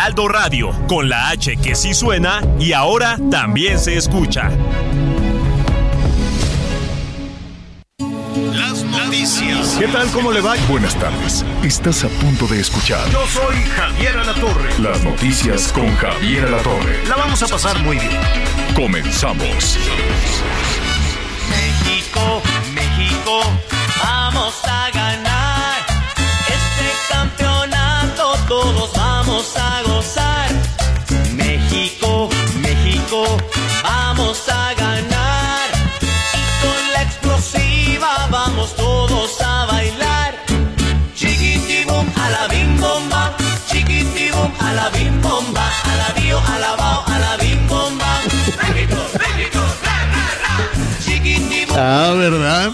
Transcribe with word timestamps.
Heraldo 0.00 0.28
Radio, 0.28 0.70
con 0.88 1.10
la 1.10 1.28
H 1.28 1.58
que 1.58 1.74
sí 1.74 1.92
suena 1.92 2.40
y 2.58 2.72
ahora 2.72 3.18
también 3.30 3.78
se 3.78 3.98
escucha. 3.98 4.48
Las 8.54 8.82
noticias. 8.82 9.76
¿Qué 9.78 9.86
tal? 9.88 10.08
¿Cómo 10.12 10.32
le 10.32 10.40
va? 10.40 10.54
Buenas 10.70 10.94
tardes. 10.94 11.44
Estás 11.62 12.02
a 12.04 12.08
punto 12.08 12.46
de 12.46 12.60
escuchar 12.60 13.06
Yo 13.10 13.26
soy 13.26 13.56
Javier 13.76 14.16
Alatorre. 14.16 14.70
las 14.80 15.04
noticias 15.04 15.70
con 15.70 15.94
Javier 15.96 16.46
Alatorre. 16.46 17.06
La 17.06 17.16
vamos 17.16 17.42
a 17.42 17.48
pasar 17.48 17.78
muy 17.82 17.98
bien. 17.98 18.20
Comenzamos. 18.74 19.76
México, 21.50 22.42
México, 22.72 23.42
vamos 24.02 24.54
a 24.64 24.90
ganar 24.94 25.29
Ah, 51.82 52.12
¿verdad? 52.14 52.72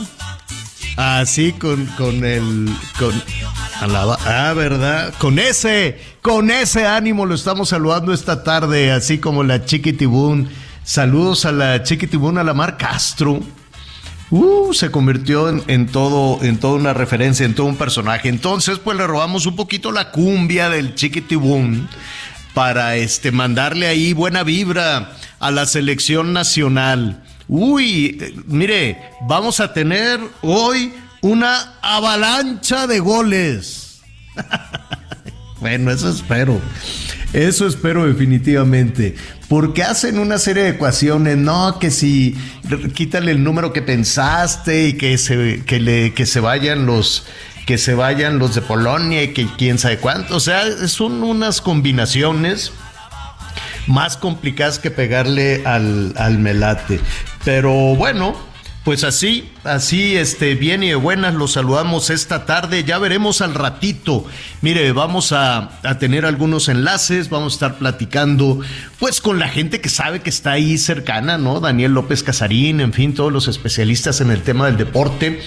Así 0.97 1.53
con, 1.53 1.87
con 1.97 2.25
el. 2.25 2.69
Con, 2.99 3.15
ah, 3.81 4.53
¿verdad? 4.57 5.15
Con 5.19 5.39
ese, 5.39 6.01
con 6.23 6.51
ese 6.51 6.87
ánimo 6.87 7.25
lo 7.25 7.37
estamos 7.37 7.69
saludando 7.69 8.13
esta 8.13 8.43
tarde, 8.43 8.91
así 8.91 9.19
como 9.19 9.45
la 9.45 9.65
Chiquitibún. 9.65 10.49
Saludos 10.83 11.45
a 11.45 11.53
la 11.53 11.85
Chiquitibún, 11.85 12.37
a 12.39 12.43
la 12.43 12.53
Mar 12.53 12.77
Castro. 12.79 13.39
Uh, 14.31 14.75
se 14.75 14.91
convirtió 14.91 15.51
en, 15.51 15.63
en 15.69 15.87
todo, 15.87 16.43
en 16.43 16.59
toda 16.59 16.75
una 16.75 16.93
referencia, 16.93 17.47
en 17.47 17.55
todo 17.55 17.69
un 17.69 17.77
personaje. 17.77 18.29
Entonces, 18.29 18.81
pues 18.81 18.99
le 18.99 19.07
robamos 19.07 19.47
un 19.47 19.55
poquito 19.55 19.93
la 19.93 20.11
cumbia 20.11 20.69
del 20.69 20.97
Chiquitibún 20.97 21.89
para 22.55 22.97
este 22.97 23.31
mandarle 23.31 23.87
ahí 23.87 24.15
buena 24.15 24.43
vibra 24.43 25.13
a 25.39 25.53
la 25.53 25.65
selección 25.65 26.33
nacional. 26.33 27.23
Uy, 27.49 28.35
mire, 28.47 28.99
vamos 29.29 29.61
a 29.61 29.73
tener 29.73 30.21
hoy 30.43 30.93
una 31.23 31.75
avalancha 31.83 32.87
de 32.87 33.01
goles. 33.01 34.01
Bueno, 35.59 35.91
eso 35.91 36.11
espero. 36.11 36.61
Eso 37.33 37.67
espero 37.67 38.07
definitivamente. 38.07 39.17
Porque 39.49 39.83
hacen 39.83 40.19
una 40.19 40.39
serie 40.39 40.65
de 40.65 40.69
ecuaciones, 40.71 41.37
no, 41.39 41.79
que 41.79 41.91
si 41.91 42.37
quítale 42.95 43.31
el 43.31 43.43
número 43.43 43.73
que 43.73 43.81
pensaste 43.81 44.89
y 44.89 44.93
que 44.95 45.17
se, 45.19 45.63
que 45.65 45.81
le, 45.81 46.13
que 46.13 46.27
se 46.27 46.41
vayan 46.41 46.85
los 46.87 47.27
que 47.67 47.79
se 47.79 47.95
vayan 47.95 48.39
los 48.39 48.55
de 48.55 48.63
Polonia 48.63 49.25
y 49.25 49.33
que 49.33 49.49
quién 49.59 49.79
sabe 49.79 49.99
cuánto. 49.99 50.37
O 50.37 50.41
sea, 50.41 50.87
son 50.87 51.25
unas 51.25 51.61
combinaciones 51.61 52.73
más 53.87 54.17
complicadas 54.17 54.79
que 54.79 54.91
pegarle 54.91 55.63
al, 55.67 56.13
al 56.17 56.39
melate. 56.39 57.01
Pero 57.45 57.73
bueno, 57.97 58.37
pues 58.87 59.03
así, 59.03 59.51
así, 59.65 60.17
este, 60.17 60.55
bien 60.55 60.85
y 60.85 60.91
de 60.91 60.95
buenas, 60.95 61.35
los 61.35 61.55
saludamos 61.55 62.09
esta 62.09 62.47
tarde. 62.47 62.85
Ya 62.85 62.99
veremos 62.99 63.41
al 63.41 63.53
ratito. 63.55 64.25
Mire, 64.63 64.93
vamos 64.93 65.33
a, 65.33 65.81
a 65.83 65.99
tener 65.99 66.25
algunos 66.25 66.69
enlaces, 66.69 67.29
vamos 67.29 67.55
a 67.55 67.57
estar 67.57 67.79
platicando, 67.79 68.61
pues 69.01 69.21
con 69.21 69.41
la 69.41 69.49
gente 69.49 69.81
que 69.81 69.89
sabe 69.89 70.21
que 70.21 70.31
está 70.31 70.53
ahí 70.53 70.79
cercana, 70.79 71.37
¿no? 71.37 71.59
Daniel 71.59 71.95
López 71.95 72.23
Casarín, 72.23 72.81
en 72.81 72.93
fin, 72.93 73.13
todos 73.13 73.33
los 73.33 73.49
especialistas 73.49 74.21
en 74.21 74.31
el 74.31 74.43
tema 74.43 74.67
del 74.67 74.77
deporte, 74.77 75.41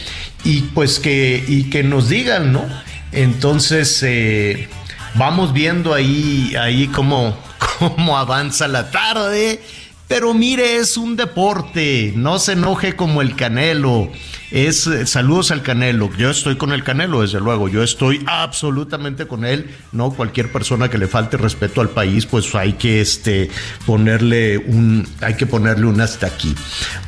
y 0.44 0.61
pues 0.73 1.00
que, 1.00 1.41
y 1.47 1.69
que 1.69 1.81
nos 1.81 2.09
digan, 2.09 2.51
¿no? 2.51 2.66
Entonces, 3.13 4.03
eh, 4.03 4.67
vamos 5.16 5.53
viendo 5.53 5.94
ahí, 5.94 6.56
ahí 6.59 6.88
cómo, 6.88 7.38
cómo 7.79 8.17
avanza 8.17 8.67
la 8.67 8.91
tarde. 8.91 9.61
Pero 10.09 10.33
mire, 10.33 10.75
es 10.77 10.97
un 10.97 11.15
deporte, 11.15 12.11
no 12.15 12.39
se 12.39 12.53
enoje 12.53 12.95
como 12.95 13.21
el 13.21 13.35
Canelo. 13.35 14.11
Es 14.49 14.87
eh, 14.87 15.05
saludos 15.05 15.51
al 15.51 15.61
Canelo. 15.61 16.09
Yo 16.17 16.31
estoy 16.31 16.55
con 16.55 16.71
el 16.71 16.83
Canelo, 16.83 17.21
desde 17.21 17.39
luego. 17.39 17.67
Yo 17.67 17.83
estoy 17.83 18.23
absolutamente 18.25 19.27
con 19.27 19.45
él. 19.45 19.69
No 19.91 20.09
cualquier 20.09 20.51
persona 20.51 20.89
que 20.89 20.97
le 20.97 21.07
falte 21.07 21.37
respeto 21.37 21.81
al 21.81 21.89
país, 21.89 22.25
pues 22.25 22.55
hay 22.55 22.73
que 22.73 23.01
este 23.01 23.51
ponerle 23.85 24.57
un 24.57 25.07
hay 25.21 25.35
que 25.35 25.45
ponerle 25.45 25.85
un 25.85 26.01
hasta 26.01 26.25
aquí. 26.25 26.55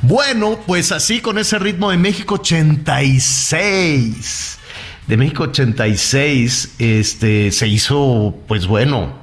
Bueno, 0.03 0.59
pues 0.67 0.91
así 0.91 1.21
con 1.21 1.39
ese 1.39 1.57
ritmo 1.57 1.89
de 1.89 1.97
México 1.97 2.35
86. 2.35 4.59
De 5.07 5.17
México 5.17 5.45
86 5.45 6.75
este 6.77 7.51
se 7.51 7.67
hizo 7.67 8.35
pues 8.47 8.67
bueno, 8.67 9.20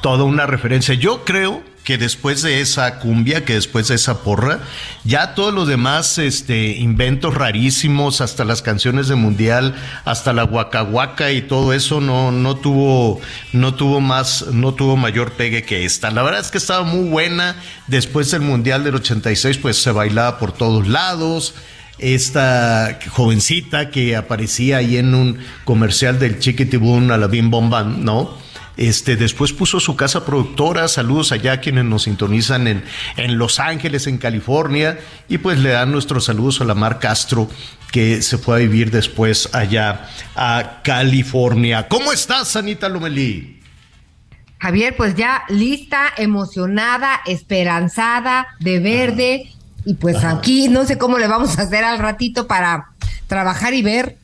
toda 0.00 0.24
una 0.24 0.46
referencia. 0.46 0.94
Yo 0.94 1.24
creo 1.24 1.62
que 1.84 1.96
después 1.96 2.42
de 2.42 2.60
esa 2.60 2.98
cumbia, 2.98 3.46
que 3.46 3.54
después 3.54 3.88
de 3.88 3.94
esa 3.94 4.22
porra, 4.22 4.60
ya 5.04 5.34
todos 5.34 5.54
los 5.54 5.66
demás 5.66 6.18
este, 6.18 6.72
inventos 6.72 7.34
rarísimos, 7.34 8.20
hasta 8.20 8.44
las 8.44 8.60
canciones 8.60 9.08
de 9.08 9.14
mundial, 9.14 9.74
hasta 10.04 10.34
la 10.34 10.42
guacahuaca 10.42 11.32
y 11.32 11.40
todo 11.40 11.72
eso, 11.72 12.02
no, 12.02 12.30
no 12.30 12.56
tuvo, 12.56 13.22
no 13.54 13.74
tuvo 13.74 14.00
más, 14.00 14.48
no 14.52 14.74
tuvo 14.74 14.98
mayor 14.98 15.32
pegue 15.32 15.62
que 15.62 15.86
esta. 15.86 16.10
La 16.10 16.22
verdad 16.22 16.40
es 16.40 16.50
que 16.50 16.58
estaba 16.58 16.84
muy 16.84 17.08
buena. 17.08 17.56
Después 17.86 18.30
del 18.30 18.42
mundial 18.42 18.84
del 18.84 18.96
86, 18.96 19.56
pues 19.56 19.80
se 19.80 19.90
bailaba 19.90 20.38
por 20.38 20.52
todos 20.52 20.88
lados 20.88 21.54
esta 21.98 22.98
jovencita 23.08 23.90
que 23.90 24.14
aparecía 24.14 24.76
ahí 24.76 24.98
en 24.98 25.14
un 25.14 25.38
comercial 25.64 26.18
del 26.18 26.38
Chiquitibún 26.38 27.10
a 27.10 27.16
la 27.16 27.26
Bim 27.26 27.50
Bom 27.50 27.70
Bam, 27.70 28.04
¿no? 28.04 28.36
Este, 28.78 29.16
después 29.16 29.52
puso 29.52 29.80
su 29.80 29.96
casa 29.96 30.24
productora, 30.24 30.86
saludos 30.86 31.32
allá 31.32 31.54
a 31.54 31.60
quienes 31.60 31.84
nos 31.84 32.04
sintonizan 32.04 32.68
en, 32.68 32.84
en 33.16 33.36
Los 33.36 33.58
Ángeles, 33.58 34.06
en 34.06 34.18
California, 34.18 35.00
y 35.28 35.38
pues 35.38 35.58
le 35.58 35.70
dan 35.70 35.90
nuestros 35.90 36.26
saludos 36.26 36.60
a 36.60 36.64
la 36.64 36.76
Mar 36.76 37.00
Castro, 37.00 37.50
que 37.90 38.22
se 38.22 38.38
fue 38.38 38.54
a 38.54 38.58
vivir 38.60 38.92
después 38.92 39.52
allá 39.52 40.08
a 40.36 40.80
California. 40.84 41.88
¿Cómo 41.88 42.12
estás, 42.12 42.54
Anita 42.54 42.88
Lomelí? 42.88 43.60
Javier, 44.60 44.94
pues 44.96 45.16
ya 45.16 45.42
lista, 45.48 46.12
emocionada, 46.16 47.20
esperanzada, 47.26 48.46
de 48.60 48.78
verde. 48.78 49.52
Y 49.86 49.94
pues 49.94 50.22
aquí 50.22 50.68
no 50.68 50.86
sé 50.86 50.98
cómo 50.98 51.18
le 51.18 51.26
vamos 51.26 51.58
a 51.58 51.62
hacer 51.62 51.82
al 51.82 51.98
ratito 51.98 52.46
para 52.46 52.90
trabajar 53.26 53.74
y 53.74 53.82
ver. 53.82 54.18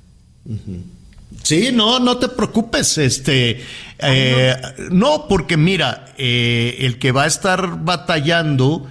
Sí, 1.42 1.70
no, 1.72 1.98
no 2.00 2.18
te 2.18 2.28
preocupes, 2.28 2.98
este, 2.98 3.64
eh, 3.98 4.56
no, 4.90 5.26
porque 5.28 5.56
mira, 5.56 6.06
eh, 6.18 6.76
el 6.80 6.98
que 6.98 7.12
va 7.12 7.24
a 7.24 7.26
estar 7.26 7.84
batallando 7.84 8.86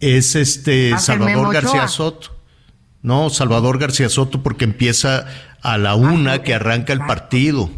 es 0.00 0.34
este 0.34 0.98
Salvador. 0.98 1.52
García 1.52 1.88
Soto. 1.88 2.36
No, 3.02 3.30
Salvador 3.30 3.78
García 3.78 4.08
Soto, 4.08 4.42
porque 4.42 4.64
empieza 4.64 5.26
a 5.62 5.78
la 5.78 5.94
una 5.94 6.42
que 6.42 6.54
arranca 6.54 6.92
el 6.92 7.00
partido. 7.00 7.70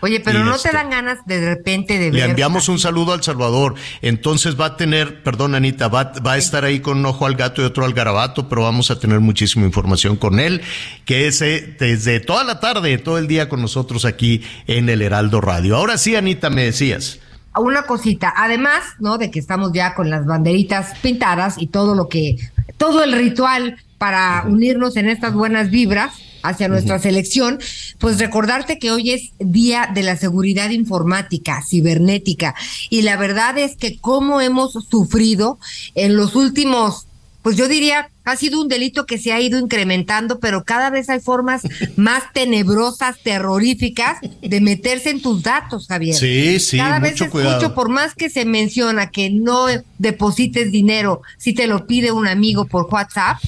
Oye, 0.00 0.20
pero 0.20 0.44
no 0.44 0.54
este- 0.54 0.70
te 0.70 0.76
dan 0.76 0.90
ganas 0.90 1.18
de 1.26 1.44
repente 1.54 1.98
de 1.98 2.12
Le 2.12 2.20
ver. 2.20 2.30
enviamos 2.30 2.68
un 2.68 2.78
saludo 2.78 3.12
al 3.12 3.22
Salvador. 3.22 3.74
Entonces 4.02 4.58
va 4.58 4.66
a 4.66 4.76
tener, 4.76 5.22
perdón 5.22 5.54
Anita, 5.54 5.88
va, 5.88 6.12
va 6.24 6.32
a 6.32 6.36
estar 6.36 6.64
ahí 6.64 6.80
con 6.80 6.98
un 6.98 7.06
ojo 7.06 7.26
al 7.26 7.34
gato 7.34 7.62
y 7.62 7.64
otro 7.64 7.84
al 7.84 7.94
garabato, 7.94 8.48
pero 8.48 8.62
vamos 8.62 8.90
a 8.90 8.98
tener 9.00 9.20
muchísima 9.20 9.66
información 9.66 10.16
con 10.16 10.38
él, 10.40 10.62
que 11.04 11.26
es 11.26 11.42
eh, 11.42 11.76
desde 11.78 12.20
toda 12.20 12.44
la 12.44 12.60
tarde, 12.60 12.96
todo 12.98 13.18
el 13.18 13.26
día 13.26 13.48
con 13.48 13.60
nosotros 13.60 14.04
aquí 14.04 14.42
en 14.66 14.88
el 14.88 15.02
Heraldo 15.02 15.40
Radio. 15.40 15.76
Ahora 15.76 15.98
sí, 15.98 16.14
Anita, 16.16 16.50
me 16.50 16.64
decías. 16.64 17.18
Una 17.56 17.82
cosita, 17.82 18.32
además, 18.36 18.82
¿no? 19.00 19.18
De 19.18 19.32
que 19.32 19.40
estamos 19.40 19.72
ya 19.72 19.94
con 19.94 20.10
las 20.10 20.26
banderitas 20.26 20.96
pintadas 21.02 21.56
y 21.58 21.66
todo 21.66 21.96
lo 21.96 22.08
que, 22.08 22.36
todo 22.76 23.02
el 23.02 23.12
ritual 23.12 23.78
para 23.98 24.44
unirnos 24.46 24.96
en 24.96 25.08
estas 25.08 25.32
buenas 25.34 25.70
vibras. 25.70 26.12
Hacia 26.42 26.68
nuestra 26.68 26.98
selección, 26.98 27.58
pues 27.98 28.18
recordarte 28.18 28.78
que 28.78 28.90
hoy 28.90 29.10
es 29.12 29.32
Día 29.38 29.90
de 29.92 30.02
la 30.02 30.16
Seguridad 30.16 30.70
Informática, 30.70 31.62
Cibernética, 31.68 32.54
y 32.90 33.02
la 33.02 33.16
verdad 33.16 33.58
es 33.58 33.76
que 33.76 33.98
cómo 33.98 34.40
hemos 34.40 34.72
sufrido 34.88 35.58
en 35.94 36.16
los 36.16 36.34
últimos, 36.34 37.06
pues 37.42 37.56
yo 37.56 37.68
diría, 37.68 38.10
ha 38.24 38.36
sido 38.36 38.60
un 38.60 38.68
delito 38.68 39.06
que 39.06 39.16
se 39.16 39.32
ha 39.32 39.40
ido 39.40 39.58
incrementando, 39.58 40.38
pero 40.38 40.64
cada 40.64 40.90
vez 40.90 41.08
hay 41.08 41.20
formas 41.20 41.62
más 41.96 42.24
tenebrosas, 42.32 43.16
terroríficas 43.22 44.18
de 44.42 44.60
meterse 44.60 45.10
en 45.10 45.22
tus 45.22 45.42
datos, 45.42 45.86
Javier. 45.86 46.14
Sí, 46.14 46.60
sí, 46.60 46.76
Cada 46.76 46.98
vez 46.98 47.12
mucho 47.12 47.24
escucho, 47.24 47.44
cuidado. 47.44 47.74
por 47.74 47.88
más 47.88 48.14
que 48.14 48.28
se 48.28 48.44
menciona 48.44 49.10
que 49.10 49.30
no 49.30 49.66
deposites 49.98 50.70
dinero 50.70 51.22
si 51.38 51.54
te 51.54 51.66
lo 51.66 51.86
pide 51.86 52.12
un 52.12 52.26
amigo 52.28 52.66
por 52.66 52.86
WhatsApp, 52.90 53.38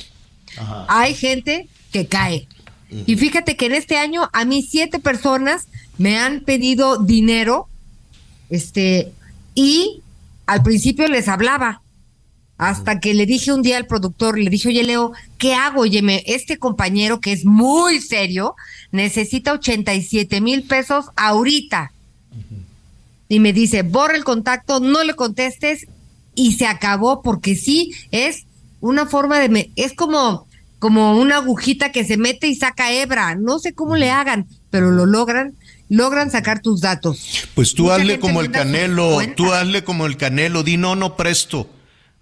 hay 0.89 1.15
gente 1.15 1.69
que 1.93 2.07
cae. 2.07 2.47
Y 3.07 3.17
fíjate 3.17 3.57
que 3.57 3.67
en 3.67 3.73
este 3.75 3.97
año 3.97 4.29
a 4.33 4.45
mí 4.45 4.63
siete 4.63 4.99
personas 4.99 5.69
me 5.99 6.19
han 6.19 6.41
pedido 6.41 6.99
dinero, 6.99 7.69
este, 8.49 9.13
y 9.55 10.03
al 10.47 10.63
principio 10.63 11.07
les 11.09 11.29
hablaba, 11.29 11.83
hasta 12.59 13.01
que 13.01 13.15
le 13.15 13.25
dije 13.27 13.53
un 13.53 13.63
día 13.63 13.77
al 13.79 13.87
productor, 13.87 14.39
le 14.39 14.51
dije, 14.51 14.69
oye 14.69 14.83
Leo, 14.85 15.13
¿qué 15.39 15.55
hago? 15.55 15.81
Óyeme, 15.83 16.23
este 16.27 16.59
compañero 16.59 17.21
que 17.21 17.33
es 17.33 17.45
muy 17.47 18.01
serio 18.01 18.55
necesita 18.93 19.53
87 19.55 20.41
mil 20.43 20.65
pesos 20.65 21.07
ahorita. 21.17 21.93
Y 23.29 23.39
me 23.39 23.53
dice, 23.53 23.83
borra 23.83 24.17
el 24.17 24.25
contacto, 24.25 24.81
no 24.81 25.05
le 25.05 25.15
contestes 25.15 25.87
y 26.35 26.53
se 26.55 26.67
acabó 26.67 27.23
porque 27.23 27.55
sí, 27.55 27.93
es 28.11 28.45
una 28.81 29.07
forma 29.07 29.39
de, 29.39 29.49
me- 29.49 29.71
es 29.77 29.95
como, 29.95 30.47
como 30.81 31.17
una 31.17 31.37
agujita 31.37 31.93
que 31.93 32.05
se 32.05 32.17
mete 32.17 32.49
y 32.49 32.57
saca 32.57 32.91
hebra, 32.91 33.37
no 33.37 33.61
sé 33.61 33.75
cómo 33.75 33.97
le 33.97 34.11
hagan, 34.11 34.49
pero 34.71 34.91
lo 34.91 35.07
logran, 35.07 35.55
logran 35.89 36.31
sacar 36.31 36.63
tus 36.63 36.81
datos. 36.81 37.47
Pues 37.55 37.75
tú 37.75 37.85
Mucha 37.85 37.97
hazle 37.97 38.19
como 38.19 38.41
el 38.41 38.51
canelo, 38.51 39.19
tú 39.37 39.53
hazle 39.53 39.85
como 39.85 40.07
el 40.07 40.17
canelo, 40.17 40.65
di 40.65 40.77
no, 40.79 40.97
no 40.97 41.17
presto. 41.17 41.71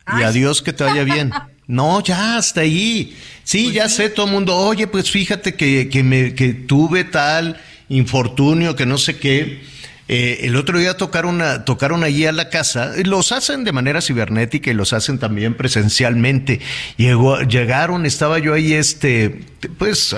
Y 0.08 0.16
Ay. 0.16 0.24
adiós 0.24 0.60
que 0.60 0.74
te 0.74 0.84
vaya 0.84 1.04
bien. 1.04 1.32
No, 1.68 2.02
ya 2.02 2.38
hasta 2.38 2.62
ahí. 2.62 3.14
Sí, 3.44 3.64
Pues 3.64 3.74
ya 3.74 3.88
sé 3.90 4.08
todo 4.08 4.24
el 4.24 4.32
mundo. 4.32 4.56
Oye, 4.56 4.86
pues 4.86 5.10
fíjate 5.10 5.54
que, 5.54 5.90
que 5.90 6.02
me 6.02 6.34
que 6.34 6.54
tuve 6.54 7.04
tal 7.04 7.60
infortunio 7.90 8.74
que 8.74 8.86
no 8.86 8.96
sé 8.96 9.18
qué. 9.18 9.60
Eh, 10.10 10.40
el 10.46 10.56
otro 10.56 10.78
día 10.78 10.96
tocaron, 10.96 11.42
a- 11.42 11.64
tocaron 11.66 12.02
allí 12.02 12.24
a 12.24 12.32
la 12.32 12.48
casa. 12.48 12.92
Los 13.04 13.30
hacen 13.30 13.64
de 13.64 13.72
manera 13.72 14.00
cibernética 14.00 14.70
y 14.70 14.74
los 14.74 14.94
hacen 14.94 15.18
también 15.18 15.54
presencialmente. 15.54 16.60
Llegó, 16.96 17.40
llegaron, 17.42 18.06
estaba 18.06 18.38
yo 18.38 18.54
ahí, 18.54 18.72
este, 18.72 19.42
pues 19.76 20.16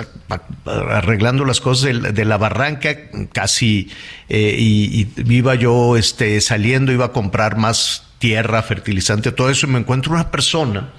arreglando 0.65 1.45
las 1.45 1.61
cosas 1.61 1.85
de, 1.87 1.95
la- 1.95 2.13
de 2.13 2.25
la 2.25 2.39
barranca, 2.39 2.97
casi, 3.33 3.91
eh, 4.29 4.55
y, 4.59 5.09
y 5.17 5.35
iba 5.35 5.55
yo, 5.57 5.97
este, 5.97 6.41
saliendo, 6.41 6.93
iba 6.93 7.07
a 7.07 7.13
comprar 7.13 7.57
más 7.57 8.05
tierra, 8.19 8.63
fertilizante, 8.63 9.33
todo 9.33 9.51
eso, 9.51 9.67
y 9.67 9.71
me 9.71 9.79
encuentro 9.81 10.13
una 10.13 10.31
persona. 10.31 10.91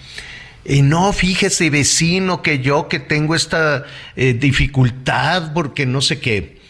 Y 0.66 0.82
no, 0.82 1.12
fíjese, 1.14 1.70
vecino, 1.70 2.42
que 2.42 2.60
yo 2.60 2.88
que 2.88 3.00
tengo 3.00 3.36
esta 3.36 3.84
eh, 4.16 4.34
dificultad 4.34 5.54
porque 5.54 5.86
no 5.86 6.02
sé 6.02 6.20
qué. 6.20 6.61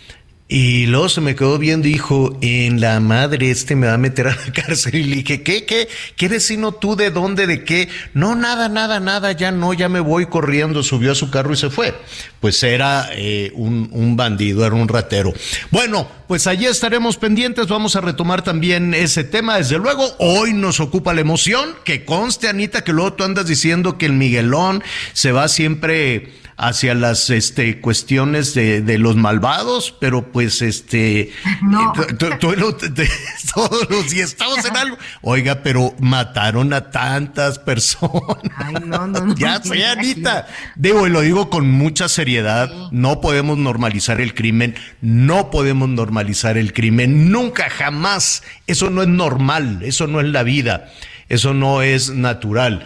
Y 0.53 0.86
luego 0.88 1.07
se 1.07 1.21
me 1.21 1.33
quedó 1.33 1.57
viendo 1.57 1.88
y 1.88 1.94
dijo, 1.94 2.38
en 2.42 2.81
la 2.81 3.00
madre 3.00 3.51
este 3.51 3.74
me 3.77 3.88
va 3.88 3.94
a 3.94 3.98
meter 3.98 4.27
a 4.27 4.36
la 4.36 4.51
cárcel. 4.53 4.95
Y 4.95 5.03
le 5.06 5.15
dije, 5.15 5.44
¿qué, 5.44 5.63
qué? 5.63 5.88
¿Qué 6.18 6.27
vecino 6.27 6.74
tú? 6.74 6.98
¿De 6.98 7.09
dónde? 7.09 7.48
¿De 7.48 7.63
qué? 7.63 7.88
No, 8.13 8.36
nada, 8.36 8.68
nada, 8.68 9.00
nada, 9.00 9.31
ya 9.31 9.53
no, 9.53 9.71
ya 9.71 9.88
me 9.88 10.01
voy 10.01 10.25
corriendo. 10.25 10.83
Subió 10.83 11.13
a 11.13 11.15
su 11.15 11.31
carro 11.31 11.53
y 11.53 11.56
se 11.56 11.69
fue. 11.69 11.94
Pues 12.42 12.62
era 12.63 13.07
eh, 13.13 13.53
un, 13.56 13.88
un 13.94 14.18
bandido, 14.18 14.65
era 14.65 14.75
un 14.75 14.89
ratero. 14.89 15.33
Bueno, 15.69 16.06
pues 16.27 16.48
allí 16.48 16.65
estaremos 16.65 17.15
pendientes. 17.15 17.68
Vamos 17.68 17.95
a 17.95 18.01
retomar 18.01 18.42
también 18.42 18.94
ese 18.94 19.24
tema. 19.24 19.56
Desde 19.56 19.77
luego, 19.77 20.06
hoy 20.19 20.51
nos 20.51 20.81
ocupa 20.81 21.13
la 21.13 21.21
emoción. 21.21 21.77
Que 21.86 22.04
conste, 22.04 22.50
Anita, 22.50 22.83
que 22.83 22.92
luego 22.92 23.13
tú 23.13 23.24
andas 23.24 23.47
diciendo 23.47 23.97
que 23.97 24.06
el 24.06 24.13
Miguelón 24.13 24.83
se 25.13 25.31
va 25.31 25.47
siempre 25.47 26.41
hacia 26.62 26.94
las 26.94 27.31
este 27.31 27.81
cuestiones 27.81 28.54
de, 28.54 28.81
de 28.81 29.00
los 29.00 29.16
malvados, 29.16 29.96
pero 30.00 30.31
pues 30.31 30.62
este 30.62 31.31
No. 31.63 31.92
todos 33.56 33.90
los 33.90 34.10
días 34.12 34.30
estamos 34.30 34.63
en 34.66 34.78
algo. 34.78 34.98
Oiga, 35.22 35.63
pero 35.63 35.96
mataron 36.00 36.72
a 36.74 36.92
tantas 36.92 37.58
personas. 37.58 38.38
Ay, 38.56 38.75
no, 38.86 39.08
no, 39.08 39.25
no. 39.25 39.36
Ya 39.36 39.62
sé, 39.62 39.86
Anita. 39.86 40.48
Digo, 40.75 41.08
y 41.08 41.10
lo 41.10 41.22
digo 41.22 41.50
con 41.50 41.69
mucha 41.69 42.08
seriedad. 42.08 42.72
No 42.92 43.22
podemos 43.22 43.57
normalizar 43.57 44.22
el 44.22 44.36
crimen. 44.36 44.75
No 45.02 45.50
podemos 45.50 45.90
normalizar 45.90 46.57
el 46.57 46.74
crimen. 46.74 47.31
Nunca, 47.31 47.69
jamás. 47.72 48.44
Eso 48.68 48.92
no 48.92 49.02
es 49.02 49.07
normal. 49.07 49.80
Eso 49.81 50.06
no 50.06 50.22
es 50.22 50.28
la 50.28 50.44
vida. 50.44 50.92
Eso 51.28 51.56
no 51.56 51.81
es 51.81 52.12
natural. 52.12 52.86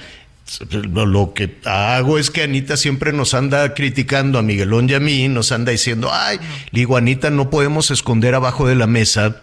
Lo, 0.69 1.33
que 1.33 1.57
hago 1.65 2.19
es 2.19 2.29
que 2.29 2.43
Anita 2.43 2.77
siempre 2.77 3.11
nos 3.11 3.33
anda 3.33 3.73
criticando 3.73 4.37
a 4.37 4.43
Miguelón 4.43 4.89
y 4.89 4.93
a 4.93 4.99
mí, 4.99 5.27
nos 5.27 5.51
anda 5.51 5.71
diciendo, 5.71 6.09
ay, 6.13 6.37
le 6.71 6.79
digo, 6.81 6.97
Anita, 6.97 7.31
no 7.31 7.49
podemos 7.49 7.89
esconder 7.89 8.35
abajo 8.35 8.67
de 8.67 8.75
la 8.75 8.85
mesa 8.85 9.41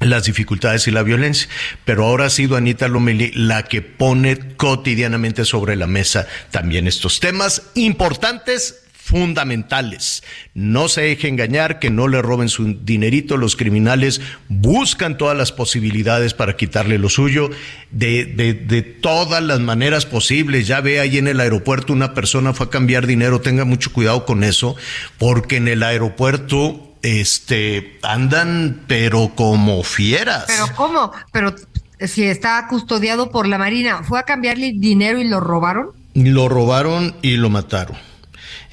las 0.00 0.24
dificultades 0.24 0.88
y 0.88 0.90
la 0.90 1.02
violencia. 1.02 1.48
Pero 1.84 2.06
ahora 2.06 2.26
ha 2.26 2.30
sido 2.30 2.56
Anita 2.56 2.88
Lomelí 2.88 3.30
la 3.34 3.64
que 3.64 3.82
pone 3.82 4.56
cotidianamente 4.56 5.44
sobre 5.44 5.76
la 5.76 5.86
mesa 5.86 6.26
también 6.50 6.86
estos 6.86 7.20
temas 7.20 7.62
importantes 7.74 8.81
fundamentales. 9.02 10.22
No 10.54 10.88
se 10.88 11.02
deje 11.02 11.28
engañar, 11.28 11.80
que 11.80 11.90
no 11.90 12.06
le 12.06 12.22
roben 12.22 12.48
su 12.48 12.78
dinerito. 12.82 13.36
Los 13.36 13.56
criminales 13.56 14.20
buscan 14.48 15.18
todas 15.18 15.36
las 15.36 15.50
posibilidades 15.50 16.34
para 16.34 16.56
quitarle 16.56 16.98
lo 16.98 17.08
suyo 17.08 17.50
de, 17.90 18.24
de, 18.24 18.54
de 18.54 18.82
todas 18.82 19.42
las 19.42 19.60
maneras 19.60 20.06
posibles. 20.06 20.66
Ya 20.66 20.80
ve 20.80 21.00
ahí 21.00 21.18
en 21.18 21.26
el 21.26 21.40
aeropuerto 21.40 21.92
una 21.92 22.14
persona 22.14 22.52
fue 22.52 22.66
a 22.66 22.70
cambiar 22.70 23.06
dinero. 23.06 23.40
Tenga 23.40 23.64
mucho 23.64 23.92
cuidado 23.92 24.24
con 24.24 24.44
eso, 24.44 24.76
porque 25.18 25.56
en 25.56 25.68
el 25.68 25.82
aeropuerto 25.82 26.94
este 27.02 27.98
andan 28.02 28.84
pero 28.86 29.32
como 29.34 29.82
fieras. 29.82 30.44
Pero 30.46 30.66
¿cómo? 30.76 31.12
Pero 31.32 31.54
si 31.98 32.22
está 32.24 32.64
custodiado 32.68 33.30
por 33.30 33.48
la 33.48 33.58
Marina, 33.58 34.04
¿fue 34.04 34.20
a 34.20 34.22
cambiarle 34.22 34.72
dinero 34.76 35.18
y 35.18 35.24
lo 35.24 35.40
robaron? 35.40 35.88
Lo 36.14 36.48
robaron 36.48 37.16
y 37.22 37.36
lo 37.36 37.50
mataron. 37.50 37.96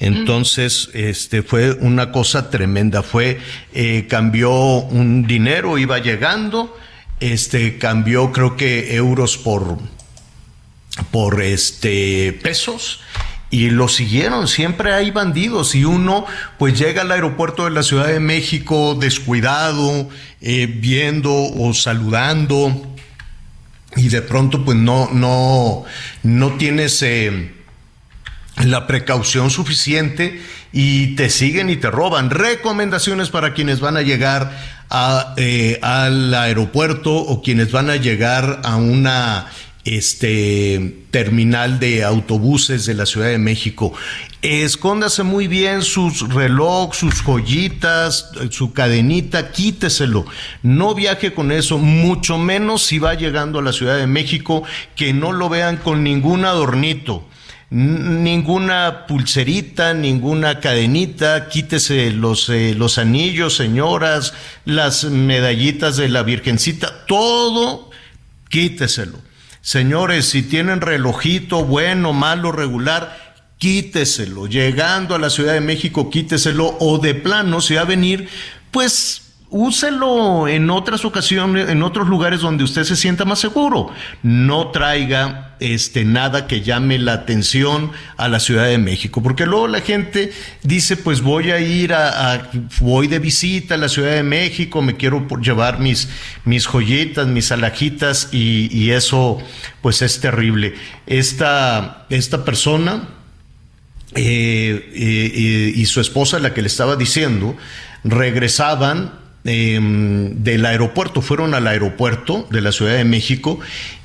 Entonces, 0.00 0.88
este 0.94 1.42
fue 1.42 1.72
una 1.74 2.10
cosa 2.10 2.50
tremenda. 2.50 3.02
Fue, 3.02 3.38
eh, 3.74 4.06
cambió 4.08 4.50
un 4.50 5.26
dinero, 5.26 5.76
iba 5.76 5.98
llegando, 5.98 6.76
este, 7.20 7.76
cambió 7.76 8.32
creo 8.32 8.56
que 8.56 8.96
euros 8.96 9.36
por, 9.36 9.78
por 11.10 11.42
este 11.42 12.32
pesos 12.42 13.00
y 13.50 13.68
lo 13.68 13.88
siguieron. 13.88 14.48
Siempre 14.48 14.94
hay 14.94 15.10
bandidos 15.10 15.74
y 15.74 15.84
uno 15.84 16.24
pues 16.58 16.78
llega 16.78 17.02
al 17.02 17.12
aeropuerto 17.12 17.66
de 17.66 17.70
la 17.72 17.82
Ciudad 17.82 18.06
de 18.06 18.20
México 18.20 18.96
descuidado, 18.98 20.08
eh, 20.40 20.66
viendo 20.66 21.30
o 21.34 21.74
saludando 21.74 22.86
y 23.96 24.08
de 24.08 24.22
pronto 24.22 24.64
pues 24.64 24.78
no 24.78 25.10
no 25.12 25.84
no 26.22 26.52
tienes 26.52 27.02
eh, 27.02 27.59
la 28.56 28.86
precaución 28.86 29.50
suficiente 29.50 30.40
y 30.72 31.14
te 31.16 31.30
siguen 31.30 31.70
y 31.70 31.76
te 31.76 31.90
roban. 31.90 32.30
Recomendaciones 32.30 33.30
para 33.30 33.54
quienes 33.54 33.80
van 33.80 33.96
a 33.96 34.02
llegar 34.02 34.56
a, 34.90 35.34
eh, 35.36 35.78
al 35.82 36.34
aeropuerto 36.34 37.14
o 37.14 37.42
quienes 37.42 37.72
van 37.72 37.90
a 37.90 37.96
llegar 37.96 38.60
a 38.64 38.76
una 38.76 39.46
este 39.84 41.04
terminal 41.10 41.80
de 41.80 42.04
autobuses 42.04 42.84
de 42.84 42.94
la 42.94 43.06
Ciudad 43.06 43.28
de 43.28 43.38
México. 43.38 43.94
Escóndase 44.42 45.22
muy 45.22 45.48
bien 45.48 45.82
sus 45.82 46.28
reloj, 46.32 46.94
sus 46.94 47.22
joyitas, 47.22 48.30
su 48.50 48.72
cadenita, 48.72 49.52
quíteselo. 49.52 50.26
No 50.62 50.94
viaje 50.94 51.32
con 51.32 51.50
eso, 51.50 51.78
mucho 51.78 52.36
menos 52.36 52.82
si 52.82 52.98
va 52.98 53.14
llegando 53.14 53.58
a 53.58 53.62
la 53.62 53.72
Ciudad 53.72 53.96
de 53.96 54.06
México, 54.06 54.62
que 54.96 55.12
no 55.14 55.32
lo 55.32 55.48
vean 55.48 55.78
con 55.78 56.04
ningún 56.04 56.44
adornito 56.44 57.26
ninguna 57.70 59.06
pulserita, 59.06 59.94
ninguna 59.94 60.58
cadenita, 60.58 61.48
quítese 61.48 62.10
los, 62.10 62.48
eh, 62.48 62.74
los 62.76 62.98
anillos, 62.98 63.54
señoras, 63.56 64.34
las 64.64 65.04
medallitas 65.04 65.96
de 65.96 66.08
la 66.08 66.24
Virgencita, 66.24 67.06
todo 67.06 67.90
quíteselo. 68.48 69.18
Señores, 69.62 70.26
si 70.26 70.42
tienen 70.42 70.80
relojito 70.80 71.64
bueno, 71.64 72.12
malo, 72.12 72.50
regular, 72.50 73.36
quíteselo. 73.58 74.46
Llegando 74.46 75.14
a 75.14 75.18
la 75.18 75.30
Ciudad 75.30 75.52
de 75.52 75.60
México, 75.60 76.10
quíteselo. 76.10 76.76
O 76.80 76.98
de 76.98 77.14
plano, 77.14 77.60
si 77.60 77.74
va 77.74 77.82
a 77.82 77.84
venir, 77.84 78.28
pues 78.70 79.29
úselo 79.50 80.46
en 80.46 80.70
otras 80.70 81.04
ocasiones, 81.04 81.68
en 81.68 81.82
otros 81.82 82.08
lugares 82.08 82.40
donde 82.40 82.62
usted 82.62 82.84
se 82.84 82.94
sienta 82.94 83.24
más 83.24 83.40
seguro. 83.40 83.90
No 84.22 84.68
traiga 84.68 85.56
este 85.58 86.04
nada 86.04 86.46
que 86.46 86.62
llame 86.62 86.98
la 86.98 87.14
atención 87.14 87.90
a 88.16 88.28
la 88.28 88.40
Ciudad 88.40 88.66
de 88.66 88.78
México, 88.78 89.22
porque 89.22 89.46
luego 89.46 89.66
la 89.66 89.80
gente 89.80 90.32
dice, 90.62 90.96
pues 90.96 91.20
voy 91.20 91.50
a 91.50 91.60
ir 91.60 91.92
a, 91.92 92.48
voy 92.80 93.08
de 93.08 93.18
visita 93.18 93.74
a 93.74 93.78
la 93.78 93.88
Ciudad 93.88 94.12
de 94.12 94.22
México, 94.22 94.82
me 94.82 94.96
quiero 94.96 95.26
llevar 95.40 95.80
mis 95.80 96.08
mis 96.44 96.66
joyitas, 96.66 97.26
mis 97.26 97.52
alajitas 97.52 98.28
y, 98.32 98.90
eso 98.90 99.38
pues 99.82 100.02
es 100.02 100.20
terrible. 100.20 100.74
Esta 101.06 102.06
esta 102.08 102.44
persona 102.44 103.08
eh, 104.14 104.90
eh, 104.94 105.72
y 105.74 105.84
su 105.86 106.00
esposa, 106.00 106.38
la 106.38 106.54
que 106.54 106.62
le 106.62 106.68
estaba 106.68 106.96
diciendo, 106.96 107.56
regresaban 108.02 109.19
Em, 109.44 110.42
del 110.44 110.66
aeropuerto, 110.66 111.22
fueron 111.22 111.54
al 111.54 111.66
aeropuerto 111.66 112.46
de 112.50 112.60
la 112.60 112.72
Ciudad 112.72 112.96
de 112.96 113.04
México 113.04 113.58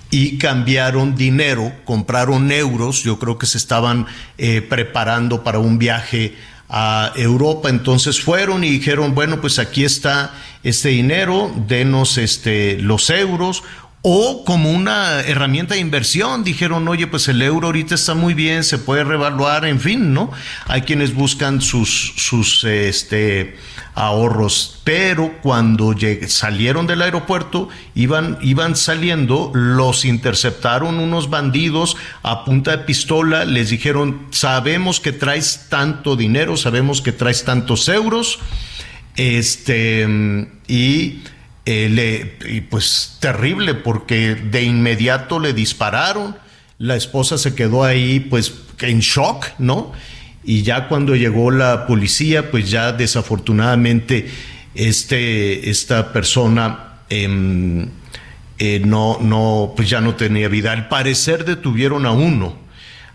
y 0.09 0.37
cambiaron 0.37 1.15
dinero, 1.15 1.73
compraron 1.83 2.53
euros, 2.53 3.03
yo 3.03 3.19
creo 3.19 3.37
que 3.37 3.45
se 3.45 3.57
estaban 3.57 4.05
eh, 4.37 4.61
preparando 4.61 5.43
para 5.43 5.59
un 5.59 5.77
viaje 5.77 6.35
a 6.69 7.11
Europa, 7.17 7.69
entonces 7.69 8.21
fueron 8.21 8.63
y 8.63 8.69
dijeron, 8.69 9.13
bueno, 9.13 9.41
pues 9.41 9.59
aquí 9.59 9.83
está 9.83 10.33
este 10.63 10.89
dinero, 10.89 11.53
denos 11.67 12.17
este, 12.17 12.77
los 12.79 13.09
euros, 13.09 13.63
o 14.07 14.43
como 14.45 14.69
una 14.69 15.21
herramienta 15.21 15.73
de 15.73 15.79
inversión. 15.79 16.43
Dijeron, 16.43 16.87
oye, 16.87 17.07
pues 17.07 17.27
el 17.27 17.41
euro 17.41 17.65
ahorita 17.65 17.95
está 17.95 18.13
muy 18.13 18.35
bien, 18.35 18.63
se 18.63 18.77
puede 18.77 19.03
revaluar, 19.03 19.65
en 19.65 19.79
fin, 19.79 20.13
¿no? 20.13 20.31
Hay 20.67 20.83
quienes 20.83 21.15
buscan 21.15 21.59
sus, 21.59 22.13
sus 22.15 22.63
este, 22.65 23.57
ahorros, 23.95 24.79
pero 24.83 25.33
cuando 25.41 25.95
salieron 26.27 26.85
del 26.85 27.01
aeropuerto, 27.01 27.69
iban, 27.95 28.37
iban 28.43 28.75
saliendo, 28.75 29.49
los 29.55 30.05
interceptaron 30.05 30.99
unos 30.99 31.31
bandidos 31.31 31.97
a 32.21 32.45
punta 32.45 32.77
de 32.77 32.83
pistola, 32.83 33.43
les 33.43 33.71
dijeron, 33.71 34.27
sabemos 34.29 34.99
que 34.99 35.13
traes 35.13 35.65
tanto 35.67 36.15
dinero, 36.15 36.57
sabemos 36.57 37.01
que 37.01 37.11
traes 37.11 37.43
tantos 37.43 37.89
euros, 37.89 38.37
este, 39.15 40.47
y 40.67 41.23
eh, 41.65 42.37
y 42.47 42.61
pues 42.61 43.17
terrible 43.19 43.73
porque 43.73 44.35
de 44.35 44.63
inmediato 44.63 45.39
le 45.39 45.53
dispararon, 45.53 46.35
la 46.77 46.95
esposa 46.95 47.37
se 47.37 47.55
quedó 47.55 47.83
ahí 47.83 48.19
pues 48.19 48.53
en 48.81 48.99
shock, 48.99 49.47
¿no? 49.57 49.93
Y 50.43 50.61
ya 50.61 50.87
cuando 50.87 51.15
llegó 51.15 51.49
la 51.49 51.87
policía, 51.87 52.51
pues 52.51 52.69
ya 52.69 52.91
desafortunadamente 52.91 54.29
este, 54.75 55.69
esta 55.69 56.13
persona 56.13 56.99
em, 57.09 57.89
eh, 58.59 58.79
no, 58.85 59.17
no, 59.21 59.73
pues 59.75 59.89
ya 59.89 60.01
no 60.01 60.15
tenía 60.15 60.47
vida. 60.47 60.71
Al 60.71 60.87
parecer 60.87 61.45
detuvieron 61.45 62.05
a 62.05 62.11
uno, 62.11 62.55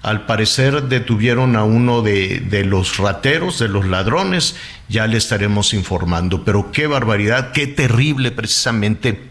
al 0.02 0.26
parecer 0.26 0.85
detuvieron 0.85 1.57
a 1.57 1.64
uno 1.64 2.02
de, 2.02 2.40
de, 2.40 2.64
los 2.64 2.97
rateros, 2.97 3.59
de 3.59 3.69
los 3.69 3.87
ladrones, 3.87 4.57
ya 4.88 5.07
le 5.07 5.19
estaremos 5.19 5.75
informando. 5.75 6.45
Pero 6.45 6.73
qué 6.73 6.87
barbaridad, 6.87 7.52
qué 7.52 7.66
terrible 7.66 8.30
precisamente 8.30 9.29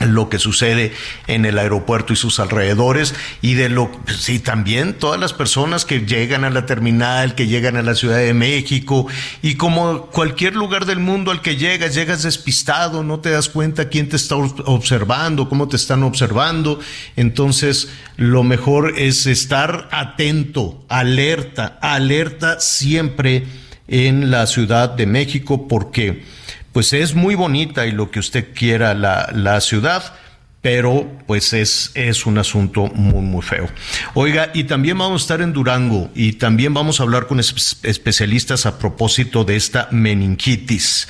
lo 0.00 0.28
que 0.28 0.38
sucede 0.38 0.92
en 1.26 1.44
el 1.44 1.58
aeropuerto 1.58 2.12
y 2.12 2.16
sus 2.16 2.40
alrededores 2.40 3.14
y 3.42 3.54
de 3.54 3.68
lo 3.68 3.90
sí 4.06 4.38
también 4.38 4.94
todas 4.94 5.20
las 5.20 5.32
personas 5.32 5.84
que 5.84 6.00
llegan 6.00 6.44
a 6.44 6.50
la 6.50 6.66
terminal, 6.66 7.34
que 7.34 7.46
llegan 7.46 7.76
a 7.76 7.82
la 7.82 7.94
Ciudad 7.94 8.18
de 8.18 8.34
México 8.34 9.06
y 9.42 9.54
como 9.54 10.06
cualquier 10.06 10.56
lugar 10.56 10.86
del 10.86 11.00
mundo 11.00 11.30
al 11.30 11.42
que 11.42 11.56
llegas, 11.56 11.94
llegas 11.94 12.22
despistado, 12.22 13.02
no 13.02 13.20
te 13.20 13.30
das 13.30 13.48
cuenta 13.48 13.88
quién 13.88 14.08
te 14.08 14.16
está 14.16 14.36
observando, 14.36 15.48
cómo 15.48 15.68
te 15.68 15.76
están 15.76 16.02
observando, 16.02 16.80
entonces 17.16 17.88
lo 18.16 18.42
mejor 18.42 18.94
es 18.96 19.26
estar 19.26 19.88
atento, 19.92 20.82
alerta, 20.88 21.78
alerta 21.82 22.60
siempre 22.60 23.44
en 23.88 24.30
la 24.30 24.46
Ciudad 24.46 24.90
de 24.90 25.06
México 25.06 25.68
porque 25.68 26.22
pues 26.72 26.92
es 26.92 27.14
muy 27.14 27.34
bonita 27.34 27.86
y 27.86 27.92
lo 27.92 28.10
que 28.10 28.18
usted 28.18 28.54
quiera 28.54 28.94
la, 28.94 29.30
la 29.32 29.60
ciudad, 29.60 30.14
pero 30.62 31.10
pues 31.26 31.52
es, 31.52 31.90
es 31.94 32.26
un 32.26 32.38
asunto 32.38 32.86
muy, 32.88 33.22
muy 33.22 33.42
feo. 33.42 33.68
Oiga, 34.14 34.50
y 34.52 34.64
también 34.64 34.98
vamos 34.98 35.22
a 35.22 35.24
estar 35.24 35.40
en 35.40 35.52
Durango 35.52 36.10
y 36.14 36.34
también 36.34 36.74
vamos 36.74 37.00
a 37.00 37.04
hablar 37.04 37.26
con 37.26 37.40
especialistas 37.40 38.66
a 38.66 38.78
propósito 38.78 39.44
de 39.44 39.56
esta 39.56 39.88
meningitis. 39.90 41.08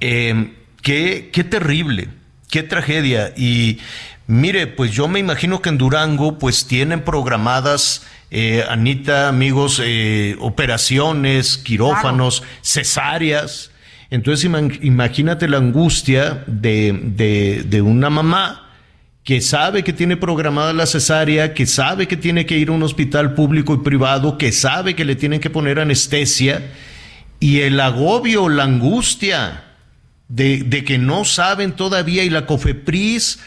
Eh, 0.00 0.52
qué, 0.82 1.30
qué 1.32 1.44
terrible, 1.44 2.08
qué 2.48 2.62
tragedia. 2.62 3.32
Y 3.36 3.78
mire, 4.28 4.66
pues 4.68 4.92
yo 4.92 5.08
me 5.08 5.18
imagino 5.18 5.60
que 5.60 5.68
en 5.68 5.78
Durango 5.78 6.38
pues 6.38 6.66
tienen 6.66 7.02
programadas... 7.02 8.06
Eh, 8.32 8.64
Anita, 8.68 9.28
amigos, 9.28 9.80
eh, 9.82 10.36
operaciones, 10.40 11.58
quirófanos, 11.58 12.42
cesáreas, 12.60 13.70
entonces 14.10 14.48
imagínate 14.82 15.48
la 15.48 15.56
angustia 15.56 16.44
de, 16.46 17.64
de, 17.68 17.82
una 17.82 18.08
mamá 18.08 18.70
que 19.24 19.40
sabe 19.40 19.82
que 19.82 19.92
tiene 19.92 20.16
programada 20.16 20.72
la 20.72 20.86
cesárea, 20.86 21.52
que 21.54 21.66
sabe 21.66 22.06
que 22.06 22.16
tiene 22.16 22.46
que 22.46 22.56
ir 22.56 22.68
a 22.68 22.72
un 22.72 22.84
hospital 22.84 23.34
público 23.34 23.74
y 23.74 23.78
privado, 23.78 24.38
que 24.38 24.52
sabe 24.52 24.94
que 24.94 25.04
le 25.04 25.16
tienen 25.16 25.40
que 25.40 25.50
poner 25.50 25.80
anestesia, 25.80 26.72
y 27.40 27.60
el 27.60 27.80
agobio, 27.80 28.48
la 28.48 28.62
angustia 28.62 29.64
de, 30.28 30.58
de 30.58 30.84
que 30.84 30.98
no 30.98 31.24
saben 31.24 31.72
todavía, 31.72 32.22
y 32.22 32.30
la 32.30 32.46
COFEPRIS, 32.46 33.40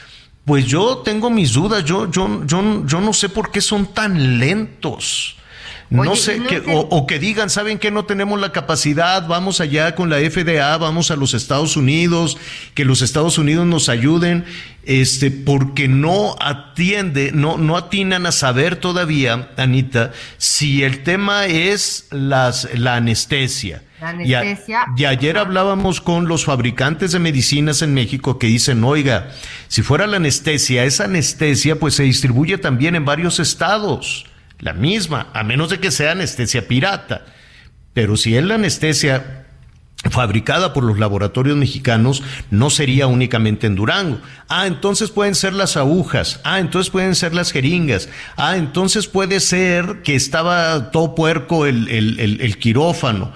pues 0.43 0.65
yo 0.65 0.97
tengo 0.97 1.29
mis 1.29 1.53
dudas, 1.53 1.85
yo, 1.85 2.11
yo, 2.11 2.45
yo, 2.45 2.85
yo 2.85 2.99
no 2.99 3.13
sé 3.13 3.29
por 3.29 3.49
qué 3.49 3.61
son 3.61 3.93
tan 3.93 4.39
lentos 4.39 5.38
no 5.89 6.15
sé, 6.15 6.41
que, 6.43 6.61
O, 6.67 7.07
que 7.07 7.17
digan, 7.17 7.49
¿saben 7.49 7.79
que 7.79 7.89
no 7.89 8.05
tenemos 8.05 8.39
la 8.39 8.51
capacidad? 8.51 9.27
Vamos 9.27 9.59
allá 9.59 9.95
con 9.95 10.09
la 10.09 10.17
FDA, 10.17 10.77
vamos 10.77 11.09
a 11.09 11.15
los 11.15 11.33
Estados 11.33 11.75
Unidos, 11.75 12.37
que 12.75 12.85
los 12.85 13.01
Estados 13.01 13.39
Unidos 13.39 13.65
nos 13.65 13.89
ayuden, 13.89 14.45
este, 14.85 15.31
porque 15.31 15.87
no 15.87 16.35
atiende, 16.39 17.31
no, 17.33 17.57
no 17.57 17.75
atinan 17.75 18.27
a 18.27 18.31
saber 18.31 18.75
todavía, 18.75 19.49
Anita, 19.57 20.11
si 20.37 20.83
el 20.83 21.01
tema 21.03 21.47
es 21.47 22.07
las, 22.11 22.69
la 22.75 22.95
anestesia. 22.95 23.81
La 23.99 24.09
anestesia. 24.09 24.85
Y, 24.95 25.05
ayer 25.05 25.39
hablábamos 25.39 26.01
con 26.01 26.27
los 26.27 26.45
fabricantes 26.45 27.11
de 27.13 27.19
medicinas 27.19 27.81
en 27.81 27.95
México 27.95 28.37
que 28.37 28.47
dicen, 28.47 28.83
oiga, 28.83 29.31
si 29.67 29.81
fuera 29.81 30.05
la 30.05 30.17
anestesia, 30.17 30.83
esa 30.83 31.05
anestesia 31.05 31.77
pues 31.79 31.95
se 31.95 32.03
distribuye 32.03 32.59
también 32.59 32.95
en 32.95 33.05
varios 33.05 33.39
estados 33.39 34.28
la 34.59 34.73
misma, 34.73 35.27
a 35.33 35.43
menos 35.43 35.69
de 35.69 35.79
que 35.79 35.91
sea 35.91 36.11
anestesia 36.11 36.67
pirata. 36.67 37.25
Pero 37.93 38.17
si 38.17 38.35
es 38.35 38.43
la 38.43 38.55
anestesia 38.55 39.45
fabricada 40.09 40.73
por 40.73 40.83
los 40.83 40.97
laboratorios 40.97 41.57
mexicanos, 41.57 42.23
no 42.51 42.69
sería 42.69 43.07
únicamente 43.07 43.67
en 43.67 43.75
Durango. 43.75 44.21
Ah, 44.47 44.67
entonces 44.67 45.09
pueden 45.09 45.35
ser 45.35 45.53
las 45.53 45.75
agujas. 45.77 46.39
Ah, 46.43 46.59
entonces 46.59 46.89
pueden 46.89 47.15
ser 47.15 47.33
las 47.33 47.51
jeringas. 47.51 48.09
Ah, 48.37 48.55
entonces 48.57 49.07
puede 49.07 49.39
ser 49.39 50.01
que 50.03 50.15
estaba 50.15 50.91
todo 50.91 51.15
puerco 51.15 51.65
el, 51.65 52.57
quirófano. 52.59 53.33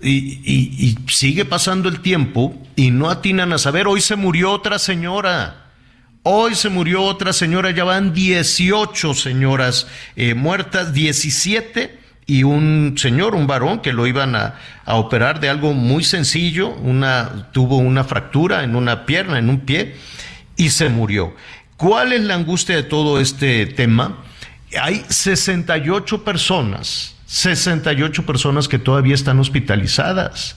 Y, 0.00 0.40
y 0.44 0.98
sigue 1.08 1.44
pasando 1.44 1.88
el 1.88 2.00
tiempo 2.00 2.60
y 2.74 2.90
no 2.90 3.08
atinan 3.08 3.52
a 3.52 3.58
saber, 3.58 3.86
hoy 3.86 4.00
se 4.00 4.16
murió 4.16 4.50
otra 4.50 4.80
señora 4.80 5.61
Hoy 6.24 6.54
se 6.54 6.68
murió 6.68 7.02
otra 7.02 7.32
señora, 7.32 7.72
ya 7.72 7.82
van 7.82 8.14
18 8.14 9.12
señoras 9.12 9.88
eh, 10.14 10.34
muertas, 10.34 10.94
17 10.94 11.98
y 12.26 12.44
un 12.44 12.94
señor, 12.96 13.34
un 13.34 13.48
varón 13.48 13.80
que 13.80 13.92
lo 13.92 14.06
iban 14.06 14.36
a, 14.36 14.54
operar 14.86 15.40
de 15.40 15.48
algo 15.48 15.72
muy 15.72 16.04
sencillo, 16.04 16.68
una, 16.68 17.48
tuvo 17.50 17.78
una 17.78 18.04
fractura 18.04 18.62
en 18.62 18.76
una 18.76 19.04
pierna, 19.04 19.40
en 19.40 19.48
un 19.48 19.60
pie, 19.62 19.96
y 20.56 20.70
se 20.70 20.88
murió. 20.88 21.34
¿Cuál 21.76 22.12
es 22.12 22.20
la 22.20 22.36
angustia 22.36 22.76
de 22.76 22.84
todo 22.84 23.18
este 23.18 23.66
tema? 23.66 24.18
Hay 24.80 25.04
68 25.08 26.22
personas, 26.22 27.16
68 27.26 28.24
personas 28.24 28.68
que 28.68 28.78
todavía 28.78 29.16
están 29.16 29.40
hospitalizadas. 29.40 30.56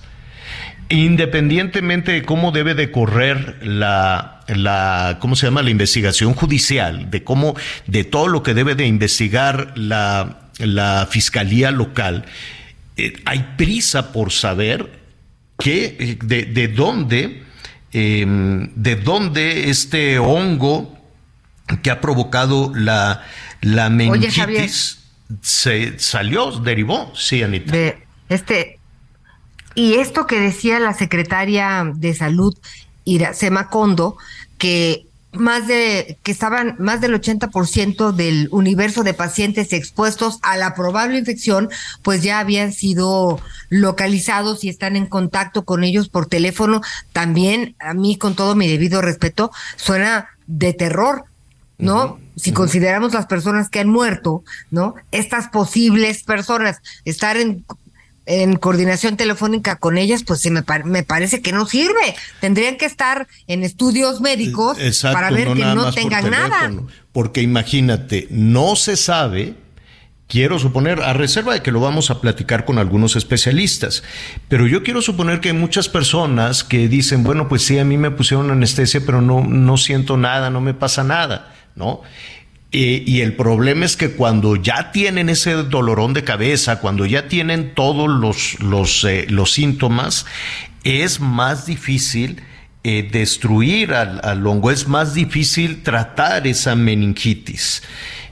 Independientemente 0.90 2.12
de 2.12 2.22
cómo 2.22 2.52
debe 2.52 2.76
de 2.76 2.92
correr 2.92 3.58
la, 3.64 4.35
la, 4.48 5.18
¿cómo 5.20 5.36
se 5.36 5.48
llama? 5.48 5.62
La 5.62 5.70
investigación 5.70 6.34
judicial, 6.34 7.10
de 7.10 7.24
cómo, 7.24 7.56
de 7.88 8.04
todo 8.04 8.28
lo 8.28 8.44
que 8.44 8.54
debe 8.54 8.76
de 8.76 8.86
investigar 8.86 9.74
la, 9.76 10.50
la 10.60 11.08
fiscalía 11.10 11.72
local, 11.72 12.26
eh, 12.98 13.14
hay 13.26 13.54
prisa 13.58 14.12
por 14.12 14.32
saber 14.32 15.00
que, 15.58 16.18
de, 16.24 16.46
de 16.46 16.68
dónde, 16.68 17.44
em, 17.92 18.72
de 18.76 18.96
dónde 18.96 19.70
este 19.70 20.20
hongo 20.20 20.98
que 21.82 21.90
ha 21.90 22.00
provocado 22.02 22.72
la, 22.76 23.24
la 23.62 23.90
meningitis 23.90 25.00
se 25.42 25.98
salió, 25.98 26.52
derivó, 26.52 27.12
sí, 27.16 27.42
Anita. 27.42 27.72
De 27.72 27.98
este, 28.30 28.80
Y 29.74 29.96
esto 29.96 30.28
que 30.28 30.40
decía 30.40 30.80
la 30.80 30.94
secretaria 30.94 31.92
de 31.96 32.14
Salud, 32.14 32.56
Iracema 33.06 33.70
Condo, 33.70 34.18
que 34.58 35.06
más 35.32 35.68
de 35.68 36.18
que 36.24 36.32
estaban 36.32 36.76
más 36.80 37.02
del 37.02 37.14
80% 37.14 38.12
del 38.12 38.48
universo 38.52 39.04
de 39.04 39.14
pacientes 39.14 39.74
expuestos 39.74 40.40
a 40.42 40.58
la 40.58 40.74
probable 40.76 41.18
infección, 41.18 41.70
pues 42.04 42.24
ya 42.24 42.40
habían 42.40 42.72
sido 42.74 43.40
localizados 43.70 44.64
y 44.64 44.70
están 44.70 44.96
en 44.96 45.08
contacto 45.08 45.66
con 45.66 45.84
ellos 45.84 46.10
por 46.10 46.26
teléfono. 46.26 46.82
También 47.12 47.76
a 47.80 47.94
mí 47.94 48.18
con 48.18 48.36
todo 48.36 48.56
mi 48.56 48.68
debido 48.68 49.02
respeto 49.02 49.52
suena 49.76 50.30
de 50.48 50.74
terror, 50.74 51.26
¿no? 51.78 52.20
si 52.36 52.52
consideramos 52.52 53.14
las 53.14 53.28
personas 53.28 53.70
que 53.70 53.80
han 53.80 53.90
muerto, 53.90 54.44
¿no? 54.70 54.96
Estas 55.12 55.48
posibles 55.48 56.24
personas 56.24 56.82
estar 57.06 57.38
en 57.38 57.66
en 58.26 58.56
coordinación 58.58 59.18
telefónica 59.18 59.78
con 59.78 59.98
ellas, 59.98 60.24
pues 60.24 60.42
se 60.42 60.52
me, 60.52 60.64
me 60.84 61.04
parece 61.04 61.42
que 61.42 61.52
no 61.52 61.66
sirve. 61.66 62.16
Tendrían 62.40 62.78
que 62.78 62.86
estar 62.86 63.28
en 63.48 63.64
estudios 63.64 64.22
médicos 64.22 64.78
Eh, 64.80 64.88
Exacto, 64.88 65.16
para 65.16 65.32
ver 65.32 65.50
no 65.50 65.54
que 65.54 65.62
no 65.62 65.84
por 65.84 65.94
tengan 65.94 66.30
nada. 66.30 66.72
Porque 67.12 67.42
imagínate, 67.42 68.28
no 68.30 68.76
se 68.76 68.98
sabe, 68.98 69.56
quiero 70.28 70.60
suponer, 70.60 71.02
a 71.02 71.14
reserva 71.14 71.54
de 71.54 71.62
que 71.62 71.72
lo 71.72 71.80
vamos 71.80 72.10
a 72.10 72.20
platicar 72.20 72.66
con 72.66 72.78
algunos 72.78 73.16
especialistas, 73.16 74.04
pero 74.50 74.68
yo 74.68 74.84
quiero 74.84 75.02
suponer 75.02 75.40
que 75.40 75.50
hay 75.50 75.56
muchas 75.56 75.88
personas 75.88 76.64
que 76.64 76.88
dicen, 76.88 77.24
bueno, 77.24 77.48
pues 77.48 77.62
sí, 77.62 77.78
a 77.78 77.86
mí 77.86 77.98
me 77.98 78.12
pusieron 78.12 78.52
anestesia, 78.52 79.02
pero 79.06 79.22
no, 79.22 79.44
no 79.44 79.78
siento 79.78 80.18
nada, 80.18 80.50
no 80.50 80.62
me 80.62 80.74
pasa 80.74 81.04
nada, 81.04 81.54
¿no? 81.76 82.02
Y 82.78 83.22
el 83.22 83.38
problema 83.38 83.86
es 83.86 83.96
que 83.96 84.12
cuando 84.12 84.58
ya 84.58 84.92
tienen 84.92 85.30
ese 85.30 85.54
dolorón 85.54 86.14
de 86.14 86.26
cabeza, 86.26 86.82
cuando 86.82 87.06
ya 87.06 87.30
tienen 87.30 87.74
todos 87.74 88.10
los, 88.10 88.60
los, 88.60 89.06
eh, 89.06 89.28
los 89.30 89.54
síntomas, 89.54 90.26
es 90.84 91.22
más 91.22 91.66
difícil 91.66 92.42
eh, 92.84 93.08
destruir 93.10 93.94
al, 93.94 94.20
al 94.26 94.46
hongo, 94.46 94.72
es 94.72 94.90
más 94.90 95.14
difícil 95.14 95.84
tratar 95.84 96.48
esa 96.48 96.76
meningitis. 96.76 97.82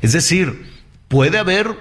Es 0.01 0.11
decir, 0.11 0.65
puede 1.07 1.37
haber 1.37 1.77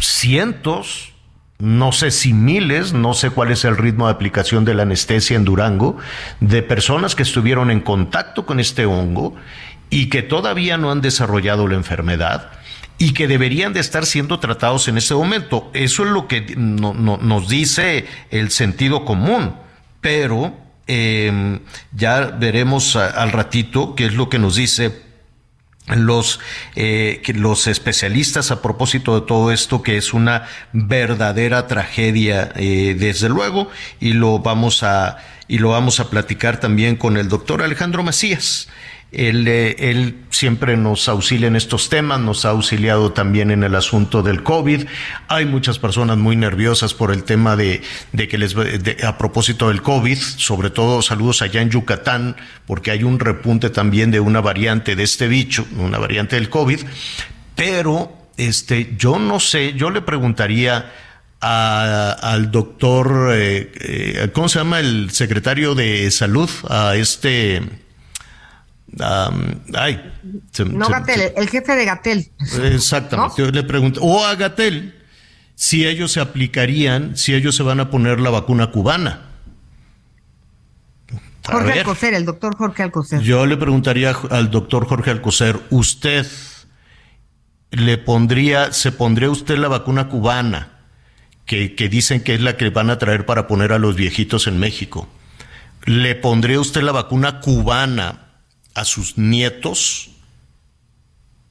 cientos, 0.00 1.14
no 1.58 1.90
sé 1.90 2.12
si 2.12 2.32
miles, 2.32 2.92
no 2.92 3.12
sé 3.12 3.30
cuál 3.30 3.50
es 3.50 3.64
el 3.64 3.76
ritmo 3.76 4.06
de 4.06 4.12
aplicación 4.12 4.64
de 4.64 4.74
la 4.74 4.84
anestesia 4.84 5.36
en 5.36 5.44
Durango, 5.44 5.96
de 6.38 6.62
personas 6.62 7.16
que 7.16 7.24
estuvieron 7.24 7.72
en 7.72 7.80
contacto 7.80 8.46
con 8.46 8.60
este 8.60 8.86
hongo 8.86 9.34
y 9.90 10.08
que 10.08 10.22
todavía 10.22 10.76
no 10.76 10.90
han 10.90 11.00
desarrollado 11.00 11.66
la 11.68 11.74
enfermedad 11.76 12.50
y 12.98 13.12
que 13.12 13.26
deberían 13.26 13.72
de 13.72 13.80
estar 13.80 14.06
siendo 14.06 14.38
tratados 14.38 14.86
en 14.88 14.96
este 14.98 15.14
momento. 15.14 15.70
Eso 15.74 16.04
es 16.04 16.10
lo 16.10 16.28
que 16.28 16.54
no- 16.56 16.94
no- 16.94 17.16
nos 17.18 17.48
dice 17.48 18.06
el 18.30 18.50
sentido 18.50 19.04
común, 19.04 19.54
pero 20.00 20.54
eh, 20.86 21.58
ya 21.92 22.20
veremos 22.26 22.94
al 22.96 23.32
ratito 23.32 23.94
qué 23.94 24.06
es 24.06 24.12
lo 24.14 24.28
que 24.28 24.38
nos 24.38 24.54
dice 24.56 25.02
los, 25.86 26.40
eh, 26.76 27.20
los 27.34 27.66
especialistas 27.66 28.50
a 28.50 28.62
propósito 28.62 29.20
de 29.20 29.26
todo 29.26 29.50
esto, 29.52 29.82
que 29.82 29.96
es 29.98 30.14
una 30.14 30.44
verdadera 30.72 31.66
tragedia, 31.66 32.52
eh, 32.56 32.96
desde 32.98 33.28
luego, 33.28 33.70
y 34.00 34.12
lo 34.14 34.38
vamos 34.38 34.82
a, 34.82 35.18
y 35.46 35.58
lo 35.58 35.70
vamos 35.70 36.00
a 36.00 36.08
platicar 36.08 36.58
también 36.58 36.96
con 36.96 37.16
el 37.18 37.28
doctor 37.28 37.62
Alejandro 37.62 38.02
Macías. 38.02 38.68
Él, 39.16 39.46
eh, 39.48 39.76
él 39.78 40.16
siempre 40.30 40.76
nos 40.76 41.08
auxilia 41.08 41.46
en 41.48 41.56
estos 41.56 41.88
temas, 41.88 42.20
nos 42.20 42.44
ha 42.44 42.50
auxiliado 42.50 43.12
también 43.12 43.50
en 43.50 43.62
el 43.64 43.74
asunto 43.74 44.22
del 44.22 44.42
COVID. 44.42 44.86
Hay 45.28 45.44
muchas 45.46 45.78
personas 45.78 46.16
muy 46.18 46.36
nerviosas 46.36 46.94
por 46.94 47.12
el 47.12 47.24
tema 47.24 47.56
de, 47.56 47.82
de 48.12 48.28
que 48.28 48.38
les, 48.38 48.54
de- 48.54 48.96
a 49.06 49.16
propósito 49.18 49.68
del 49.68 49.82
COVID, 49.82 50.18
sobre 50.18 50.70
todo 50.70 51.02
saludos 51.02 51.42
allá 51.42 51.62
en 51.62 51.70
Yucatán, 51.70 52.36
porque 52.66 52.90
hay 52.90 53.04
un 53.04 53.18
repunte 53.20 53.70
también 53.70 54.10
de 54.10 54.20
una 54.20 54.40
variante 54.40 54.96
de 54.96 55.02
este 55.02 55.28
bicho, 55.28 55.66
una 55.78 55.98
variante 55.98 56.36
del 56.36 56.48
COVID. 56.48 56.80
Pero, 57.54 58.12
este, 58.36 58.94
yo 58.98 59.18
no 59.18 59.38
sé, 59.40 59.74
yo 59.74 59.90
le 59.90 60.02
preguntaría 60.02 60.92
a- 61.40 62.16
al 62.22 62.50
doctor, 62.50 63.30
eh, 63.34 63.70
eh, 63.80 64.30
¿cómo 64.32 64.48
se 64.48 64.58
llama 64.58 64.80
el 64.80 65.10
secretario 65.10 65.74
de 65.74 66.10
salud? 66.10 66.48
A 66.68 66.96
este, 66.96 67.60
am, 69.00 69.60
ay, 69.74 70.12
se- 70.52 70.64
No 70.64 70.88
Gatel, 70.88 71.32
el 71.36 71.48
jefe 71.48 71.74
de 71.74 71.84
Gatel. 71.84 72.30
Exactamente. 72.64 73.34
Yo 73.38 73.50
le 73.50 73.62
pregunto, 73.62 74.00
o 74.02 74.24
a 74.24 74.34
Gatel, 74.34 74.94
si 75.54 75.86
ellos 75.86 76.12
se 76.12 76.20
aplicarían, 76.20 77.16
si 77.16 77.34
ellos 77.34 77.54
se 77.56 77.62
van 77.62 77.80
a 77.80 77.90
poner 77.90 78.20
la 78.20 78.30
vacuna 78.30 78.70
cubana. 78.70 79.22
A 81.46 81.52
Jorge 81.52 81.68
ver, 81.68 81.78
Alcocer, 81.80 82.14
el 82.14 82.24
doctor 82.24 82.56
Jorge 82.56 82.82
Alcocer. 82.82 83.20
yo 83.20 83.44
le 83.44 83.56
preguntaría 83.58 84.16
al 84.30 84.50
doctor 84.50 84.86
Jorge 84.86 85.10
Alcocer, 85.10 85.60
¿usted 85.70 86.26
le 87.70 87.98
pondría, 87.98 88.72
se 88.72 88.92
pondría 88.92 89.28
usted 89.30 89.58
la 89.58 89.68
vacuna 89.68 90.08
cubana, 90.08 90.70
que, 91.44 91.74
que 91.74 91.90
dicen 91.90 92.22
que 92.22 92.34
es 92.34 92.40
la 92.40 92.56
que 92.56 92.70
van 92.70 92.88
a 92.88 92.98
traer 92.98 93.26
para 93.26 93.46
poner 93.46 93.72
a 93.72 93.78
los 93.78 93.94
viejitos 93.94 94.46
en 94.46 94.58
México? 94.58 95.06
¿Le 95.84 96.14
pondría 96.14 96.60
usted 96.60 96.80
la 96.82 96.92
vacuna 96.92 97.40
cubana 97.40 98.20
a 98.74 98.84
sus 98.84 99.16
nietos? 99.16 100.10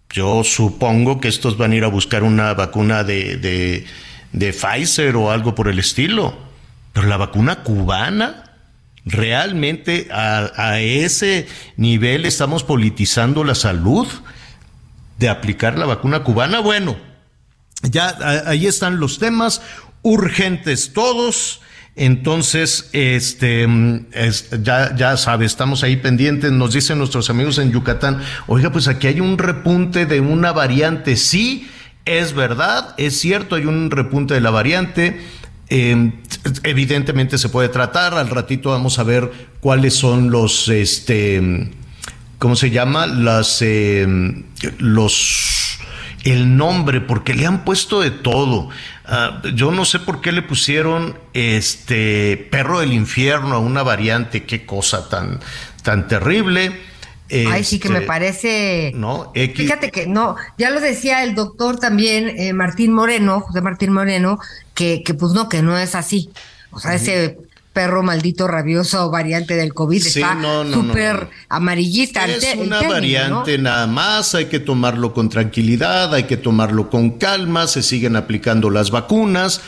Yo 0.10 0.44
supongo 0.44 1.20
que 1.20 1.28
estos 1.28 1.58
van 1.58 1.72
a 1.72 1.76
ir 1.76 1.84
a 1.84 1.88
buscar 1.88 2.24
una 2.24 2.54
vacuna 2.54 3.04
de, 3.04 3.38
de, 3.38 3.86
de 4.32 4.54
Pfizer 4.54 5.16
o 5.16 5.32
algo 5.32 5.56
por 5.56 5.68
el 5.68 5.80
estilo. 5.80 6.38
Pero 6.94 7.08
la 7.08 7.18
vacuna 7.18 7.64
cubana, 7.64 8.52
realmente 9.06 10.08
a, 10.12 10.52
a 10.56 10.80
ese 10.80 11.48
nivel 11.78 12.26
estamos 12.26 12.64
politizando 12.64 13.44
la 13.44 13.56
salud 13.56 14.08
de 15.18 15.30
aplicar 15.30 15.80
la 15.80 15.88
vacuna 15.88 16.24
cubana. 16.24 16.60
Bueno, 16.60 16.96
ya 17.82 18.16
ahí 18.46 18.68
están 18.68 19.00
los 19.00 19.18
temas 19.18 19.64
urgentes 20.04 20.94
todos. 20.94 21.62
Entonces, 21.96 22.90
este, 22.94 23.68
mm, 23.68 24.08
ya, 24.64 24.96
ya 24.96 25.16
sabe, 25.18 25.46
estamos 25.46 25.84
ahí 25.84 25.98
pendientes. 25.98 26.52
Nos 26.52 26.74
dicen 26.74 26.98
nuestros 26.98 27.30
amigos 27.30 27.60
en 27.60 27.72
Yucatán, 27.72 28.22
oiga, 28.48 28.72
pues 28.72 28.88
aquí 28.88 29.08
hay 29.08 29.20
un 29.20 29.38
repunte 29.38 30.06
de 30.06 30.20
una 30.20 30.52
variante. 30.52 31.16
Sí, 31.16 31.70
es 32.06 32.34
verdad, 32.34 32.96
es 32.98 33.20
cierto, 33.20 33.56
hay 33.56 33.66
un 33.66 33.92
repunte 33.92 34.34
de 34.34 34.42
la 34.42 34.50
variante. 34.50 35.22
Eh, 35.70 36.12
evidentemente 36.64 37.38
se 37.38 37.50
puede 37.50 37.70
tratar. 37.70 38.16
Al 38.16 38.30
ratito 38.30 38.72
vamos 38.72 38.98
a 38.98 39.04
ver 39.04 39.32
cuáles 39.60 39.94
son 39.94 40.32
los, 40.32 40.70
este, 40.70 41.70
¿cómo 42.40 42.56
se 42.56 42.72
llama? 42.72 43.06
Las, 43.06 43.62
eh, 43.62 44.08
los, 44.80 45.78
el 46.24 46.58
nombre, 46.58 47.02
porque 47.02 47.36
le 47.36 47.46
han 47.46 47.64
puesto 47.64 48.02
de 48.02 48.12
todo. 48.12 48.70
Ah, 49.06 49.42
yo 49.54 49.72
no 49.72 49.84
sé 49.86 50.00
por 50.00 50.22
qué 50.22 50.32
le 50.32 50.42
pusieron 50.42 51.18
este 51.34 52.48
perro 52.52 52.80
del 52.80 52.94
infierno 52.94 53.56
a 53.56 53.60
una 53.60 53.84
variante, 53.84 54.46
qué 54.46 54.66
cosa 54.66 55.10
tan, 55.10 55.40
tan 55.84 56.08
terrible. 56.08 56.80
Ay, 57.30 57.64
sí 57.64 57.80
que 57.80 57.90
me 57.90 57.96
Este, 58.00 58.08
parece. 58.08 58.92
No, 58.96 59.32
X- 59.34 59.58
Fíjate 59.58 59.90
que 59.92 60.08
no, 60.08 60.36
ya 60.58 60.70
lo 60.70 60.80
decía 60.80 61.24
el 61.24 61.36
doctor 61.36 61.80
también, 61.80 62.30
eh, 62.38 62.54
Martín 62.54 62.94
Moreno, 62.94 63.42
José 63.42 63.62
Martín 63.62 63.92
Moreno, 63.92 64.40
que, 64.76 65.04
que 65.04 65.14
pues 65.14 65.34
no, 65.34 65.50
que 65.50 65.62
no 65.64 65.78
es 65.78 65.96
así. 65.96 66.30
O 66.72 66.80
sea, 66.80 66.94
ese 66.96 67.38
perro 67.74 68.04
maldito 68.04 68.48
rabioso 68.48 69.10
variante 69.10 69.56
del 69.56 69.74
COVID 69.74 70.02
Sí, 70.02 70.20
está 70.20 70.36
no, 70.36 70.64
no, 70.64 70.74
súper 70.74 71.24
no. 71.24 71.30
amarillista. 71.50 72.26
el 72.26 72.32
Es 72.32 72.44
el 72.44 72.60
una 72.60 72.80
término, 72.80 72.94
variante 72.94 73.58
nada 73.58 73.88
más, 73.88 74.36
hay 74.36 74.46
que 74.46 74.60
tomarlo 74.60 75.14
con 75.14 75.30
tranquilidad, 75.30 76.14
hay 76.14 76.24
que 76.24 76.38
tomarlo 76.38 76.90
con 76.90 77.18
calma, 77.18 77.68
se 77.68 77.82
siguen 77.82 78.16
aplicando 78.16 78.70
las 78.70 78.92
vacunas. 78.92 79.62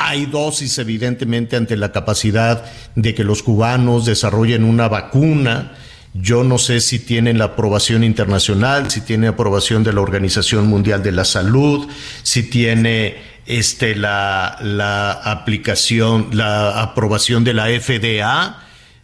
Hay 0.00 0.26
dosis, 0.26 0.78
evidentemente, 0.78 1.56
ante 1.56 1.76
la 1.76 1.90
capacidad 1.90 2.64
de 2.94 3.14
que 3.16 3.24
los 3.24 3.42
cubanos 3.42 4.06
desarrollen 4.06 4.62
una 4.62 4.86
vacuna. 4.88 5.72
Yo 6.14 6.44
no 6.44 6.58
sé 6.58 6.80
si 6.80 7.00
tienen 7.00 7.36
la 7.38 7.46
aprobación 7.46 8.04
internacional, 8.04 8.90
si 8.90 9.00
tiene 9.00 9.26
aprobación 9.26 9.82
de 9.82 9.92
la 9.92 10.00
Organización 10.00 10.68
Mundial 10.68 11.02
de 11.02 11.12
la 11.12 11.24
Salud, 11.24 11.88
si 12.22 12.44
tiene 12.44 13.16
este, 13.48 13.96
la, 13.96 14.56
la 14.62 15.10
aplicación, 15.12 16.28
la 16.32 16.80
aprobación 16.82 17.42
de 17.44 17.54
la 17.54 17.66
FDA 17.66 18.58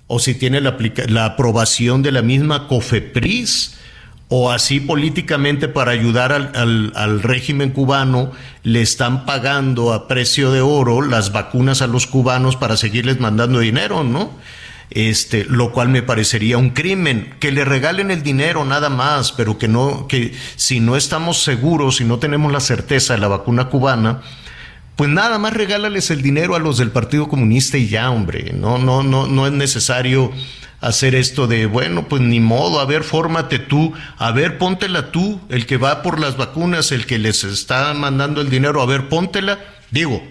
o 0.06 0.18
si 0.18 0.34
tiene 0.34 0.60
la, 0.60 0.76
la 1.08 1.24
aprobación 1.24 2.02
de 2.02 2.12
la 2.12 2.22
misma 2.22 2.68
COFEPRIS, 2.68 3.78
o 4.28 4.50
así 4.50 4.80
políticamente 4.80 5.68
para 5.68 5.92
ayudar 5.92 6.32
al, 6.32 6.50
al- 6.54 6.92
al 6.94 7.22
régimen 7.22 7.70
cubano, 7.70 8.32
le 8.62 8.80
están 8.82 9.24
pagando 9.26 9.92
a 9.92 10.08
precio 10.08 10.50
de 10.50 10.60
oro 10.60 11.02
las 11.02 11.30
vacunas 11.32 11.82
a 11.82 11.86
los 11.86 12.06
cubanos 12.06 12.56
para 12.56 12.76
seguirles 12.76 13.20
mandando 13.20 13.60
dinero, 13.60 14.02
¿no? 14.04 14.30
Este, 14.90 15.44
lo 15.44 15.72
cual 15.72 15.88
me 15.88 16.02
parecería 16.02 16.58
un 16.58 16.70
crimen, 16.70 17.34
que 17.40 17.50
le 17.50 17.64
regalen 17.64 18.10
el 18.10 18.22
dinero 18.22 18.64
nada 18.64 18.90
más, 18.90 19.32
pero 19.32 19.58
que 19.58 19.66
no, 19.66 20.06
que 20.08 20.34
si 20.56 20.78
no 20.78 20.96
estamos 20.96 21.42
seguros, 21.42 21.96
si 21.96 22.04
no 22.04 22.18
tenemos 22.18 22.52
la 22.52 22.60
certeza 22.60 23.14
de 23.14 23.20
la 23.20 23.28
vacuna 23.28 23.68
cubana, 23.70 24.20
pues 24.96 25.10
nada 25.10 25.38
más 25.38 25.54
regálales 25.54 26.10
el 26.10 26.22
dinero 26.22 26.54
a 26.54 26.60
los 26.60 26.78
del 26.78 26.90
Partido 26.90 27.28
Comunista 27.28 27.78
y 27.78 27.88
ya, 27.88 28.10
hombre. 28.10 28.52
No, 28.54 28.78
no, 28.78 29.02
no, 29.02 29.26
no 29.26 29.46
es 29.46 29.52
necesario 29.52 30.32
hacer 30.80 31.14
esto 31.14 31.46
de, 31.46 31.66
bueno, 31.66 32.08
pues 32.08 32.22
ni 32.22 32.40
modo, 32.40 32.78
a 32.78 32.84
ver, 32.84 33.02
fórmate 33.02 33.58
tú, 33.58 33.92
a 34.18 34.30
ver, 34.32 34.58
póntela 34.58 35.10
tú, 35.10 35.40
el 35.48 35.66
que 35.66 35.78
va 35.78 36.02
por 36.02 36.20
las 36.20 36.36
vacunas, 36.36 36.92
el 36.92 37.06
que 37.06 37.18
les 37.18 37.42
está 37.42 37.92
mandando 37.94 38.40
el 38.40 38.50
dinero, 38.50 38.82
a 38.82 38.86
ver, 38.86 39.08
póntela. 39.08 39.58
Digo, 39.90 40.22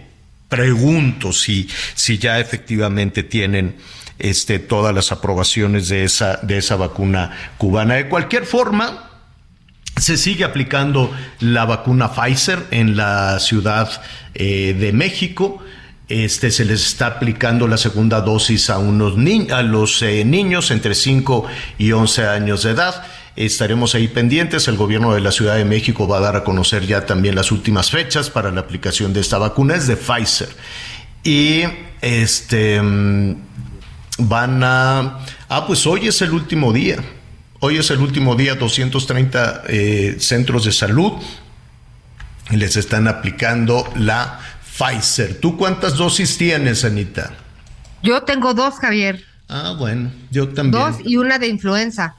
pregunto 0.50 1.34
si, 1.34 1.68
si 1.96 2.20
ya 2.20 2.40
efectivamente 2.40 3.24
tienen 3.24 3.76
este, 4.20 4.60
todas 4.60 4.94
las 4.94 5.12
aprobaciones 5.12 5.90
de 5.90 6.04
esa, 6.04 6.38
de 6.42 6.58
esa 6.58 6.76
vacuna 6.76 7.32
cubana. 7.58 7.96
De 7.96 8.10
cualquier 8.10 8.46
forma, 8.46 9.10
se 9.98 10.18
sigue 10.18 10.44
aplicando 10.44 11.12
la 11.40 11.66
vacuna 11.66 12.12
Pfizer 12.12 12.66
en 12.72 12.98
la 12.98 13.40
Ciudad 13.40 14.02
eh, 14.34 14.76
de 14.80 14.92
México. 14.92 15.64
Este 16.10 16.52
se 16.52 16.66
les 16.66 16.86
está 16.86 17.08
aplicando 17.08 17.68
la 17.68 17.78
segunda 17.78 18.22
dosis 18.22 18.70
a 18.70 18.78
unos 18.78 19.16
a 19.52 19.62
los 19.62 20.02
eh, 20.02 20.26
niños 20.26 20.72
entre 20.72 20.96
5 20.96 21.46
y 21.78 21.92
11 21.92 22.28
años 22.28 22.64
de 22.64 22.72
edad. 22.72 23.04
Estaremos 23.36 23.96
ahí 23.96 24.08
pendientes. 24.08 24.68
El 24.68 24.78
gobierno 24.78 25.14
de 25.14 25.22
la 25.22 25.32
Ciudad 25.32 25.56
de 25.56 25.66
México 25.66 26.08
va 26.08 26.18
a 26.18 26.22
dar 26.22 26.36
a 26.36 26.44
conocer 26.44 26.86
ya 26.86 27.06
también 27.06 27.36
las 27.36 27.52
últimas 27.52 27.90
fechas 27.90 28.30
para 28.30 28.52
la 28.52 28.62
aplicación 28.62 29.14
de 29.14 29.22
esta 29.22 29.38
vacuna. 29.38 29.76
Es 29.76 29.88
de 29.88 29.96
Pfizer. 29.96 30.50
Y 31.24 31.64
este 32.02 32.82
mm, 32.82 33.36
van 34.18 34.64
a. 34.64 35.20
Ah, 35.50 35.66
pues 35.68 35.86
hoy 35.86 36.08
es 36.08 36.22
el 36.22 36.32
último 36.32 36.74
día. 36.74 36.98
Hoy 37.60 37.78
es 37.78 37.90
el 37.92 38.00
último 38.00 38.36
día, 38.36 38.56
230 38.56 39.64
eh, 39.68 40.18
centros 40.20 40.66
de 40.66 40.72
salud 40.74 41.14
les 42.52 42.76
están 42.76 43.08
aplicando 43.08 43.92
la 43.96 44.40
Pfizer. 44.78 45.40
¿Tú 45.40 45.58
cuántas 45.58 45.96
dosis 45.96 46.38
tienes, 46.38 46.84
Anita? 46.84 47.32
Yo 48.02 48.24
tengo 48.24 48.54
dos, 48.54 48.76
Javier. 48.76 49.24
Ah, 49.48 49.76
bueno, 49.78 50.12
yo 50.32 50.50
también. 50.50 50.84
Dos 50.84 50.98
y 51.06 51.18
una 51.18 51.40
de 51.40 51.48
influenza. 51.48 52.16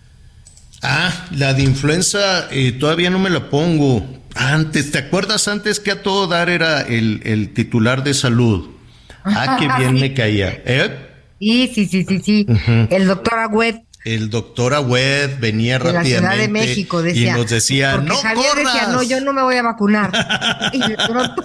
Ah, 0.82 1.12
la 1.32 1.54
de 1.54 1.62
influenza 1.62 2.48
eh, 2.50 2.72
todavía 2.72 3.10
no 3.10 3.18
me 3.18 3.30
la 3.30 3.50
pongo. 3.50 4.22
Antes, 4.34 4.90
¿te 4.90 4.98
acuerdas 4.98 5.46
antes 5.48 5.80
que 5.80 5.92
a 5.92 6.02
todo 6.02 6.26
dar 6.26 6.48
era 6.48 6.80
el, 6.82 7.52
titular 7.54 8.02
de 8.02 8.14
salud? 8.14 8.70
Ah, 9.24 9.56
qué 9.58 9.68
bien 9.78 9.94
me 9.94 10.14
caía. 10.14 10.62
¿Eh? 10.64 11.13
Sí, 11.44 11.70
sí, 11.74 11.86
sí, 11.86 12.04
sí, 12.08 12.20
sí. 12.24 12.46
El 12.90 13.06
doctor 13.06 13.38
Agüed 13.38 13.76
el 14.04 14.28
doctor 14.28 14.74
Agüed 14.74 15.38
venía 15.40 15.78
de 15.78 15.78
rápidamente 15.78 16.10
la 16.10 16.18
Ciudad 16.18 16.36
de 16.36 16.48
México, 16.48 17.02
decía, 17.02 17.32
y 17.32 17.38
nos 17.38 17.48
decía, 17.48 17.96
no 17.96 18.14
Javier 18.14 18.54
decía, 18.54 18.88
no, 18.88 19.02
yo 19.02 19.18
no 19.22 19.32
me 19.32 19.42
voy 19.42 19.56
a 19.56 19.62
vacunar. 19.62 20.12
y 20.74 20.78
de 20.78 20.94
pronto 20.94 21.42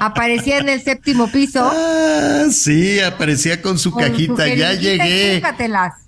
aparecía 0.00 0.58
en 0.58 0.68
el 0.68 0.82
séptimo 0.82 1.30
piso. 1.30 1.70
Ah, 1.72 2.46
sí, 2.50 2.98
aparecía 2.98 3.62
con 3.62 3.78
su 3.78 3.94
cajita, 3.94 4.48
ya 4.48 4.72
llegué. 4.74 5.40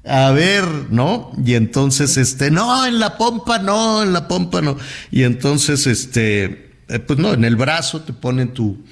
A 0.05 0.33
ver, 0.33 0.65
¿no? 0.91 1.31
Y 1.45 1.55
entonces, 1.55 2.17
este, 2.17 2.51
no, 2.51 2.85
en 2.85 2.99
la 2.99 3.17
pompa 3.17 3.61
no, 3.61 4.03
en 4.03 4.13
la 4.13 4.27
pompa 4.27 4.61
no. 4.61 4.77
Y 5.13 5.23
entonces, 5.23 5.87
este, 5.87 6.73
eh, 6.89 6.99
pues 6.99 7.17
no, 7.21 7.33
en 7.33 7.45
el 7.45 7.55
brazo 7.55 8.01
te 8.03 8.13
ponen 8.13 8.53
tu, 8.53 8.85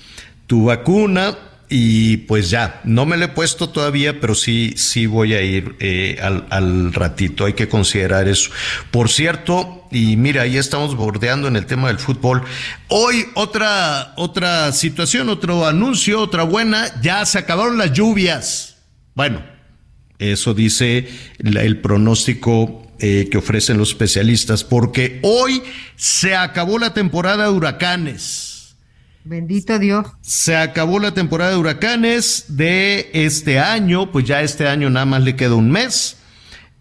tu 0.47 0.67
vacuna 0.67 1.37
y 1.73 2.17
pues 2.17 2.51
ya, 2.51 2.81
no 2.83 3.07
me 3.07 3.17
lo 3.17 3.27
he 3.27 3.29
puesto 3.29 3.69
todavía, 3.69 4.21
pero 4.21 4.35
sí, 4.35 4.75
sí 4.77 5.07
voy 5.07 5.35
a 5.35 5.41
ir 5.41 5.77
eh, 5.79 6.19
al, 6.21 6.93
ratito. 6.93 7.45
Hay 7.45 7.53
que 7.53 7.69
considerar 7.69 8.27
eso. 8.27 8.51
Por 8.91 9.09
cierto, 9.09 9.87
y 9.93 10.17
mira, 10.17 10.43
ahí 10.43 10.57
estamos 10.57 10.97
bordeando 10.97 11.47
en 11.47 11.55
el 11.55 11.67
tema 11.67 11.87
del 11.87 12.01
fútbol. 12.01 12.43
Hoy 12.89 13.25
otra, 13.35 14.15
otra 14.17 14.73
situación, 14.73 15.29
otro 15.29 15.65
anuncio, 15.65 16.21
otra 16.21 16.43
buena. 16.43 17.01
Ya 17.03 17.25
se 17.25 17.39
acabaron 17.39 17.79
las 17.79 17.93
lluvias. 17.93 18.79
Bueno, 19.15 19.41
eso 20.19 20.55
dice 20.55 21.09
el 21.39 21.81
pronóstico 21.81 22.85
eh, 22.99 23.29
que 23.31 23.39
ofrecen 23.39 23.79
los 23.79 23.91
especialistas, 23.91 24.65
porque 24.65 25.21
hoy 25.23 25.63
se 25.95 26.35
acabó 26.35 26.81
la 26.81 26.95
temporada 26.95 27.45
de 27.45 27.51
huracanes. 27.51 28.50
Bendito 29.25 29.79
Dios. 29.79 30.07
Se 30.23 30.57
acabó 30.57 30.99
la 30.99 31.13
temporada 31.13 31.51
de 31.51 31.59
huracanes 31.59 32.47
de 32.49 33.11
este 33.13 33.59
año, 33.59 34.11
pues 34.11 34.25
ya 34.25 34.41
este 34.41 34.67
año 34.67 34.89
nada 34.89 35.07
más 35.07 35.23
le 35.23 35.37
queda 35.37 35.55
un 35.55 35.71
mes. 35.71 36.17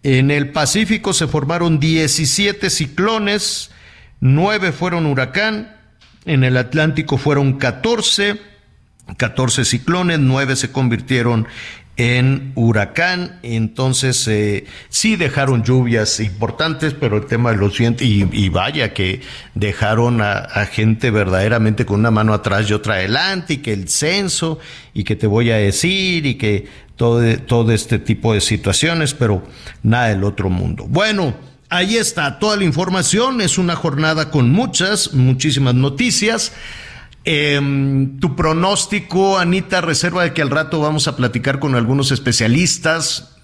En 0.02 0.30
el 0.30 0.50
Pacífico 0.50 1.12
se 1.12 1.26
formaron 1.26 1.78
17 1.78 2.70
ciclones, 2.70 3.70
9 4.20 4.72
fueron 4.72 5.04
huracán, 5.04 5.76
en 6.24 6.42
el 6.42 6.56
Atlántico 6.56 7.18
fueron 7.18 7.58
14, 7.58 8.40
14 9.18 9.64
ciclones, 9.66 10.18
9 10.18 10.56
se 10.56 10.72
convirtieron 10.72 11.46
en 12.00 12.52
huracán, 12.54 13.38
entonces 13.42 14.26
eh, 14.26 14.64
sí 14.88 15.16
dejaron 15.16 15.62
lluvias 15.62 16.18
importantes, 16.20 16.94
pero 16.94 17.18
el 17.18 17.26
tema 17.26 17.50
de 17.50 17.58
los 17.58 17.76
vientos, 17.76 18.06
y, 18.06 18.48
vaya 18.48 18.94
que 18.94 19.20
dejaron 19.54 20.22
a, 20.22 20.48
gente 20.72 21.10
verdaderamente 21.10 21.84
con 21.84 22.00
una 22.00 22.10
mano 22.10 22.32
atrás 22.32 22.70
y 22.70 22.72
otra 22.72 22.94
adelante, 22.94 23.54
y 23.54 23.56
que 23.58 23.74
el 23.74 23.90
censo, 23.90 24.58
y 24.94 25.04
que 25.04 25.14
te 25.14 25.26
voy 25.26 25.50
a 25.50 25.56
decir, 25.56 26.24
y 26.24 26.36
que 26.36 26.66
todo, 26.96 27.20
todo 27.40 27.70
este 27.70 27.98
tipo 27.98 28.32
de 28.32 28.40
situaciones, 28.40 29.12
pero 29.12 29.42
nada 29.82 30.08
del 30.08 30.24
otro 30.24 30.48
mundo. 30.48 30.86
Bueno, 30.88 31.34
ahí 31.68 31.98
está 31.98 32.38
toda 32.38 32.56
la 32.56 32.64
información, 32.64 33.42
es 33.42 33.58
una 33.58 33.76
jornada 33.76 34.30
con 34.30 34.50
muchas, 34.50 35.12
muchísimas 35.12 35.74
noticias. 35.74 36.54
Em, 37.24 38.18
tu 38.18 38.34
pronóstico, 38.34 39.38
Anita, 39.38 39.80
reserva 39.82 40.22
de 40.22 40.32
que 40.32 40.40
al 40.40 40.50
rato 40.50 40.80
vamos 40.80 41.06
a 41.06 41.16
platicar 41.16 41.58
con 41.58 41.74
algunos 41.74 42.12
especialistas, 42.12 43.36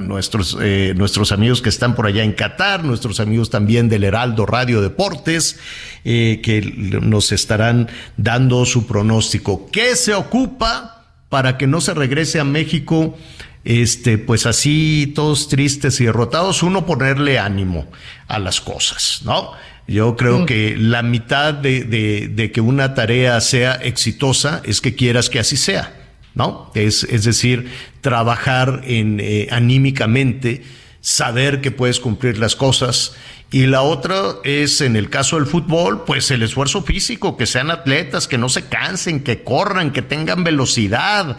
nuestros, 0.00 0.56
eh, 0.60 0.94
nuestros 0.96 1.32
amigos 1.32 1.62
que 1.62 1.68
están 1.68 1.94
por 1.94 2.06
allá 2.06 2.24
en 2.24 2.32
Qatar, 2.32 2.82
nuestros 2.82 3.20
amigos 3.20 3.50
también 3.50 3.88
del 3.88 4.04
Heraldo 4.04 4.46
Radio 4.46 4.80
Deportes, 4.80 5.60
eh, 6.04 6.40
que 6.42 6.62
nos 7.02 7.30
estarán 7.30 7.88
dando 8.16 8.64
su 8.64 8.86
pronóstico. 8.86 9.68
¿Qué 9.70 9.96
se 9.96 10.14
ocupa 10.14 11.04
para 11.28 11.56
que 11.56 11.66
no 11.66 11.80
se 11.80 11.94
regrese 11.94 12.40
a 12.40 12.44
México? 12.44 13.16
Este, 13.64 14.16
pues 14.16 14.46
así, 14.46 15.12
todos 15.14 15.48
tristes 15.48 16.00
y 16.00 16.06
derrotados, 16.06 16.62
uno 16.62 16.86
ponerle 16.86 17.38
ánimo 17.38 17.86
a 18.26 18.38
las 18.38 18.60
cosas, 18.60 19.20
¿no? 19.24 19.52
Yo 19.86 20.16
creo 20.16 20.46
que 20.46 20.76
la 20.78 21.02
mitad 21.02 21.52
de, 21.52 21.82
de, 21.82 22.52
que 22.52 22.60
una 22.60 22.94
tarea 22.94 23.40
sea 23.40 23.74
exitosa 23.74 24.62
es 24.64 24.80
que 24.80 24.94
quieras 24.94 25.28
que 25.28 25.40
así 25.40 25.56
sea, 25.56 25.92
¿no? 26.34 26.70
Es, 26.76 27.02
es 27.02 27.24
decir, 27.24 27.68
trabajar 28.00 28.82
en, 28.84 29.18
eh, 29.20 29.48
anímicamente, 29.50 30.62
saber 31.00 31.60
que 31.60 31.72
puedes 31.72 31.98
cumplir 31.98 32.38
las 32.38 32.54
cosas. 32.54 33.16
Y 33.50 33.66
la 33.66 33.82
otra 33.82 34.36
es, 34.44 34.80
en 34.80 34.94
el 34.94 35.10
caso 35.10 35.36
del 35.36 35.46
fútbol, 35.46 36.04
pues 36.04 36.30
el 36.30 36.44
esfuerzo 36.44 36.82
físico, 36.82 37.36
que 37.36 37.46
sean 37.46 37.72
atletas, 37.72 38.28
que 38.28 38.38
no 38.38 38.48
se 38.48 38.66
cansen, 38.66 39.24
que 39.24 39.42
corran, 39.42 39.90
que 39.90 40.02
tengan 40.02 40.44
velocidad, 40.44 41.36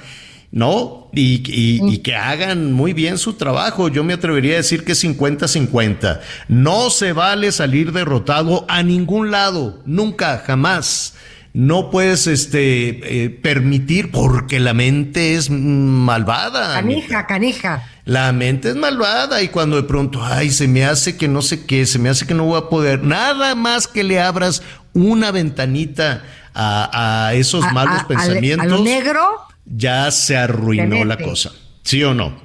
¿no? 0.52 1.10
Y, 1.14 1.44
y, 1.46 1.98
que 2.00 2.16
hagan 2.16 2.74
muy 2.74 2.94
bien 2.94 3.18
su 3.18 3.34
trabajo. 3.34 3.88
Yo 3.88 4.04
me 4.04 4.14
atrevería 4.14 4.54
a 4.54 4.58
decir 4.58 4.84
que 4.84 4.94
50-50. 4.94 6.20
No 6.50 6.90
se 6.90 7.14
vale 7.14 7.52
salir 7.52 7.92
derrotado 7.92 8.66
a 8.68 8.84
ningún 8.84 9.32
lado, 9.32 9.82
nunca, 9.86 10.44
jamás. 10.46 11.16
No 11.54 11.90
puedes 11.90 12.28
este, 12.28 13.24
eh, 13.26 13.30
permitir, 13.30 14.12
porque 14.12 14.60
la 14.62 14.74
mente 14.74 15.36
es 15.36 15.50
malvada. 15.50 16.76
Canija, 16.76 17.28
canija. 17.28 17.90
La 18.06 18.32
mente 18.32 18.70
es 18.70 18.76
malvada 18.76 19.42
y 19.42 19.50
cuando 19.50 19.76
de 19.76 19.84
pronto, 19.84 20.24
ay, 20.24 20.50
se 20.50 20.68
me 20.68 20.86
hace 20.86 21.18
que 21.18 21.28
no 21.28 21.42
sé 21.42 21.66
qué, 21.66 21.86
se 21.86 22.00
me 22.00 22.10
hace 22.10 22.26
que 22.26 22.34
no 22.34 22.46
voy 22.46 22.58
a 22.58 22.70
poder, 22.70 23.04
nada 23.04 23.54
más 23.54 23.88
que 23.88 24.04
le 24.04 24.20
abras 24.20 24.64
una 24.94 25.32
ventanita 25.32 26.24
a, 26.54 27.32
esos 27.36 27.70
malos 27.74 28.04
pensamientos. 28.06 28.80
A 28.80 28.84
negro 28.84 29.51
ya 29.66 30.12
se 30.12 30.38
arruinó 30.38 31.06
la 31.06 31.18
cosa. 31.18 31.52
¿Sí 31.84 32.04
o 32.04 32.14
no? 32.14 32.42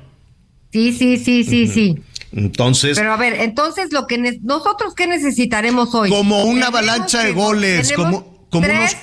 Sí, 0.72 0.92
sí, 0.92 1.16
sí, 1.18 1.44
sí, 1.44 1.68
sí. 1.68 1.96
Entonces. 2.33 2.98
Pero 2.98 3.12
a 3.12 3.16
ver, 3.16 3.35
entonces 3.40 3.92
lo 3.92 4.07
que 4.07 4.38
nosotros 4.42 4.94
qué 4.94 5.07
necesitaremos 5.07 5.94
hoy. 5.94 6.11
Como 6.11 6.44
una 6.44 6.66
avalancha 6.66 7.22
de 7.24 7.33
goles, 7.33 7.92
como, 7.92 8.46
como 8.50 8.66
unos 8.68 8.96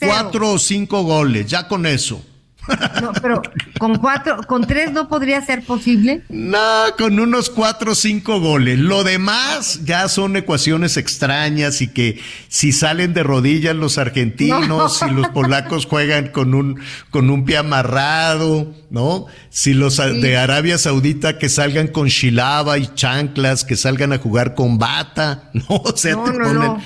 cuatro 0.00 0.52
o 0.52 0.58
cinco 0.58 1.02
goles, 1.02 1.46
ya 1.46 1.68
con 1.68 1.86
eso. 1.86 2.24
No, 3.00 3.12
pero 3.22 3.42
con 3.78 3.96
cuatro, 3.98 4.38
con 4.46 4.66
tres 4.66 4.92
no 4.92 5.08
podría 5.08 5.40
ser 5.40 5.64
posible. 5.64 6.22
No, 6.28 6.84
con 6.96 7.18
unos 7.20 7.48
cuatro 7.48 7.92
o 7.92 7.94
cinco 7.94 8.40
goles. 8.40 8.78
Lo 8.78 9.04
demás 9.04 9.84
ya 9.84 10.08
son 10.08 10.36
ecuaciones 10.36 10.96
extrañas 10.96 11.80
y 11.80 11.88
que 11.88 12.20
si 12.48 12.72
salen 12.72 13.14
de 13.14 13.22
rodillas 13.22 13.76
los 13.76 13.98
argentinos, 13.98 14.98
si 14.98 15.10
los 15.10 15.28
polacos 15.28 15.86
juegan 15.86 16.28
con 16.28 16.54
un, 16.54 16.80
con 17.10 17.30
un 17.30 17.44
pie 17.44 17.58
amarrado, 17.58 18.74
¿no? 18.90 19.26
Si 19.50 19.74
los 19.74 19.96
de 19.98 20.36
Arabia 20.36 20.78
Saudita 20.78 21.38
que 21.38 21.48
salgan 21.48 21.88
con 21.88 22.08
shilaba 22.08 22.78
y 22.78 22.86
chanclas, 22.94 23.64
que 23.64 23.76
salgan 23.76 24.12
a 24.12 24.18
jugar 24.18 24.54
con 24.54 24.78
bata, 24.78 25.50
¿no? 25.52 25.64
O 25.68 25.96
sea, 25.96 26.12
te, 26.12 26.32
ponen, 26.32 26.76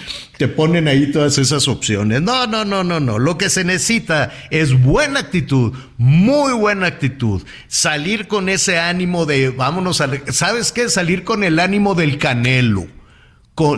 te 0.42 0.48
ponen 0.48 0.88
ahí 0.88 1.12
todas 1.12 1.38
esas 1.38 1.68
opciones. 1.68 2.20
No, 2.20 2.48
no, 2.48 2.64
no, 2.64 2.82
no, 2.82 2.98
no. 2.98 3.20
Lo 3.20 3.38
que 3.38 3.48
se 3.48 3.62
necesita 3.62 4.32
es 4.50 4.72
buena 4.72 5.20
actitud, 5.20 5.72
muy 5.98 6.52
buena 6.52 6.88
actitud. 6.88 7.44
Salir 7.68 8.26
con 8.26 8.48
ese 8.48 8.80
ánimo 8.80 9.24
de, 9.24 9.50
vámonos 9.50 10.00
a, 10.00 10.10
¿sabes 10.32 10.72
qué? 10.72 10.88
Salir 10.88 11.22
con 11.22 11.44
el 11.44 11.60
ánimo 11.60 11.94
del 11.94 12.18
canelo. 12.18 12.88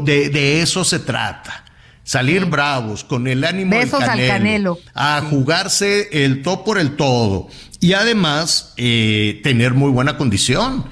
de, 0.04 0.30
de 0.30 0.62
eso 0.62 0.84
se 0.84 1.00
trata 1.00 1.66
salir 2.02 2.46
bravos, 2.46 3.04
con 3.04 3.26
el 3.26 3.44
ánimo 3.44 3.76
del 3.76 3.90
canelo, 3.90 4.10
al 4.10 4.26
canelo. 4.26 4.78
a 4.94 5.20
jugarse 5.28 6.24
el 6.24 6.40
todo 6.40 6.64
por 6.64 6.78
el 6.78 6.96
todo 6.96 7.48
y 7.80 7.92
además 7.92 8.72
eh, 8.78 9.40
tener 9.42 9.74
muy 9.74 9.90
buena 9.90 10.16
condición 10.16 10.86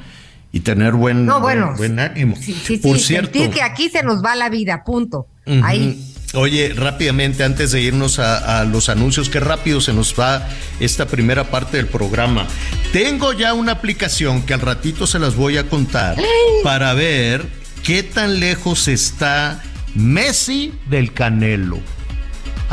y 0.52 0.60
tener 0.60 0.92
buen, 0.92 1.24
No, 1.26 1.40
bueno. 1.40 1.66
buen, 1.76 1.96
buen 1.96 1.98
ánimo. 1.98 2.36
Sí, 2.36 2.54
sí, 2.54 2.76
por 2.76 2.98
sí, 2.98 3.04
cierto, 3.06 3.32
sentir 3.38 3.50
que 3.54 3.62
aquí 3.62 3.88
se 3.88 4.02
nos 4.02 4.22
va 4.22 4.36
la 4.36 4.50
vida, 4.50 4.84
punto. 4.84 5.26
Ahí. 5.62 6.08
Oye, 6.34 6.72
rápidamente, 6.74 7.44
antes 7.44 7.72
de 7.72 7.82
irnos 7.82 8.18
a, 8.18 8.60
a 8.60 8.64
los 8.64 8.88
anuncios, 8.88 9.28
qué 9.28 9.38
rápido 9.40 9.80
se 9.82 9.92
nos 9.92 10.14
va 10.18 10.46
esta 10.80 11.06
primera 11.06 11.44
parte 11.50 11.76
del 11.76 11.86
programa. 11.86 12.46
Tengo 12.92 13.32
ya 13.32 13.52
una 13.54 13.72
aplicación 13.72 14.42
que 14.42 14.54
al 14.54 14.60
ratito 14.60 15.06
se 15.06 15.18
las 15.18 15.34
voy 15.36 15.58
a 15.58 15.68
contar 15.68 16.16
para 16.62 16.94
ver 16.94 17.46
qué 17.82 18.02
tan 18.02 18.40
lejos 18.40 18.88
está 18.88 19.62
Messi 19.94 20.72
del 20.88 21.12
Canelo. 21.12 21.80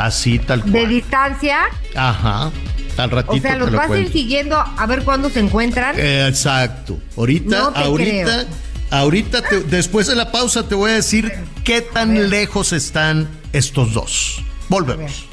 Así 0.00 0.38
tal 0.38 0.62
De 0.64 0.70
cual. 0.70 0.88
distancia, 0.88 1.58
Ajá. 1.94 2.50
Al 2.96 3.10
ratito 3.10 3.32
o 3.34 3.40
sea, 3.40 3.52
te 3.52 3.58
los 3.58 3.70
lo 3.70 3.78
vas 3.78 3.90
a 3.90 3.98
ir 3.98 4.12
siguiendo 4.12 4.56
a 4.58 4.86
ver 4.86 5.04
cuándo 5.04 5.30
se 5.30 5.40
encuentran. 5.40 5.94
Eh, 5.98 6.26
Exacto. 6.28 6.98
Ahorita, 7.16 7.58
No 7.58 7.72
te 7.72 7.78
ahorita, 7.80 8.24
creo. 8.24 8.46
ahorita, 8.90 9.42
te- 9.42 9.60
después 9.62 10.06
de 10.06 10.16
la 10.16 10.30
pausa 10.32 10.66
te 10.68 10.74
voy 10.74 10.90
a 10.90 10.94
decir 10.94 11.32
qué 11.64 11.80
tan 11.80 12.28
lejos 12.30 12.72
están 12.72 13.28
estos 13.52 13.94
dos. 13.94 14.42
Volvemos. 14.68 15.24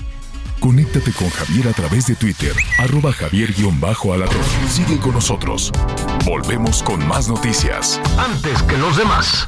Conéctate 0.59 1.11
con 1.11 1.29
Javier 1.29 1.67
a 1.67 1.73
través 1.73 2.07
de 2.07 2.15
Twitter, 2.15 2.53
arroba 2.79 3.11
javier-alatón. 3.13 4.41
Sigue 4.71 4.97
con 4.99 5.13
nosotros. 5.13 5.71
Volvemos 6.25 6.81
con 6.83 7.05
más 7.07 7.27
noticias. 7.27 7.99
Antes 8.17 8.63
que 8.63 8.77
los 8.77 8.97
demás. 8.97 9.47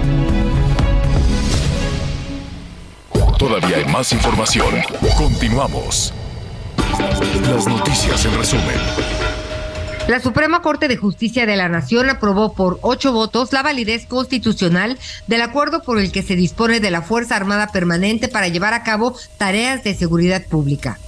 Todavía 3.41 3.77
hay 3.77 3.85
más 3.85 4.13
información. 4.13 4.69
Continuamos. 5.17 6.13
Las 7.41 7.65
noticias 7.65 8.23
en 8.23 8.37
resumen. 8.37 8.75
La 10.07 10.19
Suprema 10.19 10.61
Corte 10.61 10.87
de 10.87 10.95
Justicia 10.95 11.47
de 11.47 11.55
la 11.55 11.67
Nación 11.67 12.11
aprobó 12.11 12.53
por 12.53 12.77
ocho 12.83 13.13
votos 13.13 13.51
la 13.51 13.63
validez 13.63 14.05
constitucional 14.05 14.99
del 15.25 15.41
acuerdo 15.41 15.81
por 15.81 15.97
el 15.97 16.11
que 16.11 16.21
se 16.21 16.35
dispone 16.35 16.79
de 16.79 16.91
la 16.91 17.01
Fuerza 17.01 17.35
Armada 17.35 17.69
Permanente 17.69 18.27
para 18.27 18.47
llevar 18.47 18.75
a 18.75 18.83
cabo 18.83 19.15
tareas 19.39 19.83
de 19.83 19.95
seguridad 19.95 20.45
pública. 20.45 20.99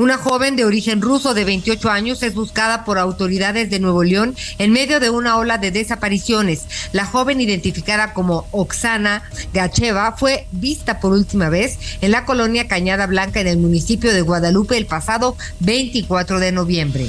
Una 0.00 0.16
joven 0.16 0.56
de 0.56 0.64
origen 0.64 1.02
ruso 1.02 1.34
de 1.34 1.44
28 1.44 1.90
años 1.90 2.22
es 2.22 2.34
buscada 2.34 2.86
por 2.86 2.96
autoridades 2.96 3.68
de 3.68 3.80
Nuevo 3.80 4.02
León 4.02 4.34
en 4.56 4.72
medio 4.72 4.98
de 4.98 5.10
una 5.10 5.36
ola 5.36 5.58
de 5.58 5.72
desapariciones. 5.72 6.64
La 6.92 7.04
joven 7.04 7.38
identificada 7.38 8.14
como 8.14 8.46
Oksana 8.50 9.24
Gacheva 9.52 10.12
fue 10.12 10.46
vista 10.52 11.00
por 11.00 11.12
última 11.12 11.50
vez 11.50 11.78
en 12.00 12.12
la 12.12 12.24
colonia 12.24 12.66
Cañada 12.66 13.06
Blanca 13.06 13.42
en 13.42 13.48
el 13.48 13.58
municipio 13.58 14.14
de 14.14 14.22
Guadalupe 14.22 14.78
el 14.78 14.86
pasado 14.86 15.36
24 15.58 16.40
de 16.40 16.52
noviembre. 16.52 17.06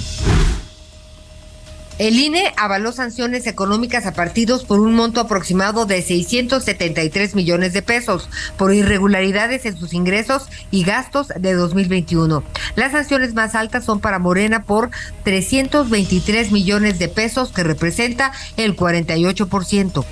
El 2.01 2.17
INE 2.17 2.51
avaló 2.57 2.91
sanciones 2.93 3.45
económicas 3.45 4.07
a 4.07 4.13
partidos 4.13 4.63
por 4.63 4.79
un 4.79 4.95
monto 4.95 5.21
aproximado 5.21 5.85
de 5.85 6.01
673 6.01 7.35
millones 7.35 7.73
de 7.73 7.83
pesos 7.83 8.27
por 8.57 8.73
irregularidades 8.73 9.67
en 9.67 9.77
sus 9.77 9.93
ingresos 9.93 10.47
y 10.71 10.83
gastos 10.83 11.27
de 11.27 11.53
2021. 11.53 12.43
Las 12.75 12.93
sanciones 12.93 13.35
más 13.35 13.53
altas 13.53 13.85
son 13.85 13.99
para 13.99 14.17
Morena 14.17 14.63
por 14.63 14.89
323 15.25 16.51
millones 16.51 16.97
de 16.97 17.07
pesos, 17.07 17.51
que 17.51 17.63
representa 17.63 18.31
el 18.57 18.75
48%. 18.75 20.03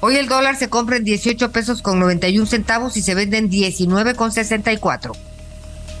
Hoy 0.00 0.16
el 0.16 0.28
dólar 0.28 0.56
se 0.56 0.68
compra 0.68 0.98
en 0.98 1.04
18 1.04 1.52
pesos 1.52 1.80
con 1.80 1.98
91 1.98 2.44
centavos 2.44 2.98
y 2.98 3.02
se 3.02 3.14
vende 3.14 3.38
en 3.38 3.48
19 3.48 4.14
con 4.14 4.30
64. 4.30 5.14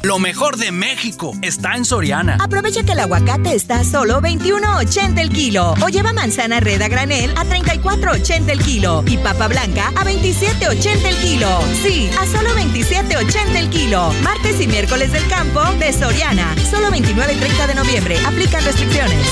Lo 0.04 0.18
mejor 0.18 0.58
de 0.58 0.70
México 0.70 1.32
está 1.40 1.76
en 1.76 1.86
Soriana. 1.86 2.36
Aprovecha 2.38 2.82
que 2.82 2.92
el 2.92 3.00
aguacate 3.00 3.54
está 3.54 3.80
a 3.80 3.84
solo 3.84 4.20
21.80 4.20 5.18
el 5.18 5.30
kilo. 5.30 5.72
O 5.82 5.88
lleva 5.88 6.12
manzana 6.12 6.60
red 6.60 6.82
a 6.82 6.88
granel 6.88 7.30
a 7.38 7.44
34.80 7.46 8.50
el 8.50 8.58
kilo. 8.58 9.02
Y 9.06 9.16
papa 9.16 9.48
blanca 9.48 9.88
a 9.96 10.04
27.80 10.04 11.06
el 11.06 11.16
kilo. 11.16 11.48
Sí, 11.82 12.10
a 12.20 12.26
solo 12.26 12.50
27.80 12.50 13.56
el 13.56 13.70
kilo. 13.70 14.12
Martes 14.22 14.60
y 14.60 14.66
miércoles 14.66 15.10
del 15.10 15.26
campo 15.26 15.62
de 15.78 15.90
Soriana. 15.94 16.54
Solo 16.70 16.90
29 16.90 17.32
y 17.32 17.36
30 17.36 17.66
de 17.66 17.74
noviembre. 17.74 18.18
Aplican 18.26 18.62
restricciones. 18.62 19.26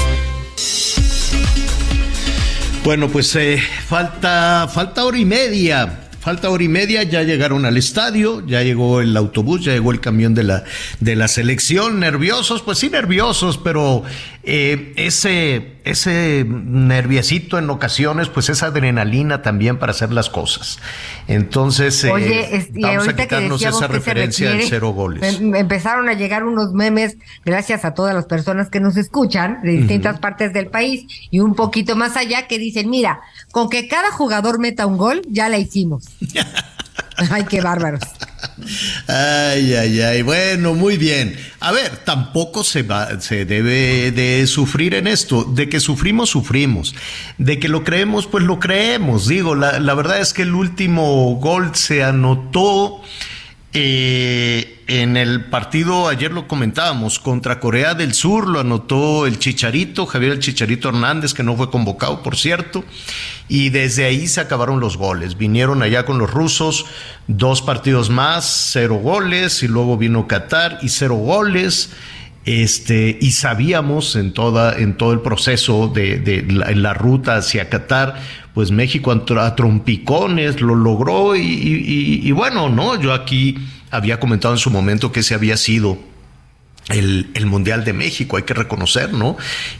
Bueno, 2.82 3.10
pues 3.10 3.36
eh, 3.36 3.62
falta, 3.86 4.66
falta 4.72 5.04
hora 5.04 5.18
y 5.18 5.26
media. 5.26 6.01
Falta 6.22 6.50
hora 6.50 6.62
y 6.62 6.68
media, 6.68 7.02
ya 7.02 7.24
llegaron 7.24 7.64
al 7.64 7.76
estadio, 7.76 8.46
ya 8.46 8.62
llegó 8.62 9.00
el 9.00 9.16
autobús, 9.16 9.64
ya 9.64 9.72
llegó 9.72 9.90
el 9.90 9.98
camión 9.98 10.34
de 10.34 10.44
la, 10.44 10.62
de 11.00 11.16
la 11.16 11.26
selección. 11.26 11.98
Nerviosos, 11.98 12.62
pues 12.62 12.78
sí, 12.78 12.90
nerviosos, 12.90 13.58
pero 13.58 14.04
eh, 14.44 14.92
ese, 14.96 15.74
ese 15.84 16.44
nerviecito 16.48 17.58
en 17.58 17.70
ocasiones, 17.70 18.28
pues 18.28 18.48
esa 18.48 18.66
adrenalina 18.66 19.40
también 19.42 19.78
para 19.78 19.92
hacer 19.92 20.12
las 20.12 20.30
cosas. 20.30 20.80
Entonces, 21.28 22.02
eh, 22.02 22.10
Oye, 22.10 22.68
vamos 22.74 23.06
a 23.08 23.14
que 23.14 23.22
quitarnos 23.22 23.62
esa 23.62 23.86
que 23.86 23.92
referencia 23.92 24.48
al 24.48 24.54
requiere, 24.54 24.70
cero 24.70 24.90
goles. 24.90 25.40
em- 25.40 25.54
empezaron 25.54 26.08
a 26.08 26.14
llegar 26.14 26.42
unos 26.44 26.72
memes, 26.72 27.16
gracias 27.44 27.84
a 27.84 27.94
todas 27.94 28.14
las 28.14 28.26
personas 28.26 28.68
que 28.68 28.80
nos 28.80 28.96
escuchan 28.96 29.60
de 29.62 29.72
distintas 29.72 30.18
partes 30.18 30.52
del 30.52 30.66
país 30.66 31.06
y 31.30 31.38
un 31.40 31.54
poquito 31.54 31.94
más 31.94 32.16
allá, 32.16 32.48
que 32.48 32.58
dicen, 32.58 32.90
mira, 32.90 33.20
con 33.52 33.68
que 33.70 33.86
cada 33.86 34.10
jugador 34.10 34.58
meta 34.58 34.86
un 34.86 34.96
gol, 34.96 35.22
ya 35.28 35.48
la 35.48 35.58
hicimos. 35.58 36.04
Ay, 37.30 37.44
qué 37.48 37.60
bárbaros. 37.60 38.00
Ay, 39.06 39.74
ay, 39.74 40.00
ay. 40.00 40.22
Bueno, 40.22 40.74
muy 40.74 40.96
bien. 40.96 41.36
A 41.60 41.72
ver, 41.72 41.98
tampoco 42.04 42.64
se 42.64 42.82
va, 42.82 43.20
se 43.20 43.44
debe 43.44 44.10
de 44.12 44.46
sufrir 44.46 44.94
en 44.94 45.06
esto. 45.06 45.44
De 45.44 45.68
que 45.68 45.80
sufrimos, 45.80 46.30
sufrimos. 46.30 46.94
De 47.38 47.58
que 47.58 47.68
lo 47.68 47.84
creemos, 47.84 48.26
pues 48.26 48.44
lo 48.44 48.58
creemos. 48.58 49.28
Digo, 49.28 49.54
la, 49.54 49.78
la 49.78 49.94
verdad 49.94 50.20
es 50.20 50.32
que 50.32 50.42
el 50.42 50.54
último 50.54 51.36
gol 51.36 51.74
se 51.74 52.02
anotó 52.02 53.02
eh, 53.74 54.82
en 54.86 55.16
el 55.16 55.46
partido, 55.46 56.08
ayer 56.08 56.30
lo 56.30 56.46
comentábamos, 56.46 57.18
contra 57.18 57.58
Corea 57.58 57.94
del 57.94 58.12
Sur, 58.12 58.46
lo 58.46 58.60
anotó 58.60 59.26
el 59.26 59.38
Chicharito, 59.38 60.04
Javier 60.04 60.32
el 60.32 60.40
Chicharito 60.40 60.90
Hernández, 60.90 61.32
que 61.32 61.42
no 61.42 61.56
fue 61.56 61.70
convocado, 61.70 62.22
por 62.22 62.36
cierto, 62.36 62.84
y 63.48 63.70
desde 63.70 64.04
ahí 64.04 64.28
se 64.28 64.42
acabaron 64.42 64.80
los 64.80 64.98
goles. 64.98 65.38
Vinieron 65.38 65.82
allá 65.82 66.04
con 66.04 66.18
los 66.18 66.30
rusos, 66.30 66.84
dos 67.28 67.62
partidos 67.62 68.10
más, 68.10 68.70
cero 68.72 68.96
goles, 68.96 69.62
y 69.62 69.68
luego 69.68 69.96
vino 69.96 70.26
Qatar 70.26 70.78
y 70.82 70.90
cero 70.90 71.14
goles. 71.14 71.90
Este, 72.44 73.16
y 73.20 73.30
sabíamos 73.30 74.16
en 74.16 74.32
toda, 74.32 74.76
en 74.76 74.96
todo 74.96 75.12
el 75.12 75.20
proceso 75.20 75.86
de, 75.86 76.14
en 76.66 76.82
la 76.82 76.92
ruta 76.92 77.36
hacia 77.36 77.70
Qatar, 77.70 78.20
pues 78.54 78.70
México 78.70 79.10
a, 79.10 79.24
tr- 79.24 79.40
a 79.40 79.54
trompicones 79.56 80.60
lo 80.60 80.74
logró 80.74 81.34
y, 81.36 82.30
bueno, 82.32 82.68
no, 82.68 83.00
yo 83.00 83.12
aquí 83.12 83.56
había 83.90 84.20
comentado 84.20 84.54
en 84.54 84.58
su 84.58 84.70
momento 84.70 85.10
que 85.12 85.20
ese 85.20 85.34
había 85.34 85.56
sido 85.56 85.98
el, 86.88 87.30
el 87.34 87.46
Mundial 87.46 87.84
de 87.84 87.92
México, 87.92 88.36
hay 88.36 88.42
que 88.42 88.54
reconocer, 88.54 89.12
¿no? 89.12 89.36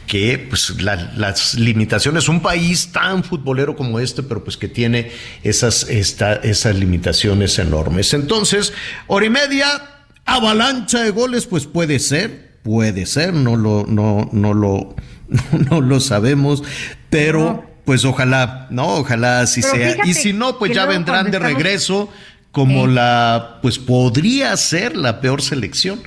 Que 0.07 0.37
pues 0.37 0.81
la- 0.81 1.11
las 1.17 1.55
limitaciones, 1.55 2.29
un 2.29 2.39
país 2.41 2.91
tan 2.91 3.23
futbolero 3.23 3.75
como 3.75 3.99
este, 3.99 4.23
pero 4.23 4.43
pues 4.43 4.55
que 4.57 4.67
tiene 4.69 5.11
esas, 5.43 5.83
esas 5.89 6.75
limitaciones 6.75 7.59
enormes. 7.59 8.13
Entonces, 8.13 8.73
hora 9.07 9.25
y 9.25 9.29
media, 9.29 9.67
avalancha 10.25 11.03
de 11.03 11.09
goles, 11.11 11.45
pues 11.45 11.65
puede 11.67 11.99
ser, 11.99 12.57
puede 12.63 13.05
ser, 13.05 13.33
no 13.33 13.57
lo, 13.57 13.85
no, 13.87 14.29
no 14.31 14.53
lo, 14.53 14.95
no 15.69 15.81
lo 15.81 15.99
sabemos, 15.99 16.63
pero 17.09 17.69
pues 17.85 18.05
ojalá, 18.05 18.67
no, 18.69 18.95
ojalá 18.95 19.41
así 19.41 19.61
Pero 19.61 19.75
sea. 19.75 20.05
Y 20.05 20.13
si 20.13 20.33
no, 20.33 20.57
pues 20.57 20.73
ya 20.73 20.85
vendrán 20.85 21.31
de 21.31 21.39
regreso 21.39 22.09
como 22.51 22.85
la, 22.85 23.59
pues 23.61 23.79
podría 23.79 24.55
ser 24.57 24.95
la 24.95 25.21
peor 25.21 25.41
selección, 25.41 26.01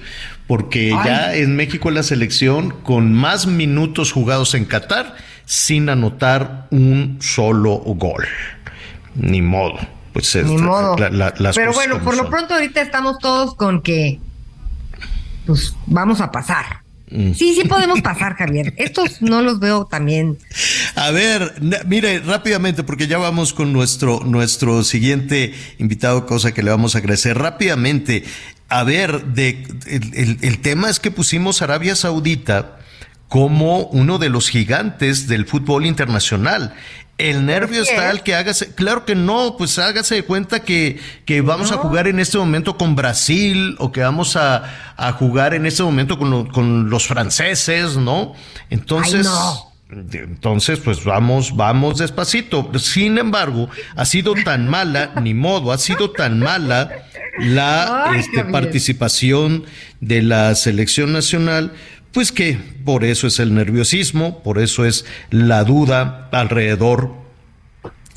porque 0.46 0.90
ya 1.04 1.34
en 1.34 1.56
México 1.56 1.88
es 1.88 1.94
la 1.96 2.02
selección 2.02 2.70
con 2.82 3.12
más 3.12 3.46
minutos 3.46 4.12
jugados 4.12 4.54
en 4.54 4.64
Qatar 4.64 5.16
sin 5.44 5.88
anotar 5.88 6.68
un 6.70 7.18
solo 7.20 7.72
gol. 7.84 8.26
Ni 9.16 9.42
modo. 9.42 9.78
Pues 10.12 10.34
Ni 10.36 10.56
modo. 10.56 10.96
Pero 11.54 11.72
bueno, 11.72 12.00
por 12.00 12.16
lo 12.16 12.30
pronto 12.30 12.54
ahorita 12.54 12.80
estamos 12.80 13.18
todos 13.18 13.54
con 13.54 13.82
que 13.82 14.20
pues 15.46 15.74
vamos 15.86 16.20
a 16.20 16.30
pasar. 16.30 16.85
Mm. 17.10 17.32
Sí, 17.32 17.54
sí 17.54 17.68
podemos 17.68 18.00
pasar, 18.00 18.34
Javier. 18.34 18.74
Estos 18.76 19.22
no 19.22 19.40
los 19.42 19.60
veo 19.60 19.86
también. 19.86 20.38
A 20.94 21.10
ver, 21.10 21.54
mire, 21.86 22.18
rápidamente, 22.20 22.82
porque 22.82 23.06
ya 23.06 23.18
vamos 23.18 23.52
con 23.52 23.72
nuestro, 23.72 24.20
nuestro 24.24 24.82
siguiente 24.82 25.54
invitado, 25.78 26.26
cosa 26.26 26.52
que 26.52 26.62
le 26.62 26.70
vamos 26.70 26.94
a 26.94 26.98
agradecer 26.98 27.38
rápidamente. 27.38 28.24
A 28.68 28.82
ver, 28.82 29.24
de, 29.26 29.64
el, 29.86 30.38
el 30.40 30.58
tema 30.58 30.90
es 30.90 30.98
que 30.98 31.10
pusimos 31.10 31.62
Arabia 31.62 31.94
Saudita 31.94 32.78
como 33.28 33.86
uno 33.86 34.18
de 34.18 34.28
los 34.28 34.48
gigantes 34.48 35.26
del 35.28 35.46
fútbol 35.46 35.86
internacional. 35.86 36.74
El 37.18 37.46
nervio 37.46 37.82
está 37.82 38.10
al 38.10 38.22
que 38.22 38.34
hágase, 38.34 38.74
claro 38.74 39.06
que 39.06 39.14
no, 39.14 39.56
pues 39.56 39.78
hágase 39.78 40.16
de 40.16 40.22
cuenta 40.24 40.60
que, 40.60 41.00
que 41.24 41.40
vamos 41.40 41.72
a 41.72 41.78
jugar 41.78 42.08
en 42.08 42.20
este 42.20 42.36
momento 42.36 42.76
con 42.76 42.94
Brasil 42.94 43.74
o 43.78 43.90
que 43.90 44.02
vamos 44.02 44.36
a, 44.36 44.94
a 44.96 45.12
jugar 45.12 45.54
en 45.54 45.64
este 45.64 45.82
momento 45.82 46.18
con, 46.18 46.48
con 46.48 46.90
los 46.90 47.06
franceses, 47.06 47.96
¿no? 47.96 48.34
Entonces, 48.68 49.26
entonces, 49.90 50.80
pues 50.80 51.04
vamos, 51.04 51.54
vamos 51.54 51.98
despacito. 51.98 52.70
Sin 52.78 53.18
embargo, 53.18 53.68
ha 53.94 54.04
sido 54.04 54.34
tan 54.34 54.68
mala, 54.68 55.12
ni 55.22 55.32
modo, 55.32 55.72
ha 55.72 55.78
sido 55.78 56.10
tan 56.10 56.40
mala 56.40 56.90
la 57.38 58.12
este, 58.16 58.44
participación 58.44 59.64
de 60.00 60.22
la 60.22 60.54
selección 60.54 61.12
nacional 61.12 61.72
pues 62.16 62.32
que 62.32 62.58
por 62.86 63.04
eso 63.04 63.26
es 63.26 63.38
el 63.40 63.52
nerviosismo, 63.52 64.42
por 64.42 64.58
eso 64.58 64.86
es 64.86 65.04
la 65.28 65.64
duda 65.64 66.30
alrededor 66.32 67.25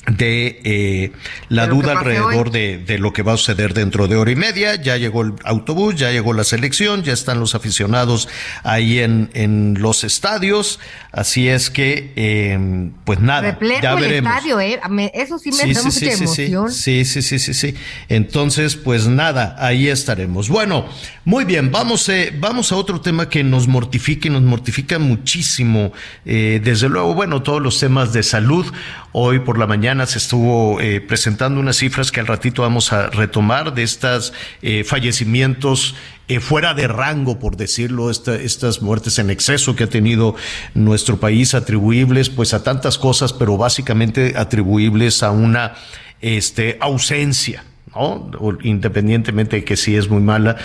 de 0.10 0.62
eh, 0.64 1.12
la 1.50 1.68
duda 1.68 1.94
alrededor 2.00 2.52
de, 2.52 2.78
de, 2.78 2.98
lo 2.98 3.14
que 3.14 3.22
va 3.22 3.34
a 3.34 3.38
suceder 3.38 3.74
dentro 3.74 4.08
de 4.08 4.16
hora 4.16 4.32
y 4.32 4.36
media. 4.36 4.76
Ya 4.76 4.98
llegó 4.98 5.22
el 5.22 5.34
autobús, 5.44 5.96
ya 5.96 6.12
llegó 6.12 6.34
la 6.34 6.44
selección, 6.44 7.04
ya 7.04 7.14
están 7.14 7.40
los 7.40 7.56
aficionados 7.56 8.28
ahí 8.64 9.00
en, 9.00 9.30
en 9.34 9.76
los 9.80 10.04
estadios. 10.04 10.80
Así 11.12 11.48
es 11.48 11.70
que, 11.70 12.14
eh, 12.16 12.92
pues 13.04 13.20
nada, 13.20 13.58
ya 13.82 13.96
veremos. 13.96 14.32
estadio, 14.32 14.60
¿eh? 14.60 14.80
Eso 15.14 15.40
sí 15.40 15.52
me 15.52 15.74
da 15.74 15.84
mucha 15.84 16.12
emoción. 16.12 16.72
Sí, 16.72 17.06
sí, 17.06 17.22
sí, 17.22 17.40
sí, 17.40 17.54
sí. 17.54 17.76
Entonces, 18.10 18.76
pues 18.76 19.08
nada, 19.08 19.56
ahí 19.60 19.88
estaremos. 19.88 20.50
Bueno, 20.50 20.86
muy 21.26 21.46
bien, 21.46 21.72
vamos, 21.72 22.08
eh, 22.10 22.34
vamos 22.40 22.72
a 22.72 22.76
otro 22.76 23.02
tema 23.02 23.30
que 23.30 23.44
nos 23.44 23.68
mortifica 23.68 24.28
y 24.28 24.32
nos 24.32 24.44
mortifica 24.44 25.00
muchísimo. 25.00 25.92
Eh, 26.26 26.62
desde 26.64 26.90
luego, 26.90 27.14
bueno, 27.14 27.44
todos 27.44 27.62
los 27.62 27.80
temas 27.80 28.14
de 28.14 28.24
salud. 28.24 28.66
Hoy 29.12 29.40
por 29.40 29.58
la 29.58 29.66
mañana 29.66 30.06
se 30.06 30.20
estuvo 30.20 30.80
eh, 30.80 31.02
presentando 31.02 31.60
unas 31.60 31.78
cifras 31.78 32.12
que 32.12 32.20
al 32.20 32.28
ratito 32.28 32.62
vamos 32.62 32.94
a 32.94 33.10
retomar 33.10 33.74
de 33.74 33.82
estos 33.82 34.34
eh, 34.62 34.84
fallecimientos 34.84 35.96
eh, 36.28 36.40
fuera 36.40 36.76
de 36.76 36.88
rango, 36.88 37.40
por 37.40 37.58
decirlo, 37.58 38.12
estas 38.12 38.84
muertes 38.84 39.18
en 39.18 39.32
exceso 39.32 39.76
que 39.76 39.86
ha 39.86 39.90
tenido 39.90 40.36
nuestro 40.76 41.20
país, 41.20 41.56
atribuibles 41.56 42.30
pues 42.30 42.54
a 42.54 42.62
tantas 42.62 43.00
cosas, 43.00 43.34
pero 43.34 43.58
básicamente 43.58 44.36
atribuibles 44.38 45.24
a 45.24 45.32
una 45.32 45.74
este, 46.22 46.78
ausencia 46.80 47.64
independientemente 48.64 49.58
de 49.58 49.64
que 49.64 49.76
sí 49.76 49.96
es 49.96 50.10
muy 50.10 50.22
mala, 50.22 50.58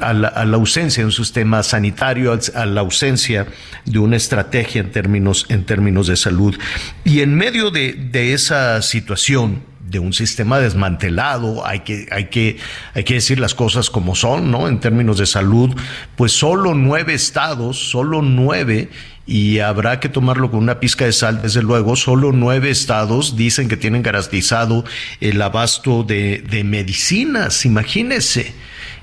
a 0.00 0.12
la, 0.12 0.56
ausencia 0.56 1.02
de 1.02 1.06
un 1.06 1.12
sistema 1.12 1.62
sanitario, 1.62 2.38
a 2.54 2.66
la 2.66 2.80
ausencia 2.80 3.46
de 3.84 3.98
una 3.98 4.16
estrategia 4.16 4.80
en 4.80 4.90
términos, 4.90 5.46
en 5.48 5.64
términos 5.64 6.06
de 6.06 6.16
salud. 6.16 6.58
Y 7.04 7.20
en 7.20 7.34
medio 7.34 7.70
de, 7.70 7.92
de 7.92 8.32
esa 8.32 8.80
situación, 8.82 9.72
de 9.92 9.98
un 9.98 10.14
sistema 10.14 10.58
desmantelado, 10.58 11.66
hay 11.66 11.80
que, 11.80 12.08
hay 12.10 12.24
que, 12.24 12.56
hay 12.94 13.04
que 13.04 13.14
decir 13.14 13.38
las 13.38 13.54
cosas 13.54 13.90
como 13.90 14.14
son, 14.14 14.50
¿no? 14.50 14.66
En 14.66 14.80
términos 14.80 15.18
de 15.18 15.26
salud, 15.26 15.76
pues 16.16 16.32
solo 16.32 16.74
nueve 16.74 17.12
estados, 17.12 17.90
solo 17.90 18.22
nueve, 18.22 18.88
y 19.26 19.60
habrá 19.60 20.00
que 20.00 20.08
tomarlo 20.08 20.50
con 20.50 20.60
una 20.60 20.80
pizca 20.80 21.04
de 21.04 21.12
sal, 21.12 21.42
desde 21.42 21.62
luego, 21.62 21.96
solo 21.96 22.32
nueve 22.32 22.70
estados 22.70 23.36
dicen 23.36 23.68
que 23.68 23.76
tienen 23.76 24.02
garantizado 24.02 24.84
el 25.20 25.40
abasto 25.40 26.02
de, 26.02 26.44
de 26.48 26.64
medicinas, 26.64 27.64
imagínense. 27.64 28.54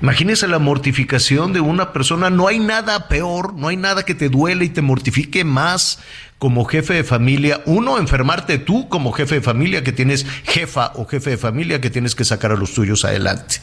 Imagínese 0.02 0.48
la 0.48 0.60
mortificación 0.60 1.52
de 1.52 1.60
una 1.60 1.92
persona. 1.92 2.30
No 2.30 2.48
hay 2.48 2.60
nada 2.60 3.10
peor, 3.10 3.54
no 3.56 3.68
hay 3.68 3.76
nada 3.76 4.04
que 4.04 4.16
te 4.16 4.30
duele 4.30 4.66
y 4.66 4.70
te 4.70 4.82
mortifique 4.82 5.44
más 5.44 6.00
como 6.38 6.64
jefe 6.64 6.94
de 6.94 7.04
familia. 7.04 7.62
Uno, 7.66 7.98
enfermarte 7.98 8.60
tú 8.60 8.88
como 8.88 9.12
jefe 9.12 9.36
de 9.36 9.42
familia 9.42 9.84
que 9.84 9.92
tienes 9.92 10.26
jefa 10.46 10.94
o 10.96 11.06
jefe 11.06 11.32
de 11.32 11.38
familia 11.38 11.82
que 11.82 11.90
tienes 11.90 12.16
que 12.16 12.24
sacar 12.24 12.54
a 12.54 12.56
los 12.56 12.74
tuyos 12.74 13.04
adelante. 13.04 13.56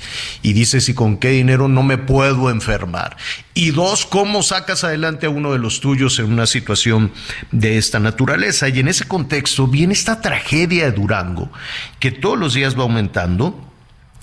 Y 0.43 0.53
dices, 0.53 0.91
¿y 0.91 0.95
con 0.95 1.17
qué 1.17 1.31
dinero 1.31 1.69
no 1.69 1.83
me 1.83 1.97
puedo 1.97 2.51
enfermar? 2.51 3.17
Y 3.55 3.71
dos, 3.71 4.05
¿cómo 4.05 4.43
sacas 4.43 4.85
adelante 4.85 5.25
a 5.25 5.31
uno 5.31 5.53
de 5.53 5.59
los 5.59 5.81
tuyos 5.81 6.19
en 6.19 6.31
una 6.31 6.47
situación 6.47 7.13
de 7.51 7.79
esta 7.79 7.99
naturaleza? 7.99 8.69
Y 8.69 8.79
en 8.81 8.89
ese 8.89 9.09
contexto 9.09 9.67
viene 9.67 9.95
esta 9.95 10.21
tragedia 10.21 10.85
de 10.85 10.93
Durango, 10.93 11.51
que 11.99 12.11
todos 12.11 12.39
los 12.39 12.53
días 12.53 12.79
va 12.79 12.83
aumentando 12.83 13.66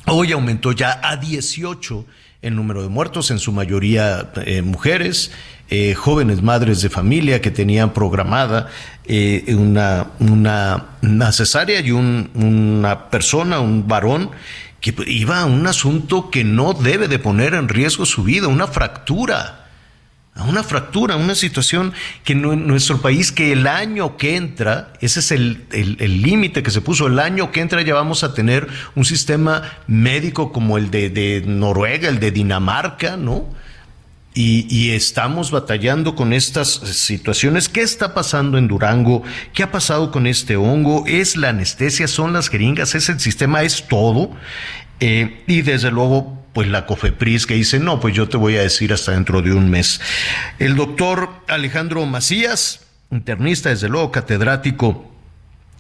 Hoy 0.06 0.34
aumentó 0.34 0.74
ya 0.74 1.00
a 1.02 1.16
18 1.16 2.06
el 2.42 2.56
número 2.56 2.84
de 2.84 2.90
muertos, 2.90 3.32
en 3.32 3.40
su 3.40 3.54
mayoría 3.54 4.32
eh, 4.46 4.62
mujeres, 4.62 5.32
eh, 5.70 5.94
jóvenes 5.96 6.42
madres 6.42 6.82
de 6.82 6.90
familia 6.90 7.40
que 7.40 7.52
tenían 7.52 7.94
programada 7.94 8.68
eh, 9.06 9.56
una, 9.58 10.08
una, 10.20 11.32
cesárea 11.32 11.80
y 11.80 11.92
una 11.92 13.10
persona, 13.10 13.62
un 13.62 13.88
varón, 13.88 14.32
que 14.82 14.94
iba 15.08 15.40
a 15.40 15.46
un 15.46 15.66
asunto 15.68 16.30
que 16.30 16.44
no 16.44 16.74
debe 16.74 17.08
de 17.08 17.18
poner 17.18 17.54
en 17.54 17.70
riesgo 17.70 18.06
su 18.06 18.24
vida, 18.24 18.50
una 18.50 18.68
fractura 18.68 19.63
a 20.36 20.44
una 20.44 20.64
fractura, 20.64 21.14
a 21.14 21.18
una 21.18 21.36
situación 21.36 21.94
que 22.24 22.34
en 22.34 22.68
nuestro 22.68 23.02
país, 23.02 23.32
que 23.32 23.52
el 23.52 23.68
año 23.68 24.18
que 24.18 24.36
entra, 24.36 24.94
ese 25.00 25.20
es 25.20 25.32
el 25.32 26.22
límite 26.22 26.64
que 26.64 26.72
se 26.72 26.82
puso, 26.82 27.08
el 27.08 27.20
año 27.20 27.52
que 27.52 27.62
entra 27.62 27.82
ya 27.84 27.94
vamos 27.94 28.24
a 28.24 28.34
tener 28.34 28.68
un 28.96 29.06
sistema 29.06 29.62
médico 29.86 30.52
como 30.52 30.78
el 30.78 30.90
de, 30.90 31.44
Noruega, 31.46 32.10
el 32.10 32.20
de 32.20 32.32
Dinamarca, 32.32 33.16
¿no? 33.16 33.46
Y, 34.36 34.66
y, 34.68 34.90
estamos 34.96 35.52
batallando 35.52 36.16
con 36.16 36.34
estas 36.34 36.68
situaciones. 36.68 37.70
¿Qué 37.70 37.82
está 37.82 38.16
pasando 38.16 38.58
en 38.58 38.68
Durango? 38.68 39.22
¿Qué 39.54 39.62
ha 39.62 39.72
pasado 39.72 40.10
con 40.12 40.26
este 40.26 40.56
hongo? 40.56 41.04
¿Es 41.06 41.38
la 41.38 41.50
anestesia? 41.50 42.08
¿Son 42.08 42.34
las 42.34 42.50
jeringas? 42.50 42.96
¿Es 42.96 43.10
el 43.10 43.20
sistema? 43.20 43.62
¿Es 43.62 43.88
todo? 43.88 44.32
Eh, 45.00 45.44
y 45.46 45.62
desde 45.62 45.92
luego, 45.92 46.43
pues 46.54 46.68
la 46.68 46.86
COFEPRIS 46.86 47.48
que 47.48 47.56
dice, 47.56 47.80
no, 47.80 48.00
pues 48.00 48.14
yo 48.14 48.30
te 48.30 48.38
voy 48.38 48.56
a 48.58 48.62
decir 48.62 48.94
hasta 48.94 49.12
dentro 49.12 49.42
de 49.42 49.54
un 49.54 49.70
mes. 49.70 50.00
El 50.60 50.76
doctor 50.76 51.30
Alejandro 51.48 52.06
Macías, 52.06 52.88
internista, 53.12 53.70
desde 53.70 53.90
luego, 53.90 54.12
catedrático 54.12 55.12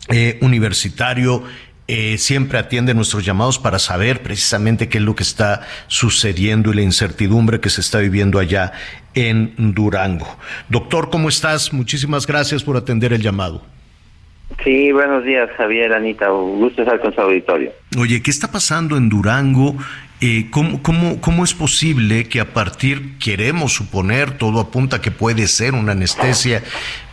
eh, 0.09 0.39
universitario, 0.41 1.43
eh, 1.88 2.17
siempre 2.17 2.57
atiende 2.57 2.93
nuestros 2.93 3.25
llamados 3.25 3.59
para 3.59 3.77
saber 3.77 4.23
precisamente 4.23 4.88
qué 4.88 4.99
es 4.99 5.03
lo 5.03 5.15
que 5.15 5.23
está 5.23 5.67
sucediendo 5.88 6.71
y 6.71 6.75
la 6.75 6.81
incertidumbre 6.81 7.59
que 7.59 7.69
se 7.69 7.81
está 7.81 7.99
viviendo 7.99 8.39
allá 8.39 8.71
en 9.13 9.53
Durango. 9.57 10.38
Doctor, 10.69 11.09
¿cómo 11.09 11.29
estás? 11.29 11.73
Muchísimas 11.73 12.25
gracias 12.25 12.63
por 12.63 12.77
atender 12.77 13.13
el 13.13 13.21
llamado. 13.21 13.62
Sí, 14.63 14.91
buenos 14.91 15.25
días, 15.25 15.49
Javier, 15.57 15.93
Anita. 15.93 16.31
Un 16.31 16.59
gusto 16.59 16.83
estar 16.83 16.99
con 17.01 17.13
su 17.13 17.19
auditorio. 17.19 17.71
Oye, 17.97 18.21
¿qué 18.21 18.31
está 18.31 18.51
pasando 18.51 18.95
en 18.97 19.09
Durango? 19.09 19.75
Eh, 20.25 20.45
¿cómo, 20.51 20.81
cómo, 20.81 21.19
cómo 21.19 21.43
es 21.43 21.53
posible 21.53 22.29
que 22.29 22.39
a 22.39 22.53
partir, 22.53 23.17
queremos 23.19 23.73
suponer, 23.73 24.38
todo 24.38 24.62
apunta 24.62 25.01
que 25.01 25.12
puede 25.12 25.47
ser 25.47 25.73
una 25.73 25.91
anestesia, 25.91 26.63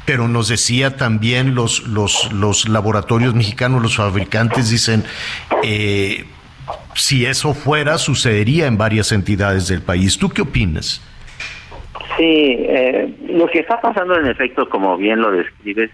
pero 0.06 0.28
nos 0.28 0.46
decía 0.46 0.96
también 0.96 1.56
los, 1.56 1.88
los, 1.88 2.32
los 2.32 2.68
laboratorios 2.68 3.34
mexicanos, 3.34 3.82
los 3.82 3.96
fabricantes 3.96 4.70
dicen, 4.70 5.02
eh, 5.64 6.24
si 6.94 7.26
eso 7.26 7.52
fuera, 7.52 7.98
sucedería 7.98 8.68
en 8.68 8.78
varias 8.78 9.10
entidades 9.10 9.66
del 9.66 9.82
país. 9.82 10.16
¿Tú 10.16 10.28
qué 10.28 10.42
opinas? 10.42 11.02
Sí, 12.16 12.58
eh, 12.60 13.12
lo 13.28 13.48
que 13.48 13.58
está 13.58 13.80
pasando 13.80 14.20
en 14.20 14.26
efecto, 14.26 14.68
como 14.68 14.96
bien 14.96 15.20
lo 15.20 15.32
describes, 15.32 15.90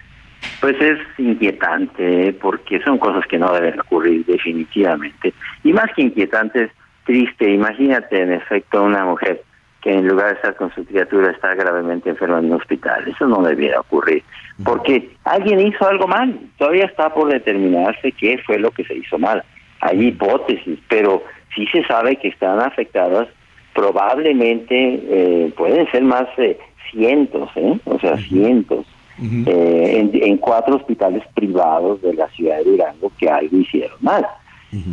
pues 0.60 0.78
es 0.82 0.98
inquietante 1.16 2.34
porque 2.34 2.78
son 2.82 2.98
cosas 2.98 3.26
que 3.26 3.38
no 3.38 3.54
deben 3.54 3.80
ocurrir 3.80 4.26
definitivamente. 4.26 5.32
Y 5.64 5.72
más 5.72 5.86
que 5.96 6.02
inquietante 6.02 6.70
triste. 7.06 7.50
Imagínate 7.50 8.20
en 8.20 8.32
efecto 8.32 8.82
una 8.82 9.04
mujer 9.04 9.42
que 9.80 9.92
en 9.92 10.08
lugar 10.08 10.28
de 10.28 10.34
estar 10.34 10.56
con 10.56 10.74
su 10.74 10.84
criatura 10.84 11.30
está 11.30 11.54
gravemente 11.54 12.10
enferma 12.10 12.40
en 12.40 12.46
un 12.46 12.60
hospital. 12.60 13.06
Eso 13.08 13.26
no 13.26 13.42
debiera 13.42 13.80
ocurrir 13.80 14.22
porque 14.64 15.10
alguien 15.24 15.60
hizo 15.60 15.86
algo 15.86 16.06
mal. 16.06 16.38
Todavía 16.58 16.86
está 16.86 17.12
por 17.12 17.30
determinarse 17.30 18.12
qué 18.12 18.38
fue 18.44 18.58
lo 18.58 18.70
que 18.70 18.84
se 18.84 18.94
hizo 18.94 19.18
mal. 19.18 19.42
hay 19.80 20.08
hipótesis, 20.08 20.78
pero 20.88 21.22
sí 21.54 21.66
se 21.66 21.84
sabe 21.84 22.16
que 22.16 22.28
están 22.28 22.60
afectadas, 22.60 23.28
probablemente 23.74 24.74
eh, 24.74 25.52
pueden 25.56 25.90
ser 25.90 26.02
más 26.02 26.24
de 26.36 26.58
cientos, 26.90 27.50
¿eh? 27.56 27.78
o 27.84 27.98
sea, 27.98 28.16
cientos, 28.16 28.86
eh, 29.18 29.92
en, 29.96 30.10
en, 30.14 30.36
cuatro 30.38 30.76
hospitales 30.76 31.22
privados 31.34 32.00
de 32.02 32.14
la 32.14 32.28
ciudad 32.28 32.58
de 32.58 32.64
Durango 32.64 33.12
que 33.18 33.28
algo 33.28 33.56
hicieron 33.58 33.96
mal. 34.00 34.26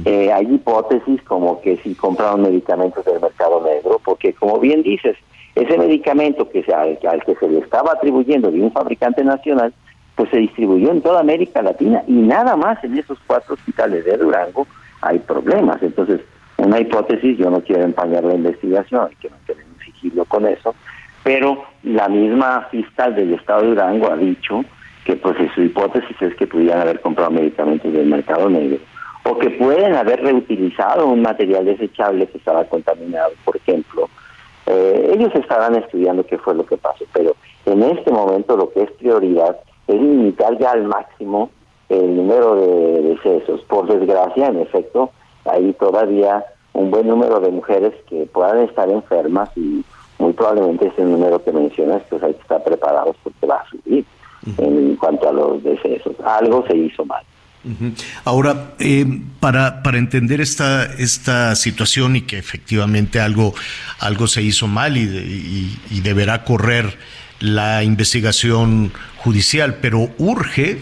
Eh, 0.05 0.31
hay 0.31 0.53
hipótesis 0.53 1.21
como 1.23 1.61
que 1.61 1.77
si 1.77 1.95
compraron 1.95 2.41
medicamentos 2.41 3.03
del 3.05 3.19
mercado 3.19 3.63
negro, 3.63 3.99
porque 4.03 4.33
como 4.33 4.59
bien 4.59 4.83
dices, 4.83 5.17
ese 5.55 5.77
medicamento 5.77 6.49
que 6.49 6.63
se, 6.63 6.73
al, 6.73 6.97
que 6.97 7.35
se 7.35 7.47
le 7.47 7.59
estaba 7.59 7.93
atribuyendo 7.93 8.51
de 8.51 8.61
un 8.61 8.71
fabricante 8.71 9.23
nacional, 9.23 9.73
pues 10.15 10.29
se 10.29 10.37
distribuyó 10.37 10.91
en 10.91 11.01
toda 11.01 11.19
América 11.19 11.61
Latina 11.61 12.03
y 12.07 12.13
nada 12.13 12.55
más 12.55 12.83
en 12.83 12.97
esos 12.97 13.17
cuatro 13.25 13.55
hospitales 13.55 14.05
de 14.05 14.17
Durango 14.17 14.67
hay 15.01 15.19
problemas. 15.19 15.81
Entonces, 15.81 16.21
una 16.57 16.79
hipótesis, 16.79 17.37
yo 17.37 17.49
no 17.49 17.61
quiero 17.61 17.83
empañar 17.83 18.23
la 18.23 18.35
investigación, 18.35 19.07
hay 19.09 19.15
que 19.15 19.29
mantener 19.29 19.65
un 19.65 19.79
sigilo 19.79 20.25
con 20.25 20.47
eso, 20.47 20.75
pero 21.23 21.63
la 21.83 22.07
misma 22.09 22.67
fiscal 22.71 23.15
del 23.15 23.33
estado 23.33 23.61
de 23.61 23.67
Durango 23.69 24.11
ha 24.11 24.17
dicho 24.17 24.63
que 25.05 25.15
pues 25.17 25.35
su 25.53 25.61
hipótesis 25.61 26.15
es 26.21 26.35
que 26.35 26.47
pudieran 26.47 26.81
haber 26.81 27.01
comprado 27.01 27.31
medicamentos 27.31 27.91
del 27.91 28.07
mercado 28.07 28.49
negro 28.49 28.77
o 29.25 29.37
que 29.37 29.49
pueden 29.51 29.95
haber 29.95 30.21
reutilizado 30.21 31.07
un 31.07 31.21
material 31.21 31.65
desechable 31.65 32.27
que 32.27 32.37
estaba 32.37 32.65
contaminado, 32.65 33.31
por 33.45 33.55
ejemplo. 33.55 34.09
Eh, 34.65 35.11
ellos 35.15 35.33
estarán 35.35 35.75
estudiando 35.75 36.25
qué 36.25 36.37
fue 36.37 36.55
lo 36.55 36.65
que 36.65 36.77
pasó, 36.77 37.05
pero 37.13 37.35
en 37.65 37.83
este 37.83 38.11
momento 38.11 38.57
lo 38.57 38.69
que 38.71 38.83
es 38.83 38.91
prioridad 38.91 39.57
es 39.87 39.95
limitar 39.95 40.57
ya 40.57 40.71
al 40.71 40.83
máximo 40.83 41.49
el 41.89 42.15
número 42.15 42.55
de 42.55 43.01
decesos. 43.01 43.61
Por 43.61 43.87
desgracia, 43.87 44.47
en 44.47 44.59
efecto, 44.59 45.11
hay 45.45 45.73
todavía 45.73 46.45
un 46.73 46.91
buen 46.91 47.07
número 47.07 47.39
de 47.39 47.51
mujeres 47.51 47.93
que 48.09 48.25
puedan 48.25 48.59
estar 48.59 48.89
enfermas 48.89 49.49
y 49.55 49.83
muy 50.17 50.33
probablemente 50.33 50.87
ese 50.87 51.03
número 51.03 51.43
que 51.43 51.51
mencionas, 51.51 52.01
pues 52.09 52.23
hay 52.23 52.33
que 52.33 52.41
estar 52.41 52.63
preparados 52.63 53.15
porque 53.23 53.45
va 53.45 53.57
a 53.57 53.69
subir 53.69 54.05
en 54.57 54.95
cuanto 54.95 55.29
a 55.29 55.33
los 55.33 55.63
decesos. 55.63 56.15
Algo 56.23 56.65
se 56.67 56.75
hizo 56.75 57.05
mal. 57.05 57.23
Ahora, 58.25 58.75
eh, 58.79 59.05
para, 59.39 59.83
para 59.83 59.97
entender 59.97 60.41
esta, 60.41 60.85
esta 60.85 61.55
situación 61.55 62.15
y 62.17 62.21
que 62.21 62.37
efectivamente 62.37 63.19
algo, 63.19 63.55
algo 63.99 64.27
se 64.27 64.41
hizo 64.41 64.67
mal 64.67 64.97
y, 64.97 65.79
y 65.89 66.01
deberá 66.01 66.43
correr 66.43 66.97
la 67.39 67.83
investigación 67.83 68.91
judicial, 69.17 69.75
pero 69.81 70.09
urge 70.17 70.81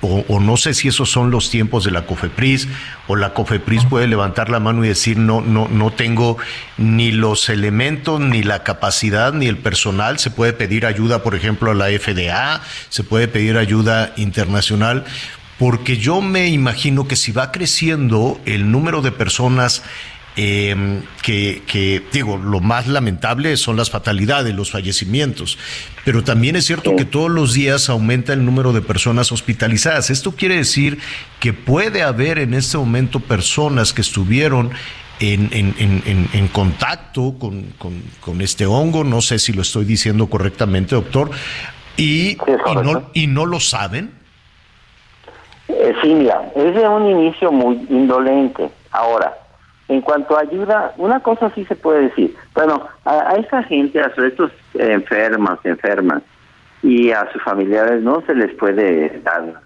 o, 0.00 0.40
no 0.40 0.56
sé 0.56 0.74
si 0.74 0.88
esos 0.88 1.10
son 1.10 1.30
los 1.30 1.50
tiempos 1.50 1.84
de 1.84 1.90
la 1.90 2.06
COFEPRIS, 2.06 2.68
o 3.06 3.16
la 3.16 3.32
COFEPRIS 3.32 3.86
puede 3.86 4.06
levantar 4.06 4.50
la 4.50 4.60
mano 4.60 4.84
y 4.84 4.88
decir 4.88 5.16
no, 5.16 5.40
no, 5.40 5.68
no 5.68 5.92
tengo 5.92 6.36
ni 6.76 7.12
los 7.12 7.48
elementos, 7.48 8.20
ni 8.20 8.42
la 8.42 8.62
capacidad, 8.62 9.32
ni 9.32 9.46
el 9.46 9.56
personal. 9.56 10.18
Se 10.18 10.30
puede 10.30 10.52
pedir 10.52 10.86
ayuda, 10.86 11.22
por 11.22 11.34
ejemplo, 11.34 11.70
a 11.70 11.74
la 11.74 11.86
FDA, 11.86 12.60
se 12.88 13.04
puede 13.04 13.28
pedir 13.28 13.56
ayuda 13.56 14.12
internacional 14.16 15.04
porque 15.64 15.96
yo 15.96 16.20
me 16.20 16.48
imagino 16.48 17.08
que 17.08 17.16
si 17.16 17.32
va 17.32 17.50
creciendo 17.50 18.38
el 18.44 18.70
número 18.70 19.00
de 19.00 19.12
personas 19.12 19.82
eh, 20.36 21.00
que, 21.22 22.02
digo, 22.12 22.36
lo 22.36 22.60
más 22.60 22.86
lamentable 22.86 23.56
son 23.56 23.78
las 23.78 23.88
fatalidades, 23.88 24.54
los 24.54 24.70
fallecimientos, 24.70 25.56
pero 26.04 26.22
también 26.22 26.56
es 26.56 26.66
cierto 26.66 26.94
que 26.96 27.06
todos 27.06 27.30
los 27.30 27.54
días 27.54 27.88
aumenta 27.88 28.34
el 28.34 28.44
número 28.44 28.74
de 28.74 28.82
personas 28.82 29.32
hospitalizadas. 29.32 30.10
Esto 30.10 30.32
quiere 30.32 30.56
decir 30.56 30.98
que 31.40 31.54
puede 31.54 32.02
haber 32.02 32.40
en 32.40 32.52
este 32.52 32.76
momento 32.76 33.20
personas 33.20 33.94
que 33.94 34.02
estuvieron 34.02 34.70
en, 35.18 35.48
en, 35.50 36.28
en, 36.30 36.48
contacto 36.48 37.36
con, 37.38 37.72
con, 38.20 38.40
este 38.42 38.66
hongo, 38.66 39.02
no 39.02 39.22
sé 39.22 39.38
si 39.38 39.54
lo 39.54 39.62
estoy 39.62 39.86
diciendo 39.86 40.26
correctamente, 40.26 40.94
doctor, 40.94 41.30
y, 41.96 42.32
y, 42.32 42.36
no, 42.82 43.10
y 43.14 43.28
no 43.28 43.46
lo 43.46 43.60
saben. 43.60 44.23
Eh, 45.76 45.94
sí, 46.02 46.14
mira, 46.14 46.50
es 46.54 46.74
de 46.74 46.88
un 46.88 47.06
inicio 47.06 47.50
muy 47.50 47.84
indolente. 47.88 48.70
Ahora, 48.92 49.34
en 49.88 50.00
cuanto 50.00 50.36
a 50.36 50.40
ayuda, 50.40 50.92
una 50.96 51.20
cosa 51.20 51.50
sí 51.54 51.64
se 51.64 51.74
puede 51.74 52.02
decir. 52.02 52.34
Bueno, 52.54 52.86
a, 53.04 53.34
esa 53.36 53.62
gente, 53.64 54.00
a 54.00 54.06
estos 54.16 54.50
enfermas, 54.74 55.58
enfermas, 55.64 56.22
y 56.82 57.10
a 57.10 57.30
sus 57.32 57.42
familiares 57.42 58.02
no 58.02 58.22
se 58.26 58.34
les 58.34 58.54
puede 58.54 59.20
dar 59.20 59.60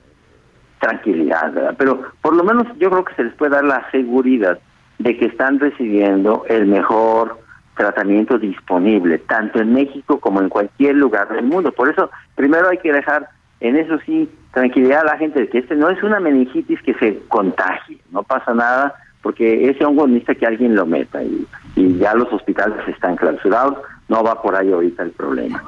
tranquilidad, 0.80 1.52
¿verdad? 1.52 1.74
Pero 1.76 2.02
por 2.22 2.34
lo 2.34 2.44
menos 2.44 2.66
yo 2.78 2.90
creo 2.90 3.04
que 3.04 3.14
se 3.14 3.24
les 3.24 3.34
puede 3.34 3.52
dar 3.52 3.64
la 3.64 3.90
seguridad 3.90 4.58
de 4.98 5.16
que 5.16 5.26
están 5.26 5.58
recibiendo 5.58 6.44
el 6.48 6.66
mejor 6.66 7.38
tratamiento 7.76 8.38
disponible, 8.38 9.18
tanto 9.18 9.60
en 9.60 9.72
México 9.72 10.20
como 10.20 10.40
en 10.40 10.48
cualquier 10.48 10.94
lugar 10.94 11.28
del 11.28 11.44
mundo. 11.44 11.72
Por 11.72 11.88
eso, 11.88 12.10
primero 12.34 12.68
hay 12.68 12.78
que 12.78 12.92
dejar 12.92 13.28
en 13.60 13.76
eso 13.76 13.98
sí 14.06 14.28
tranquilidad 14.52 15.02
a 15.02 15.12
la 15.12 15.18
gente 15.18 15.40
de 15.40 15.48
que 15.48 15.58
este 15.58 15.76
no 15.76 15.90
es 15.90 16.02
una 16.02 16.20
meningitis 16.20 16.80
que 16.82 16.94
se 16.94 17.18
contagie, 17.28 17.98
no 18.10 18.22
pasa 18.22 18.54
nada, 18.54 18.94
porque 19.22 19.68
ese 19.68 19.84
hongo 19.84 20.06
necesita 20.06 20.34
que 20.34 20.46
alguien 20.46 20.74
lo 20.74 20.86
meta 20.86 21.22
y, 21.22 21.46
ya 21.76 22.14
los 22.14 22.32
hospitales 22.32 22.76
están 22.88 23.16
clausurados, 23.16 23.78
no 24.08 24.22
va 24.22 24.40
por 24.42 24.56
ahí 24.56 24.72
ahorita 24.72 25.02
el 25.02 25.10
problema. 25.10 25.62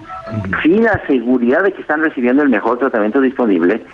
Sin 0.63 0.83
la 0.83 1.01
seguridad 1.07 1.63
de 1.63 1.73
que 1.73 1.83
están 1.83 2.01
recibiendo 2.01 2.43
el 2.43 2.49
mejor 2.49 2.79
tratamiento 2.79 3.21
disponible, 3.21 3.85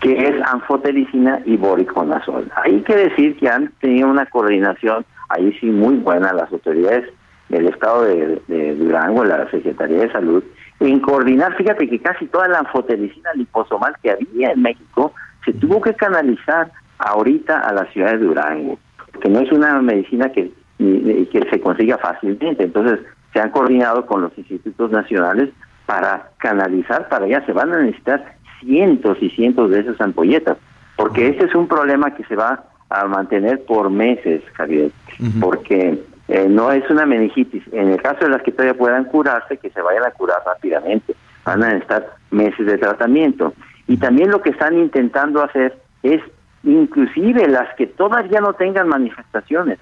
que 0.00 0.28
es 0.28 0.42
anfotericina 0.46 1.40
y 1.44 1.56
boriconazol. 1.56 2.50
Hay 2.56 2.80
que 2.82 2.96
decir 2.96 3.36
que 3.36 3.48
han 3.48 3.70
tenido 3.80 4.08
una 4.08 4.26
coordinación 4.26 5.04
ahí 5.28 5.52
sí 5.60 5.66
muy 5.66 5.96
buena 5.96 6.32
las 6.32 6.50
autoridades 6.52 7.08
del 7.48 7.66
estado 7.68 8.04
de, 8.04 8.40
de 8.48 8.74
Durango, 8.74 9.24
la 9.24 9.48
Secretaría 9.50 9.98
de 9.98 10.12
Salud, 10.12 10.42
en 10.80 11.00
coordinar, 11.00 11.56
fíjate 11.56 11.88
que 11.88 11.98
casi 11.98 12.26
toda 12.26 12.48
la 12.48 12.60
anfotericina 12.60 13.32
liposomal 13.34 13.94
que 14.02 14.12
había 14.12 14.52
en 14.52 14.62
México 14.62 15.12
se 15.44 15.52
tuvo 15.52 15.80
que 15.80 15.94
canalizar 15.94 16.70
ahorita 16.98 17.60
a 17.60 17.72
la 17.72 17.84
ciudad 17.86 18.12
de 18.12 18.18
Durango, 18.18 18.78
que 19.20 19.28
no 19.28 19.40
es 19.40 19.50
una 19.50 19.80
medicina 19.80 20.30
que, 20.30 20.52
que 20.78 21.46
se 21.50 21.60
consiga 21.60 21.98
fácilmente. 21.98 22.64
Entonces, 22.64 23.00
se 23.32 23.40
han 23.40 23.50
coordinado 23.50 24.06
con 24.06 24.22
los 24.22 24.36
institutos 24.36 24.90
nacionales 24.90 25.50
para 25.86 26.30
canalizar 26.38 27.08
para 27.08 27.24
allá. 27.24 27.44
Se 27.46 27.52
van 27.52 27.72
a 27.72 27.80
necesitar 27.80 28.36
cientos 28.60 29.18
y 29.20 29.30
cientos 29.30 29.70
de 29.70 29.80
esas 29.80 30.00
ampolletas, 30.00 30.58
porque 30.96 31.28
ese 31.28 31.44
es 31.44 31.54
un 31.54 31.68
problema 31.68 32.14
que 32.14 32.24
se 32.24 32.36
va 32.36 32.64
a 32.90 33.04
mantener 33.06 33.64
por 33.64 33.90
meses, 33.90 34.42
Javier, 34.54 34.90
porque 35.40 35.98
eh, 36.28 36.46
no 36.48 36.70
es 36.70 36.88
una 36.90 37.06
meningitis. 37.06 37.62
En 37.72 37.88
el 37.88 38.02
caso 38.02 38.26
de 38.26 38.30
las 38.30 38.42
que 38.42 38.52
todavía 38.52 38.76
puedan 38.76 39.04
curarse, 39.04 39.56
que 39.56 39.70
se 39.70 39.80
vayan 39.80 40.04
a 40.04 40.10
curar 40.10 40.38
rápidamente. 40.44 41.14
Van 41.44 41.62
a 41.62 41.68
necesitar 41.68 42.06
meses 42.30 42.66
de 42.66 42.76
tratamiento. 42.76 43.54
Y 43.86 43.96
también 43.96 44.30
lo 44.30 44.42
que 44.42 44.50
están 44.50 44.76
intentando 44.76 45.42
hacer 45.42 45.78
es 46.02 46.20
inclusive 46.62 47.48
las 47.48 47.74
que 47.76 47.86
todavía 47.86 48.40
no 48.40 48.52
tengan 48.52 48.88
manifestaciones, 48.88 49.78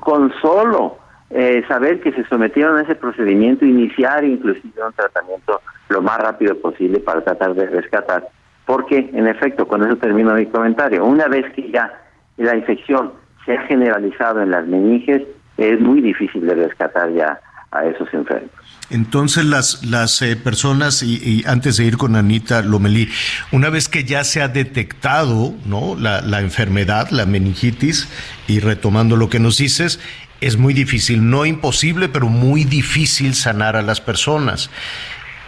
con 0.00 0.32
solo 0.40 0.98
eh, 1.30 1.62
saber 1.68 2.00
que 2.00 2.12
se 2.12 2.24
sometieron 2.24 2.78
a 2.78 2.82
ese 2.82 2.96
procedimiento, 2.96 3.64
iniciar 3.64 4.24
inclusive 4.24 4.84
un 4.84 4.92
tratamiento 4.92 5.60
lo 5.88 6.02
más 6.02 6.18
rápido 6.18 6.56
posible 6.58 6.98
para 6.98 7.22
tratar 7.22 7.54
de 7.54 7.66
rescatar. 7.66 8.26
Porque, 8.66 9.10
en 9.12 9.28
efecto, 9.28 9.68
con 9.68 9.84
eso 9.84 9.96
termino 9.96 10.34
mi 10.34 10.46
comentario, 10.46 11.04
una 11.04 11.28
vez 11.28 11.52
que 11.52 11.70
ya 11.70 11.92
la 12.36 12.56
infección 12.56 13.12
se 13.44 13.56
ha 13.56 13.62
generalizado 13.62 14.42
en 14.42 14.50
las 14.50 14.66
meninges, 14.66 15.22
es 15.68 15.80
muy 15.80 16.00
difícil 16.00 16.46
de 16.46 16.54
rescatar 16.54 17.12
ya 17.12 17.40
a 17.70 17.84
esos 17.84 18.12
enfermos. 18.12 18.50
Entonces 18.90 19.44
las, 19.44 19.84
las 19.84 20.20
eh, 20.22 20.34
personas, 20.34 21.04
y, 21.04 21.44
antes 21.46 21.76
de 21.76 21.84
ir 21.84 21.96
con 21.96 22.16
Anita 22.16 22.62
Lomelí, 22.62 23.08
una 23.52 23.70
vez 23.70 23.88
que 23.88 24.02
ya 24.02 24.24
se 24.24 24.42
ha 24.42 24.48
detectado 24.48 25.54
¿no? 25.64 25.94
la, 25.96 26.20
la 26.22 26.40
enfermedad, 26.40 27.10
la 27.10 27.24
meningitis, 27.24 28.08
y 28.48 28.58
retomando 28.58 29.16
lo 29.16 29.28
que 29.28 29.38
nos 29.38 29.58
dices, 29.58 30.00
es 30.40 30.56
muy 30.56 30.74
difícil, 30.74 31.30
no 31.30 31.46
imposible, 31.46 32.08
pero 32.08 32.28
muy 32.28 32.64
difícil 32.64 33.34
sanar 33.34 33.76
a 33.76 33.82
las 33.82 34.00
personas. 34.00 34.70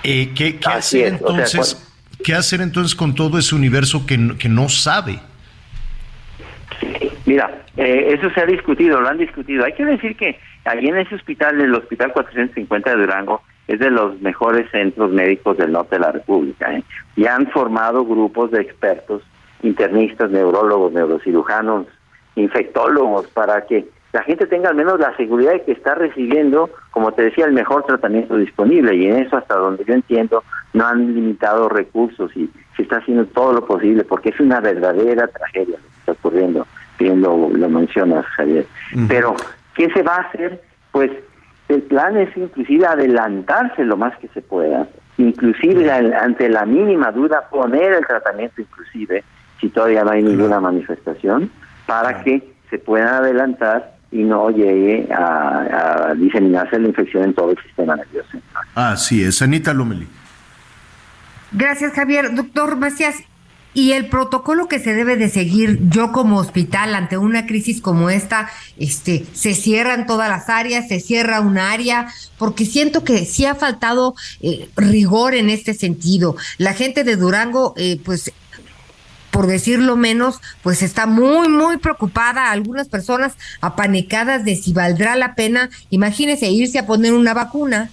Eh, 0.05 0.33
¿qué, 0.35 0.57
qué 0.57 0.69
hacer 0.69 1.07
entonces? 1.07 1.89
¿Qué 2.23 2.35
hacer 2.35 2.61
entonces 2.61 2.95
con 2.95 3.15
todo 3.15 3.39
ese 3.39 3.55
universo 3.55 4.07
que, 4.07 4.37
que 4.39 4.49
no 4.49 4.69
sabe? 4.69 5.19
Mira, 7.33 7.51
eh, 7.79 8.13
eso 8.13 8.29
se 8.29 8.43
ha 8.43 8.45
discutido, 8.45 9.01
lo 9.01 9.09
han 9.09 9.17
discutido. 9.17 9.65
Hay 9.65 9.73
que 9.73 9.87
decir 9.87 10.19
que 10.19 10.39
allí 10.67 10.89
en 10.89 10.99
ese 10.99 11.15
hospital, 11.15 11.59
el 11.63 11.75
Hospital 11.75 12.13
450 12.13 12.91
de 12.91 12.97
Durango, 13.01 13.41
es 13.69 13.81
de 13.81 13.91
los 13.91 14.21
mejores 14.21 14.71
centros 14.71 15.11
médicos 15.11 15.57
del 15.57 15.73
norte 15.73 15.95
de 15.95 16.01
la 16.01 16.13
República. 16.13 16.71
¿eh? 16.75 16.85
Y 17.17 17.25
han 17.25 17.47
formado 17.47 18.05
grupos 18.05 18.51
de 18.51 18.61
expertos, 18.61 19.23
internistas, 19.63 20.31
neurólogos, 20.31 20.93
neurocirujanos, 20.93 21.87
infectólogos, 22.35 23.29
para 23.29 23.65
que 23.65 23.89
la 24.13 24.23
gente 24.25 24.47
tenga 24.47 24.69
al 24.69 24.77
menos 24.77 25.01
la 25.01 25.17
seguridad 25.17 25.53
de 25.53 25.63
que 25.63 25.73
está 25.73 25.95
recibiendo, 25.95 26.69
como 26.91 27.13
te 27.13 27.23
decía, 27.23 27.47
el 27.47 27.53
mejor 27.53 27.85
tratamiento 27.85 28.37
disponible. 28.37 28.95
Y 28.95 29.07
en 29.07 29.25
eso, 29.25 29.39
hasta 29.39 29.55
donde 29.55 29.87
yo 29.87 29.95
entiendo, 29.95 30.45
no 30.75 30.87
han 30.87 31.15
limitado 31.15 31.71
recursos 31.71 32.31
y 32.37 32.51
se 32.77 32.83
está 32.83 32.99
haciendo 32.99 33.25
todo 33.25 33.55
lo 33.55 33.65
posible, 33.65 34.05
porque 34.05 34.29
es 34.29 34.39
una 34.39 34.61
verdadera 34.61 35.29
tragedia 35.29 35.79
lo 35.79 35.83
que 35.83 35.99
está 36.01 36.13
ocurriendo 36.13 36.67
bien 37.03 37.21
lo, 37.21 37.51
lo 37.51 37.69
mencionas, 37.69 38.25
Javier. 38.37 38.67
Pero, 39.09 39.37
¿qué 39.75 39.91
se 39.91 40.03
va 40.03 40.17
a 40.17 40.21
hacer? 40.23 40.63
Pues 40.91 41.11
el 41.69 41.83
plan 41.83 42.17
es 42.17 42.37
inclusive 42.37 42.87
adelantarse 42.87 43.85
lo 43.85 43.97
más 43.97 44.17
que 44.19 44.29
se 44.29 44.43
pueda, 44.43 44.87
inclusive 45.19 45.91
ante 45.91 46.49
la 46.49 46.67
mínima 46.67 47.11
duda 47.13 47.49
poner 47.51 47.93
el 47.93 48.07
tratamiento 48.07 48.61
inclusive, 48.61 49.25
si 49.61 49.69
todavía 49.69 50.05
no 50.05 50.11
hay 50.11 50.23
ninguna 50.23 50.61
manifestación, 50.61 51.51
para 51.87 52.23
que 52.23 52.53
se 52.71 52.79
puedan 52.79 53.09
adelantar 53.09 53.95
y 54.11 54.23
no 54.23 54.51
llegue 54.51 55.09
a, 55.13 56.09
a, 56.11 56.15
diseminarse 56.15 56.79
la 56.79 56.89
infección 56.89 57.25
en 57.25 57.35
todo 57.35 57.51
el 57.53 57.59
sistema 57.63 57.97
nervioso. 57.97 58.39
Así 58.75 59.25
es, 59.25 59.41
Anita 59.41 59.73
Lomeli. 59.73 60.07
Gracias, 61.53 61.93
Javier. 61.93 62.35
Doctor 62.35 62.77
Macías, 62.77 63.17
y 63.75 63.93
el 63.93 64.07
protocolo 64.07 64.69
que 64.69 64.79
se 64.79 64.95
debe 64.95 65.17
de 65.17 65.29
seguir 65.29 65.79
yo 65.89 66.13
como 66.13 66.39
hospital 66.39 66.95
ante 66.95 67.17
una 67.17 67.47
crisis 67.47 67.81
como 67.81 68.11
esta, 68.11 68.51
este, 68.79 69.25
se 69.33 69.55
cierran 69.55 70.07
todas 70.07 70.29
las 70.29 70.49
áreas, 70.49 70.89
se 70.89 71.01
cierra 71.01 71.41
un 71.41 71.59
área, 71.59 72.09
porque 72.39 72.67
siento 72.67 73.05
que 73.05 73.25
sí 73.25 73.47
ha 73.47 73.55
faltado 73.55 74.15
eh, 74.41 74.69
rigor 74.77 75.35
en 75.35 75.49
este 75.49 75.75
sentido. 75.75 76.37
La 76.59 76.75
gente 76.75 77.05
de 77.05 77.17
Durango, 77.17 77.75
eh, 77.77 77.99
pues 78.05 78.33
por 79.31 79.47
decirlo 79.47 79.97
menos, 79.97 80.41
pues 80.63 80.83
está 80.83 81.07
muy, 81.07 81.49
muy 81.49 81.79
preocupada. 81.79 82.51
Algunas 82.51 82.89
personas 82.89 83.33
apanicadas 83.63 84.45
de 84.45 84.57
si 84.57 84.75
valdrá 84.75 85.17
la 85.17 85.35
pena, 85.35 85.71
imagínese 85.89 86.51
irse 86.51 86.79
a 86.79 86.87
poner 86.87 87.15
una 87.15 87.33
vacuna. 87.33 87.91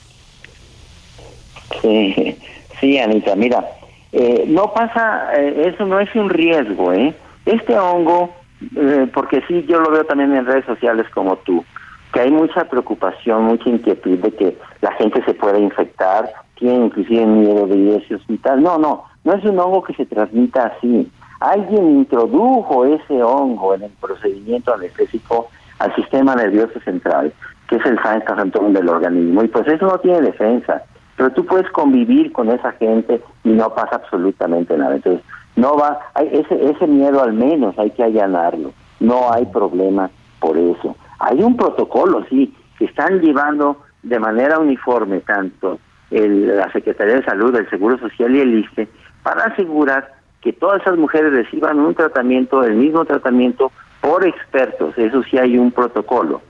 Sí, 1.82 2.36
sí, 2.82 2.98
Anita, 3.00 3.38
mira, 3.38 3.66
eh, 4.12 4.46
no 4.48 4.74
pasa, 4.74 5.34
eh, 5.36 5.72
eso 5.74 5.86
no 5.86 6.00
es 6.00 6.14
un 6.16 6.30
riesgo, 6.30 6.92
¿eh? 6.94 7.16
Este 7.46 7.78
hongo, 7.78 8.34
eh, 8.76 9.08
porque 9.14 9.44
sí, 9.48 9.66
yo 9.68 9.80
lo 9.80 9.92
veo 9.92 10.04
también 10.06 10.36
en 10.36 10.46
redes 10.46 10.66
sociales 10.66 11.06
como 11.14 11.38
tú, 11.38 11.64
que 12.12 12.22
hay 12.22 12.32
mucha 12.32 12.66
preocupación, 12.66 13.44
mucha 13.44 13.70
inquietud 13.70 14.18
de 14.18 14.32
que 14.32 14.58
la 14.82 14.92
gente 14.94 15.24
se 15.26 15.34
pueda 15.34 15.60
infectar, 15.60 16.32
tiene 16.56 16.86
inclusive 16.86 17.26
miedo 17.26 17.68
de 17.68 17.78
ir 17.78 17.94
a 17.94 17.98
ese 17.98 18.16
hospital. 18.16 18.64
No, 18.64 18.78
no, 18.78 19.04
no 19.24 19.34
es 19.34 19.44
un 19.46 19.60
hongo 19.60 19.84
que 19.84 19.94
se 19.94 20.06
transmita 20.06 20.74
así. 20.78 21.10
Alguien 21.40 22.00
introdujo 22.00 22.86
ese 22.86 23.24
hongo 23.24 23.76
en 23.76 23.84
el 23.84 23.92
procedimiento 24.02 24.74
anestésico 24.74 25.50
al 25.78 25.96
sistema 25.96 26.36
nervioso 26.36 26.80
central, 26.82 27.32
que 27.70 27.78
es 27.78 27.86
el 27.86 28.00
centro 28.02 28.70
del 28.70 28.90
organismo, 28.90 29.44
y 29.44 29.48
pues 29.48 29.68
eso 29.68 29.86
no 29.86 30.00
tiene 30.00 30.22
defensa 30.22 30.84
pero 31.20 31.32
tú 31.32 31.46
puedes 31.46 31.70
convivir 31.72 32.32
con 32.32 32.50
esa 32.50 32.72
gente 32.72 33.22
y 33.44 33.50
no 33.50 33.76
pasa 33.76 33.98
absolutamente 33.98 34.78
nada. 34.78 34.96
Entonces, 34.96 35.22
no 35.58 35.76
va, 35.76 36.00
hay 36.14 36.30
ese, 36.32 36.70
ese 36.72 36.88
miedo 36.88 37.22
al 37.22 37.34
menos 37.34 37.78
hay 37.78 37.92
que 37.92 38.04
allanarlo, 38.04 38.72
no 39.02 39.30
hay 39.34 39.46
problema 39.48 40.10
por 40.40 40.58
eso. 40.58 40.96
Hay 41.20 41.44
un 41.44 41.58
protocolo, 41.58 42.26
sí, 42.30 42.56
que 42.78 42.86
están 42.86 43.20
llevando 43.20 43.82
de 44.02 44.18
manera 44.18 44.60
uniforme 44.60 45.20
tanto 45.20 45.80
el, 46.10 46.56
la 46.56 46.72
Secretaría 46.72 47.16
de 47.16 47.26
Salud, 47.26 47.54
el 47.54 47.70
Seguro 47.70 48.00
Social 48.00 48.34
y 48.34 48.40
el 48.40 48.60
ISTE 48.60 48.88
para 49.22 49.44
asegurar 49.44 50.14
que 50.40 50.54
todas 50.54 50.82
esas 50.82 50.98
mujeres 50.98 51.34
reciban 51.34 51.80
un 51.80 51.96
tratamiento, 51.96 52.64
el 52.64 52.76
mismo 52.76 53.04
tratamiento 53.04 53.74
por 54.00 54.26
expertos, 54.26 54.98
eso 54.98 55.22
sí 55.24 55.38
hay 55.38 55.58
un 55.58 55.74
protocolo, 55.74 56.42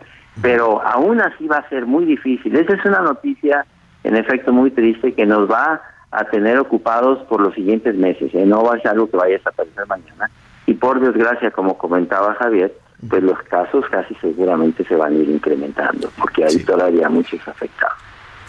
pero 0.43 0.79
aún 0.85 1.19
así 1.21 1.47
va 1.47 1.57
a 1.57 1.69
ser 1.69 1.87
muy 1.87 2.05
difícil. 2.05 2.55
Esa 2.55 2.75
es 2.75 2.85
una 2.85 3.01
noticia 3.01 3.65
en 4.03 4.15
efecto 4.15 4.51
muy 4.51 4.71
triste 4.71 5.13
que 5.13 5.25
nos 5.25 5.49
va 5.49 5.81
a 6.11 6.25
tener 6.25 6.57
ocupados 6.57 7.19
por 7.27 7.41
los 7.41 7.53
siguientes 7.53 7.95
meses. 7.95 8.33
¿eh? 8.33 8.45
No 8.45 8.63
va 8.63 8.75
a 8.75 8.79
ser 8.79 8.91
algo 8.91 9.09
que 9.09 9.17
vaya 9.17 9.35
a 9.35 9.37
desaparecer 9.37 9.87
mañana. 9.87 10.29
Y 10.65 10.73
por 10.73 10.99
desgracia, 10.99 11.51
como 11.51 11.77
comentaba 11.77 12.35
Javier, 12.35 12.73
pues 13.07 13.23
los 13.23 13.41
casos 13.43 13.85
casi 13.89 14.13
seguramente 14.15 14.83
se 14.85 14.95
van 14.95 15.13
a 15.13 15.15
ir 15.15 15.29
incrementando, 15.29 16.11
porque 16.17 16.45
hay 16.45 16.57
todavía 16.59 17.09
muchos 17.09 17.39
afectados. 17.47 17.97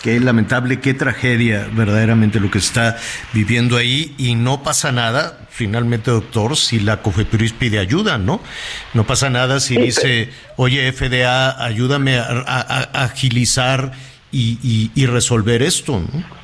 Qué 0.02 0.18
lamentable, 0.18 0.80
qué 0.80 0.94
tragedia 0.94 1.68
verdaderamente 1.72 2.40
lo 2.40 2.50
que 2.50 2.56
está 2.56 2.96
viviendo 3.34 3.76
ahí 3.76 4.14
y 4.16 4.34
no 4.34 4.62
pasa 4.62 4.92
nada, 4.92 5.38
finalmente 5.50 6.10
doctor, 6.10 6.56
si 6.56 6.80
la 6.80 7.02
COFEPRIS 7.02 7.52
pide 7.52 7.78
ayuda, 7.78 8.16
¿no? 8.16 8.40
No 8.94 9.04
pasa 9.04 9.28
nada 9.28 9.60
si 9.60 9.76
dice, 9.76 10.30
oye 10.56 10.90
FDA, 10.90 11.62
ayúdame 11.62 12.18
a, 12.18 12.24
a 12.46 13.04
agilizar 13.04 13.92
y, 14.32 14.90
y, 14.94 15.06
resolver 15.06 15.62
esto, 15.62 16.00
¿no? 16.00 16.40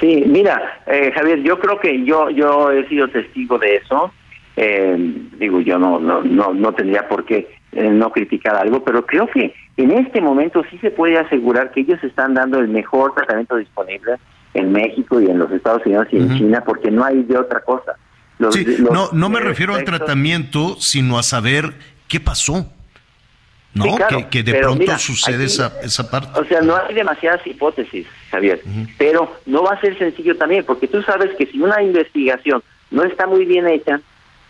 Sí, 0.00 0.24
mira, 0.26 0.80
eh, 0.86 1.12
Javier, 1.14 1.42
yo 1.42 1.58
creo 1.58 1.78
que 1.78 2.04
yo 2.04 2.30
yo 2.30 2.70
he 2.72 2.88
sido 2.88 3.08
testigo 3.08 3.58
de 3.58 3.76
eso. 3.76 4.12
Eh, 4.56 4.96
digo, 5.38 5.60
yo 5.60 5.78
no 5.78 5.98
no 5.98 6.22
no, 6.22 6.54
no 6.54 6.72
tendría 6.72 7.08
por 7.08 7.24
qué 7.24 7.48
eh, 7.72 7.90
no 7.90 8.10
criticar 8.10 8.56
algo, 8.56 8.84
pero 8.84 9.04
creo 9.04 9.26
que 9.28 9.54
en 9.76 9.90
este 9.92 10.20
momento 10.20 10.62
sí 10.70 10.78
se 10.78 10.90
puede 10.90 11.18
asegurar 11.18 11.72
que 11.72 11.80
ellos 11.80 12.02
están 12.02 12.34
dando 12.34 12.58
el 12.58 12.68
mejor 12.68 13.14
tratamiento 13.14 13.56
disponible 13.56 14.14
en 14.54 14.72
México 14.72 15.20
y 15.20 15.26
en 15.26 15.38
los 15.38 15.50
Estados 15.50 15.84
Unidos 15.84 16.06
y 16.12 16.18
en 16.18 16.38
China, 16.38 16.62
porque 16.64 16.90
no 16.90 17.04
hay 17.04 17.22
de 17.24 17.36
otra 17.36 17.60
cosa. 17.60 17.96
sí, 18.50 18.64
no, 18.78 19.10
no 19.12 19.28
me 19.28 19.40
refiero 19.40 19.74
al 19.74 19.84
tratamiento, 19.84 20.76
sino 20.78 21.18
a 21.18 21.22
saber 21.24 21.74
qué 22.08 22.20
pasó. 22.20 22.70
¿No? 23.74 23.96
que, 24.30 24.42
de 24.42 24.54
pronto 24.54 24.98
sucede 24.98 25.44
esa, 25.44 25.72
esa 25.82 26.08
parte. 26.10 26.38
O 26.38 26.44
sea, 26.44 26.60
no 26.60 26.76
hay 26.76 26.94
demasiadas 26.94 27.46
hipótesis, 27.46 28.06
Javier, 28.30 28.60
pero 28.98 29.32
no 29.46 29.62
va 29.64 29.72
a 29.72 29.80
ser 29.80 29.98
sencillo 29.98 30.36
también, 30.36 30.64
porque 30.64 30.88
tú 30.88 31.02
sabes 31.02 31.34
que 31.36 31.46
si 31.46 31.60
una 31.60 31.82
investigación 31.82 32.62
no 32.90 33.02
está 33.02 33.26
muy 33.26 33.44
bien 33.44 33.66
hecha, 33.66 34.00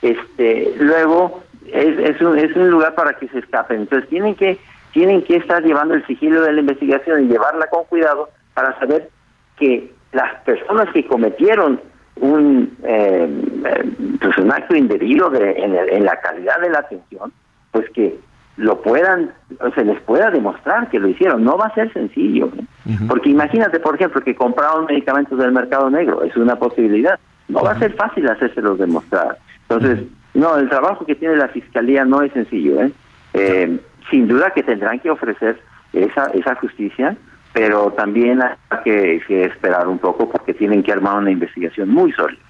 este, 0.02 0.74
luego 0.78 1.42
es, 1.72 1.98
es, 1.98 2.20
un, 2.20 2.38
es 2.38 2.54
un 2.54 2.70
lugar 2.70 2.94
para 2.94 3.14
que 3.14 3.28
se 3.28 3.38
escapen. 3.38 3.82
Entonces 3.82 4.08
tienen 4.10 4.34
que 4.34 4.58
tienen 4.92 5.22
que 5.22 5.36
estar 5.36 5.62
llevando 5.64 5.94
el 5.94 6.06
sigilo 6.06 6.42
de 6.42 6.52
la 6.52 6.60
investigación 6.60 7.24
y 7.24 7.28
llevarla 7.28 7.66
con 7.66 7.84
cuidado 7.84 8.30
para 8.54 8.78
saber 8.78 9.10
que 9.58 9.92
las 10.12 10.32
personas 10.42 10.88
que 10.92 11.04
cometieron 11.04 11.80
un, 12.16 12.76
eh, 12.84 13.28
eh 13.64 13.84
pues 14.20 14.38
un 14.38 14.52
acto 14.52 14.76
indebido 14.76 15.30
de, 15.30 15.50
en, 15.52 15.74
en 15.74 16.04
la 16.04 16.20
calidad 16.20 16.60
de 16.60 16.70
la 16.70 16.78
atención, 16.78 17.32
pues 17.72 17.90
que 17.90 18.16
lo 18.56 18.80
puedan, 18.82 19.32
o 19.60 19.70
se 19.72 19.84
les 19.84 20.00
pueda 20.02 20.30
demostrar 20.30 20.88
que 20.88 20.98
lo 20.98 21.08
hicieron. 21.08 21.42
No 21.42 21.56
va 21.56 21.66
a 21.66 21.74
ser 21.74 21.92
sencillo, 21.92 22.50
¿eh? 22.56 22.96
porque 23.08 23.30
imagínate, 23.30 23.80
por 23.80 23.96
ejemplo, 23.96 24.20
que 24.22 24.34
compraron 24.34 24.86
medicamentos 24.86 25.38
del 25.38 25.52
mercado 25.52 25.90
negro, 25.90 26.22
es 26.22 26.36
una 26.36 26.56
posibilidad. 26.56 27.18
No 27.48 27.62
va 27.62 27.72
a 27.72 27.78
ser 27.78 27.94
fácil 27.94 28.28
hacérselos 28.28 28.78
demostrar. 28.78 29.38
Entonces, 29.68 30.04
no, 30.34 30.56
el 30.56 30.68
trabajo 30.68 31.04
que 31.04 31.14
tiene 31.14 31.36
la 31.36 31.48
fiscalía 31.48 32.04
no 32.04 32.22
es 32.22 32.32
sencillo. 32.32 32.82
¿eh? 32.82 32.92
Eh, 33.34 33.78
sin 34.10 34.28
duda 34.28 34.52
que 34.54 34.62
tendrán 34.62 35.00
que 35.00 35.10
ofrecer 35.10 35.60
esa 35.92 36.26
esa 36.34 36.54
justicia, 36.56 37.16
pero 37.52 37.92
también 37.92 38.40
hay 38.42 38.78
que, 38.84 39.22
que 39.26 39.44
esperar 39.44 39.88
un 39.88 39.98
poco 39.98 40.30
porque 40.30 40.54
tienen 40.54 40.82
que 40.82 40.92
armar 40.92 41.16
una 41.18 41.30
investigación 41.30 41.88
muy 41.88 42.12
sólida. 42.12 42.40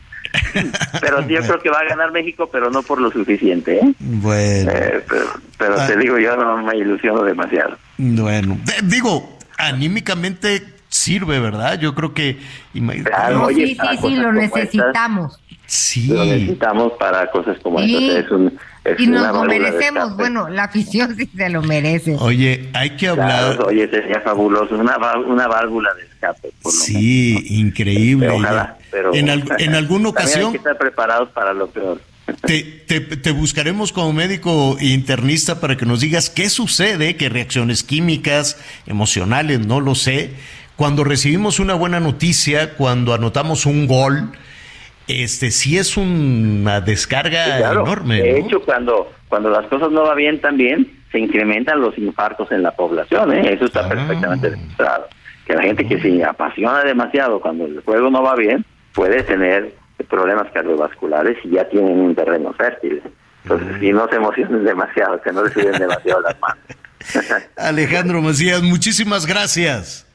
Pero 1.01 1.26
yo 1.28 1.41
creo 1.47 1.59
que 1.61 1.70
va 1.70 1.80
a 1.80 1.85
ganar 1.89 2.12
México, 2.12 2.49
pero 2.51 2.70
no 2.70 2.82
por 2.82 3.01
lo 3.01 3.11
suficiente, 3.11 3.76
¿eh? 3.78 3.95
Bueno, 4.01 4.70
Eh, 4.72 5.05
pero 5.09 5.24
pero 5.59 5.74
Ah. 5.78 5.87
te 5.87 5.97
digo, 5.97 6.18
yo 6.18 6.37
no 6.37 6.62
me 6.62 6.76
ilusiono 6.76 7.22
demasiado. 7.22 7.76
bueno, 7.99 8.59
digo, 8.85 9.39
anímicamente 9.59 10.62
sirve, 10.89 11.41
¿verdad? 11.41 11.78
Yo 11.80 11.95
creo 11.95 12.14
que 12.14 12.39
Claro, 13.05 13.45
oye, 13.47 13.66
sí, 13.68 13.74
sí, 13.80 13.97
sí, 14.01 14.16
lo 14.16 14.28
estas, 14.30 14.35
necesitamos. 14.35 15.41
sí. 15.66 16.07
Lo 16.09 16.24
necesitamos 16.24 16.93
para 16.99 17.30
cosas 17.30 17.57
como 17.62 17.78
Sí. 17.80 17.97
estas. 18.09 18.24
Es 18.26 18.30
un, 18.30 18.59
es 18.85 19.01
Y 19.01 19.07
nos 19.07 19.32
lo 19.32 19.45
merecemos. 19.45 20.16
Bueno, 20.16 20.49
la 20.49 20.64
afición 20.64 21.16
sí 21.16 21.28
se 21.37 21.49
lo 21.49 21.62
merece. 21.62 22.16
Oye, 22.20 22.68
hay 22.74 22.91
que 22.91 23.09
hablar. 23.09 23.57
Claro, 23.57 23.66
oye, 23.68 23.89
sería 23.89 24.20
fabuloso, 24.20 24.74
una, 24.74 24.97
una 25.26 25.49
válvula 25.49 25.93
de 25.95 26.03
escape. 26.03 26.53
Por 26.62 26.72
lo 26.74 26.80
Sí, 26.80 27.47
increíble. 27.51 28.26
menos. 28.28 28.43
Ojalá, 28.43 28.78
pero 28.91 29.14
en, 29.14 29.30
al- 29.30 29.45
en 29.59 29.74
alguna 29.74 30.05
también 30.05 30.05
hay 30.05 30.11
ocasión 30.11 30.53
que 30.53 30.59
estar 30.59 30.78
preparados 30.78 31.30
para 31.30 31.53
lo 31.55 31.68
peor. 31.68 32.01
te, 32.47 32.62
te- 32.62 33.01
te 33.01 33.30
buscaremos 33.32 33.93
como 33.93 34.12
médico 34.12 34.76
internista 34.80 35.61
para 35.61 35.76
que 35.76 35.85
nos 35.87 36.01
digas 36.01 36.30
qué 36.30 36.49
sucede, 36.49 37.16
qué 37.16 37.28
reacciones 37.28 37.82
químicas, 37.82 38.59
emocionales, 38.87 39.61
no 39.66 39.80
lo 39.80 39.95
sé. 39.95 40.30
Cuando 40.76 41.05
recibimos 41.05 41.61
una 41.61 41.74
buena 41.74 42.01
noticia, 42.01 42.74
cuando 42.74 43.14
anotamos 43.14 43.64
un 43.66 43.87
gol, 43.87 44.32
este 45.09 45.51
sí 45.51 45.77
es 45.79 45.97
una 45.97 46.81
descarga 46.81 47.45
Sí, 47.45 47.51
claro. 47.59 47.83
enorme. 47.83 48.23
De 48.23 48.41
¿no? 48.41 48.47
hecho, 48.47 48.61
cuando, 48.63 49.13
cuando 49.29 49.51
las 49.51 49.67
cosas 49.67 49.91
no 49.91 50.03
van 50.03 50.17
bien 50.17 50.41
también, 50.41 50.91
se 51.13 51.19
incrementan 51.19 51.81
los 51.81 51.97
infartos 51.99 52.51
en 52.53 52.63
la 52.63 52.73
población. 52.73 53.33
¿eh? 53.33 53.53
Eso 53.55 53.67
está 53.67 53.85
Ah. 53.87 53.89
perfectamente 53.89 54.51
demostrado. 54.51 55.09
Que 55.47 55.55
la 55.55 55.63
gente 55.63 55.87
que 55.87 56.01
se 56.01 56.25
apasiona 56.25 56.83
demasiado 56.85 57.41
cuando 57.41 57.67
el 57.67 57.81
juego 57.83 58.11
no 58.11 58.23
va 58.23 58.35
bien, 58.35 58.65
puede 58.95 59.23
tener 59.23 59.75
problemas 60.09 60.51
cardiovasculares 60.53 61.37
y 61.45 61.51
ya 61.51 61.69
tienen 61.69 61.99
un 62.01 62.15
terreno 62.15 62.53
fértil. 62.55 63.03
Entonces, 63.43 63.77
si 63.81 63.93
no 63.93 64.09
se 64.09 64.17
emocionen 64.17 64.65
demasiado, 64.65 65.21
que 65.21 65.33
no 65.33 65.45
les 65.45 65.53
suben 65.53 65.73
demasiado 65.73 66.21
las 66.23 66.37
manos. 66.41 66.59
Alejandro 67.57 68.23
Macías, 68.23 68.63
muchísimas 68.63 69.27
gracias. 69.27 70.07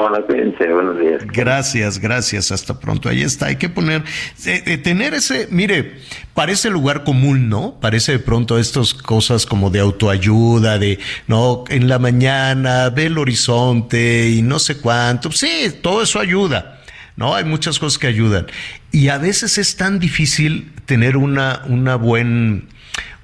Hola, 0.00 0.22
cuídense, 0.22 0.72
buenos 0.72 0.96
días. 0.96 1.26
Gracias, 1.26 1.98
gracias, 1.98 2.52
hasta 2.52 2.78
pronto. 2.78 3.08
Ahí 3.08 3.22
está, 3.22 3.46
hay 3.46 3.56
que 3.56 3.68
poner, 3.68 4.04
eh, 4.46 4.62
eh, 4.64 4.78
tener 4.78 5.12
ese, 5.12 5.48
mire, 5.50 5.96
parece 6.34 6.70
lugar 6.70 7.02
común, 7.02 7.48
¿no? 7.48 7.80
Parece 7.80 8.12
de 8.12 8.18
pronto 8.20 8.60
estas 8.60 8.94
cosas 8.94 9.44
como 9.44 9.70
de 9.70 9.80
autoayuda, 9.80 10.78
de, 10.78 11.00
no, 11.26 11.64
en 11.68 11.88
la 11.88 11.98
mañana, 11.98 12.90
ve 12.90 13.06
el 13.06 13.18
horizonte 13.18 14.30
y 14.30 14.40
no 14.40 14.60
sé 14.60 14.78
cuánto. 14.78 15.32
Sí, 15.32 15.68
todo 15.82 16.00
eso 16.00 16.20
ayuda, 16.20 16.80
¿no? 17.16 17.34
Hay 17.34 17.44
muchas 17.44 17.80
cosas 17.80 17.98
que 17.98 18.06
ayudan. 18.06 18.46
Y 18.92 19.08
a 19.08 19.18
veces 19.18 19.58
es 19.58 19.74
tan 19.74 19.98
difícil 19.98 20.70
tener 20.86 21.16
una, 21.16 21.62
una 21.66 21.96
buen, 21.96 22.68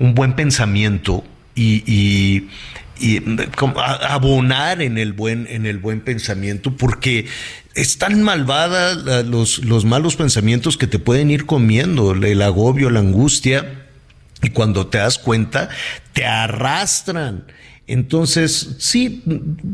un 0.01 0.15
buen 0.17 0.33
pensamiento 0.33 1.23
y, 1.55 1.85
y, 1.87 2.49
y 3.05 3.23
abonar 4.09 4.81
en 4.81 4.97
el 4.97 5.13
buen 5.13 5.47
en 5.49 5.67
el 5.67 5.79
buen 5.79 6.01
pensamiento 6.01 6.75
porque 6.77 7.27
es 7.75 7.99
tan 7.99 8.25
los, 9.27 9.59
los 9.59 9.85
malos 9.85 10.17
pensamientos 10.17 10.77
que 10.79 10.87
te 10.87 10.99
pueden 10.99 11.31
ir 11.31 11.45
comiendo 11.45 12.13
el 12.13 12.43
agobio 12.43 12.89
la 12.89 13.01
angustia 13.01 13.85
y 14.43 14.51
cuando 14.51 14.87
te 14.87 14.99
das 14.99 15.19
cuenta 15.19 15.69
te 16.13 16.25
arrastran 16.25 17.45
entonces, 17.87 18.77
sí, 18.79 19.23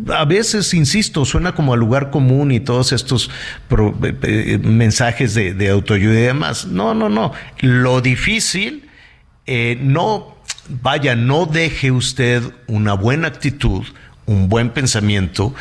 a 0.08 0.24
veces, 0.24 0.74
insisto, 0.74 1.24
suena 1.24 1.54
como 1.54 1.74
a 1.74 1.76
lugar 1.76 2.10
común 2.10 2.50
y 2.50 2.58
todos 2.58 2.92
estos 2.92 3.30
eh, 3.70 4.14
eh, 4.22 4.58
mensajes 4.58 5.34
de, 5.34 5.54
de 5.54 5.68
autoayuda 5.68 6.14
y 6.14 6.22
demás. 6.22 6.66
No, 6.66 6.92
no, 6.92 7.08
no. 7.08 7.32
Lo 7.60 8.00
difícil, 8.00 8.88
eh, 9.46 9.78
no, 9.80 10.39
vaya, 10.82 11.16
no 11.16 11.46
deje 11.46 11.90
usted 11.90 12.42
una 12.66 12.94
buena 12.94 13.28
actitud, 13.28 13.84
un 14.26 14.48
buen 14.48 14.70
pensamiento 14.70 15.54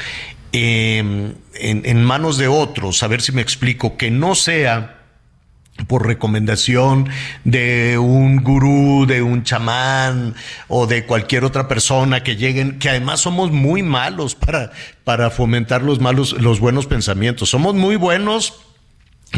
eh, 0.51 1.33
en, 1.55 1.81
en 1.85 2.03
manos 2.03 2.37
de 2.37 2.47
otros. 2.47 3.03
A 3.03 3.07
ver 3.07 3.21
si 3.21 3.31
me 3.31 3.41
explico, 3.41 3.97
que 3.97 4.11
no 4.11 4.35
sea 4.35 4.95
por 5.87 6.05
recomendación 6.05 7.09
de 7.43 7.97
un 7.97 8.43
gurú, 8.43 9.05
de 9.07 9.21
un 9.21 9.43
chamán 9.43 10.35
o 10.67 10.87
de 10.87 11.05
cualquier 11.05 11.43
otra 11.45 11.67
persona 11.67 12.23
que 12.23 12.35
lleguen, 12.35 12.79
que 12.79 12.89
además 12.89 13.21
somos 13.21 13.51
muy 13.51 13.83
malos 13.83 14.35
para, 14.35 14.71
para 15.03 15.29
fomentar 15.29 15.81
los 15.81 15.99
malos, 15.99 16.33
los 16.33 16.59
buenos 16.59 16.85
pensamientos. 16.85 17.49
Somos 17.49 17.75
muy 17.75 17.95
buenos 17.95 18.68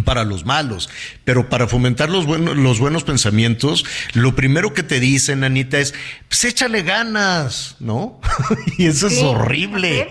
para 0.05 0.23
los 0.23 0.45
malos, 0.45 0.89
pero 1.23 1.49
para 1.49 1.67
fomentar 1.67 2.09
los 2.09 2.25
buenos, 2.25 2.55
los 2.55 2.79
buenos 2.79 3.03
pensamientos, 3.03 3.85
lo 4.13 4.35
primero 4.35 4.73
que 4.73 4.83
te 4.83 4.99
dicen, 4.99 5.43
Anita, 5.43 5.79
es, 5.79 5.93
pues 6.27 6.43
échale 6.45 6.83
ganas, 6.83 7.75
¿no? 7.79 8.19
y 8.77 8.85
eso 8.87 9.07
es 9.07 9.15
Sí, 9.15 9.23
horrible. 9.23 10.09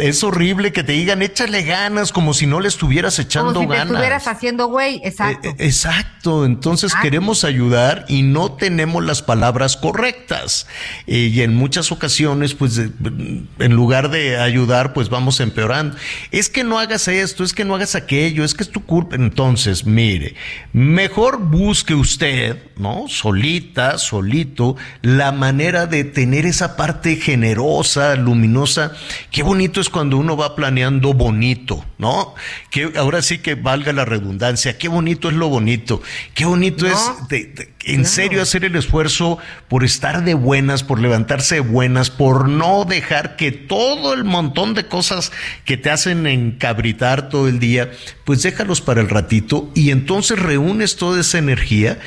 Es 0.00 0.24
horrible 0.24 0.72
que 0.72 0.82
te 0.82 0.92
digan, 0.92 1.22
échale 1.22 1.62
ganas, 1.62 2.12
como 2.12 2.34
si 2.34 2.46
no 2.46 2.60
le 2.60 2.68
estuvieras 2.68 3.18
echando 3.18 3.52
Como 3.54 3.62
si 3.62 3.68
te 3.68 3.74
ganas. 3.76 3.92
estuvieras 3.92 4.26
haciendo 4.26 4.66
güey, 4.68 5.00
exacto. 5.04 5.48
Eh, 5.48 5.54
eh, 5.58 5.66
Exacto, 5.66 6.44
entonces 6.44 6.90
Exacto. 6.90 7.04
queremos 7.04 7.44
ayudar 7.44 8.04
y 8.08 8.22
no 8.22 8.52
tenemos 8.52 9.04
las 9.04 9.22
palabras 9.22 9.76
correctas. 9.76 10.66
Eh, 11.06 11.30
y 11.32 11.42
en 11.42 11.54
muchas 11.54 11.92
ocasiones, 11.92 12.54
pues 12.54 12.78
en 12.78 13.72
lugar 13.74 14.10
de 14.10 14.38
ayudar, 14.38 14.92
pues 14.92 15.08
vamos 15.08 15.40
empeorando. 15.40 15.96
Es 16.30 16.48
que 16.48 16.64
no 16.64 16.78
hagas 16.78 17.08
esto, 17.08 17.44
es 17.44 17.52
que 17.52 17.64
no 17.64 17.74
hagas 17.74 17.94
aquello, 17.94 18.44
es 18.44 18.54
que 18.54 18.62
es 18.62 18.70
tu 18.70 18.84
culpa. 18.84 19.16
Entonces, 19.16 19.84
mire, 19.84 20.34
mejor 20.72 21.38
busque 21.38 21.94
usted, 21.94 22.56
¿no? 22.76 23.04
Solita, 23.08 23.98
solito, 23.98 24.76
la 25.02 25.32
manera 25.32 25.86
de 25.86 26.04
tener 26.04 26.46
esa 26.46 26.76
parte 26.76 27.16
generosa, 27.16 28.16
luminosa. 28.16 28.92
Qué 29.30 29.42
bonito 29.42 29.80
es 29.80 29.89
cuando 29.90 30.16
uno 30.16 30.36
va 30.36 30.56
planeando 30.56 31.12
bonito, 31.12 31.84
¿no? 31.98 32.34
Que 32.70 32.92
ahora 32.96 33.20
sí 33.22 33.38
que 33.38 33.54
valga 33.54 33.92
la 33.92 34.04
redundancia, 34.04 34.78
qué 34.78 34.88
bonito 34.88 35.28
es 35.28 35.34
lo 35.34 35.48
bonito, 35.48 36.00
qué 36.34 36.46
bonito 36.46 36.86
No, 36.88 36.92
es 36.94 37.28
de- 37.28 37.44
de- 37.46 37.74
en 37.84 37.96
claro. 38.02 38.08
serio 38.08 38.42
hacer 38.42 38.64
el 38.64 38.76
esfuerzo 38.76 39.38
por 39.68 39.84
estar 39.84 40.24
de 40.24 40.34
buenas, 40.34 40.82
por 40.82 41.00
levantarse 41.00 41.56
de 41.56 41.60
buenas, 41.60 42.10
por 42.10 42.48
no 42.48 42.84
dejar 42.84 43.36
que 43.36 43.52
todo 43.52 44.14
el 44.14 44.24
montón 44.24 44.74
de 44.74 44.86
cosas 44.86 45.32
que 45.64 45.76
te 45.76 45.90
hacen 45.90 46.26
encabritar 46.26 47.28
todo 47.28 47.48
el 47.48 47.58
día, 47.58 47.90
pues 48.24 48.42
déjalos 48.42 48.80
para 48.80 49.00
el 49.00 49.08
ratito 49.08 49.70
y 49.74 49.90
entonces 49.90 50.38
reúnes 50.38 50.96
toda 50.96 51.20
esa 51.20 51.38
energía 51.38 51.98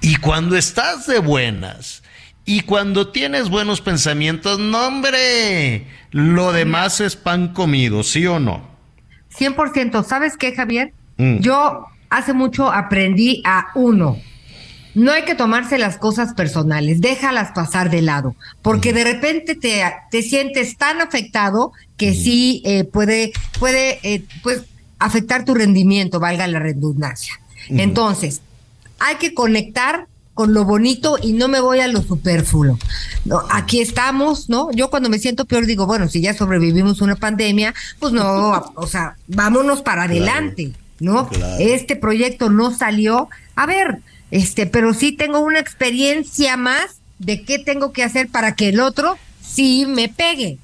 y 0.00 0.16
cuando 0.16 0.56
estás 0.56 1.06
de 1.06 1.18
buenas, 1.18 1.99
y 2.50 2.62
cuando 2.62 3.12
tienes 3.12 3.48
buenos 3.48 3.80
pensamientos, 3.80 4.58
no 4.58 4.88
hombre, 4.88 5.86
lo 6.10 6.50
demás 6.50 7.00
es 7.00 7.14
pan 7.14 7.52
comido, 7.52 8.02
¿sí 8.02 8.26
o 8.26 8.40
no? 8.40 8.60
100%. 9.38 10.02
¿Sabes 10.02 10.36
qué, 10.36 10.52
Javier? 10.52 10.92
Mm. 11.16 11.38
Yo 11.38 11.86
hace 12.08 12.32
mucho 12.32 12.72
aprendí 12.72 13.40
a 13.44 13.68
uno. 13.76 14.18
No 14.96 15.12
hay 15.12 15.22
que 15.22 15.36
tomarse 15.36 15.78
las 15.78 15.96
cosas 15.96 16.34
personales, 16.34 17.00
déjalas 17.00 17.52
pasar 17.52 17.88
de 17.88 18.02
lado, 18.02 18.34
porque 18.62 18.92
de 18.92 19.04
repente 19.04 19.54
te, 19.54 19.84
te 20.10 20.22
sientes 20.22 20.76
tan 20.76 21.00
afectado 21.00 21.70
que 21.96 22.14
sí 22.14 22.62
eh, 22.64 22.82
puede, 22.82 23.30
puede 23.60 24.00
eh, 24.02 24.24
pues, 24.42 24.64
afectar 24.98 25.44
tu 25.44 25.54
rendimiento, 25.54 26.18
valga 26.18 26.48
la 26.48 26.58
redundancia. 26.58 27.34
Entonces, 27.68 28.42
hay 28.98 29.14
que 29.18 29.34
conectar 29.34 30.08
con 30.40 30.54
lo 30.54 30.64
bonito 30.64 31.18
y 31.22 31.34
no 31.34 31.48
me 31.48 31.60
voy 31.60 31.80
a 31.80 31.86
lo 31.86 32.00
superfluo. 32.00 32.78
No, 33.26 33.42
aquí 33.50 33.82
estamos, 33.82 34.48
¿no? 34.48 34.70
Yo 34.72 34.88
cuando 34.88 35.10
me 35.10 35.18
siento 35.18 35.44
peor 35.44 35.66
digo, 35.66 35.84
bueno, 35.86 36.08
si 36.08 36.22
ya 36.22 36.32
sobrevivimos 36.32 37.02
una 37.02 37.14
pandemia, 37.14 37.74
pues 37.98 38.14
no, 38.14 38.72
o 38.74 38.86
sea, 38.86 39.16
vámonos 39.26 39.82
para 39.82 40.04
adelante, 40.04 40.72
¿no? 40.98 41.28
Claro. 41.28 41.56
Este 41.58 41.94
proyecto 41.94 42.48
no 42.48 42.74
salió. 42.74 43.28
A 43.54 43.66
ver, 43.66 43.98
este, 44.30 44.64
pero 44.64 44.94
sí 44.94 45.12
tengo 45.12 45.40
una 45.40 45.58
experiencia 45.58 46.56
más 46.56 47.00
de 47.18 47.42
qué 47.42 47.58
tengo 47.58 47.92
que 47.92 48.02
hacer 48.02 48.28
para 48.28 48.54
que 48.54 48.70
el 48.70 48.80
otro 48.80 49.18
sí 49.46 49.84
me 49.86 50.08
pegue. 50.08 50.56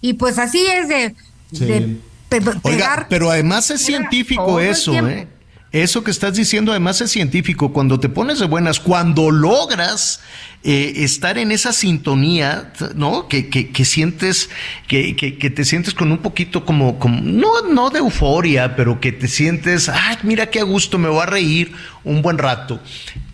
Y 0.00 0.14
pues 0.14 0.38
así 0.38 0.64
es 0.66 0.88
de, 0.88 1.14
Sí. 1.52 1.66
de 1.66 1.98
pe- 2.30 2.38
Oiga, 2.40 2.60
pegar. 2.62 3.06
pero 3.10 3.30
además 3.30 3.70
es 3.70 3.82
científico 3.82 4.58
eso. 4.58 4.94
¿eh? 5.06 5.28
Eso 5.70 6.02
que 6.02 6.10
estás 6.10 6.34
diciendo 6.34 6.72
además 6.72 7.00
es 7.02 7.10
científico. 7.10 7.72
Cuando 7.72 8.00
te 8.00 8.08
pones 8.08 8.38
de 8.38 8.46
buenas, 8.46 8.80
cuando 8.80 9.30
logras 9.30 10.20
eh, 10.64 10.92
estar 10.96 11.36
en 11.36 11.52
esa 11.52 11.72
sintonía, 11.74 12.72
¿no? 12.94 13.28
Que, 13.28 13.48
que, 13.48 13.70
que 13.70 13.84
sientes, 13.84 14.48
que, 14.86 15.14
que, 15.14 15.50
te 15.50 15.64
sientes 15.66 15.92
con 15.92 16.10
un 16.10 16.18
poquito 16.18 16.64
como, 16.64 16.98
como 16.98 17.20
no, 17.20 17.62
no 17.70 17.90
de 17.90 17.98
euforia, 17.98 18.76
pero 18.76 18.98
que 18.98 19.12
te 19.12 19.28
sientes, 19.28 19.90
ay, 19.90 20.16
mira 20.22 20.50
qué 20.50 20.60
a 20.60 20.64
gusto, 20.64 20.96
me 20.96 21.08
voy 21.08 21.22
a 21.22 21.26
reír 21.26 21.72
un 22.02 22.22
buen 22.22 22.38
rato. 22.38 22.80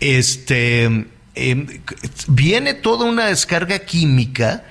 Este, 0.01 1.07
eh, 1.35 1.81
viene 2.27 2.73
toda 2.73 3.05
una 3.05 3.27
descarga 3.27 3.79
química 3.79 4.65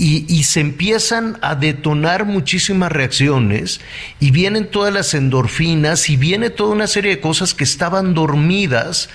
y, 0.00 0.24
y 0.28 0.44
se 0.44 0.60
empiezan 0.60 1.38
a 1.42 1.54
detonar 1.54 2.24
muchísimas 2.24 2.90
reacciones 2.90 3.80
y 4.18 4.30
vienen 4.30 4.70
todas 4.70 4.92
las 4.94 5.12
endorfinas 5.12 6.08
y 6.08 6.16
viene 6.16 6.48
toda 6.48 6.72
una 6.72 6.86
serie 6.86 7.10
de 7.10 7.20
cosas 7.20 7.52
que 7.52 7.64
estaban 7.64 8.14
dormidas 8.14 9.10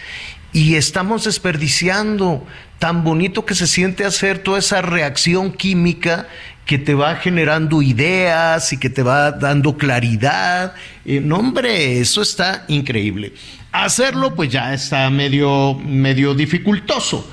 y 0.53 0.75
estamos 0.75 1.25
desperdiciando 1.25 2.45
tan 2.79 3.03
bonito 3.03 3.45
que 3.45 3.55
se 3.55 3.67
siente 3.67 4.05
hacer 4.05 4.39
toda 4.39 4.59
esa 4.59 4.81
reacción 4.81 5.51
química 5.51 6.27
que 6.65 6.77
te 6.77 6.93
va 6.93 7.15
generando 7.15 7.81
ideas 7.81 8.71
y 8.73 8.77
que 8.77 8.89
te 8.89 9.03
va 9.03 9.31
dando 9.31 9.77
claridad. 9.77 10.73
Eh, 11.05 11.19
no, 11.19 11.37
hombre, 11.37 11.99
eso 11.99 12.21
está 12.21 12.63
increíble. 12.67 13.33
Hacerlo, 13.71 14.33
pues 14.33 14.49
ya 14.49 14.73
está 14.73 15.09
medio, 15.09 15.73
medio 15.73 16.33
dificultoso, 16.33 17.29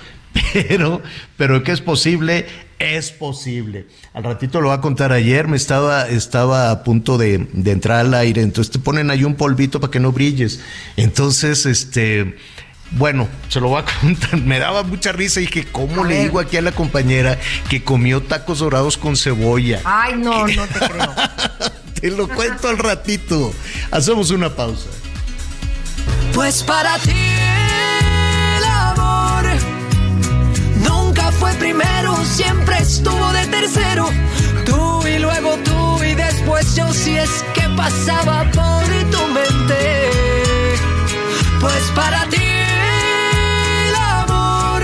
pero, 0.53 1.03
pero 1.37 1.63
que 1.63 1.73
es 1.73 1.81
posible, 1.81 2.47
es 2.79 3.11
posible. 3.13 3.87
Al 4.15 4.25
ratito 4.25 4.61
lo 4.61 4.69
va 4.69 4.75
a 4.75 4.81
contar 4.81 5.13
ayer, 5.13 5.47
me 5.49 5.57
estaba, 5.57 6.09
estaba 6.09 6.71
a 6.71 6.83
punto 6.85 7.19
de, 7.19 7.47
de 7.53 7.71
entrar 7.71 7.99
al 8.01 8.15
aire, 8.15 8.43
entonces 8.43 8.73
te 8.73 8.79
ponen 8.79 9.11
ahí 9.11 9.25
un 9.25 9.35
polvito 9.35 9.81
para 9.81 9.91
que 9.91 10.01
no 10.01 10.13
brilles. 10.13 10.61
Entonces, 10.97 11.67
este, 11.67 12.37
bueno, 12.93 13.29
se 13.49 13.61
lo 13.61 13.69
voy 13.69 13.83
a 13.83 13.85
contar. 14.01 14.37
Me 14.41 14.59
daba 14.59 14.83
mucha 14.83 15.13
risa 15.13 15.41
y 15.41 15.47
dije, 15.47 15.67
¿cómo 15.71 16.05
A 16.05 16.07
le 16.09 16.15
ver. 16.15 16.23
digo 16.25 16.41
aquí 16.41 16.57
a 16.57 16.63
la 16.63 16.73
compañera 16.73 17.39
que 17.69 17.83
comió 17.85 18.23
tacos 18.23 18.59
dorados 18.61 18.97
con 18.97 19.17
cebolla? 19.17 19.81
Ay, 19.85 20.15
no, 20.17 20.47
no 20.49 20.67
te 20.67 20.79
creo. 20.79 21.15
Te 22.01 22.11
lo 22.11 22.27
cuento 22.29 22.69
al 22.69 22.79
ratito. 22.79 23.53
Hacemos 23.93 24.33
una 24.33 24.51
pausa. 24.57 24.89
Pues 26.35 26.65
para 26.65 26.99
ti 26.99 27.13
el 27.13 28.65
amor 28.65 29.12
fue 31.43 31.53
primero, 31.55 32.15
siempre 32.25 32.79
estuvo 32.79 33.33
de 33.33 33.45
tercero. 33.49 34.09
Tú 34.65 35.05
y 35.09 35.19
luego 35.19 35.57
tú 35.65 36.05
y 36.05 36.15
después 36.15 36.77
yo 36.77 36.93
si 36.93 37.17
es 37.17 37.45
que 37.53 37.69
pasaba 37.77 38.49
por 38.53 38.85
tu 39.11 39.27
mente. 39.27 40.11
Pues 41.61 41.83
para 41.97 42.29
ti 42.29 42.47
el 43.89 43.95
amor 43.95 44.83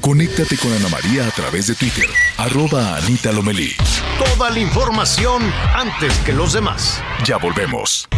Conéctate 0.00 0.56
con 0.58 0.72
Ana 0.72 0.88
María 0.88 1.26
a 1.26 1.30
través 1.32 1.66
de 1.66 1.74
Twitter, 1.74 2.08
arroba 2.36 2.96
Anita 2.96 3.32
Lomelí. 3.32 3.74
Toda 4.24 4.50
la 4.50 4.60
información 4.60 5.42
antes 5.74 6.16
que 6.18 6.32
los 6.32 6.52
demás. 6.52 7.02
Ya 7.24 7.36
volvemos. 7.38 8.08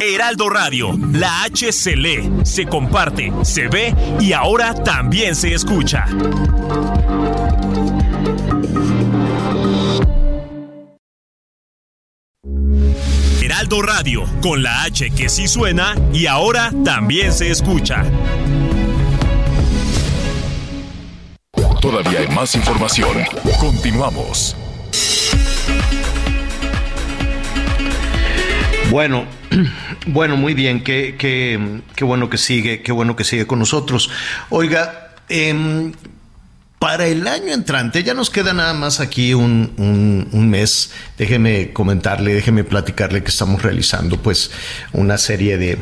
Heraldo 0.00 0.50
Radio, 0.50 0.98
la 1.12 1.44
H 1.44 1.72
se 1.72 1.94
lee, 1.96 2.30
se 2.42 2.66
comparte, 2.66 3.32
se 3.42 3.68
ve 3.68 3.94
y 4.20 4.32
ahora 4.32 4.74
también 4.74 5.36
se 5.36 5.54
escucha. 5.54 6.04
Heraldo 13.40 13.82
Radio, 13.82 14.24
con 14.42 14.62
la 14.62 14.82
H 14.82 15.10
que 15.10 15.28
sí 15.28 15.46
suena 15.46 15.94
y 16.12 16.26
ahora 16.26 16.72
también 16.84 17.32
se 17.32 17.50
escucha. 17.50 18.04
Todavía 21.80 22.20
hay 22.20 22.28
más 22.28 22.54
información. 22.56 23.18
Continuamos. 23.60 24.56
Bueno, 28.94 29.24
bueno, 30.06 30.36
muy 30.36 30.54
bien, 30.54 30.84
qué, 30.84 31.16
qué, 31.18 31.80
qué 31.96 32.04
bueno 32.04 32.30
que 32.30 32.38
sigue, 32.38 32.80
qué 32.80 32.92
bueno 32.92 33.16
que 33.16 33.24
sigue 33.24 33.44
con 33.44 33.58
nosotros. 33.58 34.08
Oiga, 34.50 35.16
em, 35.28 35.90
para 36.78 37.04
el 37.08 37.26
año 37.26 37.52
entrante, 37.52 38.04
ya 38.04 38.14
nos 38.14 38.30
queda 38.30 38.52
nada 38.52 38.72
más 38.72 39.00
aquí 39.00 39.34
un, 39.34 39.72
un- 39.78 40.28
un 40.30 40.48
mes. 40.48 40.92
Déjeme 41.18 41.72
comentarle, 41.72 42.34
déjeme 42.34 42.62
platicarle 42.62 43.24
que 43.24 43.30
estamos 43.30 43.62
realizando 43.62 44.16
pues 44.22 44.52
una 44.92 45.18
serie 45.18 45.58
de, 45.58 45.76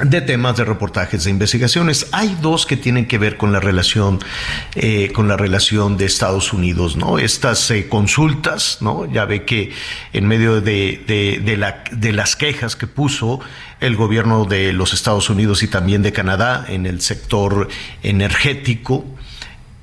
de 0.00 0.22
temas, 0.22 0.56
de 0.56 0.64
reportajes, 0.64 1.24
de 1.24 1.30
investigaciones. 1.30 2.06
Hay 2.12 2.36
dos 2.40 2.64
que 2.64 2.78
tienen 2.78 3.06
que 3.06 3.18
ver 3.18 3.36
con 3.36 3.52
la 3.52 3.60
relación, 3.60 4.20
eh, 4.74 5.10
con 5.12 5.28
la 5.28 5.36
relación 5.36 5.98
de 5.98 6.06
Estados 6.06 6.54
Unidos, 6.54 6.96
¿no? 6.96 7.18
Estas 7.18 7.70
eh, 7.70 7.88
consultas, 7.88 8.78
¿no? 8.80 9.04
Ya 9.12 9.26
ve 9.26 9.44
que 9.44 9.70
en 10.14 10.26
medio 10.26 10.62
de, 10.62 11.04
de- 11.06 11.40
de 11.44 11.56
la- 11.58 11.84
de 11.92 12.12
las 12.12 12.36
quejas 12.36 12.74
que 12.74 12.86
puso 12.86 13.40
el 13.80 13.96
gobierno 13.96 14.46
de 14.46 14.72
los 14.72 14.94
Estados 14.94 15.28
Unidos 15.28 15.62
y 15.62 15.68
también 15.68 16.00
de 16.02 16.12
Canadá 16.12 16.64
en 16.68 16.86
el 16.86 17.02
sector 17.02 17.68
energético, 18.02 19.04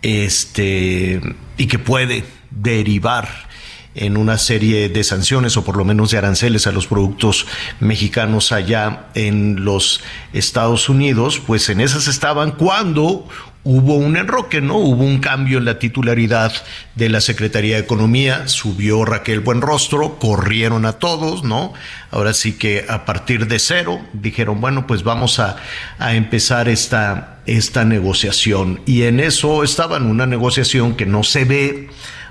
este, 0.01 1.21
y 1.57 1.67
que 1.67 1.77
puede 1.77 2.23
derivar 2.49 3.48
en 3.95 4.17
una 4.17 4.37
serie 4.37 4.89
de 4.89 5.03
sanciones 5.03 5.57
o 5.57 5.63
por 5.63 5.75
lo 5.75 5.85
menos 5.85 6.11
de 6.11 6.17
aranceles 6.17 6.67
a 6.67 6.71
los 6.71 6.87
productos 6.87 7.47
mexicanos 7.79 8.51
allá 8.51 9.07
en 9.15 9.65
los 9.65 10.01
Estados 10.33 10.89
Unidos, 10.89 11.41
pues 11.45 11.69
en 11.69 11.81
esas 11.81 12.07
estaban 12.07 12.51
cuando 12.51 13.27
hubo 13.63 13.95
un 13.95 14.15
enroque, 14.15 14.61
¿no? 14.61 14.77
Hubo 14.77 15.03
un 15.03 15.19
cambio 15.19 15.57
en 15.57 15.65
la 15.65 15.79
titularidad 15.79 16.53
de 16.95 17.09
la 17.09 17.19
Secretaría 17.19 17.75
de 17.75 17.81
Economía, 17.81 18.47
subió 18.47 19.03
Raquel 19.05 19.41
Buenrostro, 19.41 20.17
corrieron 20.17 20.85
a 20.85 20.93
todos, 20.93 21.43
¿no? 21.43 21.73
Ahora 22.09 22.33
sí 22.33 22.53
que 22.53 22.85
a 22.87 23.05
partir 23.05 23.47
de 23.47 23.59
cero 23.59 23.99
dijeron, 24.13 24.61
bueno, 24.61 24.87
pues 24.87 25.03
vamos 25.03 25.39
a, 25.39 25.57
a 25.97 26.15
empezar 26.15 26.69
esta, 26.69 27.39
esta 27.45 27.83
negociación. 27.83 28.81
Y 28.85 29.03
en 29.03 29.19
eso 29.19 29.63
estaban, 29.63 30.05
una 30.05 30.25
negociación 30.25 30.95
que 30.95 31.05
no 31.05 31.23
se 31.23 31.43
ve, 31.43 31.89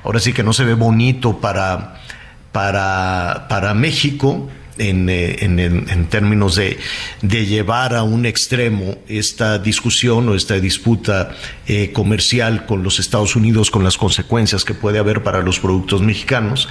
ahora 0.08 0.20
sí 0.20 0.32
que 0.32 0.42
no 0.42 0.52
se 0.54 0.64
ve 0.64 0.72
bonito 0.74 1.38
para, 1.38 2.00
para, 2.50 3.46
para 3.48 3.74
México. 3.74 4.48
En, 4.80 5.08
eh, 5.08 5.38
en- 5.40 5.58
en- 5.58 5.90
en 5.90 6.06
términos 6.06 6.54
de, 6.54 6.78
de 7.20 7.46
llevar 7.46 7.96
a 7.96 8.04
un 8.04 8.24
extremo 8.26 8.94
esta 9.08 9.58
discusión 9.58 10.28
o 10.28 10.36
esta 10.36 10.54
disputa 10.60 11.32
eh, 11.66 11.90
comercial 11.92 12.64
con 12.64 12.84
los 12.84 13.00
Estados 13.00 13.34
Unidos, 13.34 13.72
con 13.72 13.82
las 13.82 13.98
consecuencias 13.98 14.64
que 14.64 14.74
puede 14.74 15.00
haber 15.00 15.24
para 15.24 15.42
los 15.42 15.58
productos 15.58 16.00
mexicanos. 16.00 16.68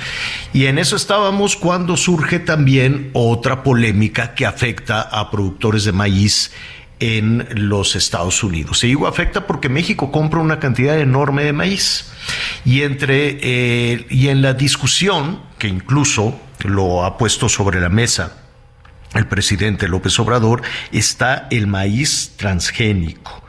Y 0.54 0.68
en 0.68 0.78
eso 0.80 0.96
estábamos 0.96 1.58
cuando 1.58 1.98
surge 1.98 2.40
también 2.40 3.10
otra 3.12 3.62
polémica 3.62 4.34
que 4.36 4.46
afecta 4.46 5.02
a 5.02 5.30
productores 5.30 5.84
de 5.84 5.92
maíz 5.92 6.54
en 7.00 7.48
los 7.52 7.95
Estados 7.95 8.43
Unidos. 8.43 8.84
Y 8.84 8.88
digo 8.88 9.08
afecta 9.08 9.48
porque 9.48 9.70
México 9.70 10.12
compra 10.12 10.39
una 10.39 10.60
cantidad 10.60 11.00
enorme 11.00 11.43
de 11.43 11.54
maíz. 11.54 12.12
Y 12.66 12.82
entre 12.82 13.38
eh, 13.41 14.06
y 14.10 14.28
en 14.28 14.41
la 14.41 14.54
discusión, 14.54 15.41
que 15.58 15.68
incluso 15.68 16.39
lo 16.66 17.06
ha 17.06 17.18
puesto 17.18 17.50
sobre 17.50 17.80
la 17.80 17.89
mesa 17.89 18.43
el 19.14 19.26
presidente 19.28 19.88
López 19.88 20.20
Obrador, 20.20 20.62
está 20.91 21.48
el 21.50 21.68
maíz 21.68 22.34
transgénico. 22.36 23.43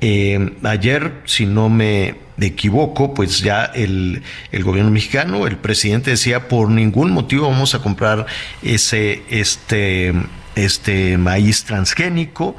Eh, 0.00 0.56
ayer, 0.62 1.22
si 1.24 1.46
no 1.46 1.68
me 1.68 2.16
equivoco, 2.38 3.14
pues 3.14 3.40
ya 3.40 3.64
el, 3.64 4.22
el 4.52 4.64
gobierno 4.64 4.90
mexicano, 4.90 5.46
el 5.46 5.56
presidente 5.56 6.10
decía, 6.10 6.48
por 6.48 6.68
ningún 6.70 7.10
motivo 7.12 7.48
vamos 7.48 7.74
a 7.74 7.80
comprar 7.80 8.26
ese, 8.62 9.22
este, 9.30 10.12
este 10.54 11.18
maíz 11.18 11.64
transgénico. 11.64 12.56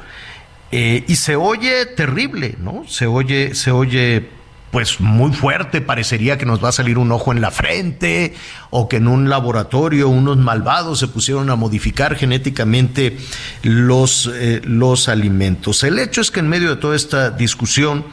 Eh, 0.72 1.04
y 1.08 1.16
se 1.16 1.36
oye 1.36 1.86
terrible, 1.86 2.56
¿no? 2.60 2.84
Se 2.88 3.08
oye, 3.08 3.56
se 3.56 3.72
oye 3.72 4.30
pues 4.76 5.00
muy 5.00 5.32
fuerte, 5.32 5.80
parecería 5.80 6.38
que 6.38 6.46
nos 6.46 6.62
va 6.62 6.68
a 6.68 6.72
salir 6.74 6.98
un 6.98 7.10
ojo 7.14 7.32
en 7.32 7.40
la 7.40 7.50
frente 7.50 8.34
o 8.72 8.90
que 8.90 8.98
en 8.98 9.08
un 9.08 9.30
laboratorio 9.30 10.10
unos 10.10 10.36
malvados 10.36 11.00
se 11.00 11.08
pusieron 11.08 11.50
a 11.50 11.56
modificar 11.56 12.18
genéticamente 12.18 13.16
los, 13.64 14.30
eh, 14.34 14.60
los 14.66 15.08
alimentos. 15.08 15.82
El 15.86 15.98
hecho 15.98 16.20
es 16.20 16.30
que 16.30 16.42
en 16.42 16.50
medio 16.50 16.72
de 16.72 16.76
toda 16.76 16.98
esta 16.98 17.30
discusión, 17.30 18.04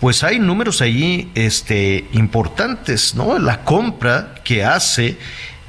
pues 0.00 0.24
hay 0.24 0.40
números 0.40 0.80
allí 0.80 1.30
este, 1.36 2.08
importantes, 2.12 3.14
¿no? 3.14 3.38
La 3.38 3.62
compra 3.62 4.34
que 4.42 4.64
hace 4.64 5.16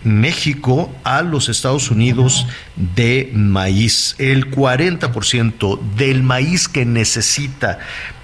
México 0.05 0.93
a 1.03 1.21
los 1.21 1.49
Estados 1.49 1.91
Unidos 1.91 2.47
de 2.75 3.31
maíz. 3.33 4.15
El 4.17 4.51
40% 4.51 5.79
del 5.97 6.23
maíz 6.23 6.67
que 6.69 6.85
necesita 6.85 7.79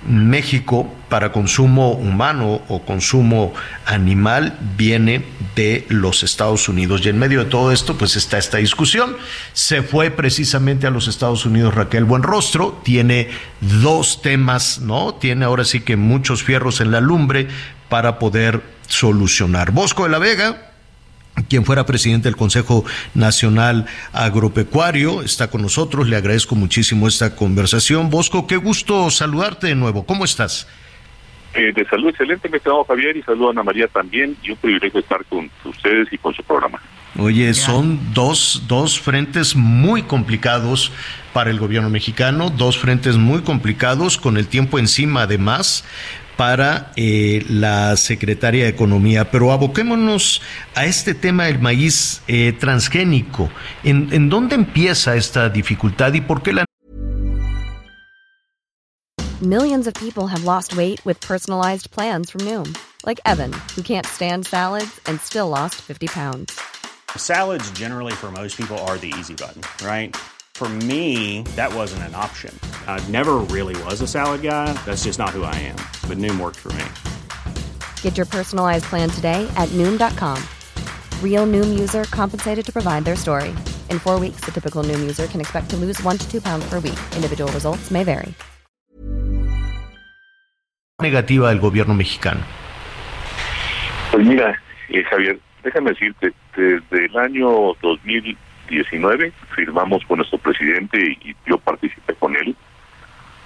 México 0.08 0.92
para 1.10 1.32
consumo 1.32 1.92
humano 1.92 2.62
o 2.70 2.82
consumo 2.84 3.54
animal 3.86 4.58
viene 4.78 5.24
de 5.56 5.86
los 5.90 6.24
Estados 6.24 6.70
Unidos. 6.70 7.02
Y 7.04 7.10
en 7.10 7.20
medio 7.20 7.44
de 7.44 7.50
todo 7.50 7.72
esto, 7.72 7.98
pues 7.98 8.16
está 8.16 8.38
esta 8.38 8.58
discusión. 8.58 9.18
Se 9.54 9.84
fue 9.84 10.10
precisamente 10.10 10.88
a 10.88 10.92
los 10.92 11.08
Estados 11.08 11.46
Unidos 11.46 11.76
Raquel 11.76 12.06
Buenrostro, 12.06 12.80
tiene 12.84 13.30
dos 13.60 14.22
temas, 14.22 14.80
¿no? 14.80 15.16
Tiene 15.16 15.46
ahora 15.46 15.66
sí 15.66 15.82
que 15.82 15.98
muchos 15.98 16.44
fierros 16.44 16.82
en 16.82 16.92
la 16.92 17.02
lumbre 17.02 17.48
para 17.90 18.18
poder 18.20 18.62
solucionar. 18.88 19.72
Bosco 19.72 20.04
de 20.04 20.10
la 20.10 20.20
Vega, 20.20 20.71
quien 21.50 21.66
fuera 21.66 21.86
presidente 21.86 22.28
del 22.28 22.36
Consejo 22.36 22.86
Nacional 23.14 23.86
Agropecuario, 24.14 25.22
está 25.22 25.50
con 25.50 25.62
nosotros. 25.62 26.08
Le 26.08 26.16
agradezco 26.16 26.56
muchísimo 26.56 27.08
esta 27.08 27.36
conversación. 27.36 28.10
Bosco, 28.10 28.48
qué 28.48 28.58
gusto 28.58 29.10
saludarte 29.10 29.68
de 29.68 29.76
nuevo. 29.76 30.06
¿Cómo 30.06 30.26
estás? 30.26 30.68
Eh, 31.54 31.74
de 31.76 31.86
salud 31.86 32.10
excelente, 32.10 32.48
me 32.48 32.62
llamo 32.66 32.86
Javier 32.86 33.18
y 33.18 33.24
saludo 33.24 33.50
a 33.50 33.52
Ana 33.52 33.64
María 33.64 33.86
también 33.88 34.38
y 34.42 34.52
un 34.52 34.58
privilegio 34.58 35.02
estar 35.02 35.26
con 35.26 35.52
ustedes 35.66 36.08
y 36.12 36.18
con 36.18 36.34
su 36.34 36.42
programa. 36.44 36.82
Oye, 37.20 37.54
son 37.54 38.00
dos, 38.14 38.64
dos 38.70 38.98
frentes 38.98 39.54
muy 39.54 40.04
complicados 40.04 40.94
para 41.34 41.50
el 41.50 41.60
gobierno 41.60 41.90
mexicano, 41.90 42.50
dos 42.50 42.78
frentes 42.78 43.18
muy 43.18 43.42
complicados 43.42 44.18
con 44.18 44.38
el 44.38 44.48
tiempo 44.48 44.80
encima 44.80 45.24
además 45.24 45.84
para 46.38 46.92
eh, 46.96 47.46
la 47.50 47.96
secretaria 47.98 48.64
de 48.64 48.70
Economía. 48.70 49.30
Pero 49.32 49.52
aboquémonos 49.52 50.42
a 50.76 50.86
este 50.86 51.14
tema 51.14 51.46
del 51.46 51.60
maíz 51.60 52.22
eh, 52.28 52.54
transgénico. 52.60 53.50
¿En, 53.84 54.10
¿En 54.12 54.30
dónde 54.30 54.56
empieza 54.56 55.16
esta 55.16 55.50
dificultad 55.50 56.14
y 56.14 56.22
por 56.22 56.42
qué 56.42 56.54
la... 56.54 56.66
Millions 59.42 59.88
of 59.88 59.96
people 59.96 60.28
have 60.28 60.44
lost 60.44 60.76
weight 60.78 61.04
with 61.04 61.20
personalized 61.20 61.90
plans 61.90 62.30
from 62.30 62.42
Noom, 62.46 62.78
like 63.06 63.20
Evan, 63.26 63.52
who 63.76 63.82
can't 63.82 64.06
stand 64.06 64.46
salads 64.46 65.00
and 65.08 65.20
still 65.20 65.50
lost 65.50 65.82
50 65.82 66.08
pounds. 66.08 66.60
Salads, 67.18 67.70
generally, 67.72 68.14
for 68.14 68.32
most 68.32 68.56
people, 68.56 68.78
are 68.88 68.98
the 68.98 69.12
easy 69.20 69.34
button, 69.34 69.64
right? 69.84 70.16
For 70.62 70.70
me, 70.86 71.42
that 71.56 71.74
wasn't 71.74 72.04
an 72.04 72.14
option. 72.14 72.54
I 72.86 73.04
never 73.10 73.38
really 73.50 73.74
was 73.90 74.00
a 74.02 74.08
salad 74.08 74.44
guy. 74.44 74.72
That's 74.86 75.06
just 75.06 75.18
not 75.18 75.32
who 75.32 75.42
I 75.42 75.56
am. 75.56 75.78
But 76.08 76.20
Noom 76.20 76.40
worked 76.40 76.60
for 76.60 76.72
me. 76.78 76.86
Get 78.04 78.16
your 78.16 78.28
personalized 78.28 78.86
plan 78.86 79.10
today 79.10 79.50
at 79.58 79.70
Noom.com. 79.70 80.38
Real 81.24 81.48
Noom 81.48 81.80
user 81.80 82.04
compensated 82.12 82.64
to 82.64 82.72
provide 82.72 83.06
their 83.06 83.16
story. 83.16 83.50
In 83.90 83.98
four 83.98 84.20
weeks, 84.20 84.42
the 84.46 84.52
typical 84.52 84.84
Noom 84.84 85.00
user 85.00 85.26
can 85.26 85.42
expect 85.42 85.72
to 85.72 85.78
lose 85.78 86.00
one 86.04 86.20
to 86.20 86.32
two 86.32 86.40
pounds 86.40 86.64
per 86.70 86.76
week. 86.76 87.00
Individual 87.16 87.52
results 87.54 87.90
may 87.90 88.04
vary. 88.04 88.32
Negativa 91.02 91.50
del 91.50 91.60
gobierno 91.60 91.96
mexicano. 91.96 92.46
Pues 94.12 94.28
mira, 94.28 94.62
eh, 94.90 95.04
Javier, 95.10 95.40
déjame 95.64 95.90
decirte, 95.90 96.34
desde 96.56 97.06
el 97.08 97.18
año 97.18 97.74
2019 98.72 99.32
firmamos 99.56 100.04
con 100.06 100.18
nuestro 100.18 100.38
presidente 100.40 101.18
y 101.22 101.36
yo 101.46 101.58
participé 101.58 102.14
con 102.16 102.36
él, 102.36 102.56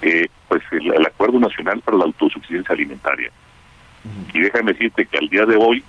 eh, 0.02 0.28
pues 0.48 0.62
el, 0.70 0.94
el, 0.94 1.06
Acuerdo 1.06 1.40
Nacional 1.40 1.80
para 1.80 1.98
la 1.98 2.04
Autosuficiencia 2.04 2.74
Alimentaria. 2.74 3.30
Y 4.32 4.40
déjame 4.40 4.72
decirte 4.72 5.04
que 5.06 5.18
al 5.18 5.28
día 5.28 5.44
de 5.46 5.56
hoy, 5.56 5.82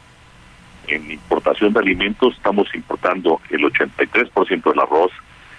en 0.88 1.12
importación 1.12 1.72
de 1.74 1.80
alimentos, 1.80 2.36
estamos 2.36 2.74
importando 2.74 3.40
el 3.52 3.62
83% 3.62 4.64
del 4.64 4.80
arroz, 4.80 5.12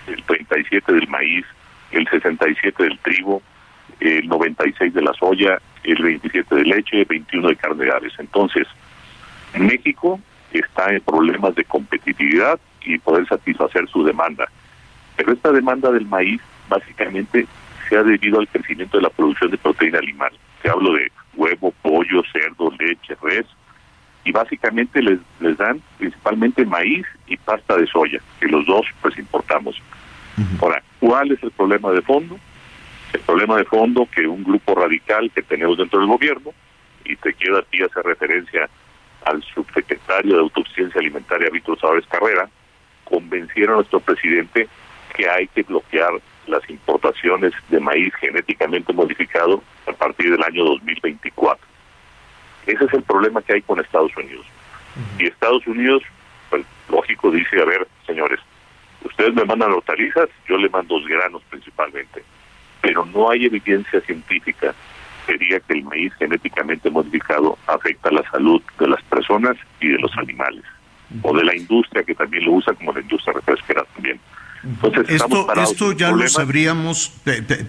el 0.08 0.24
37% 0.26 0.86
del 0.86 1.08
maíz, 1.08 1.44
el 1.92 2.06
67% 2.08 2.76
del 2.78 2.98
trigo, 2.98 3.42
el 4.00 4.28
96% 4.28 4.92
de 4.92 5.02
la 5.02 5.12
soya, 5.14 5.60
el 5.84 5.98
27% 5.98 6.48
de 6.48 6.64
leche, 6.64 7.06
21% 7.06 7.48
de 7.48 7.56
carne 7.56 7.84
de 7.84 7.92
aves. 7.92 8.12
Entonces, 8.18 8.66
México 9.56 10.20
está 10.52 10.92
en 10.92 11.00
problemas 11.02 11.54
de 11.54 11.64
competitividad 11.64 12.58
y 12.94 12.98
poder 12.98 13.26
satisfacer 13.26 13.88
su 13.88 14.02
demanda. 14.04 14.46
Pero 15.16 15.32
esta 15.32 15.52
demanda 15.52 15.90
del 15.90 16.06
maíz 16.06 16.40
básicamente 16.68 17.46
se 17.88 17.96
ha 17.96 18.02
debido 18.02 18.38
al 18.38 18.48
crecimiento 18.48 18.96
de 18.98 19.02
la 19.02 19.10
producción 19.10 19.50
de 19.50 19.58
proteína 19.58 19.98
animal. 19.98 20.32
Se 20.62 20.70
hablo 20.70 20.92
de 20.92 21.10
huevo, 21.34 21.72
pollo, 21.82 22.22
cerdo, 22.32 22.72
leche, 22.78 23.16
res, 23.22 23.46
y 24.24 24.32
básicamente 24.32 25.00
les, 25.00 25.18
les 25.40 25.56
dan 25.56 25.80
principalmente 25.96 26.64
maíz 26.64 27.06
y 27.26 27.36
pasta 27.36 27.76
de 27.76 27.86
soya, 27.86 28.20
que 28.40 28.46
los 28.46 28.66
dos 28.66 28.86
pues 29.00 29.18
importamos. 29.18 29.80
Ahora, 30.60 30.82
¿cuál 31.00 31.32
es 31.32 31.42
el 31.42 31.50
problema 31.50 31.90
de 31.90 32.02
fondo? 32.02 32.38
El 33.12 33.20
problema 33.20 33.56
de 33.56 33.64
fondo 33.64 34.06
que 34.14 34.26
un 34.26 34.44
grupo 34.44 34.74
radical 34.74 35.30
que 35.34 35.42
tenemos 35.42 35.78
dentro 35.78 35.98
del 35.98 36.08
gobierno, 36.08 36.50
y 37.04 37.16
te 37.16 37.32
quiero 37.34 37.58
a 37.58 37.62
ti 37.62 37.82
hacer 37.82 38.04
referencia 38.04 38.68
al 39.24 39.42
subsecretario 39.42 40.34
de 40.34 40.40
Autosuficiencia 40.40 41.00
Alimentaria, 41.00 41.48
Víctor 41.50 41.80
Sabres 41.80 42.06
Carrera, 42.06 42.48
convencieron 43.08 43.74
a 43.74 43.76
nuestro 43.76 44.00
presidente 44.00 44.68
que 45.16 45.28
hay 45.28 45.46
que 45.48 45.62
bloquear 45.62 46.10
las 46.46 46.68
importaciones 46.70 47.52
de 47.68 47.80
maíz 47.80 48.14
genéticamente 48.14 48.92
modificado 48.92 49.62
a 49.86 49.92
partir 49.92 50.30
del 50.30 50.42
año 50.42 50.64
2024. 50.64 51.66
Ese 52.66 52.84
es 52.84 52.92
el 52.92 53.02
problema 53.02 53.42
que 53.42 53.54
hay 53.54 53.62
con 53.62 53.80
Estados 53.80 54.16
Unidos. 54.16 54.46
Y 55.18 55.26
Estados 55.26 55.66
Unidos, 55.66 56.02
pues 56.50 56.64
lógico, 56.88 57.30
dice, 57.30 57.60
a 57.60 57.64
ver, 57.64 57.86
señores, 58.06 58.40
ustedes 59.04 59.34
me 59.34 59.44
mandan 59.44 59.72
hortalizas, 59.72 60.28
yo 60.48 60.56
le 60.56 60.68
mando 60.68 60.96
granos 61.04 61.42
principalmente, 61.50 62.22
pero 62.80 63.04
no 63.06 63.30
hay 63.30 63.46
evidencia 63.46 64.00
científica 64.00 64.74
que 65.26 65.38
diga 65.38 65.60
que 65.60 65.74
el 65.74 65.84
maíz 65.84 66.12
genéticamente 66.14 66.90
modificado 66.90 67.58
afecta 67.66 68.10
la 68.10 68.28
salud 68.30 68.62
de 68.78 68.88
las 68.88 69.02
personas 69.04 69.56
y 69.80 69.88
de 69.88 69.98
los 69.98 70.16
animales, 70.16 70.64
o 71.22 71.36
de 71.36 71.44
la 71.44 71.56
industria 71.56 72.02
que 72.02 72.14
también 72.14 72.44
lo 72.44 72.52
usa 72.52 72.74
como 72.74 72.92
la 72.92 73.00
industria 73.00 73.34
refresquera 73.34 73.84
también. 73.94 74.20
Entonces, 74.62 75.08
esto, 75.08 75.46
esto 75.54 75.92
ya 75.92 76.10
lo 76.10 76.28
sabríamos, 76.28 77.12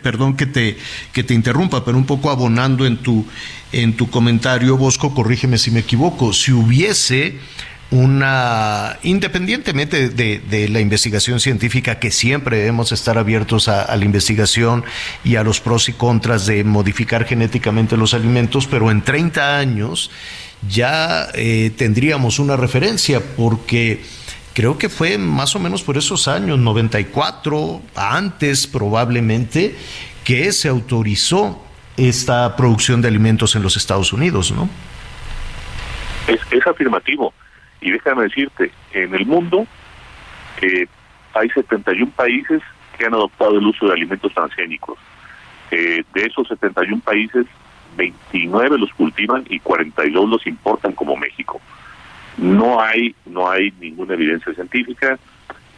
perdón 0.01 0.35
que 0.35 0.47
te, 0.47 0.77
que 1.13 1.23
te 1.23 1.33
interrumpa, 1.33 1.85
pero 1.85 1.97
un 1.97 2.05
poco 2.05 2.31
abonando 2.31 2.85
en 2.85 2.97
tu, 2.97 3.25
en 3.71 3.95
tu 3.95 4.09
comentario, 4.09 4.75
Bosco, 4.75 5.13
corrígeme 5.13 5.57
si 5.57 5.69
me 5.69 5.81
equivoco, 5.81 6.33
si 6.33 6.51
hubiese 6.51 7.37
una, 7.91 8.97
independientemente 9.03 10.09
de, 10.09 10.39
de, 10.39 10.69
la 10.69 10.79
investigación 10.79 11.39
científica, 11.39 11.99
que 11.99 12.11
siempre 12.11 12.57
debemos 12.57 12.91
estar 12.91 13.17
abiertos 13.17 13.67
a, 13.67 13.81
a, 13.83 13.95
la 13.95 14.05
investigación 14.05 14.83
y 15.23 15.35
a 15.35 15.43
los 15.43 15.59
pros 15.59 15.89
y 15.89 15.93
contras 15.93 16.45
de 16.45 16.63
modificar 16.63 17.25
genéticamente 17.25 17.97
los 17.97 18.13
alimentos, 18.13 18.67
pero 18.67 18.91
en 18.91 19.01
30 19.01 19.57
años 19.57 20.11
ya 20.67 21.27
eh, 21.33 21.71
tendríamos 21.77 22.39
una 22.39 22.57
referencia, 22.57 23.21
porque 23.37 24.01
creo 24.53 24.77
que 24.77 24.89
fue 24.89 25.17
más 25.17 25.55
o 25.55 25.59
menos 25.59 25.83
por 25.83 25.97
esos 25.97 26.27
años, 26.27 26.59
94, 26.59 27.81
antes 27.95 28.67
probablemente, 28.67 29.75
que 30.23 30.51
se 30.51 30.67
autorizó 30.67 31.63
esta 31.97 32.55
producción 32.55 33.01
de 33.01 33.07
alimentos 33.07 33.55
en 33.55 33.63
los 33.63 33.77
Estados 33.77 34.13
Unidos, 34.13 34.51
¿no? 34.51 34.69
Es, 36.27 36.39
es 36.51 36.65
afirmativo. 36.67 37.33
Y 37.81 37.91
déjame 37.91 38.23
decirte, 38.23 38.71
en 38.93 39.15
el 39.15 39.25
mundo 39.25 39.65
eh, 40.61 40.87
hay 41.33 41.49
71 41.49 42.11
países 42.15 42.61
que 42.97 43.05
han 43.05 43.13
adoptado 43.13 43.57
el 43.57 43.65
uso 43.65 43.87
de 43.87 43.93
alimentos 43.93 44.33
transgénicos. 44.33 44.97
Eh, 45.71 46.03
de 46.13 46.25
esos 46.25 46.47
71 46.47 47.01
países, 47.01 47.45
29 47.97 48.77
los 48.77 48.93
cultivan 48.93 49.45
y 49.49 49.59
42 49.59 50.29
los 50.29 50.47
importan 50.47 50.93
como 50.93 51.15
México. 51.15 51.61
No 52.37 52.81
hay, 52.81 53.15
no 53.25 53.49
hay 53.49 53.73
ninguna 53.79 54.13
evidencia 54.13 54.53
científica. 54.53 55.19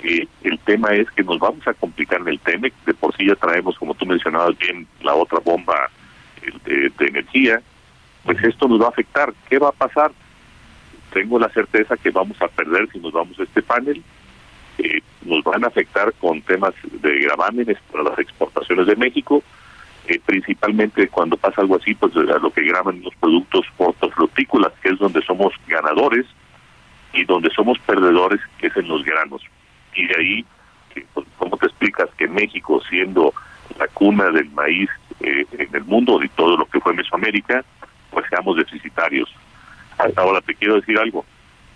Eh, 0.03 0.27
el 0.43 0.59
tema 0.59 0.89
es 0.89 1.09
que 1.11 1.23
nos 1.23 1.39
vamos 1.39 1.65
a 1.67 1.73
complicar 1.73 2.21
en 2.21 2.29
el 2.29 2.39
TEMEC. 2.39 2.73
De 2.85 2.93
por 2.93 3.15
sí 3.15 3.25
ya 3.25 3.35
traemos, 3.35 3.77
como 3.77 3.93
tú 3.93 4.05
mencionabas 4.05 4.57
bien, 4.57 4.87
la 5.01 5.15
otra 5.15 5.39
bomba 5.39 5.89
de, 6.65 6.91
de 6.97 7.05
energía. 7.07 7.61
Pues 8.23 8.43
esto 8.43 8.67
nos 8.67 8.81
va 8.81 8.85
a 8.85 8.89
afectar. 8.89 9.33
¿Qué 9.49 9.57
va 9.57 9.69
a 9.69 9.73
pasar? 9.73 10.11
Tengo 11.11 11.39
la 11.39 11.49
certeza 11.49 11.97
que 11.97 12.11
vamos 12.11 12.41
a 12.41 12.47
perder 12.47 12.89
si 12.91 12.99
nos 12.99 13.11
vamos 13.11 13.39
a 13.39 13.43
este 13.43 13.61
panel. 13.61 14.03
Eh, 14.77 15.01
nos 15.23 15.43
van 15.43 15.63
a 15.63 15.67
afectar 15.67 16.13
con 16.13 16.41
temas 16.41 16.73
de 16.83 17.19
gravámenes 17.19 17.77
para 17.91 18.03
las 18.03 18.19
exportaciones 18.19 18.87
de 18.87 18.95
México. 18.95 19.43
Eh, 20.11 20.19
principalmente 20.25 21.07
cuando 21.07 21.37
pasa 21.37 21.61
algo 21.61 21.77
así, 21.77 21.95
pues 21.95 22.13
a 22.17 22.37
lo 22.39 22.51
que 22.51 22.63
graban 22.63 23.01
los 23.01 23.15
productos 23.15 23.65
hortofrutícolas, 23.77 24.73
que 24.83 24.89
es 24.89 24.99
donde 24.99 25.21
somos 25.21 25.53
ganadores, 25.67 26.25
y 27.13 27.23
donde 27.23 27.49
somos 27.51 27.79
perdedores, 27.79 28.41
que 28.57 28.67
es 28.67 28.75
en 28.75 28.89
los 28.89 29.05
granos. 29.05 29.41
Y 29.95 30.07
de 30.07 30.15
ahí, 30.17 30.45
pues, 31.13 31.25
¿cómo 31.37 31.55
te 31.55 31.67
explicas 31.67 32.09
que 32.17 32.27
México, 32.27 32.81
siendo 32.89 33.33
la 33.79 33.87
cuna 33.87 34.29
del 34.31 34.49
maíz 34.49 34.89
eh, 35.21 35.45
en 35.57 35.73
el 35.73 35.85
mundo, 35.85 36.19
de 36.19 36.27
todo 36.35 36.57
lo 36.57 36.65
que 36.65 36.81
fue 36.81 36.93
Mesoamérica, 36.93 37.63
pues 38.09 38.25
seamos 38.29 38.57
deficitarios? 38.57 39.33
Ahora 40.17 40.41
te 40.41 40.55
quiero 40.55 40.75
decir 40.75 40.99
algo. 40.99 41.25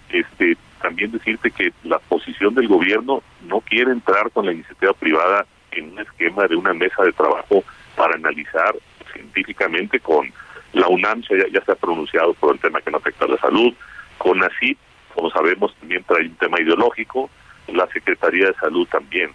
Este, 0.09 0.57
también 0.81 1.11
decirte 1.11 1.51
que 1.51 1.71
la 1.85 1.99
posición 1.99 2.53
del 2.53 2.67
gobierno 2.67 3.23
no 3.47 3.61
quiere 3.61 3.93
entrar 3.93 4.29
con 4.31 4.45
la 4.45 4.51
iniciativa 4.51 4.91
privada 4.91 5.45
en 5.71 5.93
un 5.93 5.99
esquema 5.99 6.47
de 6.47 6.57
una 6.57 6.73
mesa 6.73 7.01
de 7.03 7.13
trabajo 7.13 7.63
para 7.95 8.15
analizar 8.15 8.75
científicamente 9.13 9.99
con 9.99 10.31
la 10.73 10.87
UNAM 10.87 11.21
ya, 11.29 11.47
ya 11.51 11.63
se 11.63 11.71
ha 11.71 11.75
pronunciado 11.75 12.33
por 12.35 12.53
el 12.53 12.61
tema 12.61 12.81
que 12.81 12.91
no 12.91 12.97
afecta 12.97 13.25
a 13.25 13.29
la 13.29 13.37
salud, 13.37 13.73
con 14.17 14.43
ACIP, 14.43 14.77
como 15.13 15.29
sabemos, 15.29 15.73
también 15.79 16.03
trae 16.03 16.25
un 16.25 16.35
tema 16.35 16.59
ideológico, 16.59 17.29
la 17.67 17.87
Secretaría 17.87 18.47
de 18.47 18.53
Salud 18.55 18.87
también. 18.89 19.31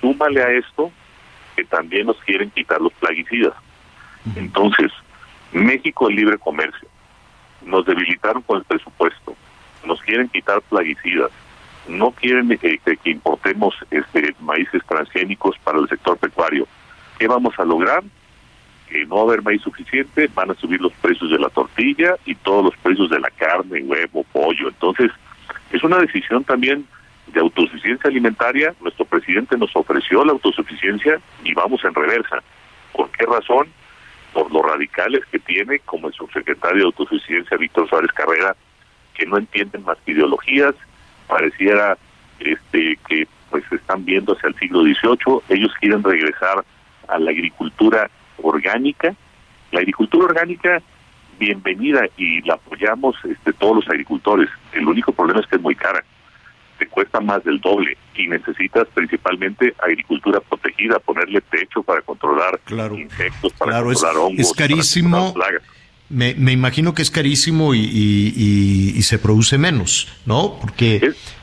Súmale 0.00 0.42
a 0.42 0.50
esto 0.50 0.92
que 1.56 1.64
también 1.64 2.06
nos 2.06 2.16
quieren 2.18 2.50
quitar 2.50 2.80
los 2.80 2.92
plaguicidas. 2.94 3.54
Entonces, 4.36 4.92
México 5.52 6.08
el 6.08 6.16
libre 6.16 6.38
comercio, 6.38 6.88
nos 7.64 7.84
debilitaron 7.86 8.42
con 8.42 8.58
el 8.58 8.64
presupuesto, 8.64 9.34
nos 9.84 10.00
quieren 10.02 10.28
quitar 10.28 10.62
plaguicidas, 10.62 11.30
no 11.88 12.12
quieren 12.12 12.50
eh, 12.52 12.58
que, 12.58 12.78
que 12.78 13.10
importemos 13.10 13.74
este 13.90 14.34
maíces 14.40 14.82
transgénicos 14.86 15.58
para 15.64 15.78
el 15.78 15.88
sector 15.88 16.16
pecuario. 16.18 16.66
¿Qué 17.18 17.26
vamos 17.26 17.54
a 17.58 17.64
lograr? 17.64 18.02
Que 18.88 19.06
no 19.06 19.16
va 19.16 19.20
a 19.22 19.24
haber 19.24 19.42
maíz 19.42 19.62
suficiente, 19.62 20.28
van 20.34 20.50
a 20.50 20.54
subir 20.54 20.80
los 20.80 20.92
precios 20.94 21.30
de 21.30 21.38
la 21.38 21.48
tortilla 21.48 22.16
y 22.26 22.34
todos 22.34 22.64
los 22.64 22.76
precios 22.78 23.10
de 23.10 23.20
la 23.20 23.30
carne, 23.30 23.82
huevo, 23.82 24.24
pollo. 24.32 24.68
Entonces, 24.68 25.10
es 25.72 25.82
una 25.82 25.98
decisión 25.98 26.44
también 26.44 26.86
de 27.28 27.40
autosuficiencia 27.40 28.10
alimentaria. 28.10 28.74
Nuestro 28.80 29.04
presidente 29.04 29.56
nos 29.56 29.74
ofreció 29.74 30.24
la 30.24 30.32
autosuficiencia 30.32 31.20
y 31.44 31.54
vamos 31.54 31.82
en 31.84 31.94
reversa. 31.94 32.42
¿Por 32.92 33.10
qué 33.10 33.24
razón? 33.24 33.68
Por 34.32 34.52
los 34.52 34.62
radicales 34.62 35.24
que 35.30 35.38
tiene, 35.38 35.78
como 35.80 36.08
el 36.08 36.14
subsecretario 36.14 36.78
de 36.78 36.84
autosuficiencia, 36.84 37.56
Víctor 37.56 37.88
Suárez 37.88 38.12
Carrera, 38.12 38.56
que 39.14 39.26
no 39.26 39.38
entienden 39.38 39.84
más 39.84 39.98
que 40.04 40.12
ideologías, 40.12 40.74
pareciera 41.26 41.96
este 42.40 42.98
que 43.08 43.26
pues 43.50 43.64
están 43.70 44.04
viendo 44.04 44.32
hacia 44.32 44.48
el 44.48 44.54
siglo 44.56 44.82
XVIII, 44.82 45.40
ellos 45.50 45.72
quieren 45.78 46.02
regresar 46.02 46.64
a 47.12 47.18
la 47.18 47.30
agricultura 47.30 48.10
orgánica. 48.42 49.14
La 49.70 49.80
agricultura 49.80 50.26
orgánica, 50.26 50.82
bienvenida 51.38 52.02
y 52.16 52.40
la 52.42 52.54
apoyamos 52.54 53.16
este, 53.28 53.52
todos 53.52 53.76
los 53.76 53.88
agricultores. 53.88 54.48
El 54.72 54.86
único 54.86 55.12
problema 55.12 55.40
es 55.40 55.46
que 55.46 55.56
es 55.56 55.62
muy 55.62 55.74
cara. 55.74 56.04
Te 56.78 56.86
cuesta 56.88 57.20
más 57.20 57.44
del 57.44 57.60
doble 57.60 57.96
y 58.16 58.26
necesitas 58.28 58.88
principalmente 58.92 59.74
agricultura 59.82 60.40
protegida, 60.40 60.98
ponerle 60.98 61.40
techo 61.42 61.82
para 61.82 62.02
controlar 62.02 62.58
insectos, 62.98 63.52
para 63.54 63.72
Claro, 63.72 63.92
es, 63.92 64.00
controlar 64.00 64.16
hongos. 64.26 64.40
es 64.46 64.52
carísimo. 64.52 65.34
Me, 66.08 66.34
me 66.34 66.52
imagino 66.52 66.92
que 66.94 67.00
es 67.00 67.10
carísimo 67.10 67.72
y, 67.74 67.78
y- 67.80 68.32
y- 68.36 68.98
y 68.98 69.02
se 69.02 69.18
produce 69.18 69.56
menos, 69.56 70.08
¿no? 70.26 70.58
Porque 70.60 70.96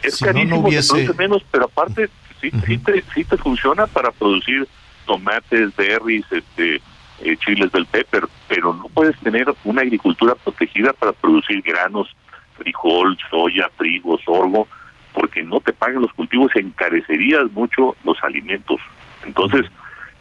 Es 0.03 0.15
si 0.15 0.25
carísimo, 0.25 0.57
no 0.57 0.61
se 0.61 0.67
hubiese... 0.67 0.93
produce 0.93 1.13
menos, 1.17 1.43
pero 1.49 1.65
aparte 1.65 2.07
sí, 2.39 2.51
sí, 2.67 2.77
te, 2.77 3.03
sí 3.15 3.23
te 3.23 3.37
funciona 3.37 3.87
para 3.87 4.11
producir 4.11 4.67
tomates, 5.09 5.75
berries, 5.75 6.23
este, 6.31 6.75
eh, 7.21 7.35
chiles 7.37 7.71
del 7.71 7.87
pepper, 7.87 8.27
pero 8.47 8.75
no 8.75 8.85
puedes 8.89 9.17
tener 9.21 9.51
una 9.63 9.81
agricultura 9.81 10.35
protegida 10.35 10.93
para 10.93 11.13
producir 11.13 11.63
granos, 11.63 12.15
frijol, 12.57 13.17
soya, 13.31 13.71
trigo, 13.75 14.19
sorgo, 14.19 14.67
porque 15.13 15.41
no 15.41 15.59
te 15.61 15.73
pagan 15.73 16.03
los 16.03 16.13
cultivos, 16.13 16.55
encarecerías 16.55 17.51
mucho 17.53 17.95
los 18.03 18.23
alimentos. 18.23 18.79
Entonces, 19.25 19.65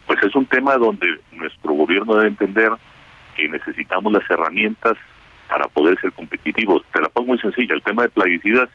pues 0.06 0.18
es 0.22 0.34
un 0.34 0.46
tema 0.46 0.76
donde 0.76 1.06
nuestro 1.32 1.74
gobierno 1.74 2.14
debe 2.14 2.28
entender 2.28 2.72
que 3.36 3.46
necesitamos 3.46 4.10
las 4.10 4.28
herramientas 4.30 4.96
para 5.50 5.68
poder 5.68 6.00
ser 6.00 6.12
competitivos. 6.12 6.82
Te 6.94 7.02
la 7.02 7.10
pongo 7.10 7.28
muy 7.28 7.38
sencilla, 7.38 7.74
el 7.74 7.82
tema 7.82 8.04
de 8.04 8.08
plaguicidas 8.08 8.70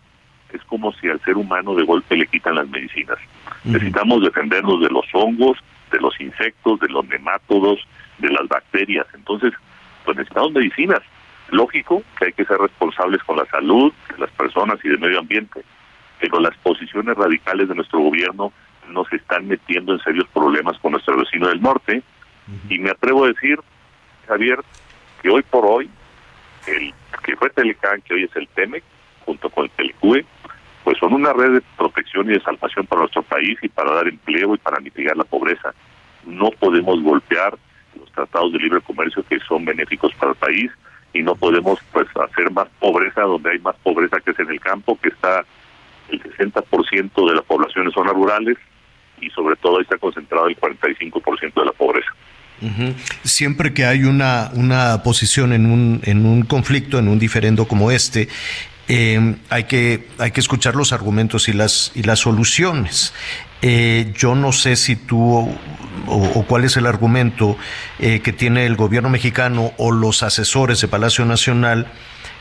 es 0.53 0.63
como 0.65 0.93
si 0.93 1.09
al 1.09 1.19
ser 1.21 1.35
humano 1.35 1.73
de 1.73 1.83
golpe 1.83 2.15
le 2.15 2.27
quitan 2.27 2.55
las 2.55 2.69
medicinas. 2.69 3.17
Necesitamos 3.63 4.21
defendernos 4.21 4.81
de 4.81 4.89
los 4.89 5.05
hongos, 5.13 5.57
de 5.93 6.01
los 6.01 6.19
insectos, 6.19 6.79
de 6.79 6.89
los 6.89 7.07
nemátodos, 7.07 7.79
de 8.17 8.29
las 8.29 8.47
bacterias. 8.47 9.05
Entonces, 9.13 9.53
pues 10.03 10.17
necesitamos 10.17 10.51
medicinas. 10.51 10.99
Lógico 11.49 12.03
que 12.17 12.25
hay 12.25 12.33
que 12.33 12.45
ser 12.45 12.57
responsables 12.57 13.23
con 13.23 13.37
la 13.37 13.45
salud 13.45 13.93
de 14.09 14.17
las 14.17 14.31
personas 14.31 14.79
y 14.83 14.89
del 14.89 14.99
medio 14.99 15.19
ambiente, 15.19 15.63
pero 16.19 16.39
las 16.39 16.55
posiciones 16.57 17.15
radicales 17.15 17.69
de 17.69 17.75
nuestro 17.75 17.99
gobierno 17.99 18.51
nos 18.89 19.11
están 19.13 19.47
metiendo 19.47 19.93
en 19.93 19.99
serios 19.99 20.27
problemas 20.33 20.77
con 20.79 20.93
nuestro 20.93 21.17
vecino 21.17 21.47
del 21.47 21.61
norte. 21.61 22.01
Y 22.69 22.79
me 22.79 22.89
atrevo 22.89 23.23
a 23.23 23.27
decir, 23.27 23.59
Javier, 24.27 24.59
que 25.21 25.29
hoy 25.29 25.43
por 25.43 25.65
hoy, 25.65 25.89
el 26.67 26.93
que 27.23 27.35
fue 27.37 27.49
Telecán, 27.51 28.01
que 28.01 28.15
hoy 28.15 28.23
es 28.23 28.35
el 28.35 28.47
TEMEC, 28.49 28.83
junto 29.25 29.49
con 29.49 29.65
el 29.65 29.71
Telecue, 29.71 30.25
pues 30.83 30.97
son 30.97 31.13
una 31.13 31.33
red 31.33 31.53
de 31.53 31.61
protección 31.77 32.29
y 32.29 32.33
de 32.33 32.41
salvación 32.41 32.85
para 32.85 33.01
nuestro 33.01 33.23
país 33.23 33.57
y 33.61 33.69
para 33.69 33.93
dar 33.93 34.07
empleo 34.07 34.55
y 34.55 34.57
para 34.57 34.79
mitigar 34.79 35.15
la 35.15 35.23
pobreza. 35.23 35.73
No 36.25 36.49
podemos 36.51 37.01
golpear 37.01 37.57
los 37.99 38.11
tratados 38.11 38.51
de 38.53 38.59
libre 38.59 38.81
comercio 38.81 39.23
que 39.27 39.39
son 39.47 39.65
benéficos 39.65 40.13
para 40.15 40.31
el 40.31 40.37
país 40.37 40.71
y 41.13 41.21
no 41.21 41.35
podemos 41.35 41.79
pues 41.91 42.07
hacer 42.15 42.51
más 42.51 42.67
pobreza 42.79 43.21
donde 43.21 43.51
hay 43.51 43.59
más 43.59 43.75
pobreza 43.83 44.17
que 44.19 44.31
es 44.31 44.39
en 44.39 44.49
el 44.49 44.59
campo, 44.59 44.97
que 45.01 45.09
está 45.09 45.45
el 46.09 46.21
60% 46.21 47.29
de 47.29 47.35
la 47.35 47.41
población 47.41 47.87
en 47.87 48.05
rurales 48.05 48.57
y 49.21 49.29
sobre 49.29 49.55
todo 49.55 49.77
ahí 49.77 49.83
está 49.83 49.97
concentrado 49.97 50.47
el 50.47 50.57
45% 50.57 51.53
de 51.53 51.65
la 51.65 51.71
pobreza. 51.71 52.11
Siempre 53.23 53.73
que 53.73 53.85
hay 53.85 54.05
una, 54.05 54.49
una 54.53 55.03
posición 55.03 55.51
en 55.51 55.65
un, 55.65 56.01
en 56.03 56.25
un 56.25 56.43
conflicto, 56.43 56.97
en 56.97 57.09
un 57.09 57.19
diferendo 57.19 57.67
como 57.67 57.91
este, 57.91 58.29
eh, 58.87 59.35
hay, 59.49 59.63
que, 59.65 60.07
hay 60.17 60.31
que 60.31 60.39
escuchar 60.39 60.75
los 60.75 60.91
argumentos 60.93 61.47
y 61.49 61.53
las, 61.53 61.91
y 61.95 62.03
las 62.03 62.19
soluciones. 62.19 63.13
Eh, 63.61 64.13
yo 64.17 64.35
no 64.35 64.51
sé 64.51 64.75
si 64.75 64.95
tú 64.97 65.49
o, 66.07 66.45
cuál 66.47 66.65
es 66.65 66.75
el 66.75 66.85
argumento 66.85 67.57
eh, 67.99 68.19
que 68.21 68.33
tiene 68.33 68.65
el 68.65 68.75
gobierno 68.75 69.09
mexicano 69.09 69.71
o 69.77 69.91
los 69.91 70.21
asesores 70.21 70.81
de 70.81 70.87
Palacio 70.89 71.23
Nacional. 71.23 71.87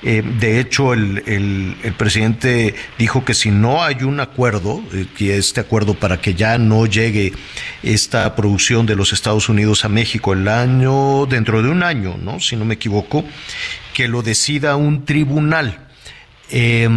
Eh, 0.04 0.20
de 0.40 0.58
hecho, 0.58 0.94
el, 0.94 1.22
el- 1.26 1.92
presidente 1.94 2.74
dijo 2.98 3.24
que 3.24 3.34
si 3.34 3.52
no 3.52 3.84
hay 3.84 4.02
un 4.02 4.18
acuerdo, 4.18 4.82
eh, 4.92 5.06
que 5.16 5.36
este 5.36 5.60
acuerdo 5.60 5.94
para 5.94 6.20
que 6.20 6.34
ya 6.34 6.58
no 6.58 6.86
llegue 6.86 7.32
esta 7.84 8.34
producción 8.34 8.84
de 8.84 8.96
los 8.96 9.12
Estados 9.12 9.48
Unidos 9.48 9.84
a 9.84 9.88
México 9.88 10.32
el 10.32 10.48
año, 10.48 11.26
dentro 11.26 11.62
de 11.62 11.68
un 11.68 11.84
año, 11.84 12.16
¿no? 12.20 12.40
Si 12.40 12.56
no 12.56 12.64
me 12.64 12.74
equivoco, 12.74 13.24
que 13.94 14.08
lo 14.08 14.22
decida 14.22 14.74
un 14.74 15.04
tribunal. 15.04 15.86
Eh, 16.52 16.88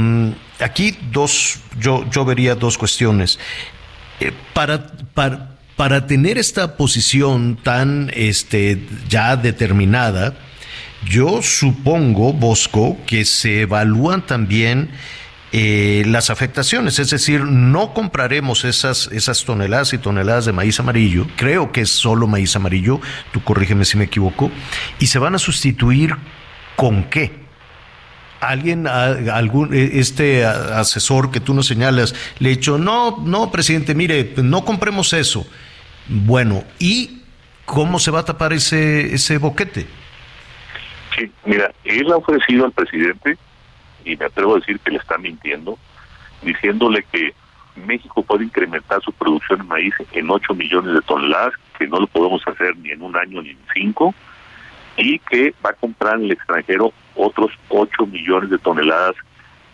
aquí 0.59 0.95
dos, 1.11 1.59
yo, 1.79 2.05
yo 2.11 2.25
vería 2.25 2.55
dos 2.55 2.77
cuestiones. 2.77 3.39
Eh, 4.19 4.31
para, 4.53 4.87
para, 5.13 5.57
para 5.75 6.07
tener 6.07 6.37
esta 6.37 6.77
posición 6.77 7.57
tan 7.61 8.11
este, 8.13 8.85
ya 9.09 9.35
determinada, 9.35 10.35
yo 11.09 11.41
supongo, 11.41 12.33
Bosco, 12.33 12.97
que 13.05 13.25
se 13.25 13.61
evalúan 13.61 14.25
también 14.25 14.89
eh, 15.51 16.03
las 16.07 16.29
afectaciones, 16.29 16.99
es 16.99 17.11
decir, 17.11 17.41
no 17.41 17.93
compraremos 17.93 18.65
esas, 18.65 19.07
esas 19.13 19.45
toneladas 19.45 19.93
y 19.93 19.97
toneladas 19.97 20.45
de 20.45 20.51
maíz 20.51 20.79
amarillo, 20.79 21.27
creo 21.37 21.71
que 21.71 21.81
es 21.81 21.91
solo 21.91 22.27
maíz 22.27 22.55
amarillo, 22.55 22.99
tú 23.31 23.41
corrígeme 23.41 23.85
si 23.85 23.97
me 23.97 24.05
equivoco, 24.05 24.51
y 24.99 25.07
se 25.07 25.19
van 25.19 25.35
a 25.35 25.39
sustituir 25.39 26.15
con 26.75 27.05
qué? 27.05 27.44
Alguien, 28.39 28.87
algún, 28.87 29.73
eh, 29.73 29.91
este 29.93 30.45
asesor 30.45 31.31
que 31.31 31.39
tú 31.39 31.53
nos 31.53 31.67
señalas, 31.67 32.13
le 32.39 32.49
ha 32.49 32.51
dicho, 32.51 32.77
no, 32.77 33.17
no, 33.23 33.51
presidente, 33.51 33.95
mire, 33.95 34.33
no 34.37 34.65
compremos 34.65 35.13
eso. 35.13 35.45
Bueno, 36.07 36.63
¿y 36.79 37.21
cómo 37.65 37.99
se 37.99 38.11
va 38.11 38.19
a 38.19 38.25
tapar 38.25 38.53
ese, 38.53 39.13
ese 39.13 39.37
boquete? 39.37 39.87
Sí, 41.17 41.31
mira, 41.45 41.71
él 41.83 42.11
ha 42.11 42.17
ofrecido 42.17 42.65
al 42.65 42.71
presidente, 42.71 43.37
y 44.03 44.15
me 44.15 44.25
atrevo 44.25 44.55
a 44.55 44.59
decir 44.59 44.79
que 44.79 44.91
le 44.91 44.97
está 44.97 45.17
mintiendo, 45.17 45.77
diciéndole 46.41 47.03
que 47.11 47.33
México 47.75 48.23
puede 48.23 48.45
incrementar 48.45 49.01
su 49.01 49.11
producción 49.11 49.59
de 49.59 49.65
maíz 49.65 49.93
en 50.11 50.29
8 50.29 50.53
millones 50.53 50.93
de 50.93 51.01
toneladas, 51.01 51.53
que 51.77 51.87
no 51.87 51.99
lo 51.99 52.07
podemos 52.07 52.41
hacer 52.47 52.77
ni 52.77 52.91
en 52.91 53.01
un 53.01 53.15
año 53.17 53.41
ni 53.41 53.49
en 53.49 53.57
cinco, 53.73 54.13
y 54.97 55.19
que 55.19 55.53
va 55.65 55.71
a 55.71 55.73
comprar 55.73 56.15
en 56.15 56.25
el 56.25 56.31
extranjero 56.31 56.93
otros 57.15 57.51
8 57.69 58.05
millones 58.05 58.49
de 58.49 58.57
toneladas 58.57 59.15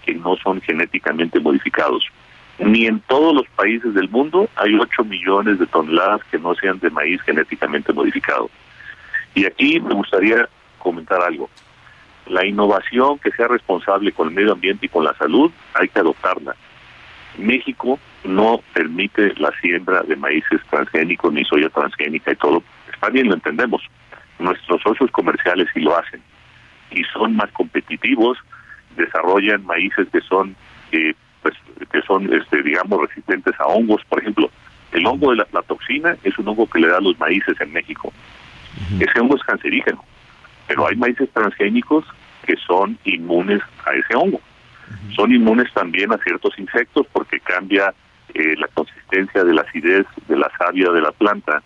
que 0.06 0.14
no 0.14 0.36
son 0.38 0.62
genéticamente 0.62 1.40
modificados. 1.40 2.06
Ni 2.60 2.86
en 2.86 3.00
todos 3.02 3.34
los 3.34 3.48
países 3.56 3.94
del 3.94 4.10
mundo 4.10 4.50
hay 4.56 4.76
8 4.76 5.04
millones 5.04 5.60
de 5.60 5.66
toneladas 5.68 6.22
que 6.30 6.38
no 6.38 6.54
sean 6.56 6.80
de 6.80 6.90
maíz 6.90 7.22
genéticamente 7.22 7.94
modificado. 7.94 8.50
Y 9.34 9.46
aquí 9.46 9.80
me 9.80 9.94
gustaría 9.94 10.48
comentar 10.78 11.22
algo. 11.22 11.50
La 12.28 12.46
innovación 12.46 13.18
que 13.20 13.32
sea 13.32 13.48
responsable 13.48 14.12
con 14.12 14.28
el 14.28 14.36
medio 14.36 14.54
ambiente 14.54 14.86
y 14.86 14.90
con 14.90 15.04
la 15.04 15.16
salud, 15.16 15.52
hay 15.74 15.88
que 15.88 16.00
adoptarla. 16.00 16.56
México 17.38 17.98
no 18.24 18.62
permite 18.74 19.34
la 19.38 19.52
siembra 19.62 20.04
de 20.04 20.16
maíces 20.16 20.60
transgénicos 20.70 21.34
ni 21.34 21.44
soya 21.46 21.70
transgénica 21.70 22.32
y 22.32 22.36
todo. 22.36 22.62
Está 22.94 23.10
bien, 23.10 23.28
lo 23.28 23.34
entendemos. 23.34 23.82
Nuestros 24.38 24.82
socios 24.82 25.10
comerciales 25.12 25.68
sí 25.74 25.80
lo 25.80 25.98
hacen 25.98 26.22
y 26.92 27.04
son 27.06 27.36
más 27.36 27.52
competitivos, 27.52 28.38
desarrollan 28.96 29.66
maíces 29.66 30.08
que 30.12 30.22
son 30.22 30.56
eh, 30.92 31.14
pues 31.42 31.56
que 31.92 32.02
son, 32.04 32.32
este, 32.34 32.62
digamos, 32.62 33.02
resistentes 33.02 33.60
a 33.60 33.66
hongos. 33.66 34.02
Por 34.08 34.20
ejemplo, 34.20 34.50
el 34.92 35.06
hongo 35.06 35.32
de 35.32 35.38
la 35.38 35.44
aflatoxina 35.44 36.16
es 36.24 36.38
un 36.38 36.48
hongo 36.48 36.68
que 36.68 36.80
le 36.80 36.88
da 36.88 36.98
a 36.98 37.02
los 37.02 37.18
maíces 37.20 37.60
en 37.60 37.74
México. 37.74 38.14
Ese 39.00 39.20
hongo 39.20 39.36
es 39.36 39.44
cancerígeno, 39.44 40.04
pero 40.68 40.88
hay 40.88 40.96
maíces 40.96 41.30
transgénicos 41.34 42.06
que 42.46 42.56
son 42.68 42.98
inmunes 43.04 43.62
a 43.86 43.94
ese 43.94 44.16
hongo. 44.16 44.40
Son 45.16 45.32
inmunes 45.32 45.72
también 45.74 46.12
a 46.12 46.18
ciertos 46.18 46.58
insectos 46.60 47.08
porque 47.12 47.40
cambia 47.40 47.94
eh, 48.34 48.56
la 48.58 48.68
consistencia 48.68 49.44
de 49.44 49.54
la 49.54 49.62
acidez 49.62 50.06
de 50.28 50.38
la 50.38 50.52
savia 50.58 50.92
de 50.92 51.02
la 51.02 51.12
planta. 51.12 51.64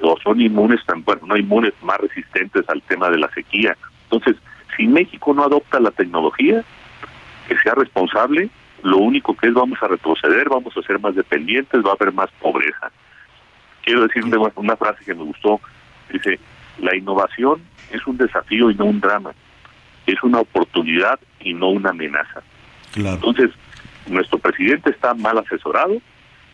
O 0.00 0.18
son 0.22 0.40
inmunes, 0.40 0.80
tan, 0.84 1.04
bueno, 1.04 1.22
no 1.26 1.36
inmunes, 1.36 1.74
más 1.82 1.98
resistentes 1.98 2.68
al 2.68 2.82
tema 2.82 3.08
de 3.10 3.18
la 3.18 3.30
sequía. 3.32 3.76
Entonces, 4.04 4.36
si 4.76 4.86
México 4.86 5.34
no 5.34 5.44
adopta 5.44 5.80
la 5.80 5.90
tecnología, 5.90 6.64
que 7.48 7.56
sea 7.58 7.74
responsable, 7.74 8.48
lo 8.82 8.98
único 8.98 9.36
que 9.36 9.48
es 9.48 9.54
vamos 9.54 9.78
a 9.82 9.88
retroceder, 9.88 10.48
vamos 10.48 10.76
a 10.76 10.82
ser 10.82 10.98
más 10.98 11.14
dependientes, 11.14 11.84
va 11.84 11.90
a 11.90 11.94
haber 11.94 12.12
más 12.12 12.30
pobreza. 12.40 12.90
Quiero 13.84 14.02
decir 14.02 14.24
una 14.56 14.76
frase 14.76 15.04
que 15.04 15.14
me 15.14 15.24
gustó, 15.24 15.60
dice, 16.12 16.38
la 16.78 16.96
innovación 16.96 17.62
es 17.90 18.06
un 18.06 18.16
desafío 18.16 18.70
y 18.70 18.74
no 18.74 18.86
un 18.86 19.00
drama, 19.00 19.32
es 20.06 20.22
una 20.22 20.40
oportunidad 20.40 21.18
y 21.40 21.54
no 21.54 21.70
una 21.70 21.90
amenaza. 21.90 22.42
Entonces, 22.94 23.50
nuestro 24.06 24.38
presidente 24.38 24.90
está 24.90 25.14
mal 25.14 25.38
asesorado, 25.38 25.98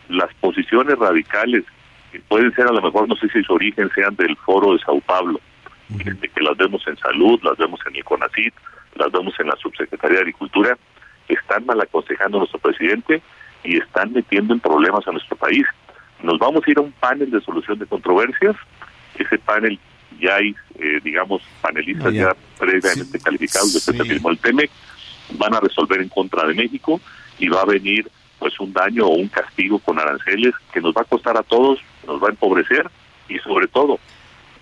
las 0.07 0.33
posiciones 0.35 0.97
radicales, 0.97 1.63
que 2.11 2.19
pueden 2.21 2.53
ser 2.55 2.67
a 2.67 2.71
lo 2.71 2.81
mejor, 2.81 3.07
no 3.07 3.15
sé 3.15 3.29
si 3.29 3.43
su 3.43 3.53
origen 3.53 3.89
sean 3.93 4.15
del 4.15 4.35
foro 4.37 4.73
de 4.73 4.79
Sao 4.79 4.99
Paulo, 5.01 5.39
este, 5.97 6.29
que 6.29 6.41
las 6.41 6.57
vemos 6.57 6.85
en 6.87 6.97
salud, 6.97 7.39
las 7.43 7.57
vemos 7.57 7.79
en 7.87 7.95
ICONACIT, 7.95 8.53
las 8.95 9.11
vemos 9.11 9.33
en 9.39 9.47
la 9.47 9.55
subsecretaría 9.55 10.17
de 10.17 10.21
Agricultura, 10.21 10.77
están 11.27 11.65
mal 11.65 11.79
aconsejando 11.81 12.37
a 12.37 12.39
nuestro 12.41 12.59
presidente 12.59 13.21
y 13.63 13.77
están 13.77 14.13
metiendo 14.13 14.53
en 14.53 14.59
problemas 14.59 15.07
a 15.07 15.11
nuestro 15.11 15.35
país. 15.35 15.65
Nos 16.21 16.37
vamos 16.39 16.63
a 16.65 16.71
ir 16.71 16.77
a 16.77 16.81
un 16.81 16.91
panel 16.91 17.31
de 17.31 17.41
solución 17.41 17.79
de 17.79 17.85
controversias. 17.85 18.55
Ese 19.17 19.37
panel 19.39 19.79
ya 20.19 20.35
hay, 20.35 20.55
eh, 20.79 20.99
digamos, 21.03 21.41
panelistas 21.61 22.07
Ah, 22.07 22.11
ya, 22.11 22.35
previamente 22.57 23.19
calificados, 23.19 23.73
después 23.73 23.97
sí. 23.97 24.13
mismo 24.13 24.29
el 24.29 24.39
TEMEC, 24.39 24.69
van 25.37 25.53
a 25.53 25.59
resolver 25.59 26.01
en 26.01 26.09
contra 26.09 26.47
de 26.47 26.55
México 26.55 26.99
y 27.37 27.47
va 27.47 27.61
a 27.61 27.65
venir 27.65 28.09
pues 28.39 28.59
un 28.59 28.71
daño 28.73 29.05
o 29.05 29.15
un 29.15 29.27
castigo 29.27 29.79
con 29.79 29.99
aranceles 29.99 30.53
que 30.73 30.81
nos 30.81 30.93
va 30.93 31.01
a 31.01 31.05
costar 31.05 31.37
a 31.37 31.43
todos, 31.43 31.79
nos 32.07 32.21
va 32.21 32.27
a 32.27 32.31
empobrecer 32.31 32.89
y 33.27 33.37
sobre 33.39 33.67
todo 33.67 33.99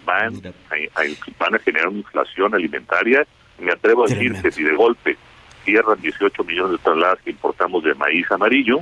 van 0.07 0.33
a, 0.71 0.99
a- 1.01 1.35
van 1.37 1.55
a 1.55 1.59
generar 1.59 1.89
una 1.89 1.99
inflación 1.99 2.55
alimentaria. 2.55 3.27
Me 3.59 3.71
atrevo 3.71 4.05
a 4.05 4.07
decir 4.07 4.31
que 4.41 4.51
si 4.51 4.63
de 4.63 4.73
golpe 4.75 5.17
cierran 5.65 5.99
18 6.01 6.43
millones 6.43 6.71
de 6.73 6.77
toneladas 6.79 7.19
que 7.21 7.29
importamos 7.31 7.83
de 7.83 7.93
maíz 7.95 8.25
amarillo, 8.31 8.79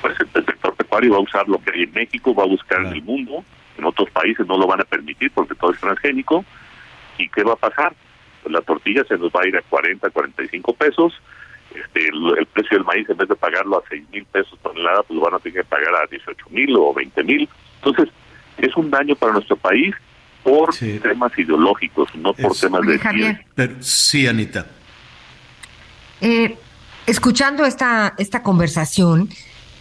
pues 0.00 0.14
el 0.20 0.44
sector 0.44 0.74
pecuario 0.74 1.12
va 1.12 1.18
a 1.18 1.20
usar 1.20 1.48
lo 1.48 1.58
que 1.62 1.70
hay 1.74 1.82
en 1.84 1.92
México, 1.92 2.34
va 2.34 2.42
a 2.42 2.46
buscar 2.48 2.80
en 2.80 2.88
el 2.88 3.02
mundo, 3.02 3.44
en 3.78 3.84
otros 3.84 4.10
países 4.10 4.46
no 4.46 4.58
lo 4.58 4.66
van 4.66 4.80
a 4.80 4.84
permitir 4.84 5.30
porque 5.32 5.54
todo 5.54 5.72
es 5.72 5.80
transgénico. 5.80 6.44
¿Y 7.18 7.28
qué 7.28 7.44
va 7.44 7.52
a 7.52 7.56
pasar? 7.56 7.94
Pues 8.42 8.52
la 8.52 8.60
tortilla 8.62 9.04
se 9.04 9.16
nos 9.16 9.30
va 9.30 9.42
a 9.44 9.48
ir 9.48 9.56
a 9.56 9.62
40, 9.62 10.10
45 10.10 10.74
pesos. 10.74 11.12
Este, 11.74 12.08
el, 12.08 12.38
el 12.38 12.46
precio 12.46 12.76
del 12.78 12.86
maíz, 12.86 13.08
en 13.08 13.16
vez 13.16 13.28
de 13.28 13.36
pagarlo 13.36 13.78
a 13.78 13.82
6 13.88 14.10
mil 14.10 14.24
pesos 14.26 14.58
tonelada, 14.62 15.02
pues 15.04 15.16
lo 15.16 15.24
van 15.24 15.34
a 15.34 15.38
tener 15.38 15.62
que 15.62 15.68
pagar 15.68 15.94
a 15.94 16.06
18 16.10 16.46
mil 16.50 16.74
o 16.76 16.92
20 16.92 17.22
mil. 17.24 17.48
Entonces, 17.82 18.12
es 18.58 18.76
un 18.76 18.90
daño 18.90 19.14
para 19.16 19.32
nuestro 19.34 19.56
país 19.56 19.94
por 20.42 20.74
temas 20.74 21.32
ideológicos, 21.38 22.08
no 22.16 22.34
por 22.34 22.56
temas 22.56 22.86
de... 22.86 22.98
Javier. 22.98 23.44
Pero, 23.54 23.74
sí, 23.80 24.26
Anita. 24.26 24.66
Eh, 26.20 26.56
escuchando 27.06 27.64
esta, 27.64 28.14
esta 28.18 28.42
conversación, 28.42 29.28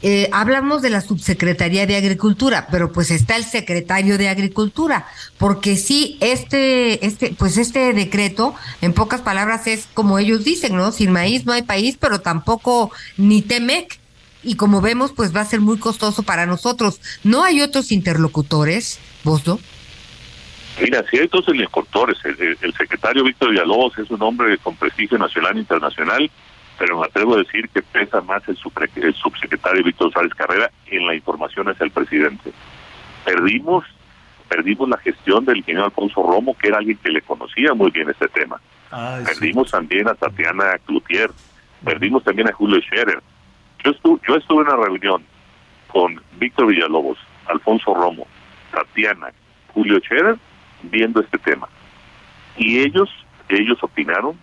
eh, 0.03 0.29
hablamos 0.31 0.81
de 0.81 0.89
la 0.89 1.01
subsecretaría 1.01 1.85
de 1.85 1.95
Agricultura, 1.95 2.67
pero 2.71 2.91
pues 2.91 3.11
está 3.11 3.35
el 3.35 3.45
secretario 3.45 4.17
de 4.17 4.29
Agricultura, 4.29 5.05
porque 5.37 5.77
sí, 5.77 6.17
este, 6.21 7.05
este, 7.05 7.35
pues 7.37 7.57
este 7.57 7.93
decreto, 7.93 8.55
en 8.81 8.93
pocas 8.93 9.21
palabras, 9.21 9.67
es 9.67 9.87
como 9.93 10.17
ellos 10.17 10.43
dicen, 10.43 10.75
¿no? 10.75 10.91
Sin 10.91 11.11
maíz 11.11 11.45
no 11.45 11.53
hay 11.53 11.61
país, 11.61 11.97
pero 11.99 12.19
tampoco 12.19 12.91
ni 13.17 13.43
Temec. 13.43 13.99
Y 14.43 14.55
como 14.55 14.81
vemos, 14.81 15.11
pues 15.11 15.35
va 15.35 15.41
a 15.41 15.45
ser 15.45 15.61
muy 15.61 15.77
costoso 15.77 16.23
para 16.23 16.47
nosotros. 16.47 16.99
¿No 17.23 17.43
hay 17.43 17.61
otros 17.61 17.91
interlocutores, 17.91 18.97
Bosdo? 19.23 19.59
Mira, 20.79 21.03
si 21.09 21.17
hay 21.19 21.27
dos 21.27 21.47
electores, 21.47 22.17
el, 22.23 22.39
el- 22.41 22.57
el 22.61 22.73
secretario 22.73 23.23
Víctor 23.23 23.49
Villalobos 23.51 23.97
es 23.97 24.09
un 24.09 24.21
hombre 24.21 24.57
con 24.59 24.75
prestigio 24.75 25.17
nacional 25.17 25.57
e 25.57 25.59
internacional, 25.59 26.31
pero 26.79 26.99
me 26.99 27.05
atrevo 27.05 27.35
a 27.35 27.39
decir 27.39 27.69
que 27.69 27.81
pesa 27.81 28.21
más 28.21 28.47
el, 28.47 28.57
supre- 28.57 28.89
el 28.95 29.13
subsecretario 29.13 29.83
Víctor 29.83 30.11
Sárez 30.13 30.33
Carrera 30.33 30.71
en 30.87 31.05
la 31.05 31.13
información 31.15 31.67
hacia 31.69 31.83
el 31.85 31.91
presidente. 31.91 32.51
Perdimos, 33.25 33.85
perdimos 34.49 34.89
la 34.89 34.97
gestión 34.97 35.45
del 35.45 35.57
ingeniero 35.57 35.85
Alfonso 35.85 36.23
Romo, 36.23 36.57
que 36.57 36.69
era 36.69 36.77
alguien 36.77 36.97
que 36.97 37.11
le 37.11 37.21
conocía 37.21 37.73
muy 37.73 37.91
bien 37.91 38.09
este 38.09 38.27
tema. 38.29 38.59
Perdimos 39.25 39.69
también 39.71 40.07
a 40.07 40.15
Tatiana 40.15 40.77
Cloutier, 40.85 41.29
perdimos 41.83 42.23
también 42.23 42.49
a 42.49 42.53
Julio 42.53 42.81
Scherer. 42.81 43.21
Yo 43.83 43.91
estuve, 43.91 44.19
yo 44.27 44.35
estuve 44.35 44.61
en 44.63 44.67
una 44.69 44.77
reunión 44.83 45.23
con 45.87 46.19
Víctor 46.37 46.67
Villalobos, 46.67 47.17
Alfonso 47.47 47.93
Romo, 47.93 48.25
Tatiana, 48.71 49.27
Julio 49.73 49.99
Scherer, 49.99 50.37
viendo 50.83 51.21
este 51.21 51.37
tema. 51.37 51.67
Y 52.57 52.79
ellos, 52.79 53.09
ellos 53.49 53.77
opinaron 53.81 54.37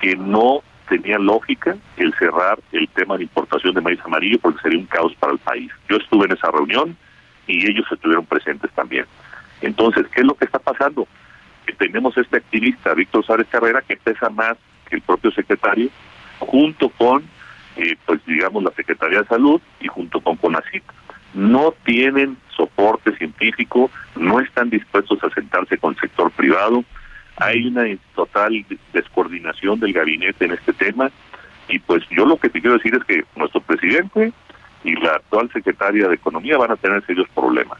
que 0.00 0.16
no 0.16 0.62
tenía 0.88 1.18
lógica 1.18 1.76
el 1.96 2.12
cerrar 2.14 2.58
el 2.72 2.88
tema 2.88 3.16
de 3.16 3.22
importación 3.24 3.74
de 3.74 3.80
maíz 3.80 4.00
amarillo 4.04 4.38
porque 4.40 4.60
sería 4.60 4.78
un 4.78 4.86
caos 4.86 5.14
para 5.18 5.32
el 5.32 5.38
país. 5.38 5.70
Yo 5.88 5.96
estuve 5.96 6.26
en 6.26 6.32
esa 6.32 6.50
reunión 6.50 6.96
y 7.46 7.70
ellos 7.70 7.86
estuvieron 7.90 8.26
presentes 8.26 8.70
también. 8.72 9.06
Entonces, 9.60 10.06
¿qué 10.08 10.20
es 10.20 10.26
lo 10.26 10.34
que 10.34 10.46
está 10.46 10.58
pasando? 10.58 11.06
Que 11.66 11.74
tenemos 11.74 12.16
este 12.16 12.38
activista, 12.38 12.94
Víctor 12.94 13.24
Sárez 13.24 13.46
Carrera, 13.48 13.82
que 13.82 13.96
pesa 13.96 14.30
más 14.30 14.56
que 14.88 14.96
el 14.96 15.02
propio 15.02 15.30
secretario, 15.30 15.90
junto 16.38 16.88
con, 16.90 17.22
eh, 17.76 17.96
pues 18.06 18.24
digamos, 18.26 18.62
la 18.62 18.72
Secretaría 18.72 19.20
de 19.20 19.26
Salud 19.26 19.60
y 19.80 19.88
junto 19.88 20.20
con 20.20 20.36
CONACYT. 20.36 20.82
No 21.34 21.72
tienen 21.84 22.36
soporte 22.60 23.16
científico, 23.16 23.90
no 24.16 24.38
están 24.40 24.68
dispuestos 24.68 25.22
a 25.24 25.30
sentarse 25.30 25.78
con 25.78 25.94
el 25.94 26.00
sector 26.00 26.30
privado. 26.32 26.84
Hay 27.36 27.66
una 27.66 27.84
total 28.14 28.66
descoordinación 28.92 29.80
del 29.80 29.94
gabinete 29.94 30.44
en 30.44 30.52
este 30.52 30.74
tema. 30.74 31.10
Y 31.68 31.78
pues 31.78 32.02
yo 32.10 32.26
lo 32.26 32.36
que 32.36 32.50
te 32.50 32.60
quiero 32.60 32.76
decir 32.76 32.94
es 32.94 33.04
que 33.04 33.24
nuestro 33.36 33.60
presidente 33.62 34.32
y 34.84 34.92
la 34.96 35.12
actual 35.12 35.50
secretaria 35.52 36.08
de 36.08 36.16
Economía 36.16 36.58
van 36.58 36.72
a 36.72 36.76
tener 36.76 37.04
serios 37.06 37.28
problemas. 37.34 37.78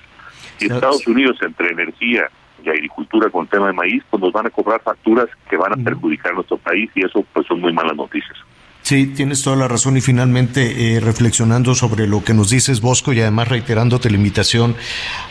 Y 0.59 0.67
Estados 0.67 1.07
Unidos, 1.07 1.37
entre 1.43 1.71
energía 1.71 2.31
y 2.65 2.69
agricultura 2.69 3.29
con 3.31 3.47
tema 3.47 3.67
de 3.67 3.73
maíz, 3.73 4.03
pues 4.09 4.23
nos 4.23 4.33
van 4.33 4.47
a 4.47 4.51
cobrar 4.51 4.81
facturas 4.83 5.27
que 5.49 5.57
van 5.57 5.73
a 5.73 5.85
perjudicar 5.85 6.33
a 6.33 6.37
nuestro 6.37 6.57
país 6.59 6.91
y 6.95 7.05
eso 7.05 7.25
pues 7.33 7.47
son 7.47 7.61
muy 7.61 7.73
malas 7.73 7.97
noticias. 7.97 8.39
Sí, 8.83 9.07
tienes 9.07 9.43
toda 9.43 9.57
la 9.57 9.69
razón 9.69 9.97
y 9.97 10.01
finalmente 10.01 10.97
eh, 10.97 11.01
reflexionando 11.01 11.75
sobre 11.75 12.07
lo 12.07 12.25
que 12.25 12.35
nos 12.35 12.51
dices, 12.51 12.81
Bosco, 12.81 13.13
y 13.13 13.21
además 13.21 13.49
reiterándote 13.49 14.11
la 14.11 14.17
invitación 14.17 14.75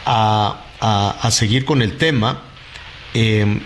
a, 0.06 0.62
a- 0.80 1.18
a 1.22 1.32
seguir 1.32 1.66
con 1.66 1.82
el 1.82 1.98
tema. 1.98 2.44
eh, 3.16 3.60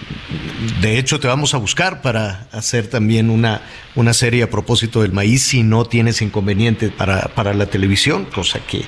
de 0.81 0.97
hecho, 0.97 1.19
te 1.19 1.27
vamos 1.27 1.53
a 1.53 1.57
buscar 1.57 2.01
para 2.01 2.47
hacer 2.53 2.87
también 2.87 3.29
una, 3.29 3.61
una 3.93 4.13
serie 4.13 4.41
a 4.43 4.49
propósito 4.49 5.01
del 5.01 5.11
maíz 5.11 5.43
si 5.43 5.63
no 5.63 5.83
tienes 5.85 6.21
inconveniente 6.21 6.89
para, 6.89 7.27
para 7.35 7.53
la 7.53 7.65
televisión, 7.67 8.25
cosa 8.25 8.59
que, 8.65 8.83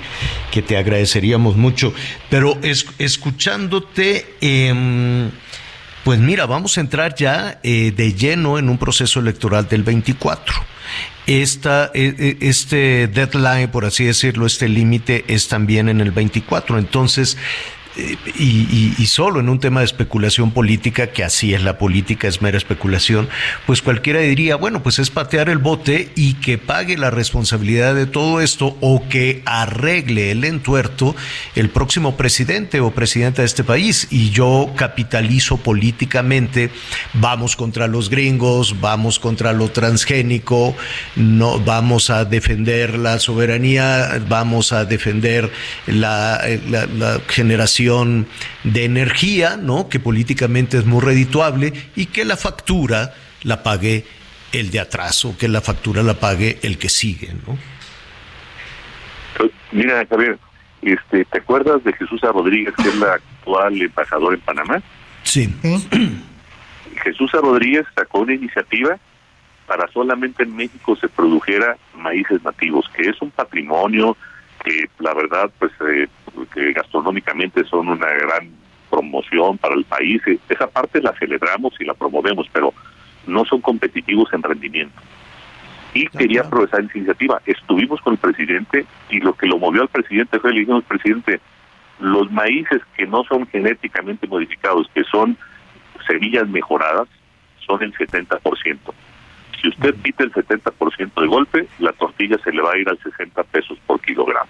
que 0.52 0.62
te 0.62 0.78
agradeceríamos 0.78 1.56
mucho. 1.58 1.94
Pero 2.30 2.58
es- 2.64 2.86
escuchándote... 3.00 4.26
em, 4.42 5.30
pues 6.06 6.20
mira, 6.20 6.46
vamos 6.46 6.78
a 6.78 6.82
entrar 6.82 7.16
ya 7.16 7.60
eh, 7.64 7.92
de 7.96 8.14
lleno 8.14 8.60
en 8.60 8.70
un 8.70 8.78
proceso 8.78 9.20
electoral 9.20 9.68
del 9.68 9.82
24. 9.84 10.54
Esta, 11.28 11.92
eh, 11.94 12.14
eh, 12.20 12.38
este 12.42 13.08
deadline, 13.08 13.70
por 13.70 13.86
así 13.86 14.04
decirlo, 14.06 14.46
este 14.46 14.70
límite 14.70 15.26
es 15.28 15.48
también 15.48 15.90
en 15.90 16.02
el 16.02 16.12
24. 16.12 16.78
Entonces, 16.78 17.38
y, 17.98 19.06
solo 19.06 19.40
en 19.40 19.50
un 19.50 19.60
tema 19.60 19.80
de 19.80 19.86
especulación 19.86 20.52
política, 20.52 21.08
que 21.08 21.24
así 21.24 21.54
es 21.54 21.64
la 21.64 21.78
política, 21.78 22.28
es 22.28 22.42
mera 22.42 22.58
especulación, 22.58 23.30
pues 23.66 23.82
cualquiera 23.82 24.20
diría, 24.20 24.56
bueno, 24.56 24.84
pues 24.84 25.00
es 25.00 25.10
patear 25.10 25.50
el 25.50 25.60
bote 25.60 26.10
y 26.16 26.34
que 26.36 26.58
pague 26.58 26.98
la 26.98 27.12
responsabilidad 27.12 27.96
de 27.96 28.06
todo 28.06 28.42
esto 28.42 28.78
o 28.82 29.08
que 29.08 29.42
arregle 29.46 30.32
el 30.32 30.44
entuerto 30.44 31.16
el 31.56 31.70
próximo 31.70 32.18
presidente 32.18 32.80
o 32.82 32.92
presidenta 32.92 33.42
de 33.42 33.46
este 33.46 33.64
país. 33.64 34.08
Y 34.10 34.32
yo 34.32 34.72
capitalizo 34.76 35.58
políticamente, 35.58 36.72
vamos 37.14 37.56
contra 37.56 37.88
los 37.88 38.10
gringos, 38.10 38.82
vamos 38.82 39.20
contra 39.20 39.54
lo 39.54 39.70
transgénico, 39.70 40.76
no 41.16 41.60
vamos 41.60 42.10
a 42.10 42.26
defender 42.26 42.98
la 42.98 43.20
soberanía, 43.20 44.22
vamos 44.28 44.74
a 44.74 44.86
defender 44.86 45.52
la, 45.88 46.42
la 46.70 47.22
generación 47.28 47.85
de 48.64 48.86
energía, 48.86 49.58
¿no? 49.58 49.90
Que 49.90 50.00
políticamente 50.00 50.78
es 50.78 50.86
muy 50.86 51.02
redituable 51.02 51.74
y 51.96 52.08
que 52.08 52.26
la 52.26 52.38
factura 52.38 53.14
la 53.44 53.64
pague 53.64 54.06
el 54.52 54.72
de 54.72 54.80
atrás 54.80 55.26
o 55.26 55.38
que 55.38 55.48
la 55.48 55.62
factura 55.62 56.02
la 56.02 56.16
pague 56.16 56.60
el 56.64 56.78
que 56.78 56.90
sigue, 56.90 57.34
¿no? 57.46 57.58
Mira, 59.72 60.06
Javier, 60.10 60.40
este, 60.82 61.26
¿te 61.26 61.38
acuerdas 61.38 61.84
de 61.84 61.94
Jesús 61.94 62.24
A. 62.24 62.32
Rodríguez, 62.32 62.74
que 62.76 62.90
es 62.90 62.96
la 62.96 63.14
actual 63.14 63.82
embajador 63.82 64.34
en 64.34 64.40
Panamá? 64.42 64.82
Sí. 65.24 65.54
Jesús 67.04 67.34
A. 67.36 67.42
Rodríguez 67.42 67.86
sacó 67.96 68.20
una 68.20 68.34
iniciativa 68.34 68.98
para 69.68 69.88
solamente 69.92 70.44
en 70.44 70.56
México 70.56 70.96
se 70.96 71.08
produjera 71.10 71.78
maíces 71.96 72.44
nativos, 72.44 72.88
que 72.96 73.10
es 73.10 73.22
un 73.22 73.32
patrimonio 73.32 74.16
que 74.64 74.86
la 75.00 75.14
verdad, 75.14 75.50
pues, 75.60 75.72
eh, 75.88 76.08
que 76.54 76.74
gastronómicamente 76.74 77.64
son 77.66 77.88
una 77.90 78.08
gran 78.08 78.50
promoción 78.90 79.58
para 79.58 79.76
el 79.76 79.86
país. 79.86 80.22
Esa 80.50 80.68
parte 80.68 81.02
la 81.02 81.14
celebramos 81.14 81.74
y 81.80 81.86
la 81.86 81.94
promovemos, 81.94 82.48
pero 82.52 82.74
no 83.28 83.46
son 83.46 83.62
competitivos 83.62 84.32
en 84.34 84.44
rendimiento. 84.44 85.00
Y 85.94 86.08
quería 86.08 86.42
aprovechar 86.42 86.82
esa 86.82 86.98
iniciativa. 86.98 87.42
Estuvimos 87.46 88.02
con 88.02 88.14
el 88.14 88.20
presidente 88.20 88.86
y 89.10 89.20
lo 89.20 89.34
que 89.34 89.48
lo 89.48 89.58
movió 89.58 89.82
al 89.82 89.88
presidente 89.88 90.40
fue 90.40 90.52
le 90.52 90.60
dijimos, 90.60 90.84
presidente, 90.84 91.40
los 92.00 92.30
maíces 92.32 92.82
que 92.98 93.08
no 93.08 93.24
son 93.24 93.48
genéticamente 93.48 94.28
modificados, 94.28 94.90
que 94.94 95.04
son 95.06 95.38
semillas 96.06 96.48
mejoradas, 96.50 97.08
son 97.66 97.82
el 97.82 97.94
70%. 97.94 98.78
Si 99.62 99.70
usted 99.70 99.96
pide 99.96 100.26
el 100.26 100.34
70% 100.34 101.22
de 101.22 101.28
golpe, 101.28 101.68
la 101.80 101.94
tortilla 101.94 102.38
se 102.44 102.52
le 102.52 102.62
va 102.62 102.74
a 102.74 102.78
ir 102.78 102.88
al 102.90 103.00
60 103.00 103.44
pesos 103.46 103.78
por 103.88 104.00
kilogramo. 104.02 104.50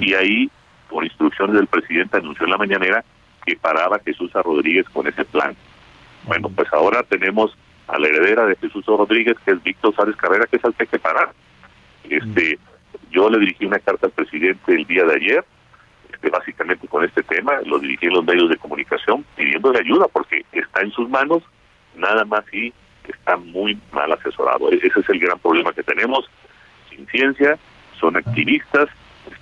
Y 0.00 0.14
ahí, 0.14 0.50
por 0.96 1.04
instrucciones 1.04 1.56
del 1.56 1.66
presidente, 1.66 2.16
anunció 2.16 2.46
en 2.46 2.52
la 2.52 2.56
mañanera 2.56 3.04
que 3.44 3.54
paraba 3.54 4.00
Jesús 4.02 4.32
Rodríguez 4.32 4.88
con 4.88 5.06
ese 5.06 5.26
plan. 5.26 5.54
Bueno, 6.24 6.48
pues 6.48 6.72
ahora 6.72 7.02
tenemos 7.02 7.54
a 7.86 7.98
la 7.98 8.08
heredera 8.08 8.46
de 8.46 8.56
Jesús 8.56 8.86
Rodríguez, 8.86 9.36
que 9.44 9.50
es 9.50 9.62
Víctor 9.62 9.94
Sárez 9.94 10.16
Carrera, 10.16 10.46
que 10.46 10.56
es 10.56 10.64
al 10.64 10.72
que 10.72 10.84
hay 10.84 10.86
que 10.86 10.98
parar. 10.98 11.34
Este, 12.08 12.58
yo 13.10 13.28
le 13.28 13.40
dirigí 13.40 13.66
una 13.66 13.78
carta 13.78 14.06
al 14.06 14.12
presidente 14.12 14.74
el 14.74 14.86
día 14.86 15.04
de 15.04 15.16
ayer, 15.16 15.44
este, 16.14 16.30
básicamente 16.30 16.88
con 16.88 17.04
este 17.04 17.22
tema, 17.22 17.60
lo 17.66 17.78
dirigí 17.78 18.06
en 18.06 18.14
los 18.14 18.24
medios 18.24 18.48
de 18.48 18.56
comunicación 18.56 19.22
pidiéndole 19.36 19.80
ayuda 19.80 20.06
porque 20.10 20.46
está 20.52 20.80
en 20.80 20.92
sus 20.92 21.10
manos, 21.10 21.42
nada 21.94 22.24
más 22.24 22.42
y 22.54 22.72
está 23.06 23.36
muy 23.36 23.78
mal 23.92 24.10
asesorado. 24.12 24.72
E-, 24.72 24.76
ese 24.76 25.00
es 25.00 25.08
el 25.10 25.20
gran 25.20 25.38
problema 25.40 25.74
que 25.74 25.82
tenemos, 25.82 26.24
sin 26.88 27.06
ciencia, 27.08 27.58
son 28.00 28.16
activistas, 28.16 28.88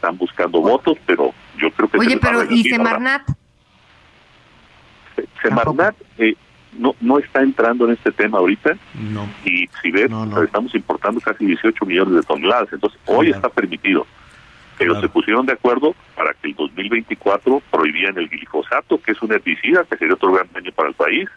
están 0.04 0.18
buscando 0.18 0.60
votos, 0.60 0.98
pero 1.06 1.32
yo 1.56 1.70
creo 1.70 1.88
que... 1.88 1.98
Oye, 1.98 2.18
pero 2.18 2.44
¿y 2.50 2.64
Semarnat? 2.64 3.22
Semarnat 5.42 5.94
eh, 6.18 6.34
no 6.78 6.94
no 7.00 7.18
está 7.18 7.40
entrando 7.40 7.86
en 7.86 7.92
este 7.92 8.12
tema 8.12 8.38
ahorita. 8.38 8.76
No. 8.94 9.26
Y 9.44 9.68
si 9.80 9.90
ves, 9.90 10.10
estamos 10.44 10.74
importando 10.74 11.20
casi 11.20 11.46
18 11.46 11.86
millones 11.86 12.14
de 12.16 12.22
toneladas. 12.22 12.68
Entonces, 12.72 13.00
hoy 13.06 13.30
está 13.30 13.48
permitido. 13.48 14.06
Pero 14.76 15.00
se 15.00 15.08
pusieron 15.08 15.46
de 15.46 15.52
acuerdo 15.52 15.94
para 16.16 16.34
que 16.34 16.48
el 16.48 16.54
2024 16.56 17.62
prohibían 17.70 18.18
el 18.18 18.28
glifosato, 18.28 19.00
que 19.00 19.12
es 19.12 19.22
un 19.22 19.32
herbicida 19.32 19.84
que 19.84 19.96
sería 19.96 20.14
otro 20.14 20.32
gran 20.32 20.48
daño 20.52 20.72
para 20.72 20.88
el 20.88 20.94
país, 20.94 21.28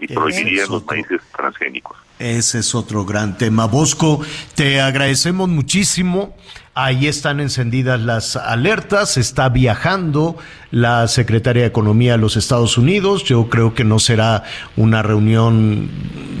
y 0.00 0.08
prohibirían 0.08 0.68
los 0.70 0.84
maíces 0.86 1.20
transgénicos. 1.36 1.96
Ese 2.18 2.60
es 2.60 2.74
otro 2.74 3.04
gran 3.04 3.36
tema. 3.36 3.66
Bosco, 3.66 4.22
te 4.54 4.80
agradecemos 4.80 5.48
muchísimo. 5.50 6.34
Ahí 6.78 7.06
están 7.06 7.40
encendidas 7.40 7.98
las 8.02 8.36
alertas. 8.36 9.16
Está 9.16 9.48
viajando 9.48 10.36
la 10.70 11.08
secretaria 11.08 11.62
de 11.62 11.68
Economía 11.68 12.14
a 12.14 12.16
los 12.18 12.36
Estados 12.36 12.76
Unidos. 12.76 13.24
Yo 13.24 13.48
creo 13.48 13.72
que 13.72 13.82
no 13.82 13.98
será 13.98 14.44
una 14.76 15.02
reunión, 15.02 15.88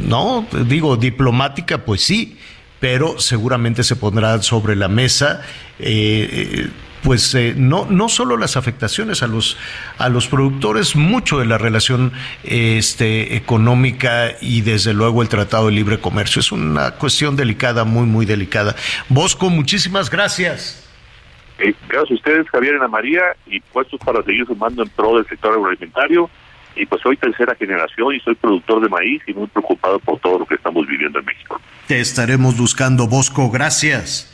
no, 0.06 0.46
digo, 0.68 0.98
diplomática, 0.98 1.86
pues 1.86 2.02
sí, 2.02 2.36
pero 2.80 3.18
seguramente 3.18 3.82
se 3.82 3.96
pondrá 3.96 4.42
sobre 4.42 4.76
la 4.76 4.88
mesa. 4.88 5.40
Eh, 5.78 6.28
eh, 6.30 6.70
pues 7.02 7.34
eh, 7.34 7.54
no, 7.56 7.86
no 7.88 8.08
solo 8.08 8.36
las 8.36 8.56
afectaciones 8.56 9.22
a 9.22 9.26
los, 9.26 9.56
a 9.98 10.08
los 10.08 10.28
productores, 10.28 10.96
mucho 10.96 11.38
de 11.38 11.46
la 11.46 11.58
relación 11.58 12.12
este, 12.44 13.36
económica 13.36 14.32
y 14.40 14.62
desde 14.62 14.94
luego 14.94 15.22
el 15.22 15.28
Tratado 15.28 15.66
de 15.66 15.72
Libre 15.72 15.98
Comercio. 15.98 16.40
Es 16.40 16.52
una 16.52 16.92
cuestión 16.92 17.36
delicada, 17.36 17.84
muy, 17.84 18.06
muy 18.06 18.26
delicada. 18.26 18.74
Bosco, 19.08 19.50
muchísimas 19.50 20.10
gracias. 20.10 20.82
Eh, 21.58 21.74
gracias 21.88 22.10
a 22.10 22.14
ustedes, 22.14 22.48
Javier 22.50 22.74
y 22.74 22.76
Ana 22.76 22.88
María, 22.88 23.22
y 23.46 23.60
puestos 23.60 23.98
para 24.04 24.22
seguir 24.22 24.46
sumando 24.46 24.82
en 24.82 24.88
pro 24.90 25.16
del 25.16 25.26
sector 25.26 25.52
agroalimentario. 25.52 26.28
Y 26.74 26.84
pues 26.84 27.00
soy 27.00 27.16
tercera 27.16 27.54
generación 27.54 28.14
y 28.14 28.20
soy 28.20 28.34
productor 28.34 28.82
de 28.82 28.90
maíz 28.90 29.22
y 29.26 29.32
muy 29.32 29.46
preocupado 29.46 29.98
por 29.98 30.18
todo 30.20 30.40
lo 30.40 30.44
que 30.44 30.56
estamos 30.56 30.86
viviendo 30.86 31.18
en 31.18 31.24
México. 31.24 31.58
Te 31.86 32.00
estaremos 32.00 32.58
buscando, 32.58 33.06
Bosco. 33.06 33.50
Gracias. 33.50 34.30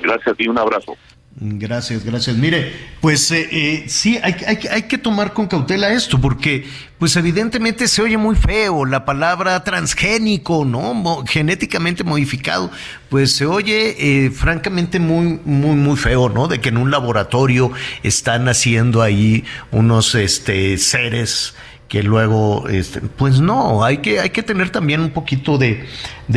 Gracias 0.00 0.28
a 0.28 0.34
ti, 0.34 0.48
un 0.48 0.58
abrazo. 0.58 0.96
Gracias, 1.36 2.04
gracias. 2.04 2.36
Mire, 2.36 2.72
pues 3.00 3.28
eh, 3.32 3.48
eh, 3.50 3.84
sí, 3.88 4.20
hay, 4.22 4.82
que 4.82 4.98
tomar 4.98 5.32
con 5.32 5.48
cautela 5.48 5.92
esto, 5.92 6.20
porque 6.20 6.64
pues 6.96 7.16
evidentemente 7.16 7.88
se 7.88 8.02
oye 8.02 8.16
muy 8.16 8.36
feo 8.36 8.84
la 8.84 9.04
palabra 9.04 9.64
transgénico, 9.64 10.64
¿no? 10.64 11.24
genéticamente 11.26 12.04
modificado, 12.04 12.70
pues 13.08 13.34
se 13.34 13.46
oye 13.46 13.96
eh, 13.98 14.30
francamente 14.30 15.00
muy, 15.00 15.40
muy, 15.44 15.74
muy 15.74 15.96
feo, 15.96 16.28
¿no? 16.28 16.46
De 16.46 16.60
que 16.60 16.68
en 16.68 16.76
un 16.76 16.92
laboratorio 16.92 17.72
están 18.04 18.48
haciendo 18.48 19.02
ahí 19.02 19.42
unos 19.72 20.14
este, 20.14 20.78
seres 20.78 21.56
que 21.94 22.02
luego, 22.02 22.68
este, 22.68 23.00
pues 23.02 23.38
no, 23.38 23.84
hay 23.84 23.98
que, 23.98 24.18
hay 24.18 24.30
que 24.30 24.42
tener 24.42 24.70
también 24.70 25.00
un 25.00 25.10
poquito 25.10 25.58
de, 25.58 25.86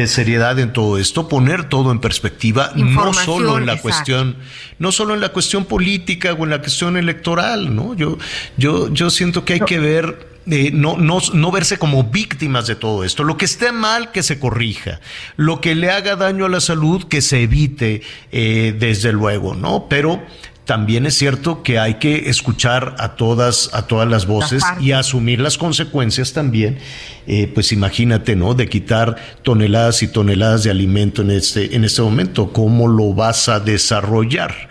seriedad 0.06 0.60
en 0.60 0.72
todo 0.72 1.00
esto, 1.00 1.28
poner 1.28 1.68
todo 1.68 1.92
en 1.92 1.98
perspectiva, 2.00 2.74
no 2.76 3.12
solo 3.12 3.58
en 3.58 3.66
la 3.66 3.82
cuestión, 3.82 4.38
no 4.78 4.92
solo 4.92 5.16
en 5.16 5.20
la 5.20 5.30
cuestión 5.30 5.66
política 5.66 6.34
o 6.34 6.44
en 6.44 6.52
la 6.52 6.60
cuestión 6.60 6.96
electoral, 6.96 7.76
¿no? 7.76 7.96
Yo, 7.96 8.20
yo, 8.56 8.94
yo 8.94 9.10
siento 9.10 9.46
que 9.46 9.54
hay 9.54 9.62
que 9.62 9.80
ver 9.80 10.28
eh, 10.46 10.70
no, 10.72 10.96
no, 10.96 11.18
no, 11.34 11.52
verse 11.52 11.80
como 11.80 12.04
víctimas 12.04 12.68
de 12.68 12.76
todo 12.76 13.04
esto. 13.04 13.24
Lo 13.24 13.36
que 13.36 13.46
esté 13.46 13.72
mal, 13.72 14.12
que 14.12 14.22
se 14.22 14.40
corrija. 14.40 15.02
Lo 15.38 15.60
que 15.60 15.74
le 15.74 15.90
haga 15.90 16.16
daño 16.16 16.46
a 16.46 16.50
la 16.50 16.62
salud, 16.62 17.06
que 17.06 17.22
se 17.22 17.42
evite, 17.42 18.04
eh, 18.32 18.76
desde 18.78 19.12
luego, 19.12 19.56
¿no? 19.56 19.88
Pero 19.90 20.24
también 20.68 21.06
es 21.06 21.18
cierto 21.18 21.64
que 21.64 21.80
hay 21.80 21.94
que 21.94 22.30
escuchar 22.30 22.95
a 22.99 23.15
todas, 23.15 23.69
a 23.72 23.88
todas 23.88 24.07
las 24.07 24.27
voces 24.27 24.61
y 24.81 24.91
asumir 24.91 25.39
las 25.39 25.57
consecuencias 25.57 26.34
también. 26.34 26.77
Eh, 27.26 27.49
pues 27.52 27.72
imagínate, 27.72 28.35
¿no? 28.35 28.53
De 28.53 28.68
quitar 28.68 29.15
toneladas 29.44 30.03
y 30.03 30.10
toneladas 30.10 30.65
de 30.65 30.72
alimento 30.72 31.22
en 31.22 31.31
este, 31.31 31.73
en 31.73 31.85
este 31.85 32.02
momento. 32.02 32.52
¿Cómo 32.52 32.89
lo 32.89 33.14
vas 33.14 33.48
a 33.48 33.61
desarrollar? 33.61 34.69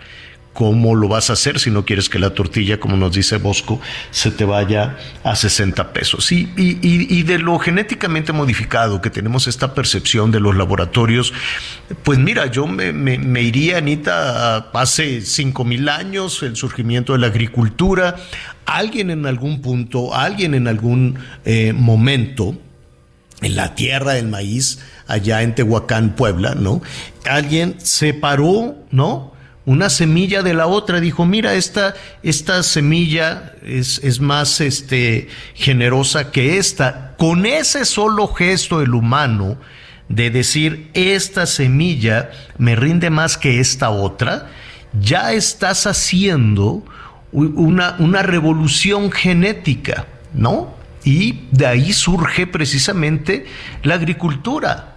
Cómo 0.57 0.95
lo 0.95 1.07
vas 1.07 1.29
a 1.29 1.33
hacer 1.33 1.59
si 1.59 1.69
no 1.69 1.85
quieres 1.85 2.09
que 2.09 2.17
la 2.17 2.31
tortilla, 2.31 2.79
como 2.79 2.97
nos 2.97 3.13
dice 3.13 3.37
Bosco, 3.37 3.79
se 4.09 4.31
te 4.31 4.43
vaya 4.43 4.97
a 5.23 5.35
60 5.35 5.93
pesos. 5.93 6.31
Y, 6.31 6.49
y, 6.57 7.21
de 7.21 7.37
lo 7.37 7.59
genéticamente 7.59 8.33
modificado, 8.33 8.99
que 8.99 9.11
tenemos 9.11 9.45
esta 9.45 9.75
percepción 9.75 10.31
de 10.31 10.39
los 10.39 10.55
laboratorios, 10.55 11.31
pues 12.01 12.17
mira, 12.17 12.47
yo 12.47 12.65
me, 12.65 13.41
iría, 13.43 13.77
Anita, 13.77 14.57
hace 14.73 15.21
5 15.21 15.63
mil 15.63 15.89
años, 15.89 16.41
el 16.41 16.55
surgimiento 16.55 17.13
de 17.13 17.19
la 17.19 17.27
agricultura, 17.27 18.15
alguien 18.65 19.11
en 19.11 19.27
algún 19.27 19.61
punto, 19.61 20.15
alguien 20.15 20.55
en 20.55 20.67
algún 20.67 21.19
eh, 21.45 21.71
momento, 21.71 22.57
en 23.41 23.55
la 23.55 23.75
tierra 23.75 24.13
del 24.13 24.27
maíz, 24.27 24.79
allá 25.05 25.43
en 25.43 25.53
Tehuacán, 25.53 26.15
Puebla, 26.15 26.55
¿no? 26.55 26.81
Alguien 27.29 27.75
separó, 27.77 28.75
¿no? 28.89 29.36
Una 29.67 29.89
semilla 29.89 30.43
de 30.43 30.53
la 30.53 30.65
otra. 30.65 31.01
Dijo, 31.01 31.25
mira, 31.25 31.53
esta, 31.53 31.93
esta 32.23 32.63
semilla 32.63 33.51
es, 33.63 33.99
es, 34.01 34.21
más 34.21 34.61
este, 34.61 35.27
generosa 35.55 36.31
que 36.31 36.57
esta. 36.57 37.15
Con 37.17 37.45
ese 37.45 37.83
solo 37.83 38.29
gesto 38.29 38.79
del 38.79 38.93
humano 38.93 39.57
de 40.07 40.29
decir, 40.29 40.89
esta 40.93 41.45
semilla 41.45 42.31
me 42.57 42.77
rinde 42.77 43.09
más 43.09 43.37
que 43.37 43.59
esta 43.59 43.89
otra, 43.89 44.49
ya 45.01 45.33
estás 45.33 45.85
haciendo 45.85 46.85
una, 47.33 47.97
una 47.99 48.23
revolución 48.23 49.11
genética, 49.11 50.07
¿no? 50.33 50.77
Y 51.03 51.41
de 51.51 51.67
ahí 51.67 51.91
surge 51.91 52.47
precisamente 52.47 53.45
la 53.83 53.95
agricultura. 53.95 54.95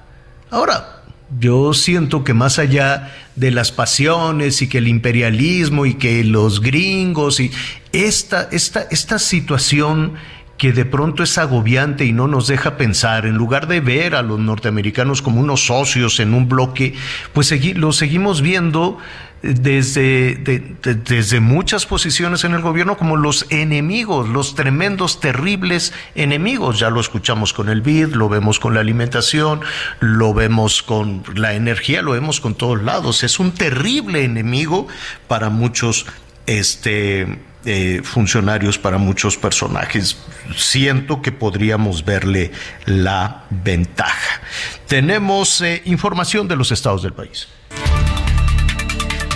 Ahora, 0.49 1.00
yo 1.39 1.75
siento 1.75 2.25
que 2.25 2.35
más 2.35 2.59
allá 2.59 3.13
de 3.37 3.51
las 3.51 3.71
pasiones 3.73 4.63
y 4.63 4.69
que 4.69 4.79
el 4.79 4.89
imperialismo 4.89 5.87
y 5.87 5.95
que 5.95 6.25
los 6.25 6.61
gringos 6.61 7.41
y 7.41 7.51
esta, 7.93 8.49
esta, 8.51 8.87
esta 8.91 9.19
situación 9.19 10.15
que 10.61 10.73
de 10.75 10.85
pronto 10.85 11.23
es 11.23 11.39
agobiante 11.39 12.05
y 12.05 12.13
no 12.13 12.29
nos 12.29 12.47
deja 12.47 12.77
pensar, 12.77 13.25
en 13.25 13.37
lugar 13.37 13.67
de 13.67 13.81
ver 13.81 14.15
a 14.15 14.21
los 14.21 14.39
norteamericanos 14.39 15.23
como 15.23 15.41
unos 15.41 15.65
socios 15.65 16.21
en 16.21 16.35
un 16.35 16.51
bloque, 16.51 16.95
pues 17.33 17.51
lo 17.77 17.93
seguimos 17.93 18.43
viendo 18.43 18.99
desde, 19.43 20.37
desde 20.37 21.41
muchas 21.41 21.87
posiciones 21.87 22.45
en 22.45 22.53
el 22.53 22.61
gobierno 22.61 22.97
como 22.97 23.17
los 23.17 23.47
enemigos, 23.51 24.29
los 24.29 24.55
tremendos, 24.55 25.21
terribles 25.21 25.93
enemigos. 26.15 26.79
Ya 26.79 26.91
lo 26.91 27.01
escuchamos 27.01 27.53
con 27.53 27.69
el 27.69 27.81
BID, 27.81 28.15
lo 28.15 28.29
vemos 28.29 28.59
con 28.61 28.75
la 28.75 28.81
alimentación, 28.81 29.61
lo 30.01 30.35
vemos 30.35 30.83
con 30.83 31.23
la 31.35 31.55
energía, 31.55 32.03
lo 32.03 32.13
vemos 32.13 32.41
con 32.41 32.55
todos 32.55 32.83
lados. 32.83 33.23
Es 33.23 33.39
un 33.39 33.53
terrible 33.53 34.25
enemigo 34.25 34.89
para 35.27 35.49
muchos 35.49 36.07
este, 36.47 37.39
eh, 37.65 38.03
funcionarios, 38.05 38.79
para 38.79 38.99
muchos 38.99 39.37
personajes. 39.37 40.19
Siento 40.57 41.23
que 41.23 41.33
podríamos 41.33 42.05
verle 42.05 42.53
la 42.85 43.45
ventaja. 43.51 44.41
Tenemos 44.87 45.61
eh, 45.63 45.81
información 45.87 46.47
de 46.47 46.57
los 46.57 46.73
estados 46.73 47.03
del 47.03 47.15
país. 47.15 47.49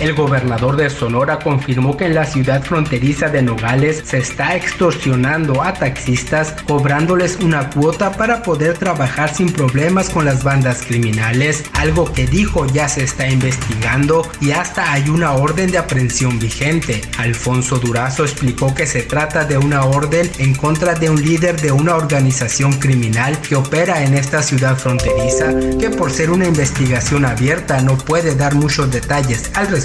El 0.01 0.13
gobernador 0.13 0.75
de 0.75 0.89
Sonora 0.89 1.39
confirmó 1.39 1.95
que 1.95 2.05
en 2.05 2.15
la 2.15 2.25
ciudad 2.25 2.61
fronteriza 2.61 3.29
de 3.29 3.41
Nogales 3.41 4.03
se 4.05 4.17
está 4.17 4.53
extorsionando 4.53 5.63
a 5.63 5.73
taxistas 5.73 6.53
cobrándoles 6.67 7.37
una 7.41 7.69
cuota 7.69 8.11
para 8.11 8.43
poder 8.43 8.77
trabajar 8.77 9.33
sin 9.33 9.53
problemas 9.53 10.09
con 10.09 10.25
las 10.25 10.43
bandas 10.43 10.81
criminales, 10.85 11.63
algo 11.73 12.11
que 12.11 12.27
dijo 12.27 12.65
ya 12.65 12.89
se 12.89 13.05
está 13.05 13.29
investigando 13.29 14.29
y 14.41 14.51
hasta 14.51 14.91
hay 14.91 15.07
una 15.07 15.31
orden 15.31 15.71
de 15.71 15.77
aprehensión 15.77 16.39
vigente. 16.39 17.01
Alfonso 17.17 17.79
Durazo 17.79 18.25
explicó 18.25 18.75
que 18.75 18.87
se 18.87 19.01
trata 19.01 19.45
de 19.45 19.57
una 19.57 19.85
orden 19.85 20.29
en 20.39 20.55
contra 20.55 20.95
de 20.95 21.09
un 21.09 21.23
líder 21.23 21.59
de 21.61 21.71
una 21.71 21.95
organización 21.95 22.73
criminal 22.73 23.39
que 23.39 23.55
opera 23.55 24.03
en 24.03 24.13
esta 24.13 24.43
ciudad 24.43 24.77
fronteriza, 24.77 25.53
que 25.79 25.89
por 25.89 26.11
ser 26.11 26.31
una 26.31 26.47
investigación 26.47 27.23
abierta 27.23 27.79
no 27.79 27.97
puede 27.97 28.35
dar 28.35 28.55
muchos 28.55 28.91
detalles 28.91 29.51
al 29.53 29.67
respecto 29.67 29.84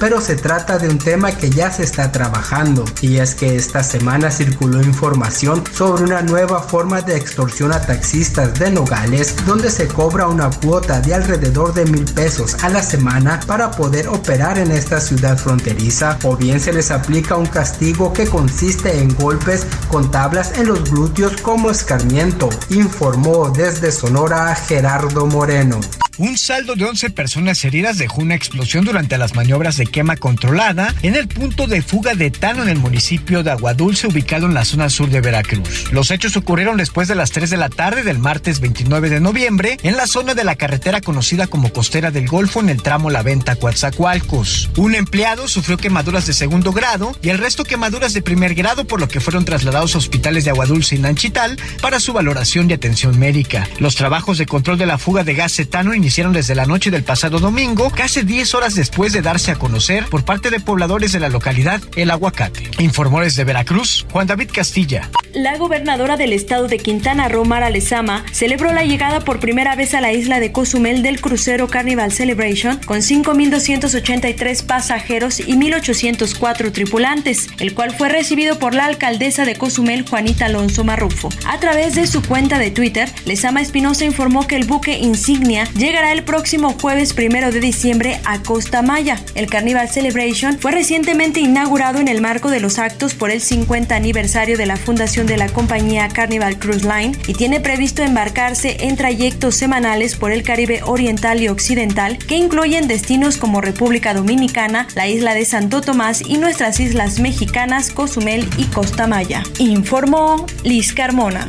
pero 0.00 0.20
se 0.20 0.36
trata 0.36 0.78
de 0.78 0.88
un 0.88 0.98
tema 0.98 1.32
que 1.32 1.50
ya 1.50 1.70
se 1.70 1.82
está 1.82 2.12
trabajando 2.12 2.84
y 3.00 3.18
es 3.18 3.34
que 3.34 3.56
esta 3.56 3.82
semana 3.82 4.30
circuló 4.30 4.82
información 4.82 5.62
sobre 5.72 6.04
una 6.04 6.22
nueva 6.22 6.62
forma 6.62 7.00
de 7.02 7.16
extorsión 7.16 7.72
a 7.72 7.80
taxistas 7.80 8.58
de 8.58 8.70
Nogales 8.70 9.34
donde 9.46 9.70
se 9.70 9.88
cobra 9.88 10.28
una 10.28 10.50
cuota 10.50 11.00
de 11.00 11.14
alrededor 11.14 11.74
de 11.74 11.84
mil 11.86 12.04
pesos 12.04 12.56
a 12.62 12.68
la 12.68 12.82
semana 12.82 13.40
para 13.46 13.70
poder 13.70 14.08
operar 14.08 14.58
en 14.58 14.70
esta 14.70 15.00
ciudad 15.00 15.38
fronteriza 15.38 16.18
o 16.24 16.36
bien 16.36 16.60
se 16.60 16.72
les 16.72 16.90
aplica 16.90 17.36
un 17.36 17.46
castigo 17.46 18.12
que 18.12 18.26
consiste 18.26 18.98
en 18.98 19.14
golpes 19.14 19.66
con 19.88 20.10
tablas 20.10 20.52
en 20.58 20.68
los 20.68 20.90
glúteos 20.90 21.40
como 21.42 21.70
escarmiento, 21.70 22.48
informó 22.70 23.50
desde 23.50 23.92
Sonora 23.92 24.54
Gerardo 24.54 25.26
Moreno. 25.26 25.80
Un 26.16 26.38
saldo 26.38 26.76
de 26.76 26.84
11 26.84 27.10
personas 27.10 27.64
heridas 27.64 27.98
dejó 27.98 28.20
una 28.22 28.36
explosión 28.36 28.84
durante 28.84 29.18
las 29.18 29.34
maniobras 29.34 29.76
de 29.76 29.86
quema 29.86 30.16
controlada 30.16 30.94
en 31.02 31.16
el 31.16 31.26
punto 31.26 31.66
de 31.66 31.82
fuga 31.82 32.14
de 32.14 32.26
etano 32.26 32.62
en 32.62 32.68
el 32.68 32.78
municipio 32.78 33.42
de 33.42 33.50
Aguadulce, 33.50 34.06
ubicado 34.06 34.46
en 34.46 34.54
la 34.54 34.64
zona 34.64 34.90
sur 34.90 35.10
de 35.10 35.20
Veracruz. 35.20 35.90
Los 35.90 36.12
hechos 36.12 36.36
ocurrieron 36.36 36.76
después 36.76 37.08
de 37.08 37.16
las 37.16 37.32
3 37.32 37.50
de 37.50 37.56
la 37.56 37.68
tarde 37.68 38.04
del 38.04 38.20
martes 38.20 38.60
29 38.60 39.08
de 39.08 39.18
noviembre 39.18 39.76
en 39.82 39.96
la 39.96 40.06
zona 40.06 40.34
de 40.34 40.44
la 40.44 40.54
carretera 40.54 41.00
conocida 41.00 41.48
como 41.48 41.72
Costera 41.72 42.12
del 42.12 42.28
Golfo 42.28 42.60
en 42.60 42.68
el 42.68 42.80
tramo 42.80 43.10
La 43.10 43.22
Venta 43.22 43.56
Coatzacoalcos. 43.56 44.70
Un 44.76 44.94
empleado 44.94 45.48
sufrió 45.48 45.78
quemaduras 45.78 46.26
de 46.26 46.32
segundo 46.32 46.72
grado 46.72 47.16
y 47.22 47.30
el 47.30 47.38
resto 47.38 47.64
quemaduras 47.64 48.12
de 48.12 48.22
primer 48.22 48.54
grado, 48.54 48.84
por 48.84 49.00
lo 49.00 49.08
que 49.08 49.20
fueron 49.20 49.44
trasladados 49.44 49.96
a 49.96 49.98
hospitales 49.98 50.44
de 50.44 50.50
Aguadulce 50.50 50.94
y 50.94 51.00
Nanchital 51.00 51.58
para 51.82 51.98
su 51.98 52.12
valoración 52.12 52.70
y 52.70 52.74
atención 52.74 53.18
médica. 53.18 53.68
Los 53.80 53.96
trabajos 53.96 54.38
de 54.38 54.46
control 54.46 54.78
de 54.78 54.86
la 54.86 54.98
fuga 54.98 55.24
de 55.24 55.34
gas 55.34 55.58
etano 55.58 55.92
iniciaron 56.04 56.34
desde 56.34 56.54
la 56.54 56.66
noche 56.66 56.90
del 56.90 57.02
pasado 57.02 57.38
domingo, 57.38 57.88
casi 57.88 58.20
10 58.20 58.54
horas 58.54 58.74
después 58.74 59.14
de 59.14 59.22
darse 59.22 59.50
a 59.50 59.54
conocer 59.54 60.04
por 60.10 60.22
parte 60.22 60.50
de 60.50 60.60
pobladores 60.60 61.12
de 61.12 61.20
la 61.20 61.30
localidad 61.30 61.80
El 61.96 62.10
Aguacate. 62.10 62.70
Informó 62.78 63.22
desde 63.22 63.42
Veracruz, 63.44 64.04
Juan 64.12 64.26
David 64.26 64.50
Castilla. 64.52 65.08
La 65.32 65.56
gobernadora 65.56 66.16
del 66.16 66.32
estado 66.32 66.68
de 66.68 66.78
Quintana 66.78 67.28
Roo, 67.28 67.44
Mara 67.44 67.70
Lezama, 67.70 68.24
celebró 68.30 68.72
la 68.72 68.84
llegada 68.84 69.20
por 69.20 69.40
primera 69.40 69.74
vez 69.74 69.94
a 69.94 70.00
la 70.00 70.12
isla 70.12 70.40
de 70.40 70.52
Cozumel 70.52 71.02
del 71.02 71.20
crucero 71.20 71.66
Carnival 71.66 72.12
Celebration 72.12 72.78
con 72.86 72.98
5.283 72.98 74.64
pasajeros 74.64 75.40
y 75.40 75.54
1.804 75.54 76.70
tripulantes, 76.70 77.48
el 77.58 77.74
cual 77.74 77.96
fue 77.96 78.10
recibido 78.10 78.60
por 78.60 78.74
la 78.74 78.84
alcaldesa 78.84 79.44
de 79.44 79.56
Cozumel, 79.56 80.08
Juanita 80.08 80.46
Alonso 80.46 80.84
Marrufo. 80.84 81.30
A 81.46 81.58
través 81.58 81.96
de 81.96 82.06
su 82.06 82.22
cuenta 82.22 82.58
de 82.58 82.70
Twitter, 82.70 83.10
Lezama 83.24 83.62
Espinosa 83.62 84.04
informó 84.04 84.46
que 84.46 84.54
el 84.54 84.66
buque 84.66 84.98
insignia 84.98 85.66
llegará 85.94 86.12
el 86.12 86.24
próximo 86.24 86.74
jueves 86.82 87.14
primero 87.14 87.52
de 87.52 87.60
diciembre 87.60 88.18
a 88.24 88.42
Costa 88.42 88.82
Maya. 88.82 89.16
El 89.36 89.46
Carnival 89.46 89.88
Celebration 89.88 90.58
fue 90.58 90.72
recientemente 90.72 91.38
inaugurado 91.38 92.00
en 92.00 92.08
el 92.08 92.20
marco 92.20 92.50
de 92.50 92.58
los 92.58 92.80
actos 92.80 93.14
por 93.14 93.30
el 93.30 93.40
50 93.40 93.94
aniversario 93.94 94.58
de 94.58 94.66
la 94.66 94.76
fundación 94.76 95.28
de 95.28 95.36
la 95.36 95.48
compañía 95.48 96.08
Carnival 96.08 96.58
Cruise 96.58 96.82
Line 96.82 97.16
y 97.28 97.34
tiene 97.34 97.60
previsto 97.60 98.02
embarcarse 98.02 98.76
en 98.80 98.96
trayectos 98.96 99.54
semanales 99.54 100.16
por 100.16 100.32
el 100.32 100.42
Caribe 100.42 100.80
Oriental 100.82 101.40
y 101.40 101.46
Occidental 101.46 102.18
que 102.18 102.38
incluyen 102.38 102.88
destinos 102.88 103.36
como 103.36 103.60
República 103.60 104.14
Dominicana, 104.14 104.88
la 104.96 105.06
isla 105.06 105.32
de 105.32 105.44
Santo 105.44 105.80
Tomás 105.80 106.22
y 106.26 106.38
nuestras 106.38 106.80
islas 106.80 107.20
mexicanas 107.20 107.92
Cozumel 107.92 108.48
y 108.58 108.64
Costa 108.64 109.06
Maya. 109.06 109.44
Informó 109.60 110.44
Liz 110.64 110.92
Carmona. 110.92 111.48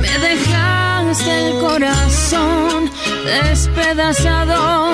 Me 0.00 0.18
dejaste 0.18 1.48
el 1.48 1.58
corazón 1.58 2.90
despedazado, 3.24 4.92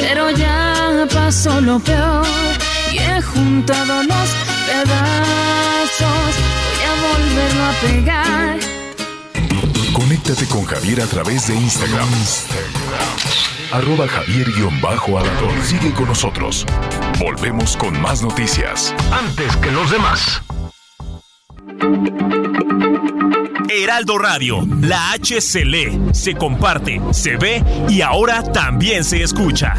pero 0.00 0.30
ya 0.30 1.06
pasó 1.12 1.60
lo 1.60 1.78
peor 1.78 2.26
y 2.92 2.98
he 2.98 3.22
juntado 3.22 4.02
los 4.02 4.30
pedazos. 4.66 6.32
Voy 6.76 6.84
a 6.86 6.92
volverlo 7.06 7.64
a 7.64 7.72
pegar. 7.80 8.58
Conéctate 9.92 10.46
con 10.46 10.64
Javier 10.64 11.02
a 11.02 11.06
través 11.06 11.48
de 11.48 11.54
Instagram. 11.54 12.08
Arroba 13.72 14.08
Javier-Alador. 14.08 15.52
Sigue 15.64 15.92
con 15.92 16.08
nosotros. 16.08 16.66
Volvemos 17.18 17.76
con 17.76 18.00
más 18.00 18.22
noticias. 18.22 18.94
Antes 19.12 19.56
que 19.58 19.70
los 19.70 19.90
demás. 19.90 20.42
Heraldo 23.68 24.18
Radio, 24.18 24.66
la 24.80 25.12
H 25.12 25.40
se 25.40 25.64
lee, 25.64 26.00
se 26.12 26.34
comparte, 26.34 27.00
se 27.12 27.36
ve 27.36 27.62
y 27.88 28.00
ahora 28.00 28.42
también 28.42 29.04
se 29.04 29.22
escucha. 29.22 29.74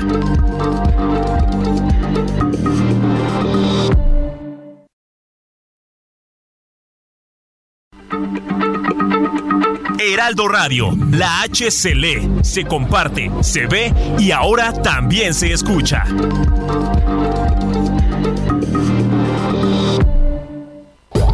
Heraldo 10.00 10.48
Radio, 10.48 10.92
la 11.12 11.42
H 11.42 11.72
se 11.72 11.96
lee, 11.96 12.30
se 12.44 12.66
comparte, 12.66 13.32
se 13.42 13.68
ve 13.68 13.94
y 14.18 14.32
ahora 14.32 14.74
también 14.74 15.34
se 15.34 15.52
escucha. 15.54 16.06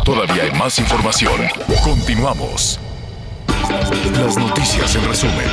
Todavía 0.07 0.43
hay 0.43 0.51
más 0.57 0.79
información. 0.79 1.33
Continuamos. 1.83 2.79
Las 4.13 4.37
noticias 4.37 4.95
en 4.95 5.05
resumen. 5.05 5.45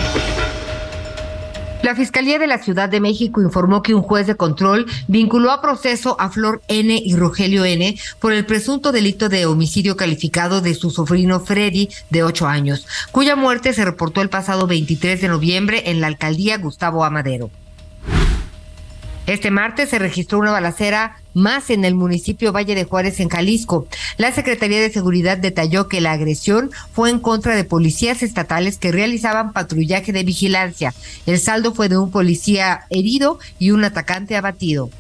La 1.83 1.97
Fiscalía 1.97 2.39
de 2.39 2.47
la 2.47 2.59
Ciudad 2.59 2.89
de 2.89 3.01
México 3.01 3.43
informó 3.43 3.83
que 3.83 3.97
un 3.97 4.03
juez 4.03 4.29
de 4.29 4.37
control 4.37 4.87
vinculó 5.09 5.51
a 5.51 5.61
proceso 5.61 6.15
a 6.21 6.31
Flor 6.31 6.63
N 6.69 7.03
y 7.05 7.17
Rogelio 7.17 7.65
N 7.65 7.99
por 8.21 8.33
el 8.33 8.47
presunto 8.47 8.93
delito 8.93 9.29
de 9.29 9.45
homicidio 9.47 9.97
calificado 9.97 10.61
de 10.61 10.75
su 10.75 10.93
sobrino 10.93 11.41
Freddy, 11.41 11.89
de 12.11 12.23
8 12.23 12.47
años, 12.47 12.87
cuya 13.11 13.35
muerte 13.35 13.73
se 13.73 13.85
reportó 13.85 14.23
el 14.23 14.31
pasado 14.31 14.69
23 14.69 15.21
de 15.21 15.27
noviembre 15.27 15.91
en 15.91 16.01
la 16.01 16.07
alcaldía 16.07 16.59
Gustavo 16.59 17.05
Amadero. 17.05 17.51
Este 19.27 19.51
martes 19.51 19.89
se 19.89 19.99
registró 19.99 20.39
una 20.39 20.53
balacera 20.53 21.17
más 21.33 21.71
en 21.71 21.87
el 21.87 21.95
municipio 21.95 22.53
Valle 22.53 22.75
de 22.75 22.85
Juárez, 22.85 23.21
en 23.21 23.31
Jalisco. 23.31 23.89
La 24.19 24.33
Secretaría 24.33 24.81
de 24.81 24.93
Seguridad 24.93 25.39
detalló 25.39 25.89
que 25.89 26.03
la 26.03 26.13
agresión 26.13 26.71
fue 26.93 27.09
en 27.09 27.21
contra 27.21 27.57
de 27.57 27.65
policías 27.65 28.23
estatales 28.23 28.77
que 28.77 28.93
realizaban 28.93 29.55
patrullaje 29.55 30.13
de 30.13 30.25
vigilancia. 30.25 30.93
El 31.25 31.41
saldo 31.41 31.75
fue 31.75 31.89
de 31.89 31.97
un 31.97 32.11
policía 32.11 32.83
herido 32.91 33.39
y 33.59 33.71
un 33.71 33.85
atacante 33.85 34.37
abatido. 34.37 34.91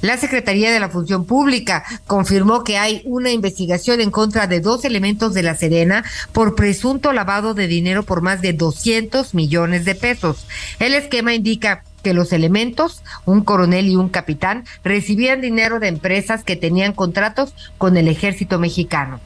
La 0.00 0.16
Secretaría 0.16 0.72
de 0.72 0.80
la 0.80 0.88
Función 0.88 1.26
Pública 1.26 1.84
confirmó 2.08 2.64
que 2.64 2.76
hay 2.76 3.02
una 3.04 3.30
investigación 3.30 4.00
en 4.00 4.10
contra 4.10 4.48
de 4.48 4.58
dos 4.58 4.84
elementos 4.84 5.32
de 5.32 5.44
la 5.44 5.54
Serena 5.54 6.04
por 6.32 6.56
presunto 6.56 7.12
lavado 7.12 7.54
de 7.54 7.68
dinero 7.68 8.02
por 8.02 8.20
más 8.20 8.42
de 8.42 8.52
200 8.52 9.32
millones 9.32 9.84
de 9.84 9.94
pesos. 9.94 10.44
El 10.80 10.94
esquema 10.94 11.34
indica 11.34 11.84
que 12.02 12.14
los 12.14 12.32
elementos, 12.32 13.02
un 13.24 13.42
coronel 13.42 13.88
y 13.88 13.96
un 13.96 14.08
capitán, 14.08 14.64
recibían 14.84 15.40
dinero 15.40 15.80
de 15.80 15.88
empresas 15.88 16.44
que 16.44 16.56
tenían 16.56 16.92
contratos 16.92 17.54
con 17.78 17.96
el 17.96 18.08
ejército 18.08 18.58
mexicano. 18.58 19.20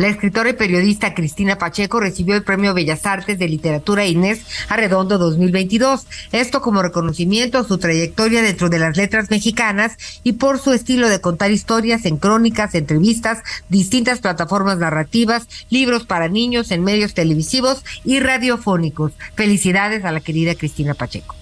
La 0.00 0.08
escritora 0.08 0.48
y 0.48 0.54
periodista 0.54 1.12
Cristina 1.12 1.58
Pacheco 1.58 2.00
recibió 2.00 2.34
el 2.34 2.42
Premio 2.42 2.72
Bellas 2.72 3.04
Artes 3.04 3.38
de 3.38 3.46
Literatura 3.46 4.06
Inés 4.06 4.40
Arredondo 4.70 5.18
2022. 5.18 6.06
Esto 6.32 6.62
como 6.62 6.80
reconocimiento 6.80 7.58
a 7.58 7.64
su 7.64 7.76
trayectoria 7.76 8.40
dentro 8.40 8.70
de 8.70 8.78
las 8.78 8.96
letras 8.96 9.28
mexicanas 9.28 9.98
y 10.22 10.32
por 10.32 10.58
su 10.58 10.72
estilo 10.72 11.10
de 11.10 11.20
contar 11.20 11.50
historias 11.50 12.06
en 12.06 12.16
crónicas, 12.16 12.74
entrevistas, 12.74 13.42
distintas 13.68 14.20
plataformas 14.20 14.78
narrativas, 14.78 15.46
libros 15.68 16.06
para 16.06 16.28
niños 16.28 16.70
en 16.70 16.82
medios 16.82 17.12
televisivos 17.12 17.84
y 18.02 18.20
radiofónicos. 18.20 19.12
Felicidades 19.34 20.06
a 20.06 20.12
la 20.12 20.20
querida 20.20 20.54
Cristina 20.54 20.94
Pacheco. 20.94 21.39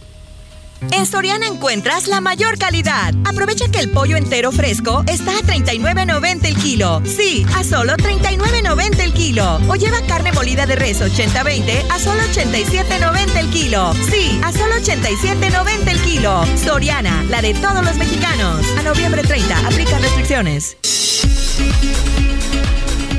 En 0.93 1.07
Soriana 1.07 1.47
encuentras 1.47 2.07
la 2.07 2.21
mayor 2.21 2.59
calidad. 2.59 3.15
Aprovecha 3.25 3.71
que 3.71 3.79
el 3.79 3.91
pollo 3.91 4.17
entero 4.17 4.53
fresco 4.53 5.05
está 5.07 5.33
a 5.33 5.41
39.90 5.41 6.45
el 6.47 6.57
kilo. 6.57 7.03
Sí, 7.05 7.45
a 7.57 7.65
solo 7.65 7.95
39.90 7.95 9.01
el 9.01 9.13
kilo. 9.13 9.61
O 9.69 9.75
lleva 9.75 10.01
carne 10.07 10.33
molida 10.33 10.67
de 10.67 10.77
res 10.77 11.01
80-20 11.01 11.85
a 11.91 11.99
solo 11.99 12.21
87.90 12.23 13.37
el 13.37 13.51
kilo. 13.51 13.95
Sí, 14.11 14.41
a 14.43 14.53
solo 14.53 14.75
87.90 14.77 15.89
el 15.89 16.01
kilo. 16.01 16.45
Soriana, 16.57 17.25
la 17.29 17.43
de 17.43 17.55
todos 17.55 17.85
los 17.85 17.97
mexicanos. 17.97 18.65
A 18.79 18.83
noviembre 18.83 19.23
30, 19.23 19.67
aplica 19.67 19.99
restricciones. 19.99 20.77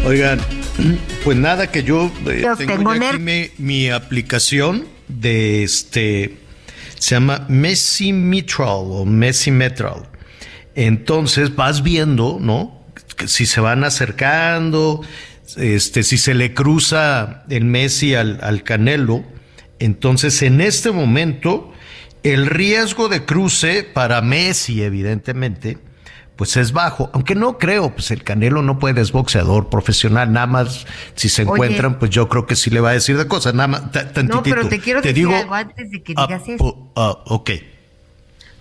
Oigan, 0.05 0.39
pues 1.23 1.37
nada 1.37 1.71
que 1.71 1.83
yo 1.83 2.11
eh, 2.25 2.45
tengo 2.57 2.91
aquí 2.91 3.19
mi, 3.19 3.51
mi 3.57 3.89
aplicación 3.89 4.87
de 5.07 5.63
este 5.63 6.48
se 6.99 7.15
llama 7.15 7.45
Messi 7.49 8.13
Mitral 8.13 8.85
o 8.91 9.05
Messi 9.05 9.51
Metral. 9.51 10.03
Entonces 10.75 11.55
vas 11.55 11.81
viendo, 11.81 12.37
¿no? 12.39 12.83
Si 13.25 13.45
se 13.45 13.59
van 13.59 13.83
acercando, 13.83 15.01
este, 15.57 16.03
si 16.03 16.17
se 16.17 16.33
le 16.33 16.53
cruza 16.53 17.43
el 17.49 17.65
Messi 17.65 18.15
al, 18.15 18.39
al 18.43 18.63
Canelo. 18.63 19.23
Entonces, 19.79 20.41
en 20.41 20.61
este 20.61 20.91
momento, 20.91 21.73
el 22.23 22.45
riesgo 22.45 23.09
de 23.09 23.25
cruce 23.25 23.83
para 23.83 24.21
Messi, 24.21 24.83
evidentemente, 24.83 25.77
pues 26.39 26.55
es 26.55 26.71
bajo, 26.71 27.09
aunque 27.11 27.35
no 27.35 27.57
creo, 27.57 27.89
pues 27.93 28.11
el 28.11 28.23
Canelo 28.23 28.61
no 28.61 28.79
puede, 28.79 29.01
es 29.01 29.11
boxeador 29.11 29.67
profesional, 29.67 30.31
nada 30.31 30.47
más 30.47 30.85
si 31.15 31.27
se 31.27 31.41
encuentran, 31.41 31.99
pues 31.99 32.11
yo 32.11 32.29
creo 32.29 32.45
que 32.45 32.55
sí 32.55 32.69
le 32.69 32.79
va 32.79 32.91
a 32.91 32.93
decir 32.93 33.17
de 33.17 33.27
cosas, 33.27 33.53
nada 33.55 33.67
más, 33.67 33.81
No, 34.23 34.41
pero 34.41 34.65
te 34.69 34.79
quiero 34.79 35.01
decir 35.01 35.27
algo 35.27 35.53
antes 35.53 35.91
de 35.91 36.01
que 36.01 36.13
ah, 36.15 36.25
digas 36.25 36.47
eso. 36.47 36.91
ah, 36.95 37.17
ok. 37.25 37.51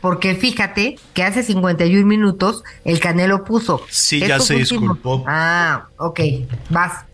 Porque 0.01 0.35
fíjate 0.35 0.99
que 1.15 1.23
hace 1.23 1.45
51 1.45 2.05
minutos 2.05 2.65
el 2.85 2.99
Canelo 2.99 3.45
puso. 3.45 3.81
Sí, 3.89 4.19
ya 4.19 4.41
se 4.41 4.57
disculpó. 4.57 5.23
Ah, 5.29 5.87
ok, 5.99 6.21
vas. 6.71 7.05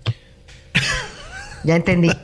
ya 1.65 1.77
entendí. 1.77 2.11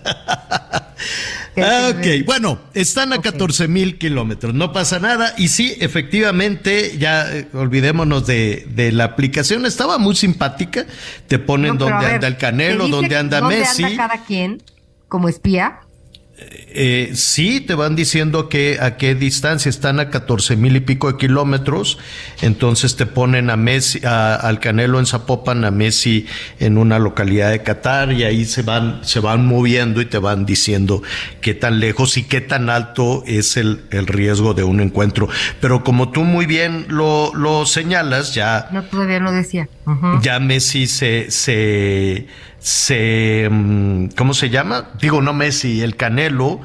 Ah, 1.57 1.91
ok, 1.91 2.25
bueno, 2.25 2.59
están 2.75 3.13
a 3.13 3.21
14 3.21 3.69
mil 3.69 3.99
kilómetros, 3.99 4.55
no 4.55 4.73
pasa 4.73 4.99
nada. 4.99 5.35
Y 5.37 5.49
sí, 5.49 5.77
efectivamente, 5.81 6.97
ya 6.97 7.31
eh, 7.31 7.49
olvidémonos 7.53 8.27
de, 8.27 8.67
de, 8.71 8.93
la 8.93 9.05
aplicación, 9.05 9.67
estaba 9.67 9.99
muy 9.99 10.15
simpática. 10.15 10.87
Te 11.27 11.39
ponen 11.39 11.73
no, 11.73 11.87
dónde 11.87 12.07
anda 12.07 12.29
el 12.29 12.37
Canelo, 12.37 12.89
dónde 12.89 13.17
anda 13.17 13.41
dónde 13.41 13.59
Messi. 13.59 13.83
Anda 13.83 14.09
cada 14.09 14.25
quien 14.25 14.63
como 15.11 15.29
espía? 15.29 15.81
Eh, 16.73 17.11
sí, 17.15 17.61
te 17.61 17.75
van 17.75 17.97
diciendo 17.97 18.49
que 18.49 18.79
a 18.81 18.97
qué 18.97 19.17
distancia 19.17 19.69
están 19.69 19.99
a 19.99 20.09
14 20.09 20.57
mil 20.57 20.77
y 20.77 20.81
pico 20.81 21.11
de 21.11 21.19
kilómetros, 21.19 21.99
entonces 22.43 22.95
te 22.95 23.07
ponen 23.07 23.51
a 23.51 23.57
Messi, 23.57 24.05
a, 24.07 24.37
al 24.37 24.61
Canelo 24.61 25.01
en 25.01 25.07
Zapopan, 25.07 25.65
a 25.65 25.73
Messi 25.73 26.27
en 26.61 26.79
una 26.79 27.01
localidad 27.01 27.51
de 27.51 27.63
Qatar 27.63 28.13
y 28.13 28.23
ahí 28.23 28.45
se 28.45 28.63
van, 28.63 29.01
se 29.03 29.19
van 29.19 29.47
moviendo 29.47 30.01
y 30.01 30.07
te 30.07 30.19
van 30.19 30.47
diciendo 30.47 31.03
qué 31.41 31.55
tan 31.55 31.81
lejos 31.81 32.17
y 32.17 32.23
qué 32.23 32.41
tan 32.41 32.71
alto 32.71 33.25
es 33.27 33.57
el, 33.57 33.83
el 33.91 34.07
riesgo 34.07 34.55
de 34.55 34.63
un 34.63 34.81
encuentro. 34.81 35.29
Pero 35.61 35.83
como 35.83 36.11
tú 36.11 36.23
muy 36.23 36.47
bien 36.47 36.87
lo, 36.89 37.35
lo 37.35 37.67
señalas, 37.67 38.35
ya. 38.35 38.69
No, 38.71 38.85
todavía 38.85 39.19
no 39.19 39.33
decía. 39.33 39.69
Uh 39.87 39.91
-huh. 39.91 40.23
Ya 40.23 40.39
Messi 40.39 40.87
se, 40.87 41.31
se 41.33 42.29
se, 42.61 43.49
¿cómo 44.17 44.35
se 44.35 44.51
llama? 44.51 44.91
Digo, 45.01 45.21
no 45.23 45.33
Messi, 45.33 45.83
el 45.83 45.97
Canelo, 45.97 46.61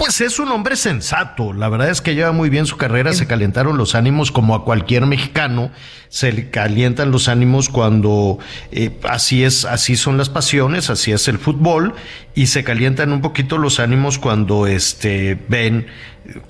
pues 0.00 0.22
es 0.22 0.38
un 0.38 0.50
hombre 0.50 0.76
sensato. 0.76 1.52
La 1.52 1.68
verdad 1.68 1.90
es 1.90 2.00
que 2.00 2.14
lleva 2.14 2.32
muy 2.32 2.48
bien 2.48 2.64
su 2.64 2.78
carrera. 2.78 3.12
Se 3.12 3.26
calentaron 3.26 3.76
los 3.76 3.94
ánimos 3.94 4.32
como 4.32 4.54
a 4.54 4.64
cualquier 4.64 5.04
mexicano. 5.04 5.70
Se 6.08 6.32
le 6.32 6.48
calientan 6.48 7.10
los 7.10 7.28
ánimos 7.28 7.68
cuando 7.68 8.38
eh, 8.72 8.98
así 9.06 9.44
es, 9.44 9.66
así 9.66 9.96
son 9.96 10.16
las 10.16 10.30
pasiones, 10.30 10.88
así 10.88 11.12
es 11.12 11.28
el 11.28 11.36
fútbol. 11.36 11.94
Y 12.34 12.46
se 12.46 12.64
calientan 12.64 13.12
un 13.12 13.20
poquito 13.20 13.58
los 13.58 13.78
ánimos 13.78 14.18
cuando 14.18 14.66
este 14.66 15.38
ven 15.48 15.88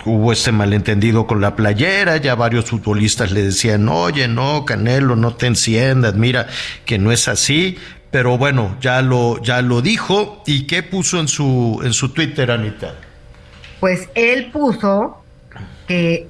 hubo 0.05 0.31
este 0.31 0.53
malentendido 0.53 1.27
con 1.27 1.41
la 1.41 1.57
playera, 1.57 2.19
ya 2.19 2.37
varios 2.37 2.67
futbolistas 2.67 3.33
le 3.33 3.43
decían, 3.43 3.89
oye, 3.89 4.29
no, 4.29 4.65
Canelo, 4.65 5.17
no 5.17 5.35
te 5.35 5.49
enciendas, 5.49 6.15
mira 6.15 6.47
que 6.85 6.99
no 6.99 7.11
es 7.11 7.27
así, 7.27 7.79
pero 8.13 8.39
bueno, 8.39 8.77
ya 8.81 9.03
lo, 9.03 9.43
ya 9.43 9.61
lo 9.61 9.83
dijo, 9.83 10.45
¿y 10.47 10.69
qué 10.69 10.85
puso 10.85 11.19
en 11.19 11.27
su, 11.27 11.81
en 11.83 11.93
su 11.93 12.11
Twitter, 12.11 12.53
Anita? 12.53 13.10
Pues 13.81 14.09
él 14.15 14.51
puso 14.53 15.17
que, 15.89 16.29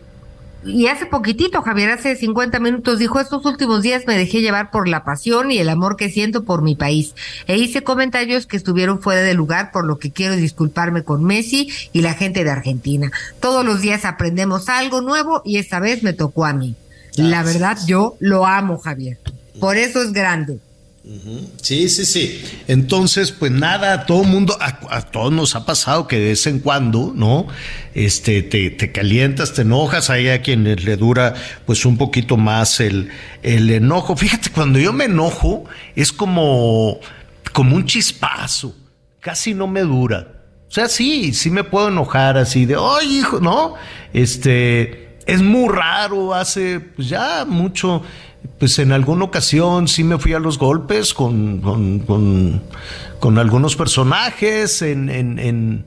y 0.65 0.87
hace 0.87 1.07
poquitito, 1.07 1.63
Javier, 1.63 1.91
hace 1.91 2.15
50 2.15 2.61
minutos, 2.61 2.99
dijo, 2.99 3.19
estos 3.19 3.45
últimos 3.45 3.83
días 3.83 4.05
me 4.07 4.17
dejé 4.17 4.41
llevar 4.41 4.71
por 4.71 4.89
la 4.89 5.05
pasión 5.05 5.51
y 5.51 5.59
el 5.59 5.69
amor 5.69 5.97
que 5.97 6.11
siento 6.11 6.45
por 6.45 6.63
mi 6.63 6.77
país. 6.77 7.15
E 7.47 7.57
hice 7.57 7.83
comentarios 7.83 8.47
que 8.47 8.57
estuvieron 8.57 9.03
fuera 9.03 9.23
de 9.23 9.35
lugar, 9.35 9.73
por 9.73 9.85
lo 9.85 9.99
que 9.99 10.13
quiero 10.13 10.37
disculparme 10.37 11.03
con 11.03 11.25
Messi 11.25 11.69
y 11.93 12.03
la 12.03 12.15
gente 12.15 12.45
de 12.45 12.51
Argentina. 12.51 13.11
Todos 13.41 13.65
los 13.65 13.81
días 13.81 14.05
aprendemos 14.05 14.69
algo 14.69 15.01
nuevo 15.01 15.43
y 15.45 15.59
esta 15.59 15.81
vez 15.81 16.03
me 16.03 16.13
tocó 16.13 16.45
a 16.45 16.53
mí. 16.53 16.77
La 17.17 17.43
verdad, 17.43 17.77
yo 17.87 18.17
lo 18.21 18.47
amo, 18.47 18.79
Javier. 18.79 19.19
Por 19.59 19.77
eso 19.77 20.03
es 20.03 20.13
grande. 20.13 20.61
Sí, 21.63 21.89
sí, 21.89 22.05
sí. 22.05 22.45
Entonces, 22.69 23.33
pues 23.33 23.51
nada, 23.51 23.93
a 23.95 24.07
todo 24.07 24.23
mundo, 24.23 24.57
a, 24.61 25.01
todos 25.11 25.33
nos 25.33 25.57
ha 25.57 25.65
pasado 25.65 26.07
que 26.07 26.19
de 26.19 26.27
vez 26.27 26.47
en 26.47 26.61
cuando, 26.61 27.13
¿no? 27.15 27.47
Este, 27.95 28.43
te, 28.43 28.71
te 28.71 28.93
calientas, 28.93 29.55
te 29.55 29.63
enojas, 29.63 30.11
hay 30.11 30.29
a 30.29 30.43
quienes 30.43 30.85
le 30.85 30.97
dura 30.97 31.35
pues 31.65 31.87
un 31.87 31.97
poquito 31.97 32.37
más 32.37 32.81
el, 32.81 33.09
el 33.43 33.71
enojo. 33.71 34.15
Fíjate, 34.15 34.51
cuando 34.51 34.79
yo 34.79 34.93
me 34.93 35.05
enojo, 35.07 35.65
es 35.97 36.13
como, 36.13 37.01
como 37.53 37.77
un 37.77 37.87
chispazo, 37.87 38.77
casi 39.21 39.55
no 39.55 39.67
me 39.67 39.81
dura. 39.81 40.29
O 40.69 40.73
sea, 40.73 40.89
sí, 40.89 41.33
sí 41.33 41.51
me 41.51 41.65
puedo 41.65 41.89
enojar 41.89 42.37
así 42.37 42.67
de, 42.67 42.77
ay, 42.79 43.19
hijo, 43.19 43.41
¿no? 43.41 43.75
Este, 44.13 45.19
es 45.27 45.43
muy 45.43 45.69
raro, 45.69 46.35
hace 46.35 46.79
pues 46.81 47.09
ya 47.09 47.45
mucho 47.47 48.03
pues 48.59 48.79
en 48.79 48.93
alguna 48.93 49.25
ocasión 49.25 49.89
sí 49.89 50.05
me 50.05 50.19
fui 50.19 50.33
a 50.35 50.39
los 50.39 50.59
golpes 50.59 51.15
con, 51.15 51.61
con, 53.19 53.39
algunos 53.39 53.77
personajes 53.77 54.83
en, 54.83 55.09
en, 55.09 55.39
en, 55.39 55.85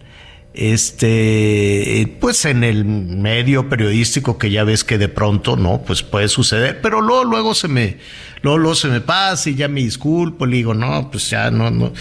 este 0.54 2.16
pues 2.20 2.46
en 2.46 2.64
el 2.64 2.86
medio 2.86 3.70
periodístico 3.70 4.38
que 4.38 4.52
ya 4.52 4.64
ves 4.64 4.84
que 4.84 5.00
de 5.00 5.10
pronto 5.10 5.56
no 5.56 5.82
pues 5.82 6.04
puede 6.04 6.28
suceder. 6.28 6.80
Pero 6.82 7.02
luego 7.02 7.24
luego 7.24 7.56
se 7.56 7.68
me 7.68 7.98
luego, 8.44 8.60
luego 8.60 8.76
se 8.76 8.88
me 8.88 9.02
pasa 9.02 9.50
y 9.50 9.56
ya 9.56 9.68
me 9.68 9.82
disculpo 9.82 10.46
le 10.46 10.58
digo 10.58 10.74
no 10.74 11.10
pues 11.10 11.30
ya 11.30 11.50
no 11.50 11.72
no 11.72 11.92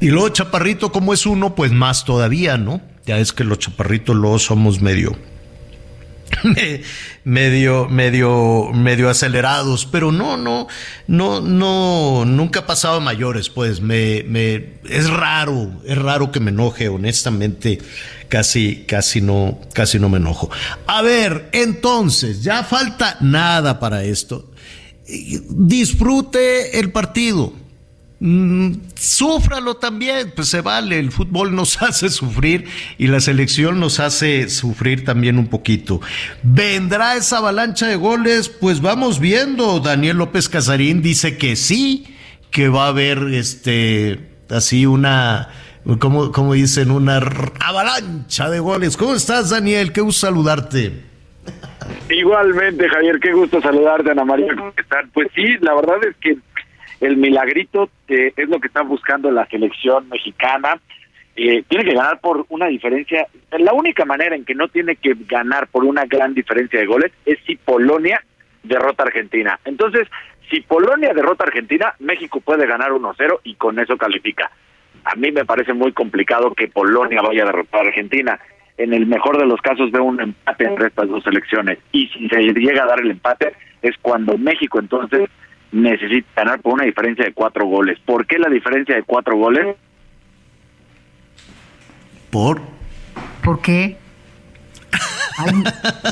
y 0.00 0.08
luego 0.08 0.28
chaparrito 0.28 0.92
como 0.92 1.14
es 1.14 1.26
uno 1.26 1.54
pues 1.54 1.72
más 1.72 2.04
todavía 2.04 2.56
no 2.58 2.80
ya 3.06 3.18
es 3.18 3.32
que 3.32 3.44
los 3.44 3.58
chaparritos 3.58 4.14
luego 4.14 4.38
somos 4.38 4.80
medio 4.80 5.16
medio, 7.24 7.88
medio, 7.88 8.70
medio 8.72 9.10
acelerados, 9.10 9.86
pero 9.86 10.12
no, 10.12 10.36
no, 10.36 10.66
no, 11.06 11.40
no, 11.40 12.24
nunca 12.24 12.60
ha 12.60 12.66
pasado 12.66 13.00
mayores, 13.00 13.48
pues, 13.48 13.80
me, 13.80 14.22
me, 14.24 14.74
es 14.88 15.08
raro, 15.10 15.72
es 15.84 15.98
raro 15.98 16.32
que 16.32 16.40
me 16.40 16.50
enoje, 16.50 16.88
honestamente, 16.88 17.78
casi, 18.28 18.84
casi 18.86 19.20
no, 19.20 19.60
casi 19.72 19.98
no 19.98 20.08
me 20.08 20.18
enojo. 20.18 20.50
A 20.86 21.02
ver, 21.02 21.48
entonces, 21.52 22.42
ya 22.42 22.64
falta 22.64 23.16
nada 23.20 23.78
para 23.78 24.04
esto. 24.04 24.52
Disfrute 25.06 26.80
el 26.80 26.90
partido 26.90 27.65
Mm, 28.18 28.72
súfralo 28.94 29.76
también, 29.76 30.32
pues 30.34 30.48
se 30.48 30.62
vale, 30.62 30.98
el 30.98 31.12
fútbol 31.12 31.54
nos 31.54 31.82
hace 31.82 32.08
sufrir 32.08 32.66
y 32.96 33.08
la 33.08 33.20
selección 33.20 33.78
nos 33.78 34.00
hace 34.00 34.48
sufrir 34.48 35.04
también 35.04 35.38
un 35.38 35.48
poquito. 35.48 36.00
¿Vendrá 36.42 37.16
esa 37.16 37.38
avalancha 37.38 37.86
de 37.86 37.96
goles? 37.96 38.48
Pues 38.48 38.80
vamos 38.80 39.20
viendo. 39.20 39.80
Daniel 39.80 40.16
López 40.16 40.48
Casarín 40.48 41.02
dice 41.02 41.36
que 41.36 41.56
sí, 41.56 42.16
que 42.50 42.68
va 42.68 42.86
a 42.86 42.88
haber 42.88 43.18
este 43.34 44.30
así 44.48 44.86
una 44.86 45.50
como, 46.00 46.54
dicen, 46.54 46.90
una 46.90 47.20
avalancha 47.64 48.50
de 48.50 48.58
goles. 48.58 48.96
¿Cómo 48.96 49.14
estás, 49.14 49.50
Daniel? 49.50 49.92
Qué 49.92 50.00
gusto 50.00 50.26
saludarte. 50.26 51.04
Igualmente, 52.10 52.88
Javier, 52.88 53.20
qué 53.20 53.32
gusto 53.32 53.60
saludarte, 53.60 54.10
Ana 54.10 54.24
María. 54.24 54.52
¿Cómo 54.56 54.72
están? 54.76 55.08
Pues 55.10 55.28
sí, 55.34 55.44
la 55.60 55.74
verdad 55.74 55.96
es 56.08 56.16
que 56.20 56.36
el 57.00 57.16
milagrito 57.16 57.90
que 58.06 58.32
es 58.36 58.48
lo 58.48 58.60
que 58.60 58.68
está 58.68 58.82
buscando 58.82 59.30
la 59.30 59.46
selección 59.46 60.08
mexicana. 60.08 60.80
Eh, 61.36 61.64
tiene 61.68 61.84
que 61.84 61.94
ganar 61.94 62.20
por 62.20 62.46
una 62.48 62.66
diferencia. 62.66 63.26
La 63.58 63.74
única 63.74 64.04
manera 64.04 64.34
en 64.34 64.44
que 64.44 64.54
no 64.54 64.68
tiene 64.68 64.96
que 64.96 65.14
ganar 65.28 65.66
por 65.68 65.84
una 65.84 66.06
gran 66.06 66.32
diferencia 66.34 66.80
de 66.80 66.86
goles 66.86 67.12
es 67.26 67.38
si 67.46 67.56
Polonia 67.56 68.22
derrota 68.62 69.02
a 69.02 69.06
Argentina. 69.06 69.60
Entonces, 69.64 70.08
si 70.50 70.60
Polonia 70.60 71.12
derrota 71.12 71.44
a 71.44 71.48
Argentina, 71.48 71.94
México 71.98 72.40
puede 72.40 72.66
ganar 72.66 72.92
1-0 72.92 73.40
y 73.44 73.54
con 73.56 73.78
eso 73.78 73.96
califica. 73.96 74.50
A 75.04 75.14
mí 75.14 75.30
me 75.30 75.44
parece 75.44 75.72
muy 75.72 75.92
complicado 75.92 76.54
que 76.54 76.68
Polonia 76.68 77.20
vaya 77.20 77.42
a 77.42 77.46
derrotar 77.46 77.84
a 77.84 77.88
Argentina. 77.88 78.40
En 78.78 78.92
el 78.92 79.06
mejor 79.06 79.38
de 79.38 79.46
los 79.46 79.60
casos 79.60 79.90
veo 79.90 80.04
un 80.04 80.20
empate 80.20 80.64
entre 80.64 80.88
estas 80.88 81.08
dos 81.08 81.22
selecciones. 81.22 81.78
Y 81.92 82.08
si 82.08 82.28
se 82.28 82.42
llega 82.42 82.84
a 82.84 82.86
dar 82.86 83.00
el 83.00 83.10
empate, 83.10 83.52
es 83.82 83.94
cuando 84.02 84.36
México 84.38 84.78
entonces 84.78 85.28
necesita 85.72 86.28
ganar 86.36 86.60
por 86.60 86.74
una 86.74 86.84
diferencia 86.84 87.24
de 87.24 87.32
cuatro 87.32 87.66
goles. 87.66 87.98
¿Por 88.04 88.26
qué 88.26 88.38
la 88.38 88.48
diferencia 88.48 88.94
de 88.94 89.02
cuatro 89.02 89.36
goles? 89.36 89.76
¿Por? 92.30 92.60
¿Por 93.42 93.60
qué? 93.62 93.96
Ay, 95.38 95.52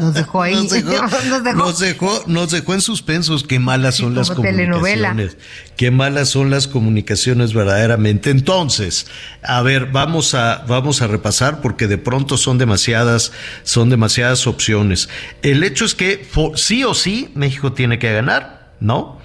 nos 0.02 0.12
dejó 0.14 0.42
ahí. 0.42 0.54
Nos 0.54 0.68
dejó, 0.70 0.92
Nos 1.28 1.42
dejó. 1.44 1.56
nos 1.58 1.78
dejó- 1.80 2.24
nos 2.26 2.50
dejó 2.50 2.74
en 2.74 2.80
suspensos. 2.82 3.42
Qué 3.44 3.58
malas 3.58 3.94
son 3.96 4.14
las 4.14 4.28
telenovela. 4.34 5.08
comunicaciones. 5.10 5.38
Qué 5.78 5.90
malas 5.90 6.28
son 6.28 6.50
las 6.50 6.68
comunicaciones 6.68 7.54
verdaderamente. 7.54 8.28
Entonces, 8.28 9.10
a 9.42 9.62
ver, 9.62 9.86
vamos 9.86 10.34
a, 10.34 10.64
vamos 10.68 11.00
a 11.00 11.06
repasar 11.06 11.62
porque 11.62 11.86
de 11.86 11.96
pronto 11.96 12.36
son 12.36 12.58
demasiadas, 12.58 13.32
son 13.62 13.88
demasiadas 13.88 14.46
opciones. 14.46 15.08
El 15.42 15.64
hecho 15.64 15.86
es 15.86 15.94
que 15.94 16.26
sí 16.56 16.84
o 16.84 16.92
sí 16.92 17.30
México 17.34 17.72
tiene 17.72 17.98
que 17.98 18.12
ganar, 18.12 18.72
¿no? 18.80 19.18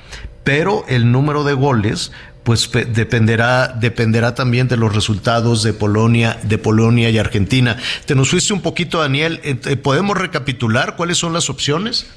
Pero 0.43 0.85
el 0.87 1.11
número 1.11 1.43
de 1.43 1.53
goles 1.53 2.11
pues 2.43 2.67
pe- 2.67 2.85
dependerá 2.85 3.67
dependerá 3.67 4.33
también 4.33 4.67
de 4.67 4.77
los 4.77 4.95
resultados 4.95 5.61
de 5.61 5.73
Polonia 5.73 6.39
de 6.43 6.57
Polonia 6.57 7.09
y 7.09 7.17
Argentina. 7.17 7.77
Te 8.05 8.15
nos 8.15 8.29
fuiste 8.29 8.53
un 8.53 8.61
poquito, 8.61 8.99
Daniel. 9.01 9.39
Eh, 9.43 9.57
eh, 9.65 9.75
¿Podemos 9.75 10.17
recapitular 10.17 10.95
cuáles 10.95 11.17
son 11.17 11.33
las 11.33 11.49
opciones? 11.49 12.09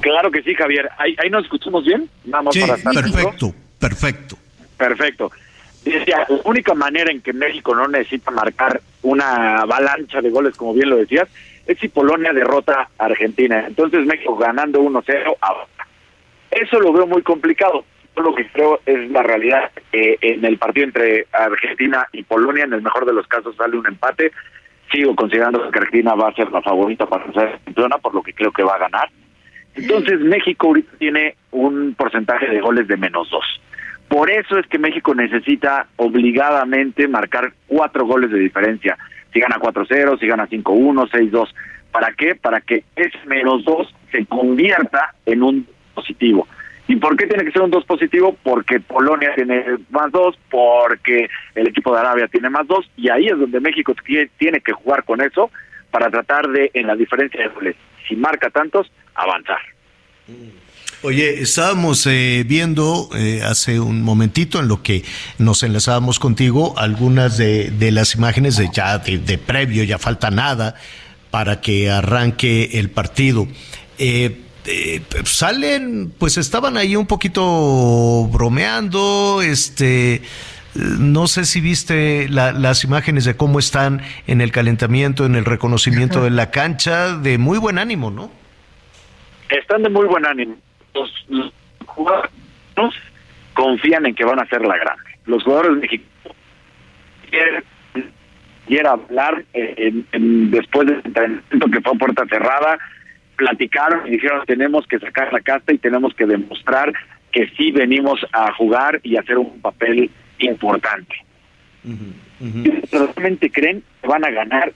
Claro 0.00 0.30
que 0.30 0.42
sí, 0.42 0.54
Javier. 0.54 0.88
Ahí, 0.98 1.16
ahí 1.22 1.30
nos 1.30 1.44
escuchamos 1.44 1.84
bien. 1.84 2.08
Vamos 2.24 2.54
Sí, 2.54 2.60
para 2.60 2.76
perfecto, 2.76 3.54
perfecto. 3.78 4.36
Perfecto. 4.76 5.30
Decía, 5.84 6.26
la 6.28 6.36
única 6.44 6.74
manera 6.74 7.10
en 7.10 7.20
que 7.22 7.32
México 7.32 7.74
no 7.74 7.88
necesita 7.88 8.30
marcar 8.30 8.80
una 9.02 9.58
avalancha 9.62 10.20
de 10.20 10.30
goles, 10.30 10.56
como 10.56 10.74
bien 10.74 10.90
lo 10.90 10.96
decías, 10.96 11.28
es 11.66 11.78
si 11.78 11.88
Polonia 11.88 12.32
derrota 12.32 12.88
a 12.98 13.04
Argentina. 13.04 13.64
Entonces 13.66 14.04
México 14.06 14.36
ganando 14.36 14.80
1-0 14.80 15.34
ahora. 15.40 15.66
Eso 16.52 16.78
lo 16.80 16.92
veo 16.92 17.06
muy 17.06 17.22
complicado. 17.22 17.84
Lo 18.14 18.34
que 18.34 18.46
creo 18.48 18.80
es 18.84 19.10
la 19.10 19.22
realidad. 19.22 19.70
que 19.90 20.18
en 20.20 20.44
el 20.44 20.58
partido 20.58 20.86
entre 20.86 21.26
Argentina 21.32 22.06
y 22.12 22.22
Polonia, 22.22 22.64
en 22.64 22.74
el 22.74 22.82
mejor 22.82 23.06
de 23.06 23.14
los 23.14 23.26
casos, 23.26 23.56
sale 23.56 23.76
un 23.76 23.86
empate. 23.86 24.32
Sigo 24.92 25.16
considerando 25.16 25.70
que 25.70 25.78
Argentina 25.78 26.14
va 26.14 26.28
a 26.28 26.34
ser 26.34 26.52
la 26.52 26.60
favorita 26.60 27.06
para 27.06 27.32
ser 27.32 27.58
campeona, 27.64 27.96
por 27.98 28.14
lo 28.14 28.22
que 28.22 28.34
creo 28.34 28.52
que 28.52 28.62
va 28.62 28.74
a 28.74 28.78
ganar. 28.78 29.08
Entonces 29.74 30.20
México 30.20 30.66
ahorita 30.66 30.92
tiene 30.98 31.36
un 31.50 31.94
porcentaje 31.94 32.46
de 32.46 32.60
goles 32.60 32.86
de 32.86 32.98
menos 32.98 33.30
dos. 33.30 33.44
Por 34.08 34.30
eso 34.30 34.58
es 34.58 34.66
que 34.66 34.78
México 34.78 35.14
necesita 35.14 35.86
obligadamente 35.96 37.08
marcar 37.08 37.54
cuatro 37.66 38.04
goles 38.04 38.30
de 38.30 38.38
diferencia. 38.38 38.98
Si 39.32 39.40
gana 39.40 39.56
4-0, 39.56 40.20
si 40.20 40.26
gana 40.26 40.46
5-1, 40.46 41.08
6-2. 41.08 41.48
¿Para 41.90 42.12
qué? 42.12 42.34
Para 42.34 42.60
que 42.60 42.84
ese 42.94 43.18
menos 43.26 43.64
dos 43.64 43.94
se 44.10 44.26
convierta 44.26 45.14
en 45.24 45.42
un 45.42 45.66
positivo. 45.92 46.48
¿Y 46.88 46.96
por 46.96 47.16
qué 47.16 47.26
tiene 47.26 47.44
que 47.44 47.52
ser 47.52 47.62
un 47.62 47.70
dos 47.70 47.84
positivo? 47.84 48.36
Porque 48.42 48.80
Polonia 48.80 49.30
tiene 49.36 49.64
más 49.90 50.10
dos, 50.10 50.36
porque 50.50 51.28
el 51.54 51.68
equipo 51.68 51.94
de 51.94 52.00
Arabia 52.00 52.26
tiene 52.28 52.50
más 52.50 52.66
dos, 52.66 52.90
y 52.96 53.08
ahí 53.08 53.26
es 53.26 53.38
donde 53.38 53.60
México 53.60 53.94
tie- 54.04 54.28
tiene 54.36 54.60
que 54.60 54.72
jugar 54.72 55.04
con 55.04 55.20
eso 55.20 55.50
para 55.90 56.10
tratar 56.10 56.48
de, 56.48 56.70
en 56.74 56.86
la 56.88 56.96
diferencia 56.96 57.40
de 57.40 57.48
goles, 57.48 57.76
si 58.08 58.16
marca 58.16 58.50
tantos, 58.50 58.90
avanzar. 59.14 59.58
Oye, 61.02 61.40
estábamos 61.40 62.06
eh, 62.06 62.44
viendo 62.46 63.08
eh, 63.16 63.42
hace 63.44 63.80
un 63.80 64.02
momentito 64.02 64.60
en 64.60 64.68
lo 64.68 64.82
que 64.82 65.02
nos 65.38 65.62
enlazábamos 65.62 66.18
contigo 66.18 66.74
algunas 66.78 67.38
de, 67.38 67.70
de 67.70 67.90
las 67.90 68.14
imágenes 68.14 68.56
de 68.56 68.68
ya 68.72 68.98
de, 68.98 69.18
de 69.18 69.38
previo, 69.38 69.82
ya 69.82 69.98
falta 69.98 70.30
nada 70.30 70.76
para 71.30 71.60
que 71.60 71.90
arranque 71.90 72.78
el 72.78 72.90
partido. 72.90 73.48
Eh, 73.98 74.42
eh, 74.66 75.02
salen, 75.24 76.12
pues 76.18 76.36
estaban 76.38 76.76
ahí 76.76 76.94
un 76.96 77.06
poquito 77.06 78.28
bromeando, 78.32 79.40
este, 79.42 80.22
no 80.74 81.26
sé 81.26 81.44
si 81.44 81.60
viste 81.60 82.28
la- 82.28 82.52
las 82.52 82.84
imágenes 82.84 83.24
de 83.24 83.36
cómo 83.36 83.58
están 83.58 84.02
en 84.26 84.40
el 84.40 84.52
calentamiento, 84.52 85.26
en 85.26 85.34
el 85.34 85.44
reconocimiento 85.44 86.22
de 86.24 86.30
la 86.30 86.50
cancha, 86.50 87.16
de 87.18 87.38
muy 87.38 87.58
buen 87.58 87.78
ánimo, 87.78 88.10
¿no? 88.10 88.30
Están 89.50 89.82
de 89.82 89.90
muy 89.90 90.06
buen 90.06 90.24
ánimo. 90.26 90.56
Los, 90.94 91.10
los 91.28 91.52
jugadores 91.86 92.30
confían 93.54 94.06
en 94.06 94.14
que 94.14 94.24
van 94.24 94.38
a 94.40 94.46
ser 94.46 94.62
la 94.62 94.76
grande. 94.76 95.02
Los 95.26 95.42
jugadores 95.42 95.76
mexicanos 95.78 96.36
quieren, 97.30 97.64
quieren 98.66 98.86
hablar 98.86 99.44
eh, 99.52 99.74
en- 99.76 100.06
en- 100.12 100.50
después 100.50 100.86
del 100.88 101.02
entrenamiento 101.04 101.66
que 101.70 101.80
fue 101.82 101.92
a 101.92 101.98
puerta 101.98 102.24
cerrada, 102.30 102.78
platicaron 103.42 104.06
y 104.06 104.12
dijeron 104.12 104.42
tenemos 104.46 104.86
que 104.86 104.98
sacar 104.98 105.32
la 105.32 105.40
casta 105.40 105.72
y 105.72 105.78
tenemos 105.78 106.14
que 106.14 106.26
demostrar 106.26 106.92
que 107.32 107.48
sí 107.56 107.72
venimos 107.72 108.20
a 108.32 108.52
jugar 108.54 109.00
y 109.02 109.16
hacer 109.16 109.38
un 109.38 109.60
papel 109.60 110.10
importante. 110.38 111.14
¿Realmente 112.92 113.50
creen 113.50 113.82
que 114.00 114.08
van 114.08 114.24
a 114.24 114.30
ganar? 114.30 114.72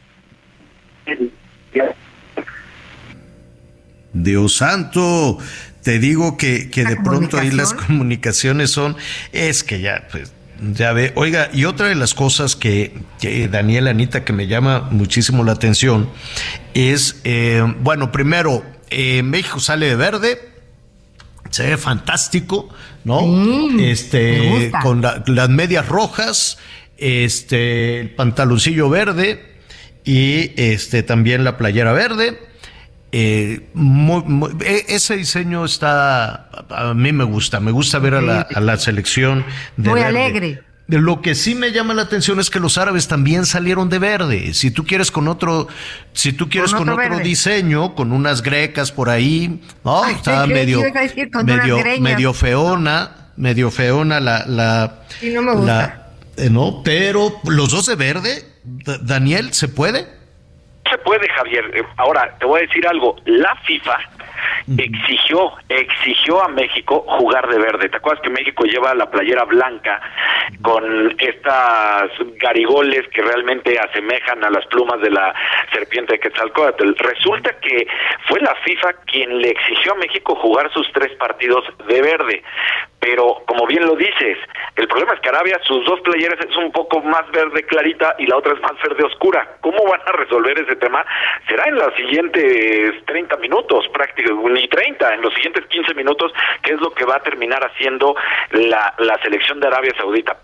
Dios 4.12 4.56
santo, 4.56 5.38
te 5.82 5.98
digo 5.98 6.36
que, 6.36 6.70
que 6.70 6.84
de 6.84 6.96
pronto 6.96 7.38
ahí 7.38 7.50
las 7.50 7.74
comunicaciones 7.74 8.70
son, 8.70 8.96
es 9.32 9.62
que 9.62 9.80
ya, 9.80 10.08
pues, 10.10 10.32
ya 10.60 10.92
ve, 10.92 11.12
oiga, 11.16 11.50
y 11.52 11.64
otra 11.64 11.88
de 11.88 11.94
las 11.94 12.14
cosas 12.14 12.56
que, 12.56 12.94
que 13.20 13.48
Daniel, 13.48 13.88
Anita, 13.88 14.24
que 14.24 14.32
me 14.32 14.46
llama 14.46 14.88
muchísimo 14.90 15.44
la 15.44 15.52
atención, 15.52 16.08
es, 16.74 17.20
eh, 17.24 17.62
bueno, 17.80 18.12
primero, 18.12 18.64
eh, 18.90 19.22
México 19.22 19.60
sale 19.60 19.86
de 19.86 19.96
verde, 19.96 20.38
se 21.50 21.66
ve 21.66 21.76
fantástico, 21.76 22.68
¿no? 23.04 23.20
este, 23.80 24.70
con 24.82 25.02
la- 25.02 25.22
las 25.26 25.48
medias 25.48 25.86
rojas, 25.88 26.58
este, 26.98 28.00
el 28.00 28.10
pantaloncillo 28.10 28.88
verde 28.88 29.44
y 30.04 30.52
este 30.56 31.02
también 31.02 31.44
la 31.44 31.56
playera 31.56 31.92
verde. 31.92 32.38
Eh, 33.12 33.68
muy- 33.74 34.22
muy- 34.24 34.50
e- 34.64 34.84
ese 34.88 35.16
diseño 35.16 35.64
está, 35.64 36.48
a 36.68 36.92
mí 36.94 37.12
me 37.12 37.24
gusta, 37.24 37.60
me 37.60 37.70
gusta 37.70 37.98
ver 37.98 38.14
a 38.14 38.20
la, 38.20 38.40
a 38.54 38.60
la 38.60 38.76
selección 38.78 39.44
de 39.76 39.90
Muy 39.90 40.00
verde. 40.00 40.18
alegre. 40.18 40.62
De 40.88 40.98
Lo 41.00 41.20
que 41.20 41.34
sí 41.34 41.54
me 41.56 41.72
llama 41.72 41.94
la 41.94 42.02
atención 42.02 42.38
es 42.38 42.48
que 42.48 42.60
los 42.60 42.78
árabes 42.78 43.08
también 43.08 43.44
salieron 43.44 43.88
de 43.88 43.98
verde. 43.98 44.54
Si 44.54 44.70
tú 44.70 44.84
quieres 44.84 45.10
con 45.10 45.26
otro, 45.26 45.66
si 46.12 46.32
tú 46.32 46.48
quieres 46.48 46.72
Con 46.72 46.86
con, 46.86 46.90
otro 47.00 47.18
diseño, 47.18 47.94
con 47.96 48.12
unas 48.12 48.40
grecas 48.42 48.92
por 48.92 49.08
ahí, 49.10 49.62
¿no? 49.84 50.04
Ay, 50.04 50.16
que 50.22 50.30
medio, 50.52 50.80
medio, 51.44 51.78
medio 52.00 52.32
feona, 52.34 53.30
medio 53.36 53.70
feona 53.72 54.20
la, 54.20 54.44
la, 54.46 55.00
Sí, 55.20 55.30
no 55.32 55.42
me 55.42 55.54
gusta. 55.54 55.66
la- 56.36 56.44
eh, 56.44 56.50
no, 56.50 56.82
pero 56.84 57.32
los 57.48 57.70
dos 57.70 57.86
de 57.86 57.96
verde, 57.96 58.44
Da- 58.62 58.98
Daniel, 58.98 59.52
¿se 59.54 59.66
puede? 59.68 60.06
Se 60.88 60.98
puede, 60.98 61.28
Javier. 61.28 61.70
Eh, 61.74 61.82
Ahora, 61.96 62.34
te 62.38 62.46
voy 62.46 62.60
a 62.60 62.66
decir 62.66 62.86
algo. 62.86 63.16
La 63.24 63.54
FIFA 63.56 63.98
exigió, 64.78 65.52
exigió 65.68 66.42
a 66.42 66.48
México 66.48 67.04
jugar 67.06 67.48
de 67.48 67.58
verde. 67.58 67.88
¿Te 67.88 67.96
acuerdas 67.96 68.22
que 68.22 68.30
México 68.30 68.64
lleva 68.64 68.94
la 68.94 69.10
playera 69.10 69.44
blanca 69.44 70.00
con 70.62 71.14
estas 71.18 72.10
garigoles 72.40 73.06
que 73.08 73.22
realmente 73.22 73.78
asemejan 73.78 74.44
a 74.44 74.50
las 74.50 74.66
plumas 74.66 75.00
de 75.00 75.10
la 75.10 75.34
serpiente 75.72 76.14
de 76.14 76.20
Quetzalcóatl? 76.20 76.94
Resulta 76.98 77.58
que 77.60 77.86
fue 78.28 78.40
la 78.40 78.54
FIFA 78.64 78.92
quien 79.06 79.38
le 79.38 79.50
exigió 79.50 79.92
a 79.92 79.96
México 79.96 80.34
jugar 80.36 80.72
sus 80.72 80.90
tres 80.92 81.12
partidos 81.16 81.64
de 81.86 82.02
verde. 82.02 82.42
Pero, 83.06 83.44
como 83.46 83.68
bien 83.68 83.86
lo 83.86 83.94
dices, 83.94 84.36
el 84.74 84.88
problema 84.88 85.14
es 85.14 85.20
que 85.20 85.28
Arabia, 85.28 85.60
sus 85.62 85.84
dos 85.84 86.00
playeras 86.00 86.40
es 86.44 86.56
un 86.56 86.72
poco 86.72 87.00
más 87.02 87.30
verde 87.30 87.62
clarita 87.62 88.16
y 88.18 88.26
la 88.26 88.36
otra 88.36 88.52
es 88.52 88.60
más 88.60 88.72
verde 88.82 89.04
oscura. 89.04 89.58
¿Cómo 89.60 89.78
van 89.84 90.00
a 90.04 90.10
resolver 90.10 90.58
ese 90.58 90.74
tema? 90.74 91.06
Será 91.46 91.68
en 91.68 91.76
los 91.76 91.94
siguientes 91.94 93.04
30 93.04 93.36
minutos, 93.36 93.86
prácticamente, 93.92 94.50
ni 94.50 94.66
30, 94.66 95.14
en 95.14 95.22
los 95.22 95.32
siguientes 95.34 95.66
15 95.66 95.94
minutos, 95.94 96.32
que 96.64 96.72
es 96.72 96.80
lo 96.80 96.90
que 96.90 97.04
va 97.04 97.14
a 97.14 97.22
terminar 97.22 97.64
haciendo 97.64 98.16
la, 98.50 98.92
la 98.98 99.16
selección 99.22 99.60
de 99.60 99.68
Arabia 99.68 99.92
Saudita. 99.96 100.36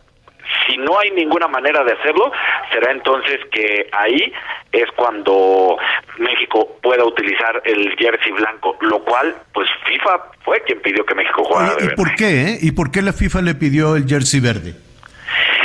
Si 0.66 0.76
no 0.76 0.98
hay 0.98 1.10
ninguna 1.10 1.48
manera 1.48 1.82
de 1.84 1.92
hacerlo, 1.92 2.32
será 2.72 2.92
entonces 2.92 3.40
que 3.50 3.88
ahí 3.92 4.32
es 4.72 4.90
cuando 4.96 5.76
México 6.18 6.78
pueda 6.82 7.04
utilizar 7.04 7.62
el 7.64 7.94
jersey 7.96 8.32
blanco, 8.32 8.76
lo 8.80 9.00
cual, 9.04 9.34
pues 9.52 9.68
FIFA 9.86 10.18
fue 10.44 10.60
quien 10.62 10.80
pidió 10.80 11.04
que 11.04 11.14
México 11.14 11.44
jugara 11.44 11.74
de 11.76 11.86
¿Y 11.86 11.88
por 11.96 12.14
qué? 12.14 12.42
eh? 12.42 12.58
¿Y 12.60 12.72
por 12.72 12.90
qué 12.90 13.02
la 13.02 13.12
FIFA 13.12 13.42
le 13.42 13.54
pidió 13.54 13.96
el 13.96 14.06
jersey 14.06 14.40
verde? 14.40 14.74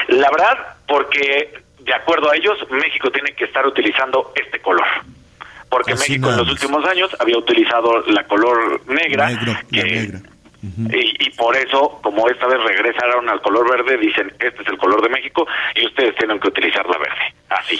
La 0.08 0.30
verdad, 0.30 0.76
porque 0.88 1.54
de 1.80 1.94
acuerdo 1.94 2.30
a 2.30 2.36
ellos, 2.36 2.58
México 2.70 3.10
tiene 3.12 3.32
que 3.34 3.46
estar 3.46 3.66
utilizando 3.66 4.34
este 4.36 4.60
color. 4.60 4.86
Porque 5.70 5.94
Así 5.94 6.14
México 6.14 6.30
en 6.30 6.38
los 6.38 6.50
últimos 6.50 6.86
años 6.86 7.16
había 7.20 7.38
utilizado 7.38 8.02
la 8.08 8.24
color 8.26 8.82
negra. 8.88 9.30
Negro, 9.30 9.54
la 9.72 10.22
y, 10.64 11.28
y 11.28 11.30
por 11.32 11.56
eso, 11.56 12.00
como 12.02 12.28
esta 12.30 12.48
vez 12.48 12.60
regresaron 12.64 13.30
al 13.30 13.42
color 13.42 13.70
verde, 13.70 13.98
dicen, 13.98 14.34
este 14.40 14.62
es 14.62 14.68
el 14.68 14.78
color 14.78 15.02
de 15.02 15.10
México 15.10 15.46
y 15.76 15.86
ustedes 15.86 16.16
tienen 16.16 16.40
que 16.40 16.48
utilizar 16.48 16.86
la 16.88 16.98
verde. 16.98 17.36
Así. 17.50 17.80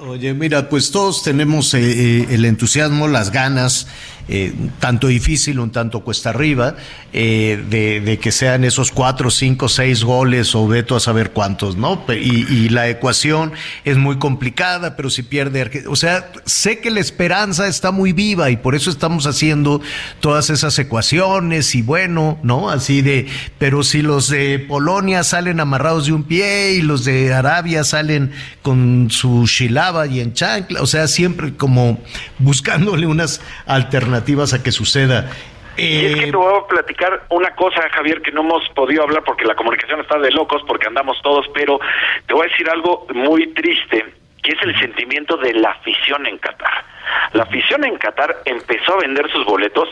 Oye, 0.00 0.32
mira, 0.32 0.68
pues 0.68 0.92
todos 0.92 1.24
tenemos 1.24 1.74
eh, 1.74 1.80
eh, 1.80 2.26
el 2.30 2.44
entusiasmo, 2.44 3.08
las 3.08 3.32
ganas, 3.32 3.88
eh, 4.28 4.52
tanto 4.78 5.06
difícil, 5.06 5.58
un 5.58 5.70
tanto 5.70 6.00
cuesta 6.00 6.28
arriba, 6.30 6.76
eh, 7.14 7.64
de, 7.70 8.18
que 8.18 8.30
sean 8.30 8.62
esos 8.64 8.92
cuatro, 8.92 9.30
cinco, 9.30 9.70
seis 9.70 10.04
goles 10.04 10.54
o 10.54 10.68
veto 10.68 10.96
a 10.96 11.00
saber 11.00 11.30
cuántos, 11.30 11.76
¿no? 11.76 12.04
Y, 12.08 12.46
y 12.52 12.68
la 12.68 12.88
ecuación 12.88 13.52
es 13.84 13.96
muy 13.96 14.18
complicada, 14.18 14.96
pero 14.96 15.08
si 15.08 15.22
pierde, 15.22 15.84
o 15.88 15.96
sea, 15.96 16.30
sé 16.44 16.80
que 16.80 16.90
la 16.90 17.00
esperanza 17.00 17.68
está 17.68 17.90
muy 17.90 18.12
viva 18.12 18.50
y 18.50 18.58
por 18.58 18.74
eso 18.74 18.90
estamos 18.90 19.26
haciendo 19.26 19.80
todas 20.20 20.50
esas 20.50 20.78
ecuaciones 20.78 21.74
y 21.74 21.80
bueno, 21.80 22.38
¿no? 22.42 22.68
Así 22.68 23.00
de, 23.00 23.28
pero 23.58 23.82
si 23.82 24.02
los 24.02 24.28
de 24.28 24.58
Polonia 24.58 25.24
salen 25.24 25.60
amarrados 25.60 26.04
de 26.04 26.12
un 26.12 26.24
pie 26.24 26.72
y 26.72 26.82
los 26.82 27.06
de 27.06 27.32
Arabia 27.32 27.82
salen 27.82 28.32
con 28.60 29.08
su 29.10 29.46
shilaba 29.46 30.06
y 30.06 30.20
en 30.20 30.34
chancla, 30.34 30.82
o 30.82 30.86
sea, 30.86 31.08
siempre 31.08 31.54
como 31.54 31.98
buscándole 32.38 33.06
unas 33.06 33.40
alternativas 33.64 34.17
a 34.18 34.62
que 34.62 34.72
suceda. 34.72 35.30
Y 35.76 36.06
es 36.06 36.16
que 36.16 36.30
te 36.32 36.36
voy 36.36 36.54
a 36.54 36.66
platicar 36.66 37.22
una 37.30 37.54
cosa, 37.54 37.88
Javier, 37.90 38.20
que 38.20 38.32
no 38.32 38.40
hemos 38.40 38.68
podido 38.70 39.04
hablar 39.04 39.22
porque 39.24 39.44
la 39.44 39.54
comunicación 39.54 40.00
está 40.00 40.18
de 40.18 40.32
locos, 40.32 40.62
porque 40.66 40.88
andamos 40.88 41.16
todos, 41.22 41.46
pero 41.54 41.78
te 42.26 42.34
voy 42.34 42.46
a 42.46 42.50
decir 42.50 42.68
algo 42.68 43.06
muy 43.14 43.46
triste, 43.54 44.04
que 44.42 44.52
es 44.52 44.62
el 44.62 44.76
sentimiento 44.80 45.36
de 45.36 45.54
la 45.54 45.70
afición 45.70 46.26
en 46.26 46.38
Qatar. 46.38 46.84
La 47.32 47.44
afición 47.44 47.84
en 47.84 47.96
Qatar 47.96 48.38
empezó 48.44 48.94
a 48.94 49.02
vender 49.02 49.30
sus 49.30 49.44
boletos 49.44 49.88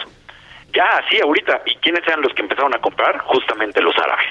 ya 0.75 0.85
así 0.99 1.19
ahorita. 1.21 1.63
¿Y 1.67 1.77
quiénes 1.77 2.03
eran 2.07 2.21
los 2.21 2.35
que 2.35 2.43
empezaron 2.43 2.75
a 2.75 2.81
comprar? 2.81 3.19
Justamente 3.21 3.81
los 3.81 3.97
árabes. 3.97 4.29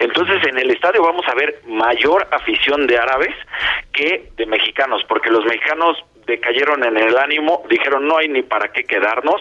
Entonces 0.00 0.42
en 0.46 0.58
el 0.58 0.70
estadio 0.70 1.02
vamos 1.02 1.26
a 1.28 1.34
ver 1.34 1.62
mayor 1.66 2.26
afición 2.32 2.86
de 2.86 2.98
árabes 2.98 3.34
que 3.92 4.30
de 4.36 4.46
mexicanos, 4.46 5.02
porque 5.08 5.30
los 5.30 5.44
mexicanos 5.44 5.96
decayeron 6.28 6.84
en 6.84 6.96
el 6.96 7.16
ánimo, 7.18 7.64
dijeron 7.68 8.06
no 8.06 8.18
hay 8.18 8.28
ni 8.28 8.42
para 8.42 8.68
qué 8.72 8.84
quedarnos 8.84 9.40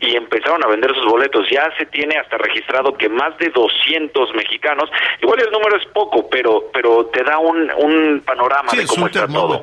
y 0.00 0.14
empezaron 0.14 0.62
a 0.64 0.68
vender 0.68 0.94
sus 0.94 1.06
boletos. 1.06 1.48
Ya 1.50 1.68
se 1.78 1.86
tiene 1.86 2.16
hasta 2.16 2.38
registrado 2.38 2.96
que 2.96 3.08
más 3.08 3.36
de 3.38 3.50
200 3.50 4.34
mexicanos, 4.34 4.88
igual 5.20 5.40
el 5.40 5.50
número 5.50 5.76
es 5.76 5.86
poco, 5.86 6.28
pero 6.30 6.64
pero 6.72 7.06
te 7.06 7.22
da 7.24 7.38
un, 7.38 7.70
un 7.78 8.22
panorama 8.24 8.68
Sí, 8.70 8.76
de 8.78 8.82
es 8.84 8.90
cómo 8.90 9.04
un 9.04 9.10
está 9.10 9.26
todo. 9.26 9.62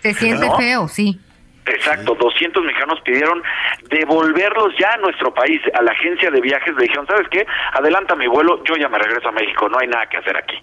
Se 0.00 0.14
siente 0.14 0.46
¿No? 0.46 0.56
feo, 0.56 0.88
sí. 0.88 1.18
Exacto, 1.66 2.14
200 2.14 2.62
mexicanos 2.62 3.00
pidieron 3.02 3.42
devolverlos 3.88 4.74
ya 4.78 4.90
a 4.92 4.96
nuestro 4.98 5.32
país. 5.32 5.62
A 5.72 5.80
la 5.82 5.92
agencia 5.92 6.30
de 6.30 6.40
viajes 6.40 6.74
le 6.76 6.82
dijeron, 6.82 7.06
¿sabes 7.06 7.26
qué? 7.30 7.46
Adelanta 7.72 8.14
mi 8.14 8.26
vuelo, 8.26 8.62
yo 8.64 8.76
ya 8.76 8.88
me 8.88 8.98
regreso 8.98 9.28
a 9.28 9.32
México, 9.32 9.68
no 9.70 9.78
hay 9.78 9.88
nada 9.88 10.06
que 10.06 10.18
hacer 10.18 10.36
aquí. 10.36 10.62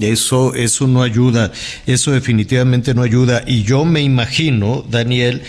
Eso, 0.00 0.54
eso 0.54 0.86
no 0.86 1.02
ayuda, 1.02 1.52
eso 1.86 2.12
definitivamente 2.12 2.94
no 2.94 3.02
ayuda. 3.02 3.42
Y 3.46 3.62
yo 3.62 3.84
me 3.84 4.02
imagino, 4.02 4.84
Daniel, 4.88 5.42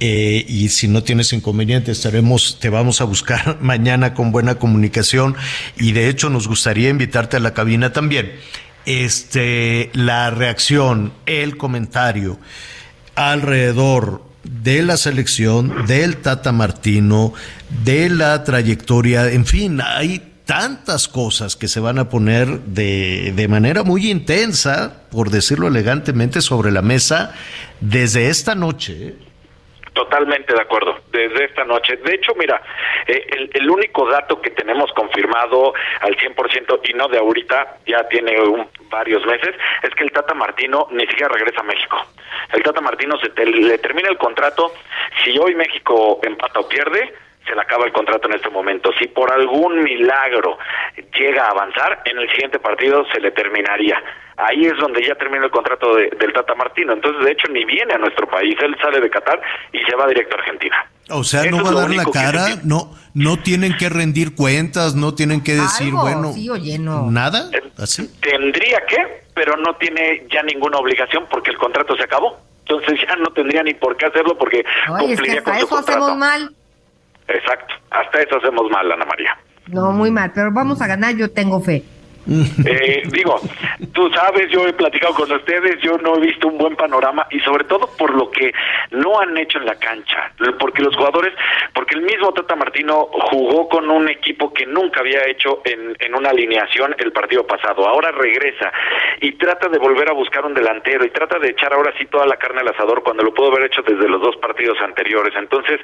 eh, 0.00 0.44
y 0.48 0.68
si 0.68 0.88
no 0.88 1.02
tienes 1.02 1.32
inconveniente, 1.32 1.90
estaremos, 1.90 2.58
te 2.60 2.68
vamos 2.68 3.00
a 3.00 3.04
buscar 3.04 3.58
mañana 3.60 4.14
con 4.14 4.32
buena 4.32 4.56
comunicación. 4.56 5.36
Y 5.76 5.92
de 5.92 6.08
hecho, 6.08 6.30
nos 6.30 6.48
gustaría 6.48 6.90
invitarte 6.90 7.36
a 7.36 7.40
la 7.40 7.54
cabina 7.54 7.92
también. 7.92 8.32
Este, 8.86 9.90
la 9.92 10.30
reacción, 10.30 11.12
el 11.26 11.56
comentario 11.56 12.38
alrededor 13.14 14.22
de 14.44 14.82
la 14.82 14.96
selección, 14.96 15.86
del 15.86 16.18
Tata 16.18 16.52
Martino, 16.52 17.34
de 17.84 18.08
la 18.08 18.44
trayectoria, 18.44 19.30
en 19.30 19.44
fin, 19.44 19.80
hay 19.84 20.27
tantas 20.48 21.08
cosas 21.08 21.56
que 21.56 21.68
se 21.68 21.78
van 21.78 21.98
a 21.98 22.08
poner 22.08 22.46
de, 22.48 23.32
de 23.36 23.48
manera 23.48 23.82
muy 23.82 24.10
intensa, 24.10 25.02
por 25.12 25.28
decirlo 25.28 25.68
elegantemente, 25.68 26.40
sobre 26.40 26.70
la 26.72 26.80
mesa 26.80 27.34
desde 27.80 28.28
esta 28.28 28.54
noche. 28.54 29.12
Totalmente 29.92 30.54
de 30.54 30.60
acuerdo, 30.62 30.96
desde 31.12 31.44
esta 31.44 31.64
noche. 31.64 31.96
De 31.98 32.14
hecho, 32.14 32.32
mira, 32.38 32.62
eh, 33.06 33.26
el, 33.36 33.50
el 33.52 33.68
único 33.70 34.08
dato 34.08 34.40
que 34.40 34.48
tenemos 34.50 34.90
confirmado 34.92 35.74
al 36.00 36.16
100% 36.16 36.80
y 36.88 36.94
no 36.94 37.08
de 37.08 37.18
ahorita, 37.18 37.76
ya 37.86 38.08
tiene 38.08 38.40
un- 38.40 38.66
varios 38.90 39.26
meses, 39.26 39.54
es 39.82 39.90
que 39.96 40.04
el 40.04 40.12
Tata 40.12 40.32
Martino 40.32 40.86
ni 40.92 41.06
siquiera 41.08 41.28
regresa 41.34 41.60
a 41.60 41.64
México. 41.64 41.98
El 42.54 42.62
Tata 42.62 42.80
Martino 42.80 43.18
se 43.18 43.28
te- 43.28 43.44
le 43.44 43.76
termina 43.78 44.08
el 44.08 44.16
contrato, 44.16 44.72
si 45.22 45.36
hoy 45.38 45.54
México 45.54 46.20
empata 46.22 46.60
o 46.60 46.68
pierde, 46.68 47.12
se 47.48 47.54
le 47.54 47.60
acaba 47.62 47.84
el 47.86 47.92
contrato 47.92 48.28
en 48.28 48.34
este 48.34 48.50
momento. 48.50 48.90
Si 48.98 49.08
por 49.08 49.32
algún 49.32 49.82
milagro 49.82 50.58
llega 51.18 51.46
a 51.46 51.50
avanzar, 51.50 52.02
en 52.04 52.18
el 52.18 52.28
siguiente 52.30 52.58
partido 52.58 53.04
se 53.12 53.20
le 53.20 53.30
terminaría. 53.30 54.02
Ahí 54.36 54.66
es 54.66 54.76
donde 54.78 55.04
ya 55.04 55.14
termina 55.16 55.46
el 55.46 55.50
contrato 55.50 55.96
de- 55.96 56.10
del 56.10 56.32
Tata 56.32 56.54
Martino. 56.54 56.92
Entonces, 56.92 57.24
de 57.24 57.32
hecho, 57.32 57.48
ni 57.48 57.64
viene 57.64 57.94
a 57.94 57.98
nuestro 57.98 58.28
país. 58.28 58.54
Él 58.62 58.76
sale 58.80 59.00
de 59.00 59.10
Qatar 59.10 59.40
y 59.72 59.78
se 59.80 59.96
va 59.96 60.06
directo 60.06 60.36
a 60.36 60.38
Argentina. 60.40 60.86
O 61.10 61.24
sea, 61.24 61.42
Eso 61.42 61.56
no 61.56 61.64
va 61.64 61.70
a 61.70 61.74
dar 61.82 61.90
la 61.90 62.04
cara, 62.04 62.46
no, 62.64 62.94
no 63.14 63.38
tienen 63.38 63.74
que 63.76 63.88
rendir 63.88 64.36
cuentas, 64.36 64.94
no 64.94 65.14
tienen 65.14 65.42
que 65.42 65.54
decir, 65.54 65.88
Algo, 65.88 66.02
bueno, 66.02 66.32
sí, 66.34 66.48
oye, 66.50 66.78
no. 66.78 67.10
nada, 67.10 67.50
así. 67.78 68.08
Tendría 68.20 68.84
que, 68.86 69.22
pero 69.34 69.56
no 69.56 69.74
tiene 69.76 70.26
ya 70.30 70.42
ninguna 70.42 70.78
obligación 70.78 71.24
porque 71.30 71.50
el 71.50 71.56
contrato 71.58 71.96
se 71.96 72.04
acabó. 72.04 72.38
Entonces 72.68 73.00
ya 73.08 73.16
no 73.16 73.30
tendría 73.32 73.62
ni 73.62 73.72
por 73.72 73.96
qué 73.96 74.04
hacerlo 74.06 74.36
porque 74.36 74.62
Oye, 74.90 75.14
es 75.14 75.20
que 75.20 75.26
cumpliría 75.32 75.38
hasta 75.38 75.50
con 75.50 75.58
su 75.60 75.66
eso 75.66 75.74
contrato. 75.76 76.02
hacemos 76.04 76.18
mal. 76.18 76.54
Exacto, 77.28 77.74
hasta 77.90 78.20
eso 78.20 78.38
hacemos 78.38 78.70
mal, 78.70 78.90
Ana 78.90 79.04
María. 79.04 79.36
No, 79.68 79.92
muy 79.92 80.10
mal, 80.10 80.32
pero 80.34 80.50
vamos 80.50 80.80
a 80.80 80.86
ganar, 80.86 81.14
yo 81.14 81.30
tengo 81.30 81.60
fe. 81.60 81.84
Eh, 82.28 83.02
digo, 83.10 83.40
tú 83.92 84.10
sabes, 84.10 84.50
yo 84.50 84.66
he 84.66 84.72
platicado 84.74 85.14
con 85.14 85.32
ustedes, 85.32 85.80
yo 85.80 85.96
no 85.98 86.16
he 86.16 86.20
visto 86.20 86.48
un 86.48 86.58
buen 86.58 86.76
panorama 86.76 87.26
y 87.30 87.40
sobre 87.40 87.64
todo 87.64 87.88
por 87.96 88.14
lo 88.14 88.30
que 88.30 88.52
no 88.90 89.18
han 89.18 89.36
hecho 89.38 89.58
en 89.58 89.64
la 89.66 89.76
cancha, 89.76 90.30
porque 90.58 90.82
los 90.82 90.94
jugadores, 90.94 91.32
porque 91.72 91.94
el 91.94 92.02
mismo 92.02 92.32
Tata 92.32 92.54
Martino 92.54 93.08
jugó 93.30 93.68
con 93.68 93.88
un 93.90 94.08
equipo 94.08 94.52
que 94.52 94.66
nunca 94.66 95.00
había 95.00 95.26
hecho 95.26 95.62
en, 95.64 95.96
en 95.98 96.14
una 96.14 96.30
alineación 96.30 96.94
el 96.98 97.12
partido 97.12 97.46
pasado, 97.46 97.88
ahora 97.88 98.10
regresa 98.12 98.72
y 99.20 99.32
trata 99.32 99.68
de 99.68 99.78
volver 99.78 100.10
a 100.10 100.12
buscar 100.12 100.44
un 100.44 100.54
delantero 100.54 101.04
y 101.06 101.10
trata 101.10 101.38
de 101.38 101.50
echar 101.50 101.72
ahora 101.72 101.92
sí 101.98 102.06
toda 102.06 102.26
la 102.26 102.36
carne 102.36 102.60
al 102.60 102.68
asador 102.68 103.02
cuando 103.02 103.22
lo 103.22 103.32
pudo 103.32 103.52
haber 103.52 103.64
hecho 103.64 103.82
desde 103.82 104.08
los 104.08 104.20
dos 104.20 104.36
partidos 104.36 104.78
anteriores. 104.80 105.34
Entonces, 105.36 105.80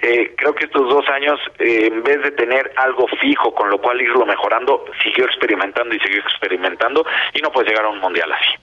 eh, 0.00 0.34
creo 0.36 0.54
que 0.54 0.64
estos 0.64 0.88
dos 0.88 1.08
años, 1.08 1.38
eh, 1.58 1.88
en 1.92 2.02
vez 2.02 2.22
de 2.22 2.32
tener 2.32 2.72
algo 2.76 3.06
fijo 3.20 3.54
con 3.54 3.70
lo 3.70 3.78
cual 3.78 4.00
irlo 4.00 4.26
mejorando, 4.26 4.84
siguió 5.02 5.26
experimentando 5.26 5.83
y 5.92 5.98
siguió 5.98 6.20
experimentando 6.20 7.04
y 7.34 7.40
no 7.40 7.50
puede 7.50 7.70
llegar 7.70 7.86
a 7.86 7.88
un 7.88 8.00
mundial 8.00 8.30
así. 8.32 8.54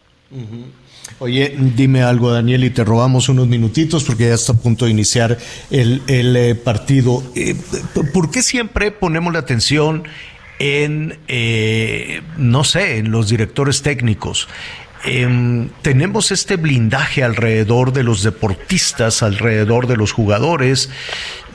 Oye, 1.19 1.55
dime 1.57 2.01
algo, 2.01 2.31
Daniel, 2.31 2.63
y 2.63 2.69
te 2.69 2.83
robamos 2.83 3.29
unos 3.29 3.47
minutitos 3.47 4.03
porque 4.03 4.29
ya 4.29 4.33
está 4.33 4.53
a 4.53 4.55
punto 4.55 4.85
de 4.85 4.91
iniciar 4.91 5.37
el, 5.69 6.01
el, 6.07 6.35
eh, 6.35 6.55
partido. 6.55 7.21
Eh, 7.35 7.55
¿Por 8.13 8.31
qué 8.31 8.41
siempre 8.41 8.91
ponemos 8.91 9.31
la 9.33 9.39
atención 9.39 10.07
en, 10.57 11.19
eh, 11.27 12.21
no 12.37 12.63
sé, 12.63 12.97
en 12.97 13.11
los 13.11 13.29
directores 13.29 13.81
técnicos? 13.83 14.47
Em, 15.03 15.69
tenemos 15.81 16.31
este 16.31 16.57
blindaje 16.57 17.23
alrededor 17.23 17.91
de 17.91 18.03
los 18.03 18.21
deportistas, 18.23 19.23
alrededor 19.23 19.87
de 19.87 19.97
los 19.97 20.11
jugadores. 20.11 20.89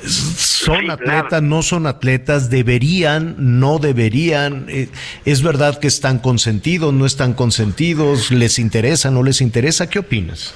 Son 0.04 0.90
atletas, 0.90 1.42
no 1.42 1.62
son 1.62 1.86
atletas, 1.86 2.50
deberían, 2.50 3.36
no 3.38 3.78
deberían. 3.78 4.66
Eh, 4.68 4.88
es 5.24 5.42
verdad 5.42 5.78
que 5.78 5.86
están 5.86 6.18
consentidos, 6.18 6.92
no 6.92 7.06
están 7.06 7.34
consentidos, 7.34 8.30
les 8.30 8.58
interesa, 8.58 9.10
no 9.10 9.22
les 9.22 9.40
interesa. 9.40 9.88
¿Qué 9.88 10.00
opinas? 10.00 10.52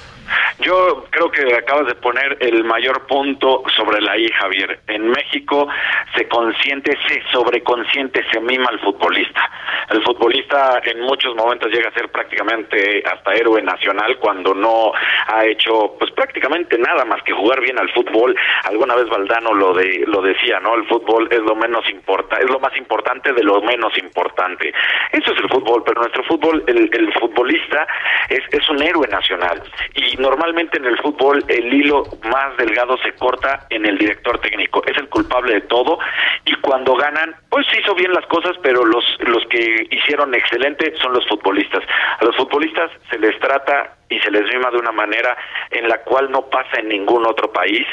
Yo 0.59 1.05
creo 1.09 1.31
que 1.31 1.55
acabas 1.55 1.87
de 1.87 1.95
poner 1.95 2.37
el 2.39 2.63
mayor 2.63 3.07
punto 3.07 3.63
sobre 3.75 4.01
la 4.01 4.17
I, 4.17 4.27
Javier. 4.29 4.79
En 4.87 5.09
México 5.09 5.67
se 6.15 6.27
consiente, 6.27 6.97
se 7.07 7.21
sobreconsciente, 7.31 8.23
se 8.31 8.39
mima 8.39 8.67
al 8.69 8.79
futbolista. 8.79 9.49
El 9.89 10.03
futbolista 10.03 10.81
en 10.85 11.01
muchos 11.01 11.35
momentos 11.35 11.71
llega 11.71 11.89
a 11.89 11.93
ser 11.93 12.09
prácticamente 12.11 13.03
hasta 13.05 13.33
héroe 13.33 13.61
nacional 13.61 14.17
cuando 14.19 14.53
no 14.53 14.93
ha 15.27 15.45
hecho 15.45 15.95
pues 15.99 16.11
prácticamente 16.11 16.77
nada 16.77 17.05
más 17.05 17.21
que 17.23 17.33
jugar 17.33 17.59
bien 17.61 17.77
al 17.79 17.91
fútbol. 17.91 18.35
Alguna 18.63 18.95
vez 18.95 19.09
Valdano 19.09 19.53
lo 19.53 19.73
de 19.73 20.03
lo 20.07 20.21
decía, 20.21 20.59
¿no? 20.59 20.75
El 20.75 20.87
fútbol 20.87 21.27
es 21.31 21.39
lo 21.39 21.55
menos 21.55 21.89
importante, 21.89 22.45
es 22.45 22.51
lo 22.51 22.59
más 22.59 22.75
importante 22.77 23.33
de 23.33 23.43
lo 23.43 23.61
menos 23.61 23.97
importante. 23.97 24.73
Eso 25.11 25.33
es 25.33 25.39
el 25.39 25.49
fútbol, 25.49 25.83
pero 25.85 26.01
nuestro 26.01 26.23
fútbol, 26.23 26.63
el, 26.67 26.89
el 26.93 27.13
futbolista 27.13 27.87
es, 28.29 28.41
es 28.51 28.69
un 28.69 28.81
héroe 28.81 29.07
nacional 29.07 29.61
y 29.95 30.15
normalmente 30.21 30.77
en 30.77 30.85
el 30.85 30.97
fútbol 30.99 31.43
el 31.47 31.73
hilo 31.73 32.03
más 32.23 32.55
delgado 32.57 32.97
se 32.99 33.13
corta 33.13 33.65
en 33.69 33.85
el 33.85 33.97
director 33.97 34.39
técnico, 34.39 34.81
es 34.85 34.97
el 34.97 35.09
culpable 35.09 35.55
de 35.55 35.61
todo 35.61 35.99
y 36.45 36.53
cuando 36.55 36.95
ganan, 36.95 37.35
pues 37.49 37.65
hizo 37.77 37.95
bien 37.95 38.13
las 38.13 38.25
cosas, 38.27 38.55
pero 38.61 38.85
los, 38.85 39.03
los 39.19 39.45
que 39.47 39.87
hicieron 39.89 40.33
excelente 40.33 40.93
son 41.01 41.13
los 41.13 41.27
futbolistas. 41.27 41.83
A 42.19 42.25
los 42.25 42.35
futbolistas 42.35 42.91
se 43.09 43.19
les 43.19 43.37
trata 43.39 43.97
y 44.09 44.19
se 44.19 44.31
les 44.31 44.43
mima 44.53 44.69
de 44.71 44.77
una 44.77 44.91
manera 44.91 45.35
en 45.71 45.87
la 45.87 46.01
cual 46.01 46.29
no 46.31 46.49
pasa 46.49 46.79
en 46.79 46.89
ningún 46.89 47.25
otro 47.25 47.51
país 47.51 47.85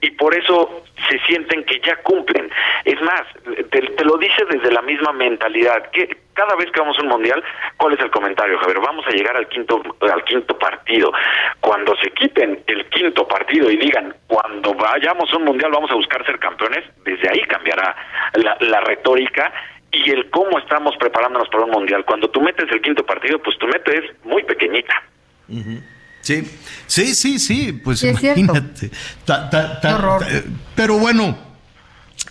y 0.00 0.10
por 0.12 0.34
eso 0.34 0.84
se 1.08 1.18
sienten 1.26 1.64
que 1.64 1.80
ya 1.80 1.96
cumplen. 2.02 2.50
Es 2.84 3.00
más, 3.02 3.22
te, 3.70 3.80
te 3.80 4.04
lo 4.04 4.16
dice 4.16 4.44
desde 4.50 4.72
la 4.72 4.82
misma 4.82 5.12
mentalidad, 5.12 5.90
que 5.90 6.23
cada 6.34 6.54
vez 6.56 6.70
que 6.72 6.80
vamos 6.80 6.98
a 6.98 7.02
un 7.02 7.08
mundial, 7.08 7.42
¿cuál 7.76 7.94
es 7.94 8.00
el 8.00 8.10
comentario, 8.10 8.58
Javier? 8.58 8.80
Vamos 8.80 9.04
a 9.06 9.10
llegar 9.10 9.36
al 9.36 9.48
quinto 9.48 9.80
al 10.00 10.24
quinto 10.24 10.58
partido. 10.58 11.12
Cuando 11.60 11.94
se 12.02 12.10
quiten 12.10 12.62
el 12.66 12.86
quinto 12.90 13.26
partido 13.26 13.70
y 13.70 13.76
digan, 13.76 14.14
cuando 14.26 14.74
vayamos 14.74 15.32
a 15.32 15.36
un 15.36 15.44
mundial 15.44 15.70
vamos 15.72 15.90
a 15.90 15.94
buscar 15.94 16.24
ser 16.26 16.38
campeones, 16.38 16.84
desde 17.04 17.28
ahí 17.30 17.40
cambiará 17.42 17.94
la, 18.34 18.56
la 18.60 18.80
retórica 18.80 19.52
y 19.92 20.10
el 20.10 20.28
cómo 20.30 20.58
estamos 20.58 20.96
preparándonos 20.98 21.48
para 21.48 21.64
un 21.64 21.70
mundial. 21.70 22.04
Cuando 22.04 22.28
tú 22.28 22.40
metes 22.40 22.70
el 22.72 22.82
quinto 22.82 23.06
partido, 23.06 23.38
pues 23.40 23.56
tu 23.58 23.66
meta 23.68 23.92
es 23.92 24.04
muy 24.24 24.42
pequeñita. 24.42 24.94
Sí, 26.20 26.42
sí, 26.86 27.14
sí, 27.14 27.38
sí, 27.38 27.72
pues 27.84 28.00
Sí, 28.00 28.08
imagínate. 28.08 28.90
Ta- 29.26 29.48
ta- 29.50 29.80
ta- 29.80 29.98
ta- 29.98 30.18
pero 30.74 30.98
bueno, 30.98 31.36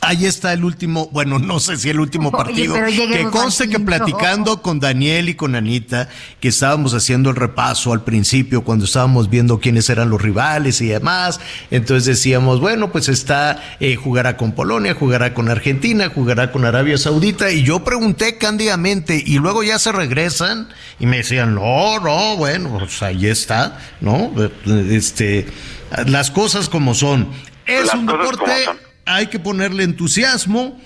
ahí 0.04 0.26
está 0.26 0.54
el 0.54 0.64
último, 0.64 1.10
bueno, 1.12 1.40
no 1.40 1.60
sé 1.60 1.78
si 1.78 1.90
el 1.90 2.00
último 2.00 2.32
partido. 2.44 2.76
que 2.76 3.28
conste 3.32 3.68
que 3.70 3.80
platicando 3.80 4.62
con 4.62 4.80
Daniel 4.80 5.30
y 5.30 5.36
con 5.36 5.56
Anita, 5.56 6.10
que 6.40 6.50
estábamos 6.50 6.94
haciendo 6.94 7.30
el 7.30 7.36
repaso 7.36 7.94
al 7.94 8.04
principio, 8.04 8.64
cuando 8.64 8.86
estábamos 8.86 9.30
viendo 9.30 9.60
quiénes 9.60 9.90
eran 9.90 10.10
los 10.10 10.22
rivales 10.22 10.82
y 10.82 10.88
demás, 10.88 11.40
entonces 11.72 12.06
decíamos, 12.06 12.60
bueno, 12.60 12.92
pues 12.92 13.10
está, 13.10 13.62
eh, 13.80 13.96
jugará 13.96 14.38
con 14.38 14.54
Polonia, 14.54 14.94
jugará 14.94 15.34
con 15.34 15.50
Argentina, 15.50 16.12
jugará 16.14 16.52
con 16.52 16.66
Arabia 16.66 16.98
Saudita, 16.98 17.52
y 17.52 17.64
yo 17.64 17.84
pregunté 17.84 18.38
cándidamente, 18.38 19.22
y 19.26 19.40
luego 19.40 19.64
ya 19.64 19.80
se 19.80 19.92
regresan, 19.92 20.70
y 21.00 21.06
me 21.06 21.18
decían, 21.18 21.56
no, 21.56 22.00
no, 22.00 22.38
bueno, 22.38 22.78
pues 22.80 23.02
ahí 23.02 23.28
está, 23.28 23.80
¿no? 24.02 24.32
Este, 24.66 25.48
las 26.08 26.32
cosas 26.32 26.70
como 26.70 26.94
son. 26.94 27.28
Es 27.66 27.88
Las 27.88 27.96
un 27.96 28.06
deporte, 28.06 28.44
como 28.44 28.66
son. 28.66 28.93
Hay 29.06 29.28
que 29.28 29.40
ponerle 29.40 29.84
entusiasmo, 29.84 30.80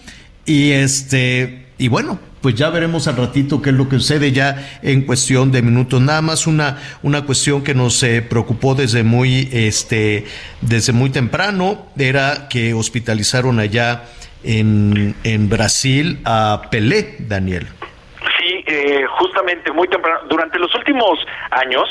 y 0.46 0.72
este, 0.72 1.68
y 1.78 1.88
bueno, 1.90 2.20
pues 2.42 2.56
ya 2.56 2.70
veremos 2.70 3.08
al 3.08 3.18
ratito 3.18 3.62
qué 3.62 3.72
es 3.72 3.76
lo 3.76 3.90
que 3.90 3.98
sucede 3.98 4.32
ya 4.32 4.80
en 4.82 5.02
cuestión 5.02 5.52
de 5.52 5.62
minutos. 5.62 6.00
Nada 6.00 6.22
más 6.22 6.48
una, 6.48 6.78
una 7.02 7.24
cuestión 7.24 7.64
que 7.64 7.74
nos 7.74 8.02
eh, 8.04 8.22
preocupó 8.22 8.76
desde 8.76 9.04
muy, 9.04 9.50
este, 9.52 10.26
desde 10.62 10.94
muy 10.94 11.10
temprano, 11.10 11.88
era 11.98 12.48
que 12.48 12.74
hospitalizaron 12.74 13.60
allá 13.60 14.04
en, 14.44 15.16
en 15.24 15.50
Brasil 15.50 16.20
a 16.24 16.62
Pelé, 16.72 17.16
Daniel. 17.20 17.68
Sí, 18.40 18.64
eh, 18.68 19.04
justamente 19.20 19.72
muy 19.72 19.88
temprano. 19.90 20.20
Durante 20.30 20.60
los 20.60 20.74
últimos 20.76 21.20
años, 21.52 21.84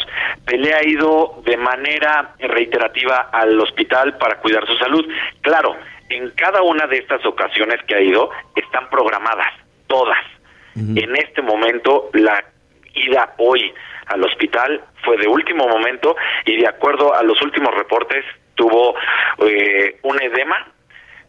Pelé 0.47 0.73
ha 0.73 0.87
ido 0.87 1.43
de 1.45 1.57
manera 1.57 2.35
reiterativa 2.39 3.29
al 3.33 3.61
hospital 3.61 4.17
para 4.17 4.41
cuidar 4.41 4.65
su 4.67 4.77
salud. 4.79 5.05
Claro, 5.43 5.77
en 6.09 6.31
cada 6.31 6.63
una 6.63 6.87
de 6.87 6.99
estas 6.99 7.25
ocasiones 7.27 7.83
que 7.87 7.95
ha 7.95 8.01
ido, 8.01 8.31
están 8.55 8.89
programadas, 8.91 9.53
todas. 9.87 10.19
En 10.75 11.17
este 11.17 11.41
momento, 11.41 12.11
la 12.13 12.45
ida 12.93 13.33
hoy 13.39 13.73
al 14.09 14.23
hospital 14.25 14.85
fue 15.03 15.17
de 15.17 15.27
último 15.27 15.67
momento 15.67 16.15
y 16.45 16.59
de 16.59 16.69
acuerdo 16.69 17.15
a 17.15 17.23
los 17.23 17.41
últimos 17.41 17.75
reportes, 17.75 18.25
tuvo 18.55 18.95
eh, 19.39 19.99
un 20.03 20.23
edema 20.23 20.67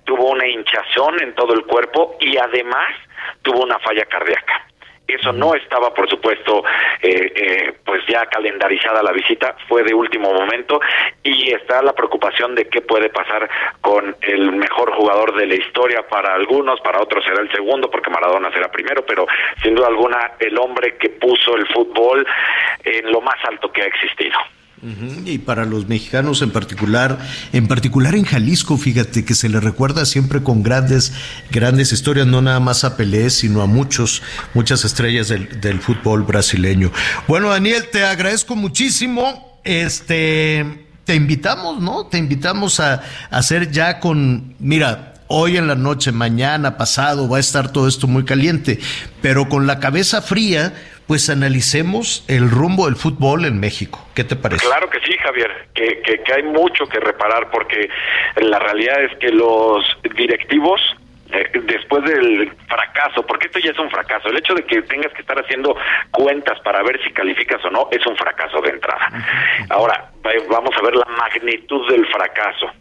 tuvo 0.07 0.31
una 0.31 0.47
hinchazón 0.47 1.21
en 1.21 1.35
todo 1.35 1.53
el 1.53 1.65
cuerpo 1.65 2.15
y 2.21 2.37
además 2.37 2.95
tuvo 3.43 3.63
una 3.63 3.77
falla 3.79 4.05
cardíaca. 4.05 4.65
Eso 5.07 5.31
no 5.31 5.55
estaba, 5.55 5.93
por 5.93 6.09
supuesto, 6.09 6.63
eh, 7.01 7.31
eh, 7.35 7.73
pues 7.85 8.01
ya 8.07 8.25
calendarizada 8.25 9.01
la 9.01 9.13
visita, 9.13 9.55
fue 9.69 9.83
de 9.83 9.93
último 9.93 10.33
momento 10.33 10.81
y 11.23 11.53
está 11.53 11.81
la 11.81 11.93
preocupación 11.93 12.55
de 12.55 12.67
qué 12.67 12.81
puede 12.81 13.09
pasar 13.09 13.49
con 13.79 14.15
el 14.21 14.51
mejor 14.51 14.93
jugador 14.93 15.33
de 15.35 15.47
la 15.47 15.55
historia 15.55 16.05
para 16.07 16.35
algunos, 16.35 16.81
para 16.81 17.01
otros 17.01 17.23
será 17.23 17.41
el 17.41 17.51
segundo 17.51 17.89
porque 17.89 18.09
Maradona 18.09 18.51
será 18.51 18.69
primero, 18.69 19.05
pero 19.05 19.25
sin 19.63 19.75
duda 19.75 19.87
alguna 19.87 20.33
el 20.39 20.57
hombre 20.57 20.97
que 20.97 21.09
puso 21.09 21.55
el 21.55 21.65
fútbol 21.67 22.27
en 22.83 23.11
lo 23.11 23.21
más 23.21 23.37
alto 23.45 23.71
que 23.71 23.83
ha 23.83 23.85
existido. 23.85 24.37
Y 25.25 25.39
para 25.39 25.65
los 25.65 25.87
mexicanos 25.87 26.43
en 26.43 26.51
particular, 26.51 27.17
en 27.51 27.67
particular 27.67 28.13
en 28.13 28.25
Jalisco, 28.25 28.77
fíjate 28.77 29.25
que 29.25 29.33
se 29.33 29.49
le 29.49 29.59
recuerda 29.59 30.05
siempre 30.05 30.43
con 30.43 30.61
grandes, 30.61 31.13
grandes 31.49 31.91
historias, 31.91 32.27
no 32.27 32.43
nada 32.43 32.59
más 32.59 32.83
a 32.83 32.95
Pelé, 32.95 33.31
sino 33.31 33.63
a 33.63 33.65
muchos, 33.65 34.21
muchas 34.53 34.85
estrellas 34.85 35.29
del, 35.29 35.59
del 35.61 35.79
fútbol 35.79 36.23
brasileño. 36.23 36.91
Bueno, 37.27 37.49
Daniel, 37.49 37.85
te 37.91 38.05
agradezco 38.05 38.55
muchísimo. 38.55 39.59
Este, 39.63 40.85
te 41.05 41.15
invitamos, 41.15 41.81
¿no? 41.81 42.05
Te 42.05 42.19
invitamos 42.19 42.79
a 42.79 43.01
hacer 43.31 43.71
ya 43.71 43.99
con, 43.99 44.55
mira, 44.59 45.15
hoy 45.27 45.57
en 45.57 45.67
la 45.67 45.75
noche, 45.75 46.11
mañana, 46.11 46.77
pasado, 46.77 47.27
va 47.27 47.37
a 47.37 47.39
estar 47.39 47.71
todo 47.71 47.87
esto 47.87 48.07
muy 48.07 48.25
caliente, 48.25 48.79
pero 49.21 49.49
con 49.49 49.67
la 49.67 49.79
cabeza 49.79 50.21
fría, 50.21 50.73
pues 51.07 51.29
analicemos 51.29 52.25
el 52.27 52.49
rumbo 52.51 52.85
del 52.85 52.95
fútbol 52.95 53.45
en 53.45 53.59
México. 53.59 54.05
¿Qué 54.13 54.23
te 54.23 54.35
parece? 54.35 54.65
Claro 54.65 54.89
que 54.89 54.99
sí, 54.99 55.15
Javier, 55.23 55.69
que, 55.73 56.01
que, 56.01 56.21
que 56.21 56.33
hay 56.33 56.43
mucho 56.43 56.85
que 56.87 56.99
reparar 56.99 57.49
porque 57.49 57.89
la 58.37 58.59
realidad 58.59 59.01
es 59.03 59.17
que 59.19 59.29
los 59.29 59.85
directivos 60.15 60.81
eh, 61.31 61.49
después 61.63 62.03
del 62.05 62.51
fracaso, 62.67 63.25
porque 63.25 63.47
esto 63.47 63.59
ya 63.59 63.71
es 63.71 63.79
un 63.79 63.89
fracaso, 63.89 64.29
el 64.29 64.37
hecho 64.37 64.53
de 64.53 64.63
que 64.65 64.81
tengas 64.83 65.11
que 65.13 65.21
estar 65.21 65.37
haciendo 65.37 65.75
cuentas 66.11 66.59
para 66.61 66.81
ver 66.83 67.01
si 67.03 67.11
calificas 67.11 67.63
o 67.65 67.69
no 67.69 67.87
es 67.91 68.05
un 68.05 68.15
fracaso 68.15 68.61
de 68.61 68.69
entrada. 68.69 69.09
Ahora, 69.69 70.09
va- 70.25 70.31
vamos 70.49 70.71
a 70.77 70.81
ver 70.85 70.95
la 70.95 71.05
magnitud 71.05 71.89
del 71.89 72.05
fracaso. 72.07 72.71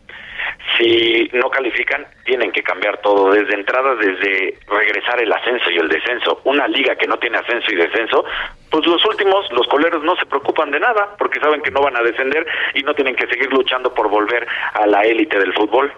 Si 0.77 1.29
no 1.33 1.49
califican, 1.51 2.07
tienen 2.25 2.53
que 2.53 2.63
cambiar 2.63 2.99
todo 2.99 3.33
desde 3.33 3.55
entrada, 3.55 3.95
desde 3.95 4.59
regresar 4.69 5.21
el 5.21 5.33
ascenso 5.33 5.71
y 5.71 5.79
el 5.79 5.89
descenso. 5.89 6.41
Una 6.45 6.69
liga 6.69 6.97
que 6.97 7.07
no 7.07 7.17
tiene 7.19 7.39
ascenso 7.39 7.73
y 7.73 7.77
descenso, 7.77 8.25
pues 8.71 8.87
los 8.87 9.05
últimos, 9.07 9.51
los 9.53 9.67
coleros 9.69 10.03
no 10.03 10.17
se 10.17 10.27
preocupan 10.27 10.71
de 10.71 10.81
nada 10.81 11.15
porque 11.19 11.41
saben 11.41 11.63
que 11.63 11.71
no 11.71 11.81
van 11.81 11.97
a 11.97 12.03
descender 12.03 12.47
y 12.75 12.83
no 12.83 12.95
tienen 12.95 13.17
que 13.17 13.27
seguir 13.27 13.53
luchando 13.53 13.93
por 13.95 14.09
volver 14.09 14.47
a 14.75 14.87
la 14.87 15.03
élite 15.03 15.39
del 15.39 15.55
fútbol. 15.55 15.93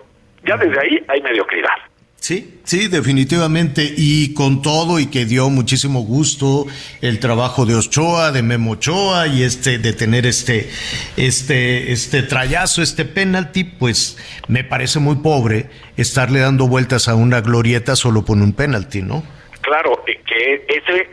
Ya 0.45 0.57
desde 0.57 0.81
ahí 0.81 1.05
hay 1.09 1.21
mediocridad. 1.23 1.77
Sí, 2.21 2.61
sí, 2.65 2.89
definitivamente. 2.89 3.95
Y 3.97 4.35
con 4.35 4.61
todo, 4.61 4.99
y 4.99 5.07
que 5.07 5.25
dio 5.25 5.49
muchísimo 5.51 6.01
gusto 6.01 6.67
el 7.01 7.21
trabajo 7.21 7.65
de 7.65 7.77
Ochoa, 7.77 8.33
de 8.33 8.43
Memo 8.43 8.73
Ochoa, 8.73 9.29
y 9.29 9.45
este, 9.45 9.79
de 9.79 9.93
tener 9.93 10.27
este, 10.27 10.69
este, 11.17 11.93
este 11.93 12.23
trayazo, 12.23 12.83
este 12.83 13.05
penalti, 13.05 13.65
pues 13.65 14.19
me 14.49 14.65
parece 14.65 14.99
muy 14.99 15.17
pobre 15.17 15.71
estarle 15.97 16.41
dando 16.41 16.67
vueltas 16.67 17.09
a 17.09 17.15
una 17.15 17.41
glorieta 17.41 17.97
solo 17.97 18.25
por 18.25 18.37
un 18.37 18.53
penalti, 18.53 19.01
¿no? 19.01 19.23
Claro, 19.63 20.03
eh, 20.07 20.21
que 20.27 20.67
ese, 20.69 21.09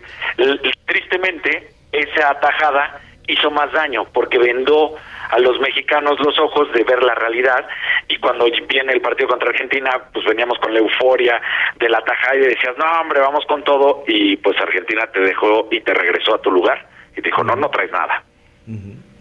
tristemente, 0.86 1.72
esa 1.92 2.32
atajada 2.32 3.02
hizo 3.28 3.52
más 3.52 3.72
daño 3.72 4.06
porque 4.12 4.38
vendó 4.38 4.96
a 5.36 5.40
los 5.40 5.60
mexicanos 5.60 6.18
los 6.24 6.38
ojos 6.40 6.72
de 6.74 6.84
ver 6.84 7.04
la 7.04 7.14
realidad 7.16 7.68
y 8.08 8.18
cuando 8.18 8.46
viene 8.70 8.94
el 8.94 9.02
partido 9.02 9.30
contra 9.30 9.50
Argentina, 9.50 9.92
pues 10.14 10.26
veníamos 10.26 10.58
con 10.60 10.74
la 10.74 10.80
euforia 10.80 11.42
de 11.78 11.90
la 11.90 11.98
atajada 11.98 12.36
y 12.36 12.40
decías, 12.40 12.76
no 12.78 12.86
hombre, 13.02 13.20
vamos 13.20 13.44
con 13.48 13.64
todo 13.64 14.04
y 14.08 14.38
pues 14.38 14.58
Argentina 14.60 15.04
te 15.12 15.20
dejó 15.20 15.68
y 15.72 15.82
te 15.82 15.94
regresó 15.94 16.36
a 16.36 16.42
tu 16.42 16.52
lugar 16.52 16.88
y 17.12 17.22
te 17.22 17.30
dijo, 17.30 17.44
no, 17.44 17.56
no 17.56 17.70
traes 17.70 17.92
nada. 17.92 18.24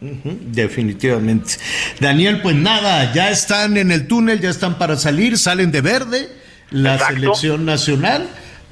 Definitivamente. 0.01 1.55
Daniel, 1.99 2.41
pues 2.43 2.55
nada, 2.55 3.13
ya 3.13 3.31
están 3.31 3.77
en 3.77 3.91
el 3.91 4.07
túnel, 4.07 4.41
ya 4.41 4.51
están 4.51 4.79
para 4.79 4.97
salir, 4.97 5.37
salen 5.37 5.73
de 5.73 5.81
verde 5.81 6.29
la 6.71 6.95
Exacto. 6.95 7.15
selección 7.15 7.65
nacional 7.65 8.29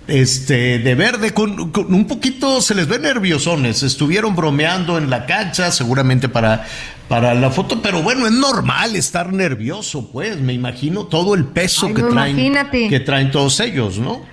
este, 0.09 0.79
de 0.79 0.95
verde, 0.95 1.33
con, 1.35 1.70
con, 1.70 1.93
un 1.93 2.07
poquito 2.07 2.61
se 2.61 2.74
les 2.74 2.89
ve 2.89 2.99
nerviosones. 2.99 3.83
Estuvieron 3.83 4.35
bromeando 4.35 4.99
en 4.99 5.11
la 5.11 5.27
cancha, 5.27 5.70
seguramente 5.70 6.29
para, 6.29 6.65
para 7.09 7.35
la 7.35 7.51
foto, 7.51 7.81
pero 7.83 8.03
bueno, 8.03 8.27
es 8.27 8.33
normal 8.33 8.97
estar 8.97 9.33
nervioso, 9.33 10.11
pues. 10.12 10.41
Me 10.41 10.53
imagino 10.53 11.07
todo 11.07 11.35
el 11.35 11.45
peso 11.45 11.87
Ay, 11.87 11.95
que 11.95 12.03
traen, 12.03 12.39
imagínate. 12.39 12.89
que 12.89 13.01
traen 13.01 13.31
todos 13.31 13.61
ellos, 13.61 13.99
¿no? 13.99 14.33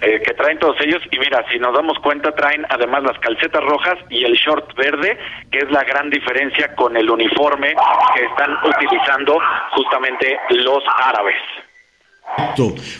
eh, 0.00 0.20
que 0.24 0.32
traen 0.34 0.58
todos 0.58 0.76
ellos 0.80 1.02
y 1.10 1.18
mira, 1.18 1.44
si 1.52 1.58
nos 1.58 1.74
damos 1.74 1.98
cuenta 1.98 2.32
traen 2.32 2.64
además 2.70 3.02
las 3.02 3.18
calcetas 3.18 3.62
rojas 3.62 3.98
y 4.08 4.24
el 4.24 4.32
short 4.34 4.74
verde, 4.74 5.18
que 5.50 5.58
es 5.58 5.70
la 5.70 5.84
gran 5.84 6.08
diferencia 6.08 6.74
con 6.74 6.96
el 6.96 7.10
uniforme 7.10 7.74
que 8.14 8.24
están 8.24 8.50
utilizando 8.64 9.38
justamente 9.72 10.38
los 10.50 10.82
árabes. 11.04 11.36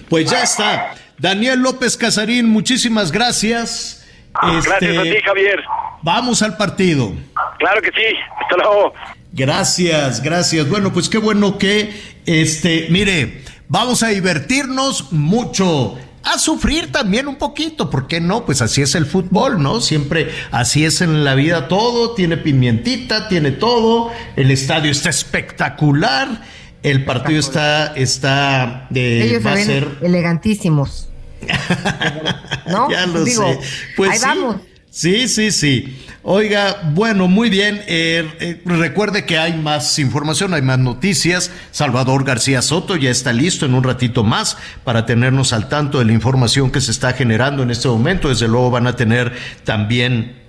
Pues 0.09 0.31
ya 0.31 0.43
está. 0.43 0.93
Daniel 1.21 1.61
López 1.61 1.99
Casarín, 1.99 2.49
muchísimas 2.49 3.13
gracias. 3.13 4.07
Gracias 4.33 4.73
a 4.73 5.03
ti, 5.03 5.17
Javier. 5.23 5.63
Vamos 6.03 6.41
al 6.41 6.57
partido. 6.57 7.13
Claro 7.59 7.83
que 7.83 7.91
sí. 7.91 8.17
Hasta 8.41 8.57
luego. 8.57 8.95
Gracias, 9.33 10.23
gracias. 10.23 10.67
Bueno, 10.67 10.95
pues 10.95 11.11
qué 11.11 11.19
bueno 11.19 11.59
que, 11.59 11.93
este, 12.25 12.87
mire, 12.89 13.43
vamos 13.69 14.03
a 14.03 14.09
divertirnos 14.09 15.13
mucho. 15.13 15.99
A 16.23 16.39
sufrir 16.39 16.91
también 16.91 17.29
un 17.29 17.37
poquito, 17.37 17.91
¿por 17.91 18.07
qué 18.07 18.21
no? 18.21 18.47
Pues 18.47 18.63
así 18.63 18.81
es 18.83 18.95
el 18.95 19.07
fútbol, 19.07 19.63
¿no? 19.63 19.81
Siempre 19.81 20.31
así 20.51 20.85
es 20.85 21.01
en 21.01 21.25
la 21.25 21.35
vida 21.35 21.67
todo, 21.67 22.15
tiene 22.15 22.37
pimientita, 22.37 23.27
tiene 23.29 23.53
todo, 23.53 24.11
el 24.37 24.51
estadio 24.51 24.91
está 24.91 25.09
espectacular, 25.09 26.43
el 26.83 27.07
partido 27.07 27.41
está, 27.41 27.95
está, 27.95 28.87
eh, 28.95 29.23
Ellos 29.25 29.47
va 29.47 29.53
a 29.53 29.57
se 29.57 29.67
ven 29.67 29.67
ser 29.67 29.99
elegantísimos. 30.03 31.10
¿No? 32.67 32.91
ya 32.91 33.07
lo 33.07 33.25
Digo, 33.25 33.45
sé. 33.45 33.61
Pues 33.97 34.11
ahí 34.11 34.19
sí. 34.19 34.25
vamos. 34.25 34.57
Sí, 34.91 35.29
sí, 35.29 35.53
sí. 35.53 35.97
Oiga, 36.23 36.91
bueno, 36.93 37.29
muy 37.29 37.49
bien. 37.49 37.81
Eh, 37.87 38.29
eh, 38.41 38.61
recuerde 38.65 39.25
que 39.25 39.39
hay 39.39 39.55
más 39.55 39.99
información, 39.99 40.53
hay 40.53 40.63
más 40.63 40.79
noticias. 40.79 41.51
Salvador 41.71 42.25
García 42.25 42.61
Soto 42.61 42.97
ya 42.97 43.11
está 43.11 43.33
listo 43.33 43.65
en 43.67 43.75
un 43.75 43.85
ratito 43.85 44.25
más 44.25 44.59
para 44.85 45.07
tenernos 45.07 45.53
al 45.53 45.69
tanto 45.69 46.01
de 46.01 46.05
la 46.07 46.13
información 46.13 46.71
que 46.71 46.81
se 46.81 46.91
está 46.91 47.13
generando 47.13 47.63
en 47.63 47.71
este 47.71 47.89
momento. 47.89 48.29
Desde 48.29 48.49
luego 48.49 48.71
van 48.71 48.89
a 48.89 48.97
tener 48.97 49.33
también 49.65 50.40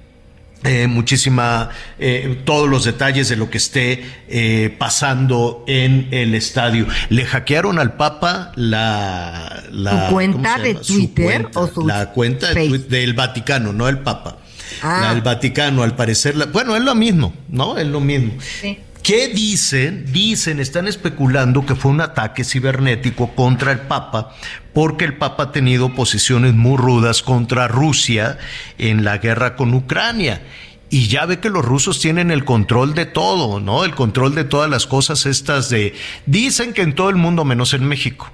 eh, 0.63 0.87
muchísima, 0.87 1.69
eh, 1.99 2.41
todos 2.45 2.69
los 2.69 2.83
detalles 2.85 3.29
de 3.29 3.35
lo 3.35 3.49
que 3.49 3.57
esté 3.57 4.03
eh, 4.27 4.75
pasando 4.77 5.63
en 5.67 6.07
el 6.11 6.35
estadio. 6.35 6.85
Le 7.09 7.25
hackearon 7.25 7.79
al 7.79 7.93
Papa 7.97 8.51
la, 8.55 9.63
la 9.71 10.07
¿Su 10.07 10.13
cuenta 10.13 10.53
¿cómo 10.53 10.63
se 10.65 10.73
de? 10.73 10.83
Su 10.83 10.93
Twitter 10.93 11.25
cuenta, 11.25 11.59
o 11.59 11.67
su 11.67 11.87
la 11.87 12.11
cuenta 12.11 12.53
de 12.53 12.77
del 12.79 13.13
Vaticano, 13.13 13.73
no 13.73 13.87
el 13.89 13.99
Papa. 13.99 14.37
Ah. 14.83 14.99
La 15.01 15.13
del 15.13 15.21
Vaticano, 15.21 15.83
al 15.83 15.95
parecer, 15.95 16.35
la- 16.35 16.45
bueno, 16.45 16.75
es 16.75 16.81
lo 16.83 16.95
mismo, 16.95 17.33
¿no? 17.49 17.77
Es 17.77 17.87
lo 17.87 17.99
mismo. 17.99 18.33
¿Qué 19.03 19.29
dicen? 19.29 20.05
Dicen, 20.11 20.59
están 20.59 20.87
especulando 20.87 21.65
que 21.65 21.75
fue 21.75 21.91
un 21.91 22.01
ataque 22.01 22.43
cibernético 22.43 23.33
contra 23.33 23.71
el 23.71 23.79
Papa, 23.79 24.35
porque 24.73 25.05
el 25.05 25.17
Papa 25.17 25.43
ha 25.43 25.51
tenido 25.51 25.95
posiciones 25.95 26.53
muy 26.53 26.77
rudas 26.77 27.23
contra 27.23 27.67
Rusia 27.67 28.37
en 28.77 29.03
la 29.03 29.17
guerra 29.17 29.55
con 29.55 29.73
Ucrania. 29.73 30.43
Y 30.91 31.07
ya 31.07 31.25
ve 31.25 31.39
que 31.39 31.49
los 31.49 31.65
rusos 31.65 31.99
tienen 31.99 32.29
el 32.29 32.45
control 32.45 32.93
de 32.93 33.05
todo, 33.05 33.59
¿no? 33.59 33.85
El 33.85 33.95
control 33.95 34.35
de 34.35 34.43
todas 34.43 34.69
las 34.69 34.85
cosas 34.85 35.25
estas 35.25 35.69
de... 35.69 35.95
Dicen 36.27 36.73
que 36.73 36.81
en 36.81 36.93
todo 36.93 37.09
el 37.09 37.15
mundo 37.15 37.43
menos 37.43 37.73
en 37.73 37.85
México. 37.85 38.29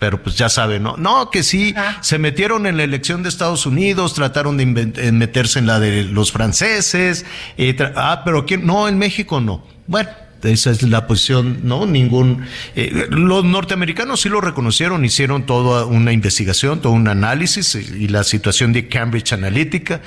Pero 0.00 0.22
pues 0.22 0.34
ya 0.34 0.48
saben, 0.48 0.82
¿no? 0.82 0.96
No, 0.96 1.30
que 1.30 1.42
sí, 1.42 1.74
se 2.00 2.18
metieron 2.18 2.66
en 2.66 2.78
la 2.78 2.84
elección 2.84 3.22
de 3.22 3.28
Estados 3.28 3.66
Unidos, 3.66 4.14
trataron 4.14 4.56
de 4.56 4.64
meterse 5.12 5.58
en 5.58 5.66
la 5.66 5.78
de 5.78 6.04
los 6.04 6.32
franceses. 6.32 7.26
eh, 7.58 7.76
ah, 7.94 8.22
pero 8.24 8.46
¿quién? 8.46 8.66
No, 8.66 8.88
en 8.88 8.96
México 8.96 9.40
no. 9.40 9.62
Bueno, 9.86 10.08
esa 10.42 10.70
es 10.70 10.82
la 10.82 11.06
posición, 11.06 11.60
¿no? 11.64 11.84
Ningún... 11.84 12.46
eh, 12.74 13.08
los 13.10 13.44
norteamericanos 13.44 14.22
sí 14.22 14.30
lo 14.30 14.40
reconocieron, 14.40 15.04
hicieron 15.04 15.44
toda 15.44 15.84
una 15.84 16.12
investigación, 16.12 16.80
todo 16.80 16.92
un 16.94 17.06
análisis 17.08 17.74
eh, 17.74 17.84
y 17.98 18.08
la 18.08 18.24
situación 18.24 18.72
de 18.72 18.88
Cambridge 18.88 19.34
Analytica. 19.34 20.00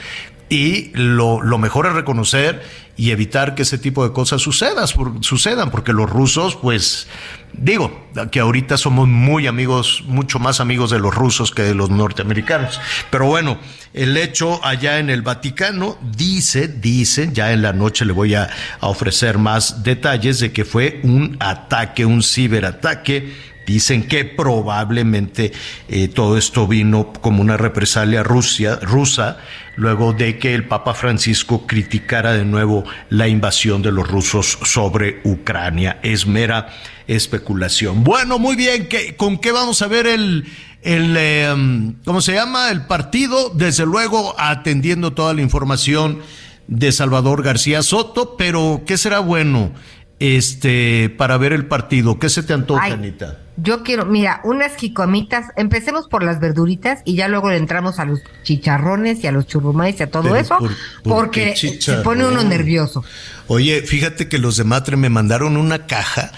Y 0.49 0.91
lo, 0.93 1.41
lo 1.41 1.57
mejor 1.57 1.87
es 1.87 1.93
reconocer 1.93 2.61
y 2.95 3.11
evitar 3.11 3.55
que 3.55 3.63
ese 3.63 3.77
tipo 3.77 4.07
de 4.07 4.13
cosas 4.13 4.41
sucedas, 4.41 4.93
sucedan, 5.21 5.71
porque 5.71 5.93
los 5.93 6.09
rusos, 6.09 6.55
pues, 6.55 7.07
digo, 7.53 8.07
que 8.31 8.39
ahorita 8.39 8.77
somos 8.77 9.07
muy 9.07 9.47
amigos, 9.47 10.03
mucho 10.05 10.37
más 10.37 10.59
amigos 10.59 10.91
de 10.91 10.99
los 10.99 11.13
rusos 11.13 11.51
que 11.51 11.63
de 11.63 11.73
los 11.73 11.89
norteamericanos. 11.89 12.79
Pero 13.09 13.25
bueno, 13.25 13.57
el 13.93 14.15
hecho 14.15 14.63
allá 14.63 14.99
en 14.99 15.09
el 15.09 15.23
Vaticano 15.23 15.97
dice, 16.15 16.67
dice, 16.67 17.29
ya 17.33 17.51
en 17.51 17.63
la 17.63 17.73
noche 17.73 18.05
le 18.05 18.13
voy 18.13 18.35
a, 18.35 18.49
a 18.79 18.87
ofrecer 18.87 19.39
más 19.39 19.83
detalles 19.83 20.39
de 20.39 20.51
que 20.51 20.63
fue 20.63 20.99
un 21.03 21.37
ataque, 21.39 22.05
un 22.05 22.21
ciberataque 22.21 23.53
Dicen 23.65 24.07
que 24.07 24.25
probablemente 24.25 25.53
eh, 25.87 26.09
todo 26.09 26.37
esto 26.37 26.67
vino 26.67 27.13
como 27.13 27.41
una 27.41 27.55
represalia 27.55 28.21
Rusia, 28.21 28.77
rusa 28.81 29.37
luego 29.75 30.13
de 30.13 30.37
que 30.37 30.53
el 30.53 30.67
Papa 30.67 30.93
Francisco 30.93 31.65
criticara 31.67 32.33
de 32.33 32.45
nuevo 32.45 32.83
la 33.09 33.27
invasión 33.27 33.81
de 33.81 33.91
los 33.91 34.07
rusos 34.07 34.57
sobre 34.63 35.19
Ucrania. 35.23 35.99
Es 36.03 36.27
mera 36.27 36.69
especulación. 37.07 38.03
Bueno, 38.03 38.39
muy 38.39 38.55
bien. 38.55 38.87
¿qué- 38.87 39.15
¿Con 39.15 39.37
qué 39.37 39.51
vamos 39.51 39.81
a 39.81 39.87
ver 39.87 40.07
el, 40.07 40.45
el 40.81 41.15
eh, 41.17 41.51
um, 41.53 41.95
¿cómo 42.05 42.21
se 42.21 42.33
llama? 42.33 42.69
El 42.71 42.85
partido. 42.85 43.49
Desde 43.49 43.85
luego 43.85 44.35
atendiendo 44.37 45.13
toda 45.13 45.33
la 45.33 45.41
información 45.41 46.19
de 46.67 46.91
Salvador 46.91 47.43
García 47.43 47.81
Soto, 47.83 48.37
pero 48.37 48.83
¿qué 48.85 48.97
será 48.97 49.19
bueno 49.19 49.71
este 50.19 51.13
para 51.17 51.37
ver 51.37 51.51
el 51.53 51.65
partido? 51.65 52.19
¿Qué 52.19 52.29
se 52.29 52.43
te 52.43 52.53
antoja, 52.53 52.83
Ay. 52.85 52.91
Anita? 52.93 53.39
Yo 53.55 53.83
quiero, 53.83 54.05
mira, 54.05 54.41
unas 54.43 54.75
jicomitas. 54.75 55.47
Empecemos 55.55 56.07
por 56.07 56.23
las 56.23 56.39
verduritas 56.39 57.01
y 57.05 57.15
ya 57.15 57.27
luego 57.27 57.49
le 57.51 57.57
entramos 57.57 57.99
a 57.99 58.05
los 58.05 58.21
chicharrones 58.43 59.23
y 59.23 59.27
a 59.27 59.31
los 59.31 59.45
churrumais 59.45 59.99
y 59.99 60.03
a 60.03 60.09
todo 60.09 60.23
Pero 60.23 60.35
eso, 60.37 60.57
¿por- 60.57 60.69
por 61.03 61.13
porque 61.25 61.55
se 61.55 61.93
pone 61.97 62.25
uno 62.25 62.43
nervioso. 62.43 63.03
Oye, 63.47 63.81
fíjate 63.83 64.27
que 64.27 64.39
los 64.39 64.57
de 64.57 64.63
Matre 64.63 64.97
me 64.97 65.09
mandaron 65.09 65.57
una 65.57 65.85
caja 65.85 66.31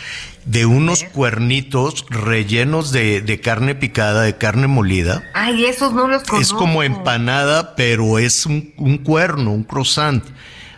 de 0.45 0.65
unos 0.65 1.03
cuernitos 1.05 2.05
rellenos 2.09 2.91
de, 2.91 3.21
de 3.21 3.39
carne 3.39 3.75
picada, 3.75 4.23
de 4.23 4.35
carne 4.37 4.67
molida. 4.67 5.23
Ay, 5.33 5.65
esos 5.65 5.93
no 5.93 6.07
los 6.07 6.23
conozco. 6.23 6.39
Es 6.41 6.51
como 6.53 6.83
empanada, 6.83 7.75
pero 7.75 8.19
es 8.19 8.45
un, 8.45 8.73
un 8.77 8.97
cuerno, 8.97 9.51
un 9.53 9.63
croissant, 9.63 10.23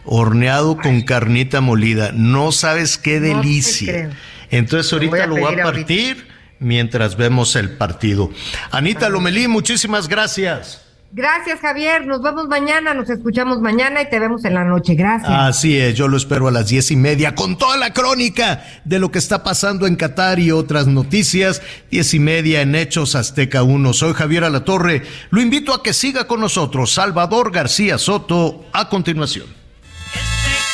horneado 0.05 0.77
con 0.77 1.01
carnita 1.01 1.61
molida. 1.61 2.11
No 2.14 2.51
sabes 2.51 2.97
qué 2.97 3.19
No 3.19 3.38
delicia. 3.39 3.91
creo. 3.91 4.09
Entonces 4.52 4.91
ahorita 4.94 5.28
lo 5.28 5.36
voy 5.36 5.44
pedir 5.44 5.61
a 5.61 5.64
ahorita. 5.65 5.88
partir 5.88 6.28
mientras 6.60 7.15
vemos 7.18 7.56
el 7.56 7.72
partido. 7.78 8.32
Anita 8.72 9.10
Lomelí, 9.10 9.48
muchísimas 9.48 10.07
gracias. 10.07 10.82
Gracias, 11.14 11.61
Javier. 11.61 12.06
Nos 12.06 12.22
vemos 12.22 12.48
mañana, 12.49 12.94
nos 12.94 13.10
escuchamos 13.10 13.61
mañana 13.61 14.02
y 14.02 14.10
te 14.10 14.19
vemos 14.19 14.44
en 14.44 14.53
la 14.53 14.65
noche. 14.65 14.94
Gracias. 14.94 15.32
Así 15.32 15.78
es, 15.78 15.95
yo 15.95 16.10
lo 16.10 16.18
espero 16.18 16.49
a 16.49 16.52
las 16.52 16.68
diez 16.68 16.91
y 16.91 16.98
media 16.98 17.34
con 17.34 17.57
toda 17.57 17.78
la 17.78 17.94
crónica 17.94 18.64
de 18.84 18.99
lo 18.99 19.10
que 19.10 19.18
está 19.19 19.41
pasando 19.41 19.88
en 19.88 19.95
Qatar 19.95 20.38
y 20.40 20.52
otras 20.52 20.86
noticias. 20.88 21.61
Diez 21.90 22.14
y 22.14 22.19
media 22.19 22.61
en 22.61 22.76
Hechos 22.76 23.15
Azteca 23.15 23.64
1. 23.64 23.94
Soy 23.94 24.14
Javier 24.14 24.44
Alatorre. 24.44 25.03
Lo 25.30 25.41
invito 25.41 25.74
a 25.74 25.82
que 25.82 25.94
siga 25.94 26.28
con 26.28 26.41
nosotros. 26.41 26.91
Salvador 26.94 27.52
García 27.52 27.98
Soto 27.98 28.65
a 28.74 28.90
continuación. 28.90 29.48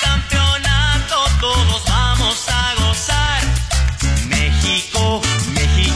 campeonato 0.01 1.15
todos 1.39 1.72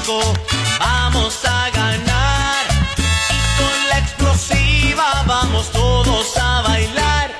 Vamos 0.07 1.43
a 1.43 1.69
ganar. 1.71 2.65
Y 2.97 3.39
con 3.59 3.89
la 3.89 3.97
explosiva 3.99 5.23
vamos 5.27 5.69
todos 5.73 6.37
a 6.37 6.61
bailar. 6.61 7.31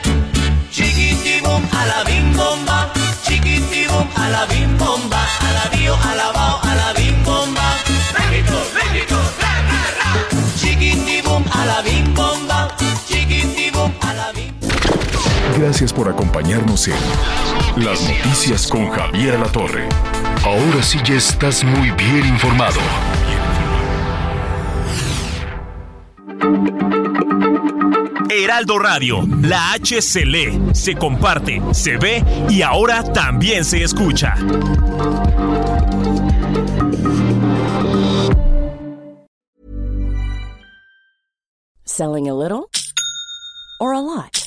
Chiquitibum 0.69 1.64
a 1.72 1.85
la 1.85 2.03
bim 2.03 2.35
bomba, 2.35 2.91
chiquitibum 3.26 4.06
a 4.18 4.30
la 4.30 4.45
bim 4.48 4.77
bomba, 4.77 5.26
a 5.39 5.52
la 5.53 5.77
bio, 5.77 5.95
a 5.95 6.15
la 6.15 6.31
bao, 6.34 6.60
a 6.61 6.76
la 6.76 6.91
bim 6.91 7.23
bomba. 7.23 7.73
México, 8.19 8.57
México, 8.76 9.15
ra, 9.39 9.53
ra. 9.99 10.11
Chiquitibum 10.60 11.45
a 11.49 11.65
la 11.65 11.81
bim 11.84 12.14
bomba, 12.14 12.76
chiquitibum 13.07 13.94
a 14.02 14.14
la 14.14 14.31
bim 14.34 14.53
Gracias 15.57 15.94
por 15.94 16.10
acompañarnos 16.10 16.89
en 16.89 16.98
Las 17.77 18.02
Noticias 18.02 18.68
con 18.68 18.89
Javier 18.89 19.35
Alatorre. 19.35 19.88
Ahora 20.47 20.81
sí 20.81 20.97
ya 21.03 21.15
estás 21.15 21.61
muy 21.61 21.91
bien 21.91 22.25
informado. 22.25 22.79
Heraldo 28.29 28.79
Radio, 28.79 29.27
la 29.41 29.73
H 29.73 30.01
se 30.01 30.25
lee, 30.25 30.57
se 30.71 30.95
comparte, 30.95 31.61
se 31.73 31.97
ve 31.97 32.23
y 32.49 32.61
ahora 32.61 33.03
también 33.03 33.65
se 33.65 33.83
escucha. 33.83 34.35
Selling 41.83 42.29
a 42.29 42.33
little 42.33 42.69
or 43.81 43.93
a 43.93 43.99
lot? 43.99 44.46